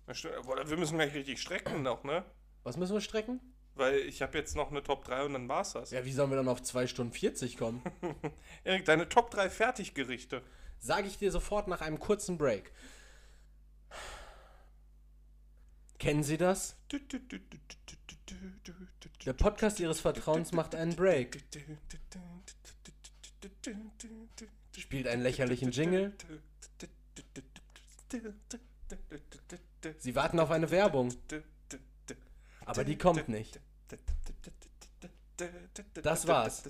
Wir 0.07 0.77
müssen 0.77 0.97
gleich 0.97 1.15
richtig 1.15 1.41
strecken 1.41 1.83
noch, 1.83 2.03
ne? 2.05 2.25
Was 2.63 2.77
müssen 2.77 2.95
wir 2.95 3.01
strecken? 3.01 3.41
Weil 3.75 3.97
ich 3.99 4.23
habe 4.23 4.39
jetzt 4.39 4.57
noch 4.57 4.71
eine 4.71 4.83
Top 4.83 5.05
3 5.05 5.25
und 5.25 5.33
dann 5.35 5.49
war's 5.49 5.73
das. 5.73 5.91
Ja, 5.91 6.05
wie 6.05 6.13
sollen 6.13 6.31
wir 6.31 6.37
dann 6.37 6.49
auf 6.49 6.63
2 6.63 6.87
Stunden 6.87 7.13
40 7.13 7.57
kommen? 7.57 7.83
Erik, 8.65 8.85
deine 8.85 9.09
Top 9.09 9.31
3 9.31 9.51
Fertiggerichte. 9.51 10.43
Sage 10.79 11.09
ich 11.09 11.19
dir 11.19 11.31
sofort 11.31 11.67
nach 11.69 11.81
einem 11.81 11.99
kurzen 11.99 12.39
Break. 12.39 12.73
Kennen 16.05 16.23
Sie 16.23 16.37
das? 16.37 16.77
Der 19.25 19.33
Podcast 19.33 19.81
Ihres 19.81 20.01
Vertrauens 20.01 20.53
macht 20.53 20.75
einen 20.75 20.95
Break. 20.95 21.43
Spielt 24.77 25.09
einen 25.09 25.23
lächerlichen 25.23 25.71
Jingle. 25.71 26.13
Sie 29.97 30.15
warten 30.15 30.41
auf 30.41 30.51
eine 30.51 30.71
Werbung. 30.71 31.15
Aber 32.67 32.85
die 32.85 32.99
kommt 32.99 33.31
nicht. 33.31 33.59
Das 36.03 36.29
war's. 36.29 36.65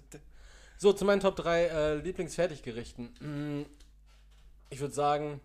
So, 0.79 0.93
zu 0.93 1.05
meinen 1.05 1.19
Top 1.19 1.35
3 1.35 1.65
äh, 1.65 1.95
Lieblingsfertiggerichten. 1.97 3.15
Mm, 3.19 3.67
Ich 4.71 4.79
würde 4.79 4.95
sagen, 4.95 5.41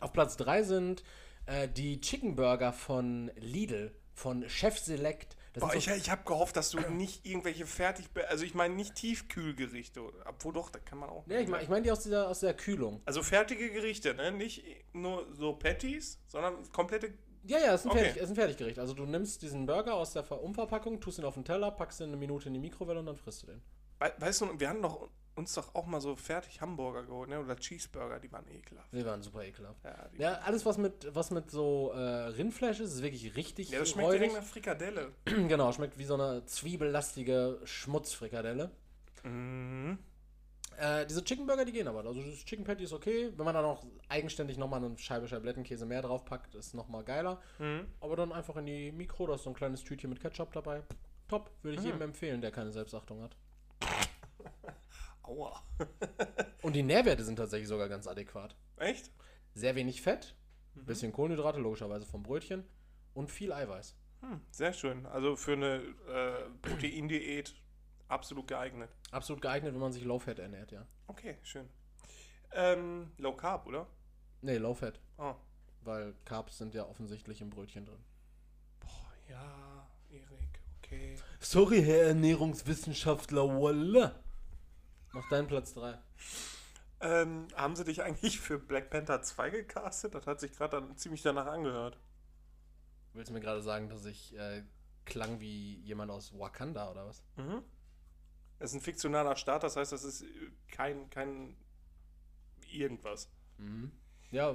auf 0.00 0.12
Platz 0.12 0.36
3 0.36 0.64
sind 0.64 1.02
äh, 1.46 1.68
die 1.68 2.00
Chicken 2.00 2.36
Burger 2.36 2.72
von 2.72 3.30
Lidl, 3.36 3.94
von 4.14 4.48
Chef 4.48 4.78
Select. 4.78 5.36
Boah, 5.58 5.70
sind 5.70 5.78
ich, 5.78 5.84
so, 5.86 5.92
ich 5.92 6.10
habe 6.10 6.22
gehofft, 6.24 6.54
dass 6.56 6.70
du 6.70 6.78
nicht 6.90 7.24
irgendwelche 7.24 7.64
fertig, 7.64 8.06
also 8.28 8.44
ich 8.44 8.52
meine 8.54 8.74
nicht 8.74 8.94
Tiefkühlgerichte, 8.94 10.02
obwohl 10.26 10.52
doch, 10.52 10.68
da 10.68 10.78
kann 10.78 10.98
man 10.98 11.08
auch. 11.08 11.26
ja, 11.26 11.40
ich 11.40 11.48
meine 11.48 11.62
ich 11.62 11.68
mein 11.70 11.82
die 11.82 11.90
aus 11.90 12.00
dieser 12.02 12.28
aus 12.28 12.40
der 12.40 12.52
Kühlung. 12.54 13.00
Also 13.06 13.22
fertige 13.22 13.70
Gerichte, 13.70 14.14
ne? 14.14 14.32
Nicht 14.32 14.62
nur 14.92 15.26
so 15.34 15.54
Patties, 15.54 16.20
sondern 16.26 16.70
komplette. 16.72 17.14
Ja, 17.44 17.58
ja, 17.58 17.74
es 17.74 17.80
ist 17.82 17.86
ein, 17.86 17.90
Okay. 17.92 18.04
Fertig, 18.04 18.22
ist 18.22 18.28
ein 18.30 18.34
Fertiggericht. 18.34 18.78
Also 18.78 18.92
du 18.92 19.06
nimmst 19.06 19.40
diesen 19.40 19.64
Burger 19.66 19.94
aus 19.94 20.12
der 20.12 20.24
Ver- 20.24 20.42
Umverpackung, 20.42 21.00
tust 21.00 21.18
ihn 21.18 21.24
auf 21.24 21.34
den 21.34 21.44
Teller, 21.44 21.70
packst 21.70 22.00
ihn 22.00 22.08
eine 22.08 22.16
Minute 22.16 22.48
in 22.48 22.54
die 22.54 22.60
Mikrowelle 22.60 22.98
und 23.00 23.06
dann 23.06 23.16
frisst 23.16 23.44
du 23.44 23.46
den. 23.46 23.62
We- 24.00 24.12
Weißt 24.18 24.40
du, 24.42 24.60
wir 24.60 24.68
haben 24.68 24.82
doch 24.82 25.08
uns 25.36 25.54
doch 25.54 25.74
auch 25.74 25.86
mal 25.86 26.00
so 26.00 26.16
fertig 26.16 26.60
Hamburger 26.60 27.04
geholt, 27.04 27.28
ne? 27.28 27.38
Oder 27.40 27.56
Cheeseburger, 27.56 28.18
die 28.18 28.32
waren 28.32 28.46
ekelhaft. 28.48 28.92
Die 28.92 29.04
waren 29.04 29.22
super 29.22 29.44
ekelhaft. 29.44 29.84
Ja, 29.84 30.08
Ja, 30.18 30.32
alles 30.38 30.64
was 30.66 30.78
mit 30.78 31.14
was 31.14 31.30
mit 31.30 31.50
so 31.50 31.92
äh, 31.92 31.98
Rindfleisch 31.98 32.80
ist, 32.80 32.94
ist 32.94 33.02
wirklich 33.02 33.36
richtig 33.36 33.70
ja 33.70 33.78
das 33.80 33.90
schmeckt 33.90 34.12
direkt 34.12 34.34
nach 34.34 34.42
Frikadelle. 34.42 35.12
genau, 35.24 35.72
schmeckt 35.72 35.98
wie 35.98 36.04
so 36.04 36.14
eine 36.14 36.44
zwiebellastige 36.46 37.60
Schmutzfrikadelle. 37.64 38.70
Mhm. 39.24 39.98
Äh, 40.78 41.06
diese 41.06 41.24
Chicken 41.24 41.46
Burger, 41.46 41.64
die 41.64 41.72
gehen 41.72 41.88
aber. 41.88 42.04
Also 42.04 42.22
das 42.22 42.44
Chicken 42.44 42.64
Patty 42.64 42.84
ist 42.84 42.92
okay. 42.92 43.32
Wenn 43.34 43.44
man 43.44 43.54
dann 43.54 43.64
auch 43.64 43.84
eigenständig 44.08 44.58
nochmal 44.58 44.84
eine 44.84 44.96
Scheibe 44.98 45.26
Scheiblettenkäse 45.26 45.86
mehr 45.86 46.02
draufpackt, 46.02 46.54
ist 46.54 46.74
nochmal 46.74 47.02
geiler. 47.02 47.40
Mhm. 47.58 47.86
Aber 48.00 48.16
dann 48.16 48.32
einfach 48.32 48.56
in 48.56 48.66
die 48.66 48.92
Mikro, 48.92 49.26
da 49.26 49.34
ist 49.36 49.44
so 49.44 49.50
ein 49.50 49.56
kleines 49.56 49.82
Tütchen 49.84 50.10
mit 50.10 50.20
Ketchup 50.20 50.52
dabei. 50.52 50.82
Top, 51.28 51.50
würde 51.62 51.74
ich 51.76 51.80
Mhm. 51.80 51.86
jedem 51.86 52.02
empfehlen, 52.02 52.40
der 52.40 52.50
keine 52.52 52.72
Selbstachtung 52.72 53.22
hat. 53.22 53.36
Aua. 55.26 55.62
Und 56.62 56.74
die 56.74 56.82
Nährwerte 56.82 57.24
sind 57.24 57.36
tatsächlich 57.36 57.68
sogar 57.68 57.88
ganz 57.88 58.06
adäquat. 58.06 58.56
Echt? 58.76 59.10
Sehr 59.54 59.74
wenig 59.74 60.02
Fett, 60.02 60.34
Mhm. 60.74 60.84
bisschen 60.86 61.12
Kohlenhydrate, 61.12 61.58
logischerweise 61.58 62.04
vom 62.06 62.22
Brötchen 62.22 62.64
und 63.14 63.30
viel 63.30 63.52
Eiweiß. 63.52 63.96
Hm, 64.20 64.40
sehr 64.50 64.72
schön. 64.74 65.06
Also 65.06 65.34
für 65.36 65.52
eine 65.54 65.76
äh, 66.08 66.50
Proteindiät 66.60 67.54
absolut 68.08 68.46
geeignet. 68.46 68.90
Absolut 69.10 69.40
geeignet, 69.40 69.72
wenn 69.72 69.80
man 69.80 69.92
sich 69.92 70.04
Low 70.04 70.18
Fat 70.18 70.38
ernährt, 70.38 70.72
ja. 70.72 70.86
Okay, 71.06 71.38
schön. 71.42 71.68
Ähm, 72.52 73.10
Low 73.18 73.32
Carb, 73.34 73.66
oder? 73.66 73.86
Nee, 74.42 74.58
Low 74.58 74.74
Fat, 74.74 75.00
Oh. 75.18 75.34
weil 75.82 76.14
Carbs 76.26 76.58
sind 76.58 76.74
ja 76.74 76.84
offensichtlich 76.86 77.40
im 77.40 77.48
Brötchen 77.50 77.86
drin. 77.86 78.04
Boah, 78.80 79.12
ja, 79.30 79.88
Erik, 80.10 80.60
okay. 80.78 81.14
Sorry, 81.40 81.82
Herr 81.82 82.08
Ernährungswissenschaftler, 82.08 83.48
walla. 83.48 84.14
Mach 85.16 85.26
deinen 85.30 85.48
Platz 85.48 85.72
3. 85.72 85.98
Ähm, 87.00 87.48
haben 87.54 87.74
sie 87.74 87.84
dich 87.84 88.02
eigentlich 88.02 88.38
für 88.38 88.58
Black 88.58 88.90
Panther 88.90 89.22
2 89.22 89.48
gecastet? 89.48 90.14
Das 90.14 90.26
hat 90.26 90.40
sich 90.40 90.52
gerade 90.52 90.78
dann 90.78 90.94
ziemlich 90.98 91.22
danach 91.22 91.46
angehört. 91.46 91.98
Willst 93.14 93.30
du 93.30 93.32
mir 93.32 93.40
gerade 93.40 93.62
sagen, 93.62 93.88
dass 93.88 94.04
ich 94.04 94.36
äh, 94.36 94.62
klang 95.06 95.40
wie 95.40 95.76
jemand 95.76 96.10
aus 96.10 96.38
Wakanda 96.38 96.90
oder 96.90 97.06
was? 97.06 97.22
Mhm. 97.36 97.62
Das 98.58 98.70
ist 98.70 98.76
ein 98.76 98.82
fiktionaler 98.82 99.36
Staat, 99.36 99.62
das 99.62 99.76
heißt, 99.76 99.90
das 99.90 100.04
ist 100.04 100.20
äh, 100.20 100.26
kein, 100.70 101.08
kein 101.08 101.56
irgendwas. 102.70 103.30
Mhm. 103.56 103.92
Ja, 104.30 104.50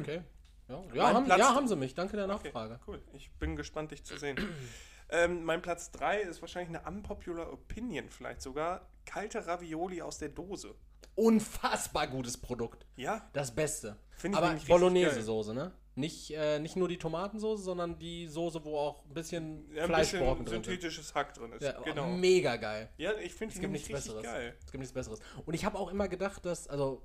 okay. 0.00 0.24
Ja, 0.66 0.82
ja, 0.92 1.14
haben, 1.14 1.26
ja, 1.28 1.54
haben 1.54 1.68
sie 1.68 1.76
mich. 1.76 1.94
Danke 1.94 2.16
der 2.16 2.28
Okay, 2.28 2.48
Nachfrage. 2.48 2.80
cool. 2.88 3.00
Ich 3.12 3.30
bin 3.34 3.54
gespannt, 3.54 3.92
dich 3.92 4.02
zu 4.02 4.18
sehen. 4.18 4.36
ähm, 5.08 5.44
mein 5.44 5.62
Platz 5.62 5.92
3 5.92 6.22
ist 6.22 6.40
wahrscheinlich 6.40 6.76
eine 6.76 6.84
unpopular 6.88 7.52
Opinion, 7.52 8.10
vielleicht 8.10 8.42
sogar. 8.42 8.88
Kalte 9.08 9.46
Ravioli 9.46 10.02
aus 10.02 10.18
der 10.18 10.28
Dose. 10.28 10.74
Unfassbar 11.14 12.06
gutes 12.06 12.36
Produkt. 12.36 12.86
Ja, 12.96 13.28
Das 13.32 13.54
Beste. 13.54 13.96
Finde 14.10 14.38
ich 14.38 14.44
Aber. 14.44 14.54
Bolognese-Soße, 14.68 15.54
ne? 15.54 15.72
Nicht, 15.94 16.30
äh, 16.30 16.58
nicht 16.60 16.76
nur 16.76 16.86
die 16.88 16.98
Tomatensoße, 16.98 17.62
sondern 17.62 17.98
die 17.98 18.28
Soße, 18.28 18.64
wo 18.64 18.78
auch 18.78 19.04
ein 19.06 19.14
bisschen 19.14 19.68
ja 19.74 19.82
ein 19.82 19.88
Fleischbrocken 19.88 20.44
bisschen 20.44 20.62
drin 20.62 20.70
synthetisches 20.70 21.14
Hack 21.14 21.34
drin 21.34 21.52
ist. 21.52 21.62
Ja, 21.62 21.80
genau. 21.80 22.06
Mega 22.06 22.56
geil. 22.56 22.88
Ja, 22.98 23.12
ich 23.14 23.34
finde 23.34 23.54
Es 23.54 23.60
gibt 23.60 23.72
nichts 23.72 23.88
Besseres. 23.88 24.22
geil. 24.22 24.54
Es 24.60 24.70
gibt 24.70 24.78
nichts 24.80 24.92
Besseres. 24.94 25.18
Und 25.44 25.54
ich 25.54 25.64
habe 25.64 25.76
auch 25.78 25.90
immer 25.90 26.06
gedacht, 26.06 26.44
dass, 26.44 26.68
also, 26.68 27.02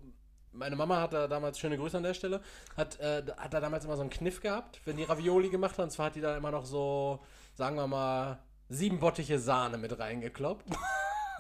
meine 0.52 0.76
Mama 0.76 1.02
hat 1.02 1.14
da 1.14 1.28
damals, 1.28 1.58
schöne 1.58 1.78
Grüße 1.78 1.98
an 1.98 2.04
der 2.04 2.14
Stelle, 2.14 2.42
hat, 2.78 3.00
äh, 3.00 3.24
hat 3.38 3.54
da 3.54 3.60
damals 3.62 3.86
immer 3.86 3.96
so 3.96 4.02
einen 4.02 4.12
Kniff 4.12 4.42
gehabt, 4.42 4.80
wenn 4.86 4.98
die 4.98 5.04
Ravioli 5.04 5.50
gemacht 5.50 5.78
hat. 5.78 5.86
Und 5.86 5.92
zwar 5.92 6.08
hat 6.08 6.16
die 6.16 6.22
da 6.22 6.38
immer 6.38 6.52
noch 6.52 6.66
so, 6.66 7.24
sagen 7.56 7.76
wir 7.78 7.88
mal, 7.88 8.44
sieben 8.70 9.00
Bottiche 9.00 9.40
Sahne 9.40 9.78
mit 9.80 9.98
reingekloppt. 9.98 10.66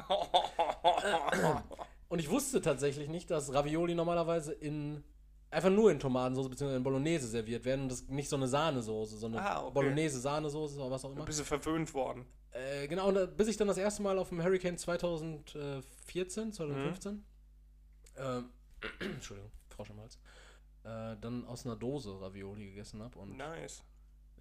Und 2.10 2.20
ich 2.20 2.30
wusste 2.30 2.62
tatsächlich 2.62 3.10
nicht, 3.10 3.32
dass 3.32 3.54
Ravioli 3.54 3.96
normalerweise 3.96 4.54
in 4.54 5.04
einfach 5.50 5.70
nur 5.70 5.92
in 5.92 6.00
Tomatensauce 6.00 6.50
bzw. 6.50 6.76
in 6.78 6.84
Bolognese 6.84 7.28
serviert 7.28 7.64
werden 7.66 7.82
und 7.84 7.90
das 7.92 8.08
nicht 8.08 8.28
so 8.30 8.36
eine 8.36 8.48
Sahnesoße, 8.48 9.18
so 9.18 9.28
eine 9.28 9.40
Ah, 9.40 9.62
okay. 9.64 9.74
Bolognese-Sahnesoße 9.74 10.80
oder 10.80 10.90
was 10.92 11.06
auch 11.06 11.12
immer. 11.12 11.22
Ein 11.22 11.26
bisschen 11.26 11.46
verwöhnt 11.46 11.94
worden. 11.94 12.26
Äh, 12.52 12.88
genau, 12.88 13.08
und 13.08 13.16
da, 13.16 13.26
bis 13.26 13.48
ich 13.48 13.58
dann 13.58 13.68
das 13.68 13.78
erste 13.78 14.02
Mal 14.04 14.18
auf 14.18 14.30
dem 14.30 14.42
Hurricane 14.44 14.78
2014, 14.78 16.52
2015, 16.54 17.24
ähm, 18.18 18.50
Entschuldigung, 19.00 19.52
Frosch 19.70 19.90
am 19.92 20.00
Hals, 20.00 20.20
äh, 20.84 21.16
dann 21.22 21.46
aus 21.46 21.66
einer 21.66 21.76
Dose 21.76 22.20
Ravioli 22.20 22.68
gegessen 22.68 23.02
habe 23.02 23.18
und 23.20 23.38
Nice. 23.38 23.84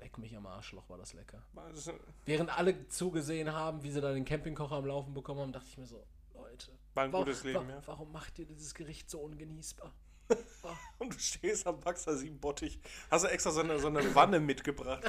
Leck 0.02 0.18
mich 0.18 0.36
am 0.36 0.46
Arschloch, 0.46 0.88
war 0.88 0.98
das 0.98 1.12
lecker. 1.14 1.42
Ist, 1.72 1.92
Während 2.24 2.56
alle 2.58 2.88
zugesehen 2.88 3.52
haben, 3.52 3.82
wie 3.82 3.90
sie 3.90 4.00
da 4.00 4.12
den 4.12 4.24
Campingkocher 4.24 4.76
am 4.76 4.86
Laufen 4.86 5.14
bekommen 5.14 5.40
haben, 5.40 5.52
dachte 5.52 5.68
ich 5.70 5.78
mir 5.78 5.86
so, 5.86 6.04
Leute, 6.34 6.72
war 6.94 7.04
ein 7.04 7.12
warum, 7.12 7.24
gutes 7.26 7.44
Leben, 7.44 7.66
wa- 7.68 7.72
ja. 7.72 7.82
warum 7.86 8.10
macht 8.12 8.38
ihr 8.38 8.44
dieses 8.46 8.74
Gericht 8.74 9.08
so 9.08 9.20
ungenießbar? 9.20 9.92
Und 10.98 11.14
du 11.14 11.18
stehst 11.18 11.66
am 11.66 11.78
Baxter 11.80 12.16
Siebenbottich. 12.16 12.80
Hast 13.10 13.24
du 13.24 13.28
extra 13.28 13.50
so 13.50 13.60
eine, 13.60 13.78
so 13.78 13.88
eine 13.88 14.02
Wanne 14.14 14.40
mitgebracht. 14.40 15.02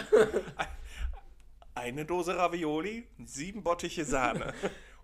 Eine 1.75 2.05
Dose 2.05 2.35
Ravioli, 2.37 3.07
sieben 3.25 3.63
Bottiche 3.63 4.05
Sahne. 4.05 4.53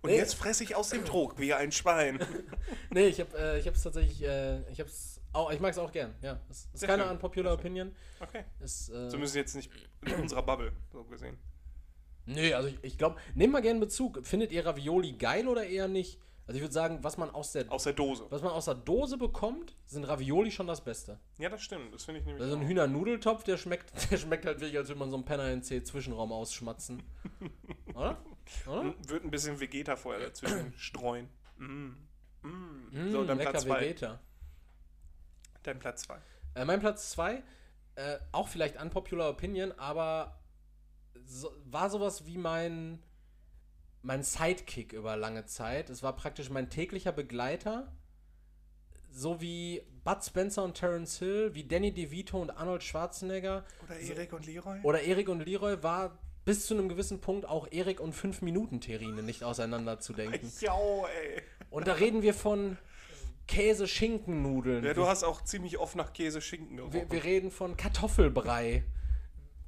Und 0.02 0.11
Nee. 0.11 0.18
jetzt 0.18 0.36
fresse 0.36 0.64
ich 0.64 0.76
aus 0.76 0.90
dem 0.90 1.03
Trog 1.03 1.38
wie 1.40 1.53
ein 1.53 1.72
Schwein. 1.72 2.20
Nee, 2.91 3.07
ich 3.07 3.20
habe 3.20 3.38
äh, 3.38 3.60
ich 3.60 3.68
hab's 3.68 3.84
tatsächlich, 3.84 4.24
äh, 4.24 4.61
ich 4.72 4.80
hab's 4.80 5.19
auch, 5.34 5.51
ich 5.51 5.60
mag 5.60 5.72
es 5.72 5.77
auch 5.77 5.91
gern, 5.91 6.14
ja. 6.22 6.39
Es 6.49 6.65
ist 6.65 6.77
Sehr 6.80 6.88
keine 6.89 7.03
schön, 7.03 7.11
unpopular. 7.11 7.53
Opinion. 7.53 7.95
Okay. 8.19 8.43
Ist, 8.60 8.89
äh, 8.89 9.07
Zumindest 9.10 9.35
jetzt 9.35 9.56
nicht 9.56 9.72
in 10.06 10.14
unserer 10.15 10.43
Bubble, 10.43 10.72
so 10.91 11.03
gesehen. 11.06 11.38
Nee, 12.26 12.53
also 12.53 12.69
ich, 12.69 12.77
ich 12.84 12.97
glaube, 12.97 13.18
nehmt 13.34 13.53
mal 13.53 13.61
gerne 13.61 13.80
Bezug. 13.80 14.26
Findet 14.26 14.51
ihr 14.51 14.65
Ravioli 14.65 15.14
geil 15.14 15.47
oder 15.47 15.65
eher 15.65 15.88
nicht? 15.88 16.19
Also 16.45 16.57
ich 16.57 16.64
würde 16.64 16.73
sagen, 16.73 16.99
was 17.03 17.18
man 17.18 17.30
aus 17.30 17.51
der 17.51 17.72
Aus 17.72 17.84
der 17.84 17.93
Dose. 17.93 18.26
was 18.30 18.41
man 18.41 18.51
aus 18.51 18.65
der 18.65 18.73
Dose 18.73 19.18
bekommt, 19.18 19.76
sind 19.85 20.03
Ravioli 20.03 20.49
schon 20.51 20.65
das 20.65 20.84
Beste. 20.84 21.19
Ja, 21.38 21.47
das 21.49 21.61
stimmt. 21.61 21.93
Das 21.93 22.06
finde 22.06 22.22
ich 22.22 22.26
nämlich. 22.26 22.43
Also 22.43 22.56
ein. 22.57 22.68
Hühnernudeltopf, 22.68 23.43
der 23.43 23.57
schmeckt, 23.57 23.91
der 24.11 24.18
schmeckt 24.18 24.45
halt 24.45 24.60
wirklich, 24.60 24.77
als 24.77 24.88
würde 24.89 24.99
man 24.99 25.11
so 25.11 25.15
einen 25.18 25.26
Penner 25.26 25.51
in 25.51 25.61
C-Zwischenraum 25.61 26.31
ausschmatzen. 26.31 27.03
Oder? 27.93 28.18
Oder? 28.68 28.93
Wird 29.07 29.23
ein 29.26 29.31
bisschen 29.31 29.60
Vegeta 29.60 29.95
vorher 29.95 30.26
dazwischen 30.26 30.73
streuen. 30.77 31.30
Mm. 31.57 31.91
Mm. 32.41 32.47
Mm, 32.91 33.11
So, 33.11 33.23
dann 33.26 33.38
lecker 33.38 33.51
Platz 33.51 33.64
zwei. 33.65 33.81
Vegeta. 33.81 34.19
Dein 35.64 35.80
Platz 35.80 36.03
2. 36.03 36.18
Äh, 36.56 36.65
mein 36.65 36.80
Platz 36.80 37.11
2, 37.11 37.44
äh, 37.95 38.18
auch 38.31 38.48
vielleicht 38.48 38.81
unpopular 38.81 39.30
Opinion, 39.30 39.72
aber 39.73 40.40
so, 41.26 41.52
war 41.65 41.90
sowas 41.90 42.26
wie 42.26 42.38
mein, 42.38 43.03
mein 44.02 44.23
Sidekick 44.23 44.94
über 44.94 45.15
lange 45.18 45.45
Zeit. 45.45 45.90
Es 45.90 46.02
war 46.02 46.15
praktisch 46.15 46.49
mein 46.49 46.69
täglicher 46.69 47.11
Begleiter. 47.11 47.91
So 49.11 49.41
wie 49.41 49.81
Bud 50.03 50.23
Spencer 50.23 50.64
und 50.64 50.76
Terence 50.76 51.18
Hill, 51.18 51.56
wie 51.56 51.64
Danny 51.68 51.91
DeVito 51.91 52.40
und 52.40 52.52
Arnold 52.52 52.84
Schwarzenegger 52.84 53.65
Oder 53.84 53.99
Erik 53.99 54.34
und 54.34 54.45
Leroy? 54.45 54.80
oder 54.84 55.02
Erik 55.02 55.30
und 55.30 55.40
Leroy 55.45 55.81
war 55.81 56.19
bis 56.45 56.68
zu 56.68 56.76
einem 56.76 56.90
gewissen 56.90 57.19
Punkt 57.19 57.45
auch 57.48 57.68
Erik 57.72 57.99
und 57.99 58.15
5-Minuten-Terrine 58.15 59.23
nicht 59.23 59.44
auseinanderzudenken. 59.44 60.52
Jo, 60.61 61.06
ey. 61.07 61.41
Und 61.69 61.88
da 61.88 61.94
reden 61.94 62.22
wir 62.22 62.34
von 62.34 62.77
Käse-Schinken-Nudeln. 63.50 64.86
Ja, 64.86 64.94
du 64.94 65.08
hast 65.08 65.24
auch 65.24 65.44
ziemlich 65.44 65.80
oft 65.80 65.96
nach 65.96 66.14
Käse 66.14 66.40
Schinken 66.40 66.78
gerochen. 66.78 66.94
wir, 66.94 67.12
wir 67.12 67.24
reden 67.24 67.50
von 67.50 67.76
Kartoffelbrei. 67.76 68.84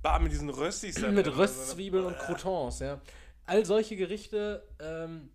Bar 0.04 0.20
mit 0.20 0.32
diesen 0.32 0.50
Röstis 0.50 1.00
mit 1.00 1.26
drin. 1.26 1.34
Röstzwiebeln 1.34 2.06
und 2.06 2.18
Croutons, 2.18 2.80
ja. 2.80 3.02
All 3.46 3.66
solche 3.66 3.96
Gerichte, 3.96 4.68
ähm, 4.80 5.32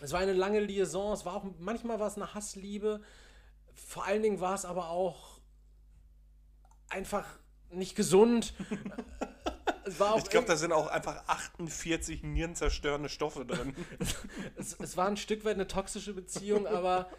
es 0.00 0.12
war 0.12 0.20
eine 0.20 0.32
lange 0.32 0.60
Liaison, 0.60 1.12
es 1.12 1.24
war 1.24 1.34
auch, 1.34 1.44
manchmal 1.58 1.98
war 1.98 2.06
es 2.06 2.16
eine 2.16 2.34
Hassliebe, 2.34 3.00
vor 3.74 4.06
allen 4.06 4.22
Dingen 4.22 4.40
war 4.40 4.54
es 4.54 4.64
aber 4.64 4.90
auch 4.90 5.40
einfach 6.88 7.26
nicht 7.70 7.96
gesund. 7.96 8.54
war 9.98 10.14
auch 10.14 10.18
Ich 10.18 10.30
glaube, 10.30 10.46
da 10.46 10.56
sind 10.56 10.72
auch 10.72 10.86
einfach 10.88 11.26
48 11.28 12.22
nierenzerstörende 12.22 13.08
Stoffe 13.08 13.44
drin. 13.44 13.74
es, 14.56 14.74
es 14.74 14.96
war 14.96 15.06
ein 15.08 15.16
Stück 15.16 15.44
weit 15.44 15.54
eine 15.54 15.66
toxische 15.66 16.14
Beziehung, 16.14 16.66
aber 16.66 17.10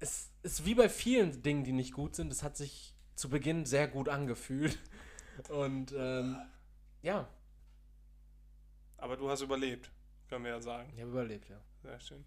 es 0.00 0.30
ist 0.42 0.64
wie 0.64 0.74
bei 0.74 0.88
vielen 0.88 1.42
Dingen, 1.42 1.64
die 1.64 1.72
nicht 1.72 1.92
gut 1.92 2.14
sind. 2.16 2.32
Es 2.32 2.42
hat 2.42 2.56
sich 2.56 2.94
zu 3.14 3.28
Beginn 3.30 3.64
sehr 3.64 3.88
gut 3.88 4.08
angefühlt. 4.08 4.78
Und 5.48 5.92
ähm, 5.96 6.38
ja, 7.02 7.28
Aber 8.98 9.16
du 9.16 9.28
hast 9.30 9.42
überlebt, 9.42 9.90
können 10.28 10.44
wir 10.44 10.52
ja 10.52 10.60
sagen. 10.60 10.90
ich 10.94 11.00
habe 11.00 11.10
überlebt, 11.10 11.48
ja. 11.48 11.60
Sehr 11.82 12.00
schön. 12.00 12.24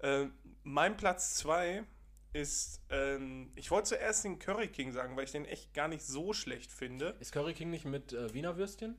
Ähm, 0.00 0.32
mein 0.64 0.96
Platz 0.96 1.36
2 1.36 1.84
ist, 2.32 2.80
ähm, 2.90 3.52
ich 3.54 3.70
wollte 3.70 3.90
zuerst 3.90 4.24
den 4.24 4.38
Curry 4.38 4.68
King 4.68 4.92
sagen, 4.92 5.16
weil 5.16 5.24
ich 5.24 5.32
den 5.32 5.44
echt 5.44 5.74
gar 5.74 5.88
nicht 5.88 6.02
so 6.04 6.32
schlecht 6.32 6.72
finde. 6.72 7.16
Ist 7.20 7.32
Curry 7.32 7.54
King 7.54 7.70
nicht 7.70 7.84
mit 7.84 8.12
äh, 8.12 8.32
Wiener 8.32 8.56
Würstchen? 8.56 8.96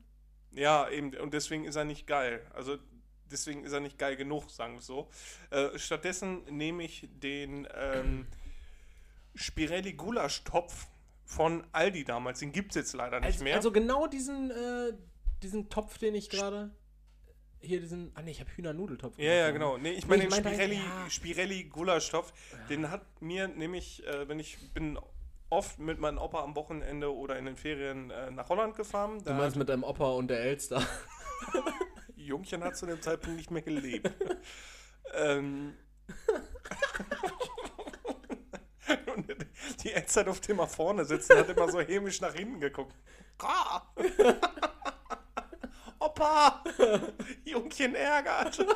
Ja, 0.52 0.88
eben, 0.90 1.16
und 1.18 1.34
deswegen 1.34 1.66
ist 1.66 1.76
er 1.76 1.84
nicht 1.84 2.06
geil. 2.06 2.46
Also 2.54 2.78
deswegen 3.32 3.64
ist 3.64 3.72
er 3.72 3.80
nicht 3.80 3.98
geil 3.98 4.16
genug, 4.16 4.52
sagen 4.52 4.74
wir 4.74 4.80
es 4.80 4.86
so. 4.86 5.10
Äh, 5.50 5.78
stattdessen 5.80 6.44
nehme 6.46 6.84
ich 6.84 7.10
den 7.12 7.68
ähm, 7.74 8.28
Spirelli 9.36 9.94
Gulasch-Topf 9.94 10.88
von 11.26 11.66
Aldi 11.72 12.04
damals. 12.04 12.40
Den 12.40 12.52
gibt 12.52 12.72
es 12.72 12.76
jetzt 12.76 12.94
leider 12.94 13.20
nicht 13.20 13.28
Also, 13.34 13.44
mehr. 13.44 13.56
also 13.56 13.72
genau 13.72 14.06
diesen, 14.08 14.52
äh, 14.52 14.94
diesen 15.42 15.70
Topf, 15.70 15.98
den 15.98 16.14
ich 16.14 16.30
gerade. 16.30 16.70
Hier 17.64 17.80
diesen. 17.80 18.11
Ah 18.14 18.22
ne, 18.22 18.31
ich 18.31 18.41
habe 18.41 18.49
Hühnernudeltopf. 18.56 19.18
Ja, 19.18 19.34
ja, 19.34 19.52
genau. 19.52 19.77
Nee, 19.77 19.91
ich 19.91 20.03
Nee, 20.03 20.10
meine 20.10 20.23
ich 20.23 20.30
den 20.30 20.44
meinte 20.44 20.49
Spirelli, 20.49 20.76
ja. 20.76 21.10
Spirelli 21.10 21.64
Gulaschtopf. 21.64 22.34
Den 22.69 22.91
hat 22.91 23.22
mir 23.22 23.48
nämlich, 23.48 24.06
äh, 24.06 24.27
wenn 24.27 24.40
ich 24.40 24.73
bin 24.73 24.99
oft 25.49 25.80
mit 25.80 25.99
meinem 25.99 26.18
Opa 26.18 26.44
am 26.44 26.56
Wochenende 26.56 27.14
oder 27.14 27.38
in 27.38 27.45
den 27.45 27.56
Ferien 27.56 28.10
äh, 28.10 28.31
nach 28.31 28.49
Holland 28.49 28.76
gefahren. 28.76 29.23
Du 29.23 29.34
meinst 29.34 29.56
mit 29.56 29.69
deinem 29.69 29.84
Opa 29.84 30.11
und 30.11 30.27
der 30.27 30.41
Elster. 30.41 30.85
Jungchen 32.15 32.64
hat 32.64 32.76
zu 32.76 32.85
dem 32.85 33.02
Zeitpunkt 33.02 33.38
nicht 33.38 33.52
mehr 33.52 33.61
gelebt. 33.61 34.11
ähm, 35.14 35.73
die 39.84 39.91
Elster 39.91 40.23
durfte 40.23 40.52
immer 40.52 40.68
vorne 40.68 41.06
sitzen, 41.06 41.38
hat 41.38 41.49
immer 41.49 41.72
so 41.72 41.80
hämisch 41.80 42.19
nach 42.19 42.34
hinten 42.34 42.60
geguckt. 42.60 42.95
Opa! 46.04 46.62
Jungchen 47.46 47.96
ärgert! 47.96 48.58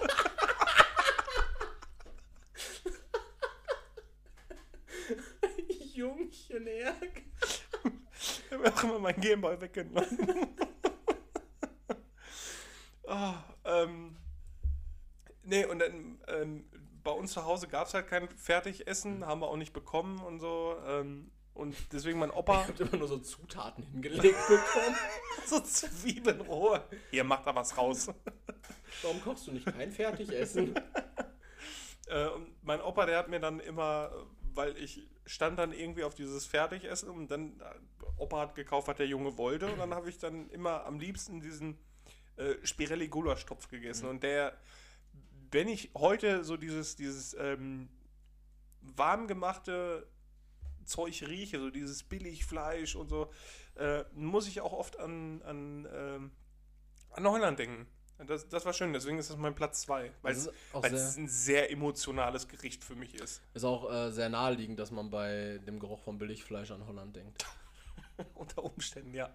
Jungchen 5.93 6.67
Erk. 6.67 7.23
Ich 8.13 8.43
habe 8.51 8.71
auch 8.73 8.83
immer 8.83 8.99
meinen 8.99 9.19
Gameboy 9.19 9.59
weggenommen. 9.59 10.55
Ah, 13.07 13.43
ähm, 13.65 14.15
nee, 15.43 15.65
und 15.65 15.79
dann 15.79 16.21
ähm, 16.27 16.69
bei 17.03 17.11
uns 17.11 17.33
zu 17.33 17.43
Hause 17.43 17.67
gab 17.67 17.87
es 17.87 17.93
halt 17.93 18.07
kein 18.07 18.29
Fertigessen, 18.29 19.25
haben 19.25 19.41
wir 19.41 19.47
auch 19.47 19.57
nicht 19.57 19.73
bekommen 19.73 20.19
und 20.19 20.39
so. 20.39 20.77
Ähm, 20.85 21.31
und 21.67 21.75
deswegen 21.91 22.19
mein 22.19 22.31
Opa 22.31 22.61
Ich 22.63 22.69
hab 22.69 22.79
immer 22.79 22.97
nur 22.97 23.07
so 23.09 23.17
Zutaten 23.17 23.83
hingelegt 23.83 24.37
bekommen. 24.47 24.95
so 25.45 25.59
Zwiebelnrohe. 25.59 26.81
Hier, 27.11 27.25
macht 27.25 27.45
da 27.45 27.53
was 27.53 27.77
raus. 27.77 28.07
Warum 29.01 29.21
kochst 29.21 29.47
du 29.47 29.51
nicht 29.51 29.65
kein 29.65 29.91
Fertigessen? 29.91 30.79
Äh, 32.09 32.29
und 32.29 32.63
mein 32.63 32.79
Opa, 32.79 33.05
der 33.05 33.17
hat 33.17 33.27
mir 33.27 33.41
dann 33.41 33.59
immer, 33.59 34.13
weil 34.53 34.77
ich 34.77 35.09
stand 35.25 35.59
dann 35.59 35.73
irgendwie 35.73 36.05
auf 36.05 36.15
dieses 36.15 36.45
Fertigessen 36.45 37.09
und 37.09 37.29
dann, 37.29 37.59
äh, 37.59 38.05
Opa 38.15 38.39
hat 38.39 38.55
gekauft, 38.55 38.87
was 38.87 38.95
der 38.95 39.07
Junge 39.07 39.37
wollte 39.37 39.65
und 39.65 39.77
dann 39.77 39.93
habe 39.93 40.09
ich 40.09 40.17
dann 40.17 40.49
immer 40.51 40.85
am 40.85 41.01
liebsten 41.01 41.41
diesen 41.41 41.77
äh, 42.37 42.55
Spirelli 42.63 43.09
Gulasch-Topf 43.09 43.67
gegessen 43.67 44.07
und 44.07 44.23
der, 44.23 44.57
wenn 45.51 45.67
ich 45.67 45.91
heute 45.97 46.45
so 46.45 46.55
dieses, 46.55 46.95
dieses 46.95 47.33
ähm, 47.33 47.89
warm 48.79 49.27
gemachte 49.27 50.07
Zeug 50.87 51.23
rieche, 51.27 51.59
so 51.59 51.69
dieses 51.69 52.03
Billigfleisch 52.03 52.95
und 52.95 53.09
so, 53.09 53.31
äh, 53.75 54.03
muss 54.13 54.47
ich 54.47 54.61
auch 54.61 54.73
oft 54.73 54.99
an, 54.99 55.41
an, 55.43 55.87
ähm, 55.93 56.31
an 57.11 57.27
Holland 57.27 57.59
denken. 57.59 57.87
Das, 58.25 58.49
das 58.49 58.65
war 58.65 58.73
schön, 58.73 58.93
deswegen 58.93 59.19
ist 59.19 59.29
das 59.29 59.37
mein 59.37 59.53
Platz 59.53 59.81
2, 59.81 60.11
weil 60.23 60.33
es 60.33 61.17
ein 61.17 61.27
sehr 61.27 61.69
emotionales 61.71 62.47
Gericht 62.47 62.83
für 62.83 62.95
mich 62.95 63.13
ist. 63.13 63.43
ist 63.53 63.63
auch 63.63 63.91
äh, 63.91 64.11
sehr 64.11 64.29
naheliegend, 64.29 64.79
dass 64.79 64.89
man 64.89 65.11
bei 65.11 65.59
dem 65.67 65.79
Geruch 65.79 65.99
von 65.99 66.17
Billigfleisch 66.17 66.71
an 66.71 66.87
Holland 66.87 67.15
denkt. 67.15 67.45
Unter 68.33 68.63
Umständen, 68.63 69.13
ja. 69.13 69.29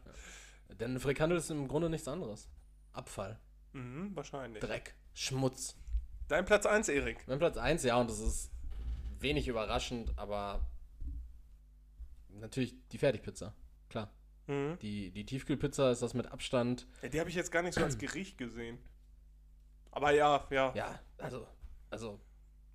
Denn 0.81 0.99
Frikandel 0.99 1.39
ist 1.39 1.51
im 1.51 1.69
Grunde 1.69 1.91
nichts 1.91 2.09
anderes. 2.09 2.49
Abfall, 2.93 3.39
Mhm, 3.73 4.15
wahrscheinlich. 4.15 4.63
Dreck, 4.63 4.95
Schmutz. 5.15 5.77
Dein 6.29 6.45
Platz 6.45 6.67
1, 6.67 6.89
Erik. 6.89 7.27
Mein 7.27 7.39
Platz 7.39 7.57
1, 7.57 7.85
ja, 7.85 7.97
und 7.97 8.11
das 8.11 8.21
ist 8.21 8.51
wenig 9.19 9.49
überraschend, 9.49 10.13
aber 10.17 10.61
natürlich 12.39 12.75
die 12.91 12.99
Fertigpizza. 12.99 13.55
Klar. 13.89 14.11
Mhm. 14.47 14.79
Die, 14.81 15.11
die 15.11 15.25
Tiefkühlpizza 15.25 15.91
ist 15.91 16.03
das 16.03 16.15
mit 16.15 16.27
Abstand. 16.27 16.87
Ja, 17.03 17.09
die 17.09 17.21
habe 17.21 17.31
ich 17.31 17.37
jetzt 17.37 17.53
gar 17.53 17.63
nicht 17.63 17.75
so 17.75 17.83
als 17.85 17.99
Gericht 17.99 18.39
gesehen. 18.39 18.79
Aber 19.91 20.11
ja, 20.13 20.47
ja. 20.51 20.73
Ja, 20.75 20.75
Ja, 20.75 21.01
also, 21.19 21.47
also 21.91 22.19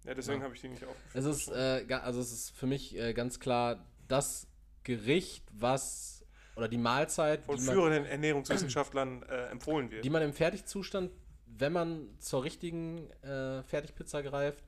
deswegen 0.06 0.40
Ja. 0.40 0.46
habe 0.46 0.56
ich 0.56 0.62
die 0.62 0.70
nicht 0.70 0.86
aufgeführt. 0.86 1.16
es 1.16 1.26
ist, 1.26 1.48
äh, 1.50 1.86
also 2.02 2.22
es 2.22 2.32
ist 2.32 2.52
für 2.52 2.68
mich 2.68 2.96
äh, 2.98 3.14
ganz 3.14 3.40
klar 3.40 3.86
das 4.08 4.48
Gericht, 4.84 5.44
was 5.52 6.24
oder 6.56 6.68
die 6.70 6.78
Mahlzeit, 6.78 7.44
Von 7.46 7.58
die 7.58 7.64
man, 7.64 7.76
führenden 7.76 8.06
Ernährungswissenschaftlern 8.06 9.24
äh, 9.24 9.48
empfohlen 9.48 9.92
wird. 9.92 10.06
die 10.06 10.10
man 10.10 10.22
im 10.24 10.34
Fertigzustand, 10.34 11.12
wenn 11.46 11.74
man 11.74 12.18
zur 12.20 12.44
richtigen 12.44 13.10
äh, 13.22 13.62
Fertigpizza 13.64 14.22
greift, 14.22 14.64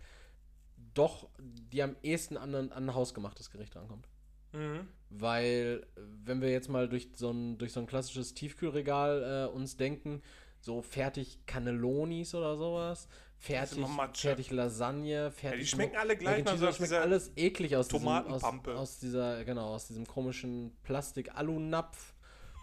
doch 0.93 1.29
die 1.39 1.81
am 1.81 1.95
ehesten 2.03 2.35
an 2.37 2.71
ein 2.71 2.93
hausgemachtes 2.93 3.49
Gericht 3.51 3.75
rankommt. 3.75 4.07
Mhm. 4.53 4.87
Weil, 5.09 5.85
wenn 5.95 6.41
wir 6.41 6.51
jetzt 6.51 6.69
mal 6.69 6.87
durch 6.87 7.09
so 7.15 7.31
ein, 7.31 7.57
durch 7.57 7.73
so 7.73 7.79
ein 7.79 7.87
klassisches 7.87 8.33
Tiefkühlregal 8.33 9.47
äh, 9.49 9.55
uns 9.55 9.75
denken, 9.75 10.21
so 10.61 10.81
fertig 10.81 11.39
Cannellonis 11.45 12.35
oder 12.35 12.57
sowas, 12.57 13.07
fertig, 13.37 13.85
fertig 14.13 14.51
Lasagne, 14.51 15.31
fertig. 15.31 15.59
Ja, 15.59 15.63
die 15.63 15.67
schmecken 15.67 15.97
alle 15.97 16.17
gleich, 16.17 16.43
man 16.43 16.57
sagt, 16.57 16.69
das 16.69 16.77
schmeckt 16.77 16.93
alles 16.93 17.31
eklig 17.35 17.75
aus 17.75 17.87
diesem, 17.87 18.07
aus, 18.07 18.41
Tomatenpampe. 18.41 18.75
aus 18.75 18.99
dieser, 18.99 19.43
genau, 19.45 19.73
aus 19.73 19.87
diesem 19.87 20.05
komischen 20.05 20.75
Plastik-Alu-Napf, 20.83 22.13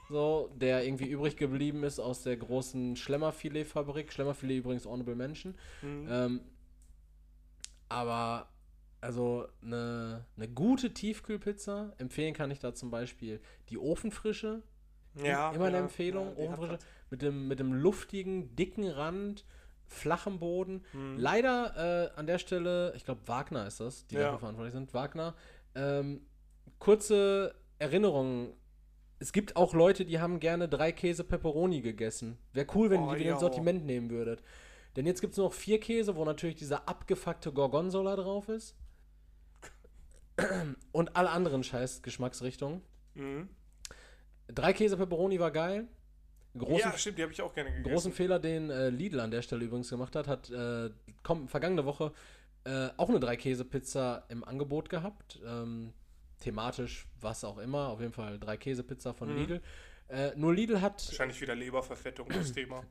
so, 0.08 0.52
der 0.54 0.84
irgendwie 0.84 1.08
übrig 1.08 1.36
geblieben 1.36 1.82
ist 1.82 1.98
aus 1.98 2.22
der 2.22 2.36
großen 2.36 2.94
Schlemmerfilet-Fabrik. 2.94 4.12
Schlemmerfilet 4.12 4.58
übrigens 4.58 4.86
Honorable 4.86 5.16
Menschen. 5.16 5.56
Mhm. 5.82 6.06
Ähm, 6.08 6.40
aber 7.88 8.48
also 9.00 9.46
eine, 9.62 10.24
eine 10.36 10.48
gute 10.48 10.92
Tiefkühlpizza 10.92 11.92
empfehlen 11.98 12.34
kann 12.34 12.50
ich 12.50 12.58
da 12.58 12.74
zum 12.74 12.90
Beispiel 12.90 13.40
die 13.68 13.78
Ofenfrische. 13.78 14.62
ja, 15.22 15.52
immer 15.52 15.66
eine 15.66 15.76
ja, 15.78 15.82
Empfehlung. 15.82 16.36
ja, 16.36 16.44
Ofenfrische 16.44 16.78
mit 17.10 17.22
dem, 17.22 17.46
mit 17.48 17.60
dem 17.60 17.72
luftigen, 17.72 18.56
dicken 18.56 18.88
Rand, 18.88 19.44
flachem 19.86 20.38
Boden. 20.40 20.84
Mhm. 20.92 21.16
Leider 21.18 22.10
äh, 22.14 22.18
an 22.18 22.26
der 22.26 22.38
Stelle, 22.38 22.92
ich 22.96 23.04
glaube 23.04 23.20
Wagner 23.26 23.66
ist 23.66 23.78
das, 23.80 24.06
die 24.08 24.16
Ja. 24.16 24.22
dafür 24.22 24.40
verantwortlich 24.40 24.74
sind. 24.74 24.92
Wagner. 24.94 25.34
Ähm, 25.76 26.22
kurze 26.78 27.54
Erinnerung. 27.78 28.54
Es 29.18 29.32
gibt 29.32 29.56
auch 29.56 29.72
Leute, 29.72 30.04
die 30.04 30.20
haben 30.20 30.40
gerne 30.40 30.68
drei 30.68 30.92
Käse 30.92 31.24
Pepperoni 31.24 31.80
gegessen. 31.80 32.38
Wäre 32.52 32.66
cool, 32.74 32.90
wenn 32.90 33.00
Oh, 33.02 33.12
ihr 33.12 33.18
die 33.18 33.24
ins. 33.26 33.40
Sortiment 33.40 33.84
nehmen 33.86 34.10
würdet. 34.10 34.42
Denn 34.96 35.06
jetzt 35.06 35.20
gibt 35.20 35.32
es 35.32 35.36
nur 35.38 35.46
noch 35.46 35.54
vier 35.54 35.78
Käse, 35.80 36.16
wo 36.16 36.24
natürlich 36.24 36.56
dieser 36.56 36.88
abgefuckte 36.88 37.52
Gorgonzola 37.52 38.16
drauf 38.16 38.48
ist. 38.48 38.74
Und 40.92 41.16
alle 41.16 41.30
anderen 41.30 41.64
scheiß 41.64 42.02
Geschmacksrichtungen. 42.02 42.82
Mhm. 43.14 43.48
Drei 44.48 44.72
Käse 44.72 44.96
Pepperoni 44.96 45.40
war 45.40 45.50
geil. 45.50 45.88
Großen, 46.56 46.78
Ja, 46.90 46.96
stimmt, 46.96 47.18
die 47.18 47.22
habe 47.22 47.32
ich 47.32 47.42
auch 47.42 47.52
gerne 47.54 47.70
gegessen. 47.70 47.92
großen 47.92 48.12
Fehler, 48.12 48.38
den 48.38 48.70
äh, 48.70 48.88
Lidl 48.88 49.20
an 49.20 49.30
der 49.30 49.42
Stelle 49.42 49.64
übrigens 49.64 49.90
gemacht 49.90 50.16
hat, 50.16 50.26
hat 50.26 50.50
äh, 50.50 50.90
komm, 51.22 51.48
vergangene 51.48 51.84
Woche 51.84 52.12
äh, 52.64 52.88
auch 52.96 53.08
eine 53.10 53.20
Drei-Käse-Pizza 53.20 54.24
im 54.28 54.42
Angebot 54.44 54.88
gehabt. 54.88 55.38
Ähm, 55.44 55.92
thematisch, 56.40 57.06
was 57.20 57.44
auch 57.44 57.58
immer. 57.58 57.88
Auf 57.88 58.00
jeden 58.00 58.12
Fall 58.12 58.38
Drei-Käse-Pizza 58.38 59.14
von 59.14 59.30
Mhm. 59.32 59.36
Lidl. 59.38 59.62
Äh, 60.08 60.30
nur 60.36 60.54
Lidl 60.54 60.80
hat, 60.80 61.06
Wahrscheinlich 61.08 61.40
wieder 61.40 61.54
Leberverfettung, 61.54 62.28
das 62.28 62.52
Thema. 62.52 62.84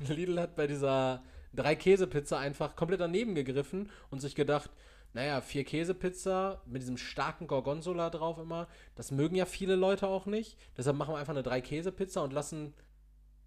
Lidl 0.08 0.40
hat 0.40 0.56
bei 0.56 0.66
dieser 0.66 1.22
Drei-Käse-Pizza 1.54 2.38
einfach 2.38 2.76
komplett 2.76 3.00
daneben 3.00 3.34
gegriffen 3.34 3.90
und 4.10 4.20
sich 4.20 4.34
gedacht, 4.34 4.70
naja, 5.14 5.40
vier 5.40 5.64
Käse-Pizza 5.64 6.62
mit 6.66 6.82
diesem 6.82 6.96
starken 6.96 7.46
Gorgonzola 7.46 8.10
drauf 8.10 8.38
immer, 8.38 8.68
das 8.94 9.10
mögen 9.10 9.36
ja 9.36 9.44
viele 9.44 9.76
Leute 9.76 10.08
auch 10.08 10.26
nicht. 10.26 10.58
Deshalb 10.76 10.96
machen 10.96 11.14
wir 11.14 11.18
einfach 11.18 11.34
eine 11.34 11.42
Drei-Käse-Pizza 11.42 12.22
und 12.22 12.32
lassen 12.32 12.74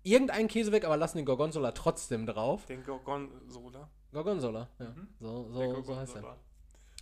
irgendeinen 0.03 0.47
Käse 0.47 0.71
weg, 0.71 0.85
aber 0.85 0.97
lassen 0.97 1.17
den 1.17 1.25
Gorgonzola 1.25 1.71
trotzdem 1.71 2.25
drauf. 2.25 2.65
Den 2.65 2.83
Gorgonzola. 2.83 3.89
Gorgonzola, 4.13 4.69
ja. 4.79 4.89
Mhm. 4.89 5.07
So, 5.19 5.49
so, 5.51 5.81
so 5.81 5.95
heißt 5.95 6.15
er. 6.15 6.21
Gorgonzola. 6.21 6.37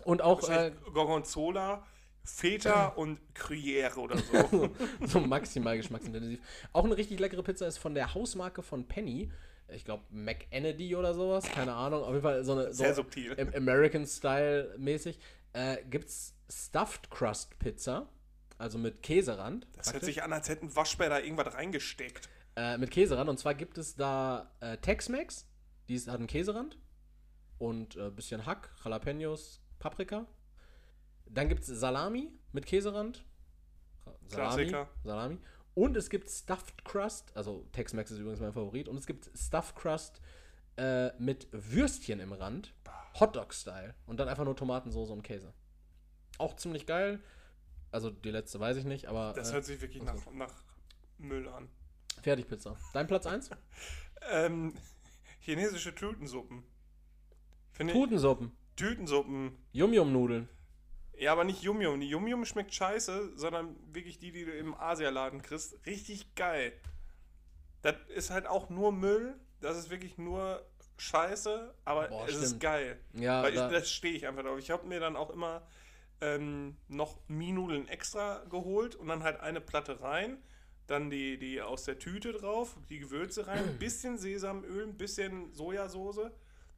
Und 0.05 0.21
auch, 0.21 0.49
äh, 0.49 0.71
Gorgonzola 0.93 1.83
Feta 2.23 2.87
und 2.95 3.19
Gruyère 3.35 3.97
oder 3.97 4.17
so. 4.17 4.69
so 5.05 5.19
maximal 5.19 5.77
geschmacksintensiv. 5.77 6.39
Auch 6.71 6.85
eine 6.85 6.97
richtig 6.97 7.19
leckere 7.19 7.43
Pizza 7.43 7.67
ist 7.67 7.77
von 7.77 7.93
der 7.93 8.13
Hausmarke 8.13 8.63
von 8.63 8.87
Penny. 8.87 9.29
Ich 9.73 9.85
glaube, 9.85 10.03
McEnedy 10.09 10.95
oder 10.95 11.13
sowas. 11.13 11.45
Keine 11.45 11.73
Ahnung. 11.73 12.03
Auf 12.03 12.09
jeden 12.09 12.21
Fall 12.21 12.43
so 12.43 12.53
eine. 12.53 12.73
Sehr 12.73 12.93
so 12.93 13.01
subtil. 13.01 13.33
Im 13.33 13.53
American 13.53 14.05
Style 14.05 14.75
mäßig. 14.77 15.19
Äh, 15.53 15.77
gibt's 15.89 16.35
Stuffed 16.49 17.09
Crust 17.09 17.57
Pizza. 17.59 18.09
Also 18.57 18.77
mit 18.77 19.01
Käserand. 19.01 19.65
Das 19.73 19.87
hört 19.87 19.95
praktisch. 19.95 20.15
sich 20.15 20.23
an, 20.23 20.31
als 20.31 20.47
hätten 20.49 20.75
Waschbär 20.75 21.09
da 21.09 21.19
irgendwas 21.19 21.53
reingesteckt. 21.53 22.29
Äh, 22.55 22.77
mit 22.77 22.91
Käserand. 22.91 23.29
Und 23.29 23.39
zwar 23.39 23.55
gibt 23.55 23.77
es 23.77 23.95
da 23.95 24.51
äh, 24.59 24.77
Tex-Mex. 24.77 25.47
Die 25.89 25.99
hat 25.99 26.17
einen 26.19 26.27
Käserand. 26.27 26.77
Und 27.57 27.95
ein 27.95 28.07
äh, 28.07 28.11
bisschen 28.11 28.45
Hack, 28.45 28.69
Jalapenos, 28.83 29.61
Paprika. 29.79 30.25
Dann 31.25 31.49
gibt 31.49 31.61
es 31.61 31.67
Salami 31.67 32.31
mit 32.51 32.65
Käserand. 32.65 33.25
Salami. 34.27 34.67
Klassiker. 34.67 34.89
Salami. 35.03 35.37
Und 35.75 35.97
es 35.97 36.09
gibt 36.09 36.29
Stuffed 36.29 36.85
Crust. 36.85 37.35
Also 37.35 37.65
Tex-Mex 37.71 38.11
ist 38.11 38.19
übrigens 38.19 38.39
mein 38.39 38.53
Favorit. 38.53 38.87
Und 38.87 38.97
es 38.97 39.07
gibt 39.07 39.29
Stuffed 39.35 39.75
Crust 39.75 40.21
äh, 40.77 41.11
mit 41.19 41.47
Würstchen 41.51 42.19
im 42.19 42.33
Rand. 42.33 42.73
Hotdog-Style. 43.19 43.95
Und 44.05 44.19
dann 44.19 44.27
einfach 44.27 44.45
nur 44.45 44.55
Tomatensoße 44.55 45.13
und 45.13 45.23
Käse. 45.23 45.53
Auch 46.37 46.55
ziemlich 46.55 46.85
geil. 46.85 47.21
Also 47.91 48.09
die 48.09 48.31
letzte 48.31 48.59
weiß 48.59 48.77
ich 48.77 48.85
nicht, 48.85 49.05
aber 49.07 49.33
Das 49.35 49.51
äh, 49.51 49.53
hört 49.53 49.65
sich 49.65 49.81
wirklich 49.81 50.01
nach, 50.03 50.15
nach 50.33 50.63
Müll 51.19 51.47
an. 51.47 51.69
Fertigpizza. 52.21 52.75
Dein 52.93 53.07
Platz 53.07 53.25
1? 53.25 53.49
Ähm, 54.31 54.73
chinesische 55.41 55.93
Tütensuppen. 55.93 56.63
Finde 57.73 57.91
Putensuppen. 57.91 58.53
Tütensuppen. 58.77 59.57
Yum-Yum-Nudeln. 59.73 60.47
Ja, 61.17 61.31
aber 61.31 61.43
nicht 61.43 61.61
Yum 61.61 61.81
Yum. 61.81 61.99
Die 61.99 62.09
Yum 62.09 62.27
Yum 62.27 62.45
schmeckt 62.45 62.73
scheiße, 62.73 63.37
sondern 63.37 63.75
wirklich 63.93 64.19
die, 64.19 64.31
die 64.31 64.45
du 64.45 64.51
im 64.51 64.73
Asialaden 64.73 65.41
kriegst. 65.41 65.77
Richtig 65.85 66.35
geil. 66.35 66.73
Das 67.81 67.95
ist 68.15 68.29
halt 68.31 68.47
auch 68.47 68.69
nur 68.69 68.91
Müll. 68.91 69.35
Das 69.61 69.77
ist 69.77 69.89
wirklich 69.89 70.17
nur 70.17 70.65
Scheiße, 70.97 71.73
aber 71.85 72.07
Boah, 72.07 72.25
es 72.27 72.35
ist 72.35 72.45
stimmt. 72.47 72.61
geil. 72.61 72.99
Ja, 73.13 73.43
Weil 73.43 73.53
ich, 73.53 73.59
da, 73.59 73.69
das 73.69 73.89
stehe 73.89 74.13
ich 74.15 74.27
einfach 74.27 74.43
drauf. 74.43 74.59
Ich 74.59 74.71
habe 74.71 74.87
mir 74.87 74.99
dann 74.99 75.15
auch 75.15 75.29
immer 75.29 75.61
ähm, 76.21 76.77
noch 76.87 77.19
Mie-Nudeln 77.27 77.87
extra 77.87 78.43
geholt 78.49 78.95
und 78.95 79.07
dann 79.07 79.23
halt 79.23 79.39
eine 79.39 79.61
Platte 79.61 80.01
rein. 80.01 80.37
Dann 80.87 81.09
die, 81.09 81.37
die 81.37 81.61
aus 81.61 81.83
der 81.85 81.97
Tüte 81.99 82.33
drauf, 82.33 82.77
die 82.89 82.99
Gewürze 82.99 83.47
rein, 83.47 83.63
ein 83.63 83.77
bisschen 83.79 84.17
Sesamöl, 84.17 84.83
ein 84.87 84.97
bisschen 84.97 85.53
Sojasauce, 85.53 86.29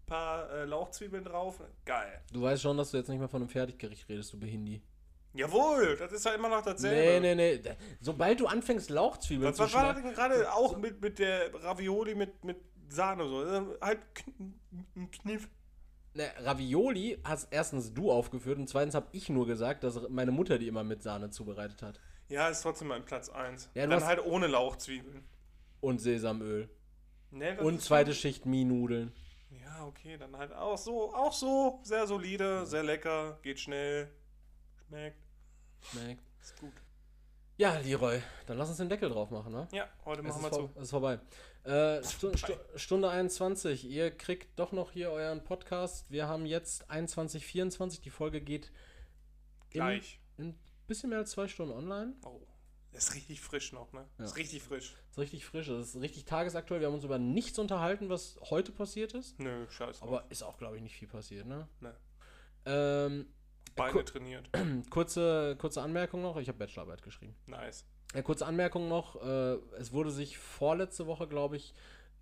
paar 0.05 0.49
äh, 0.51 0.65
Lauchzwiebeln 0.65 1.23
drauf. 1.23 1.61
Geil. 1.85 2.21
du 2.31 2.41
weißt 2.41 2.61
schon, 2.61 2.77
dass 2.77 2.91
du 2.91 2.97
jetzt 2.97 3.07
nicht 3.09 3.19
mehr 3.19 3.29
von 3.29 3.41
einem 3.41 3.49
Fertiggericht 3.49 4.07
redest, 4.09 4.31
du 4.33 4.39
Behindi. 4.39 4.81
Jawohl, 5.33 5.97
das 5.97 6.13
ist 6.13 6.23
ja 6.25 6.31
immer 6.33 6.47
noch 6.47 6.63
Nee, 6.65 6.71
dasselbe. 6.71 7.21
nee, 7.21 7.35
nee. 7.35 7.57
Da- 7.59 7.75
Sobald 7.99 8.39
du 8.39 8.47
anfängst, 8.47 8.89
Lauchzwiebeln 8.89 9.49
Was, 9.49 9.57
zu 9.57 9.63
was 9.63 9.73
war 9.73 9.93
das 9.93 10.01
schneiden. 10.01 10.15
denn 10.15 10.15
gerade 10.15 10.53
auch 10.53 10.77
mit, 10.77 11.01
mit 11.01 11.19
der 11.19 11.53
Ravioli 11.61 12.15
mit, 12.15 12.43
mit 12.45 12.57
Sahne 12.87 13.27
so? 13.27 13.41
Ist 13.43 13.81
Halt 13.81 13.99
ein 14.95 15.11
Kniff. 15.11 15.49
Ne, 16.13 16.31
Ravioli 16.39 17.19
hast 17.25 17.51
erstens 17.51 17.93
du 17.93 18.09
aufgeführt 18.09 18.57
und 18.57 18.69
zweitens 18.69 18.95
habe 18.95 19.07
ich 19.11 19.27
nur 19.27 19.45
gesagt, 19.45 19.83
dass 19.83 20.07
meine 20.07 20.31
Mutter 20.31 20.57
die 20.57 20.69
immer 20.69 20.85
mit 20.85 21.03
Sahne 21.03 21.29
zubereitet 21.29 21.81
hat. 21.81 21.99
Ja, 22.29 22.47
ist 22.47 22.61
trotzdem 22.61 22.87
mein 22.87 23.03
Platz 23.03 23.27
1. 23.27 23.69
Ja, 23.75 23.85
Dann 23.87 24.05
halt 24.05 24.23
ohne 24.25 24.47
Lauchzwiebeln. 24.47 25.25
Und 25.81 25.99
Sesamöl. 25.99 26.69
Nee, 27.31 27.57
Und 27.59 27.81
zweite 27.81 28.13
Schicht 28.13 28.45
Mie-Nudeln. 28.45 29.11
Ja, 29.63 29.85
okay, 29.85 30.17
dann 30.17 30.35
halt 30.37 30.53
auch 30.53 30.77
so, 30.77 31.13
auch 31.13 31.33
so, 31.33 31.79
sehr 31.83 32.05
solide, 32.07 32.65
sehr 32.65 32.83
lecker, 32.83 33.39
geht 33.41 33.59
schnell, 33.59 34.09
schmeckt, 34.87 35.17
Schmeckt. 35.81 36.23
ist 36.41 36.59
gut. 36.59 36.73
Ja, 37.57 37.77
Leroy, 37.79 38.21
dann 38.47 38.57
lass 38.57 38.67
uns 38.69 38.77
den 38.79 38.89
Deckel 38.89 39.09
drauf 39.09 39.31
machen, 39.31 39.53
ne? 39.53 39.67
Ja, 39.71 39.87
heute 40.03 40.21
machen 40.23 40.41
wir 40.43 40.51
zu. 40.51 40.69
es 40.75 40.83
ist 40.83 40.89
vorbei. 40.89 41.19
Äh, 41.63 42.03
Stu 42.03 42.35
Stu 42.35 42.53
Stunde 42.75 43.09
21. 43.09 43.85
Ihr 43.85 44.11
kriegt 44.11 44.59
doch 44.59 44.71
noch 44.73 44.91
hier 44.91 45.09
euren 45.11 45.43
Podcast. 45.43 46.11
Wir 46.11 46.27
haben 46.27 46.45
jetzt 46.45 46.89
21.24. 46.91 48.01
Die 48.01 48.09
Folge 48.09 48.41
geht 48.41 48.65
in- 49.69 49.79
Gleich. 49.79 50.19
in 50.37 50.59
bisschen 50.87 51.09
mehr 51.09 51.19
als 51.19 51.31
zwei 51.31 51.47
Stunden 51.47 51.73
online. 51.73 52.13
Oh, 52.25 52.41
ist 52.91 53.15
richtig 53.15 53.39
frisch 53.41 53.71
noch, 53.71 53.91
ne? 53.93 54.05
Ja. 54.19 54.25
Ist 54.25 54.35
richtig 54.35 54.61
frisch. 54.61 54.95
Ist 55.15 55.19
richtig 55.19 55.45
frisch. 55.45 55.67
Das 55.67 55.95
ist 55.95 56.01
richtig 56.01 56.25
tagesaktuell. 56.25 56.81
Wir 56.81 56.87
haben 56.87 56.93
uns 56.95 57.03
über 57.05 57.17
nichts 57.17 57.57
unterhalten, 57.57 58.09
was 58.09 58.37
heute 58.49 58.71
passiert 58.73 59.13
ist. 59.13 59.39
Nö, 59.39 59.65
scheiße. 59.69 60.01
Aber 60.03 60.25
ist 60.29 60.43
auch, 60.43 60.57
glaube 60.57 60.75
ich, 60.75 60.83
nicht 60.83 60.95
viel 60.95 61.07
passiert, 61.07 61.45
ne? 61.45 61.67
Ne. 61.79 61.95
Ähm, 62.65 63.27
Beine 63.75 63.93
gu- 63.93 64.01
trainiert. 64.03 64.49
kurze, 64.89 65.55
kurze 65.57 65.81
Anmerkung 65.81 66.21
noch. 66.21 66.37
Ich 66.37 66.47
habe 66.49 66.57
Bachelorarbeit 66.57 67.01
geschrieben. 67.01 67.35
Nice. 67.47 67.85
Ja, 68.13 68.21
kurze 68.21 68.45
Anmerkung 68.45 68.87
noch. 68.89 69.21
Äh, 69.23 69.55
es 69.79 69.93
wurde 69.93 70.11
sich 70.11 70.37
vorletzte 70.37 71.07
Woche, 71.07 71.27
glaube 71.27 71.55
ich, 71.57 71.73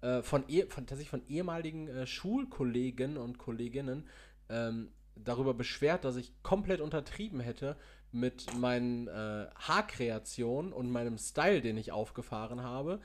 äh, 0.01 0.21
von, 0.21 0.47
eh, 0.49 0.65
von, 0.67 0.85
tatsächlich 0.85 1.09
von 1.09 1.25
ehemaligen 1.27 1.87
äh, 1.87 2.05
Schulkollegen 2.07 3.17
und 3.17 3.37
Kolleginnen 3.39 4.07
ähm, 4.49 4.91
darüber 5.15 5.53
beschwert, 5.53 6.05
dass 6.05 6.15
ich 6.15 6.31
komplett 6.43 6.81
untertrieben 6.81 7.39
hätte 7.39 7.75
mit 8.13 8.53
meinen 8.55 9.07
äh, 9.07 9.47
Haarkreationen 9.55 10.73
und 10.73 10.91
meinem 10.91 11.17
Style, 11.17 11.61
den 11.61 11.77
ich 11.77 11.91
aufgefahren 11.91 12.63
habe. 12.63 12.99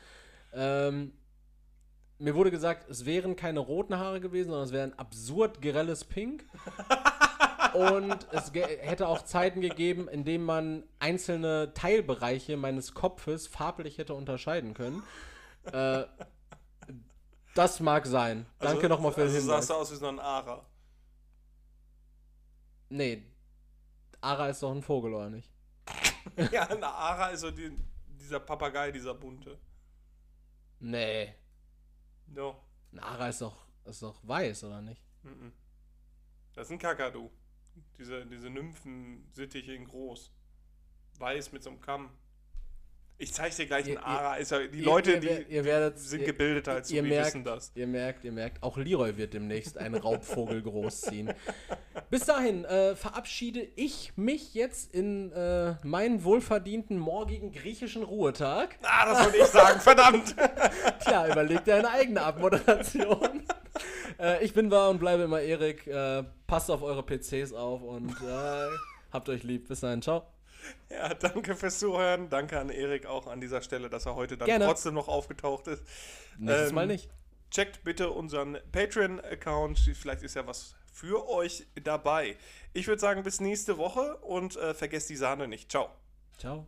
Ähm, 0.52 1.12
mir 2.18 2.34
wurde 2.34 2.50
gesagt, 2.50 2.88
es 2.90 3.06
wären 3.06 3.36
keine 3.36 3.60
roten 3.60 3.96
Haare 3.96 4.20
gewesen, 4.20 4.50
sondern 4.50 4.66
es 4.66 4.72
wäre 4.72 4.84
ein 4.84 4.98
absurd 4.98 5.62
grelles 5.62 6.04
Pink. 6.04 6.44
Und 7.74 8.26
es 8.32 8.50
hätte 8.54 9.08
auch 9.08 9.22
Zeiten 9.22 9.60
gegeben, 9.60 10.08
in 10.08 10.24
denen 10.24 10.44
man 10.44 10.84
einzelne 10.98 11.74
Teilbereiche 11.74 12.56
meines 12.56 12.94
Kopfes 12.94 13.46
farblich 13.46 13.98
hätte 13.98 14.14
unterscheiden 14.14 14.74
können. 14.74 15.02
Äh, 15.70 16.04
das 17.54 17.80
mag 17.80 18.06
sein. 18.06 18.46
Danke 18.58 18.88
nochmal 18.88 19.12
für 19.12 19.20
den 19.20 19.28
also 19.28 19.40
Hinweis. 19.40 19.66
sahst 19.66 19.70
du 19.70 19.74
aus 19.74 19.92
wie 19.92 19.96
so 19.96 20.06
ein 20.06 20.18
Ara. 20.18 20.64
Nee, 22.88 23.22
Ara 24.20 24.48
ist 24.48 24.62
doch 24.62 24.72
ein 24.74 24.82
Vogel, 24.82 25.14
oder 25.14 25.30
nicht? 25.30 25.50
ja, 26.52 26.66
ein 26.68 26.82
Ara 26.82 27.28
ist 27.28 27.40
so 27.40 27.50
die, 27.50 27.74
dieser 28.06 28.40
Papagei, 28.40 28.90
dieser 28.92 29.14
bunte. 29.14 29.58
Nee, 30.80 31.34
No. 32.26 32.60
ein 32.92 32.98
Ara 33.00 33.28
ist 33.28 33.40
doch, 33.40 33.64
ist 33.84 34.02
doch 34.02 34.20
weiß, 34.26 34.64
oder 34.64 34.82
nicht? 34.82 35.02
Das 36.54 36.66
ist 36.66 36.72
ein 36.72 36.78
Kakadu. 36.78 37.30
Diese, 37.96 38.26
diese 38.26 38.50
Nymphen-Sittiche 38.50 39.72
in 39.72 39.86
groß. 39.86 40.32
Weiß 41.18 41.52
mit 41.52 41.62
so 41.62 41.70
einem 41.70 41.80
Kamm. 41.80 42.10
Ich 43.20 43.34
zeig 43.34 43.54
dir 43.56 43.66
gleich 43.66 43.86
einen 43.86 43.98
Ara. 43.98 44.36
Ist 44.36 44.52
ja, 44.52 44.60
die 44.64 44.78
Ihr- 44.78 44.84
Leute, 44.84 45.12
ihr, 45.14 45.18
die 45.20 45.52
ihr 45.52 45.64
werdet, 45.64 45.98
sind 45.98 46.24
gebildeter 46.24 46.72
als 46.74 46.86
du, 46.88 46.94
ihr 46.94 47.02
die 47.02 47.08
merkt- 47.08 47.26
wissen 47.26 47.42
das. 47.42 47.72
Ihr 47.74 47.88
merkt, 47.88 48.22
ihr 48.24 48.30
merkt, 48.30 48.62
auch 48.62 48.76
Leroy 48.76 49.16
wird 49.16 49.34
demnächst 49.34 49.76
einen 49.76 49.96
Raubvogel 49.96 50.62
großziehen. 50.62 51.32
Bis 52.10 52.26
dahin 52.26 52.64
äh, 52.64 52.94
verabschiede 52.94 53.66
ich 53.74 54.12
mich 54.16 54.54
jetzt 54.54 54.94
in 54.94 55.32
äh, 55.32 55.74
meinen 55.82 56.22
wohlverdienten 56.22 56.96
morgigen 56.96 57.50
griechischen 57.50 58.04
Ruhetag. 58.04 58.78
Ah, 58.82 59.06
das 59.06 59.24
wollte 59.24 59.38
ich 59.38 59.44
sagen, 59.46 59.80
verdammt! 59.80 60.36
Tja, 61.04 61.26
überleg 61.28 61.64
dir 61.64 61.74
eine 61.74 61.90
eigene 61.90 62.22
Abmoderation. 62.22 63.42
äh, 64.20 64.44
ich 64.44 64.54
bin 64.54 64.70
wahr 64.70 64.90
und 64.90 65.00
bleibe 65.00 65.24
immer 65.24 65.40
Erik. 65.40 65.88
Äh, 65.88 66.22
passt 66.46 66.70
auf 66.70 66.82
eure 66.82 67.02
PCs 67.02 67.52
auf 67.52 67.82
und 67.82 68.10
äh, 68.10 68.68
habt 69.12 69.28
euch 69.28 69.42
lieb. 69.42 69.66
Bis 69.66 69.80
dahin, 69.80 70.02
ciao. 70.02 70.24
Ja, 70.90 71.12
danke 71.14 71.54
fürs 71.54 71.78
Zuhören. 71.78 72.30
Danke 72.30 72.58
an 72.58 72.70
Erik 72.70 73.06
auch 73.06 73.26
an 73.26 73.40
dieser 73.40 73.60
Stelle, 73.60 73.90
dass 73.90 74.06
er 74.06 74.14
heute 74.14 74.38
dann 74.38 74.46
Gerne. 74.46 74.64
trotzdem 74.64 74.94
noch 74.94 75.08
aufgetaucht 75.08 75.66
ist. 75.66 75.82
Nächstes 76.38 76.70
Ähm, 76.70 76.74
Mal 76.74 76.86
nicht. 76.86 77.10
Checkt 77.50 77.84
bitte 77.84 78.10
unseren 78.10 78.58
Patreon-Account. 78.72 79.78
Vielleicht 79.94 80.22
ist 80.22 80.34
ja 80.34 80.46
was 80.46 80.74
für 80.92 81.28
euch 81.28 81.66
dabei. 81.82 82.36
Ich 82.72 82.86
würde 82.88 83.00
sagen, 83.00 83.22
bis 83.22 83.40
nächste 83.40 83.78
Woche 83.78 84.16
und 84.18 84.56
äh, 84.56 84.74
vergesst 84.74 85.10
die 85.10 85.16
Sahne 85.16 85.46
nicht. 85.46 85.70
Ciao. 85.70 85.90
Ciao. 86.38 86.66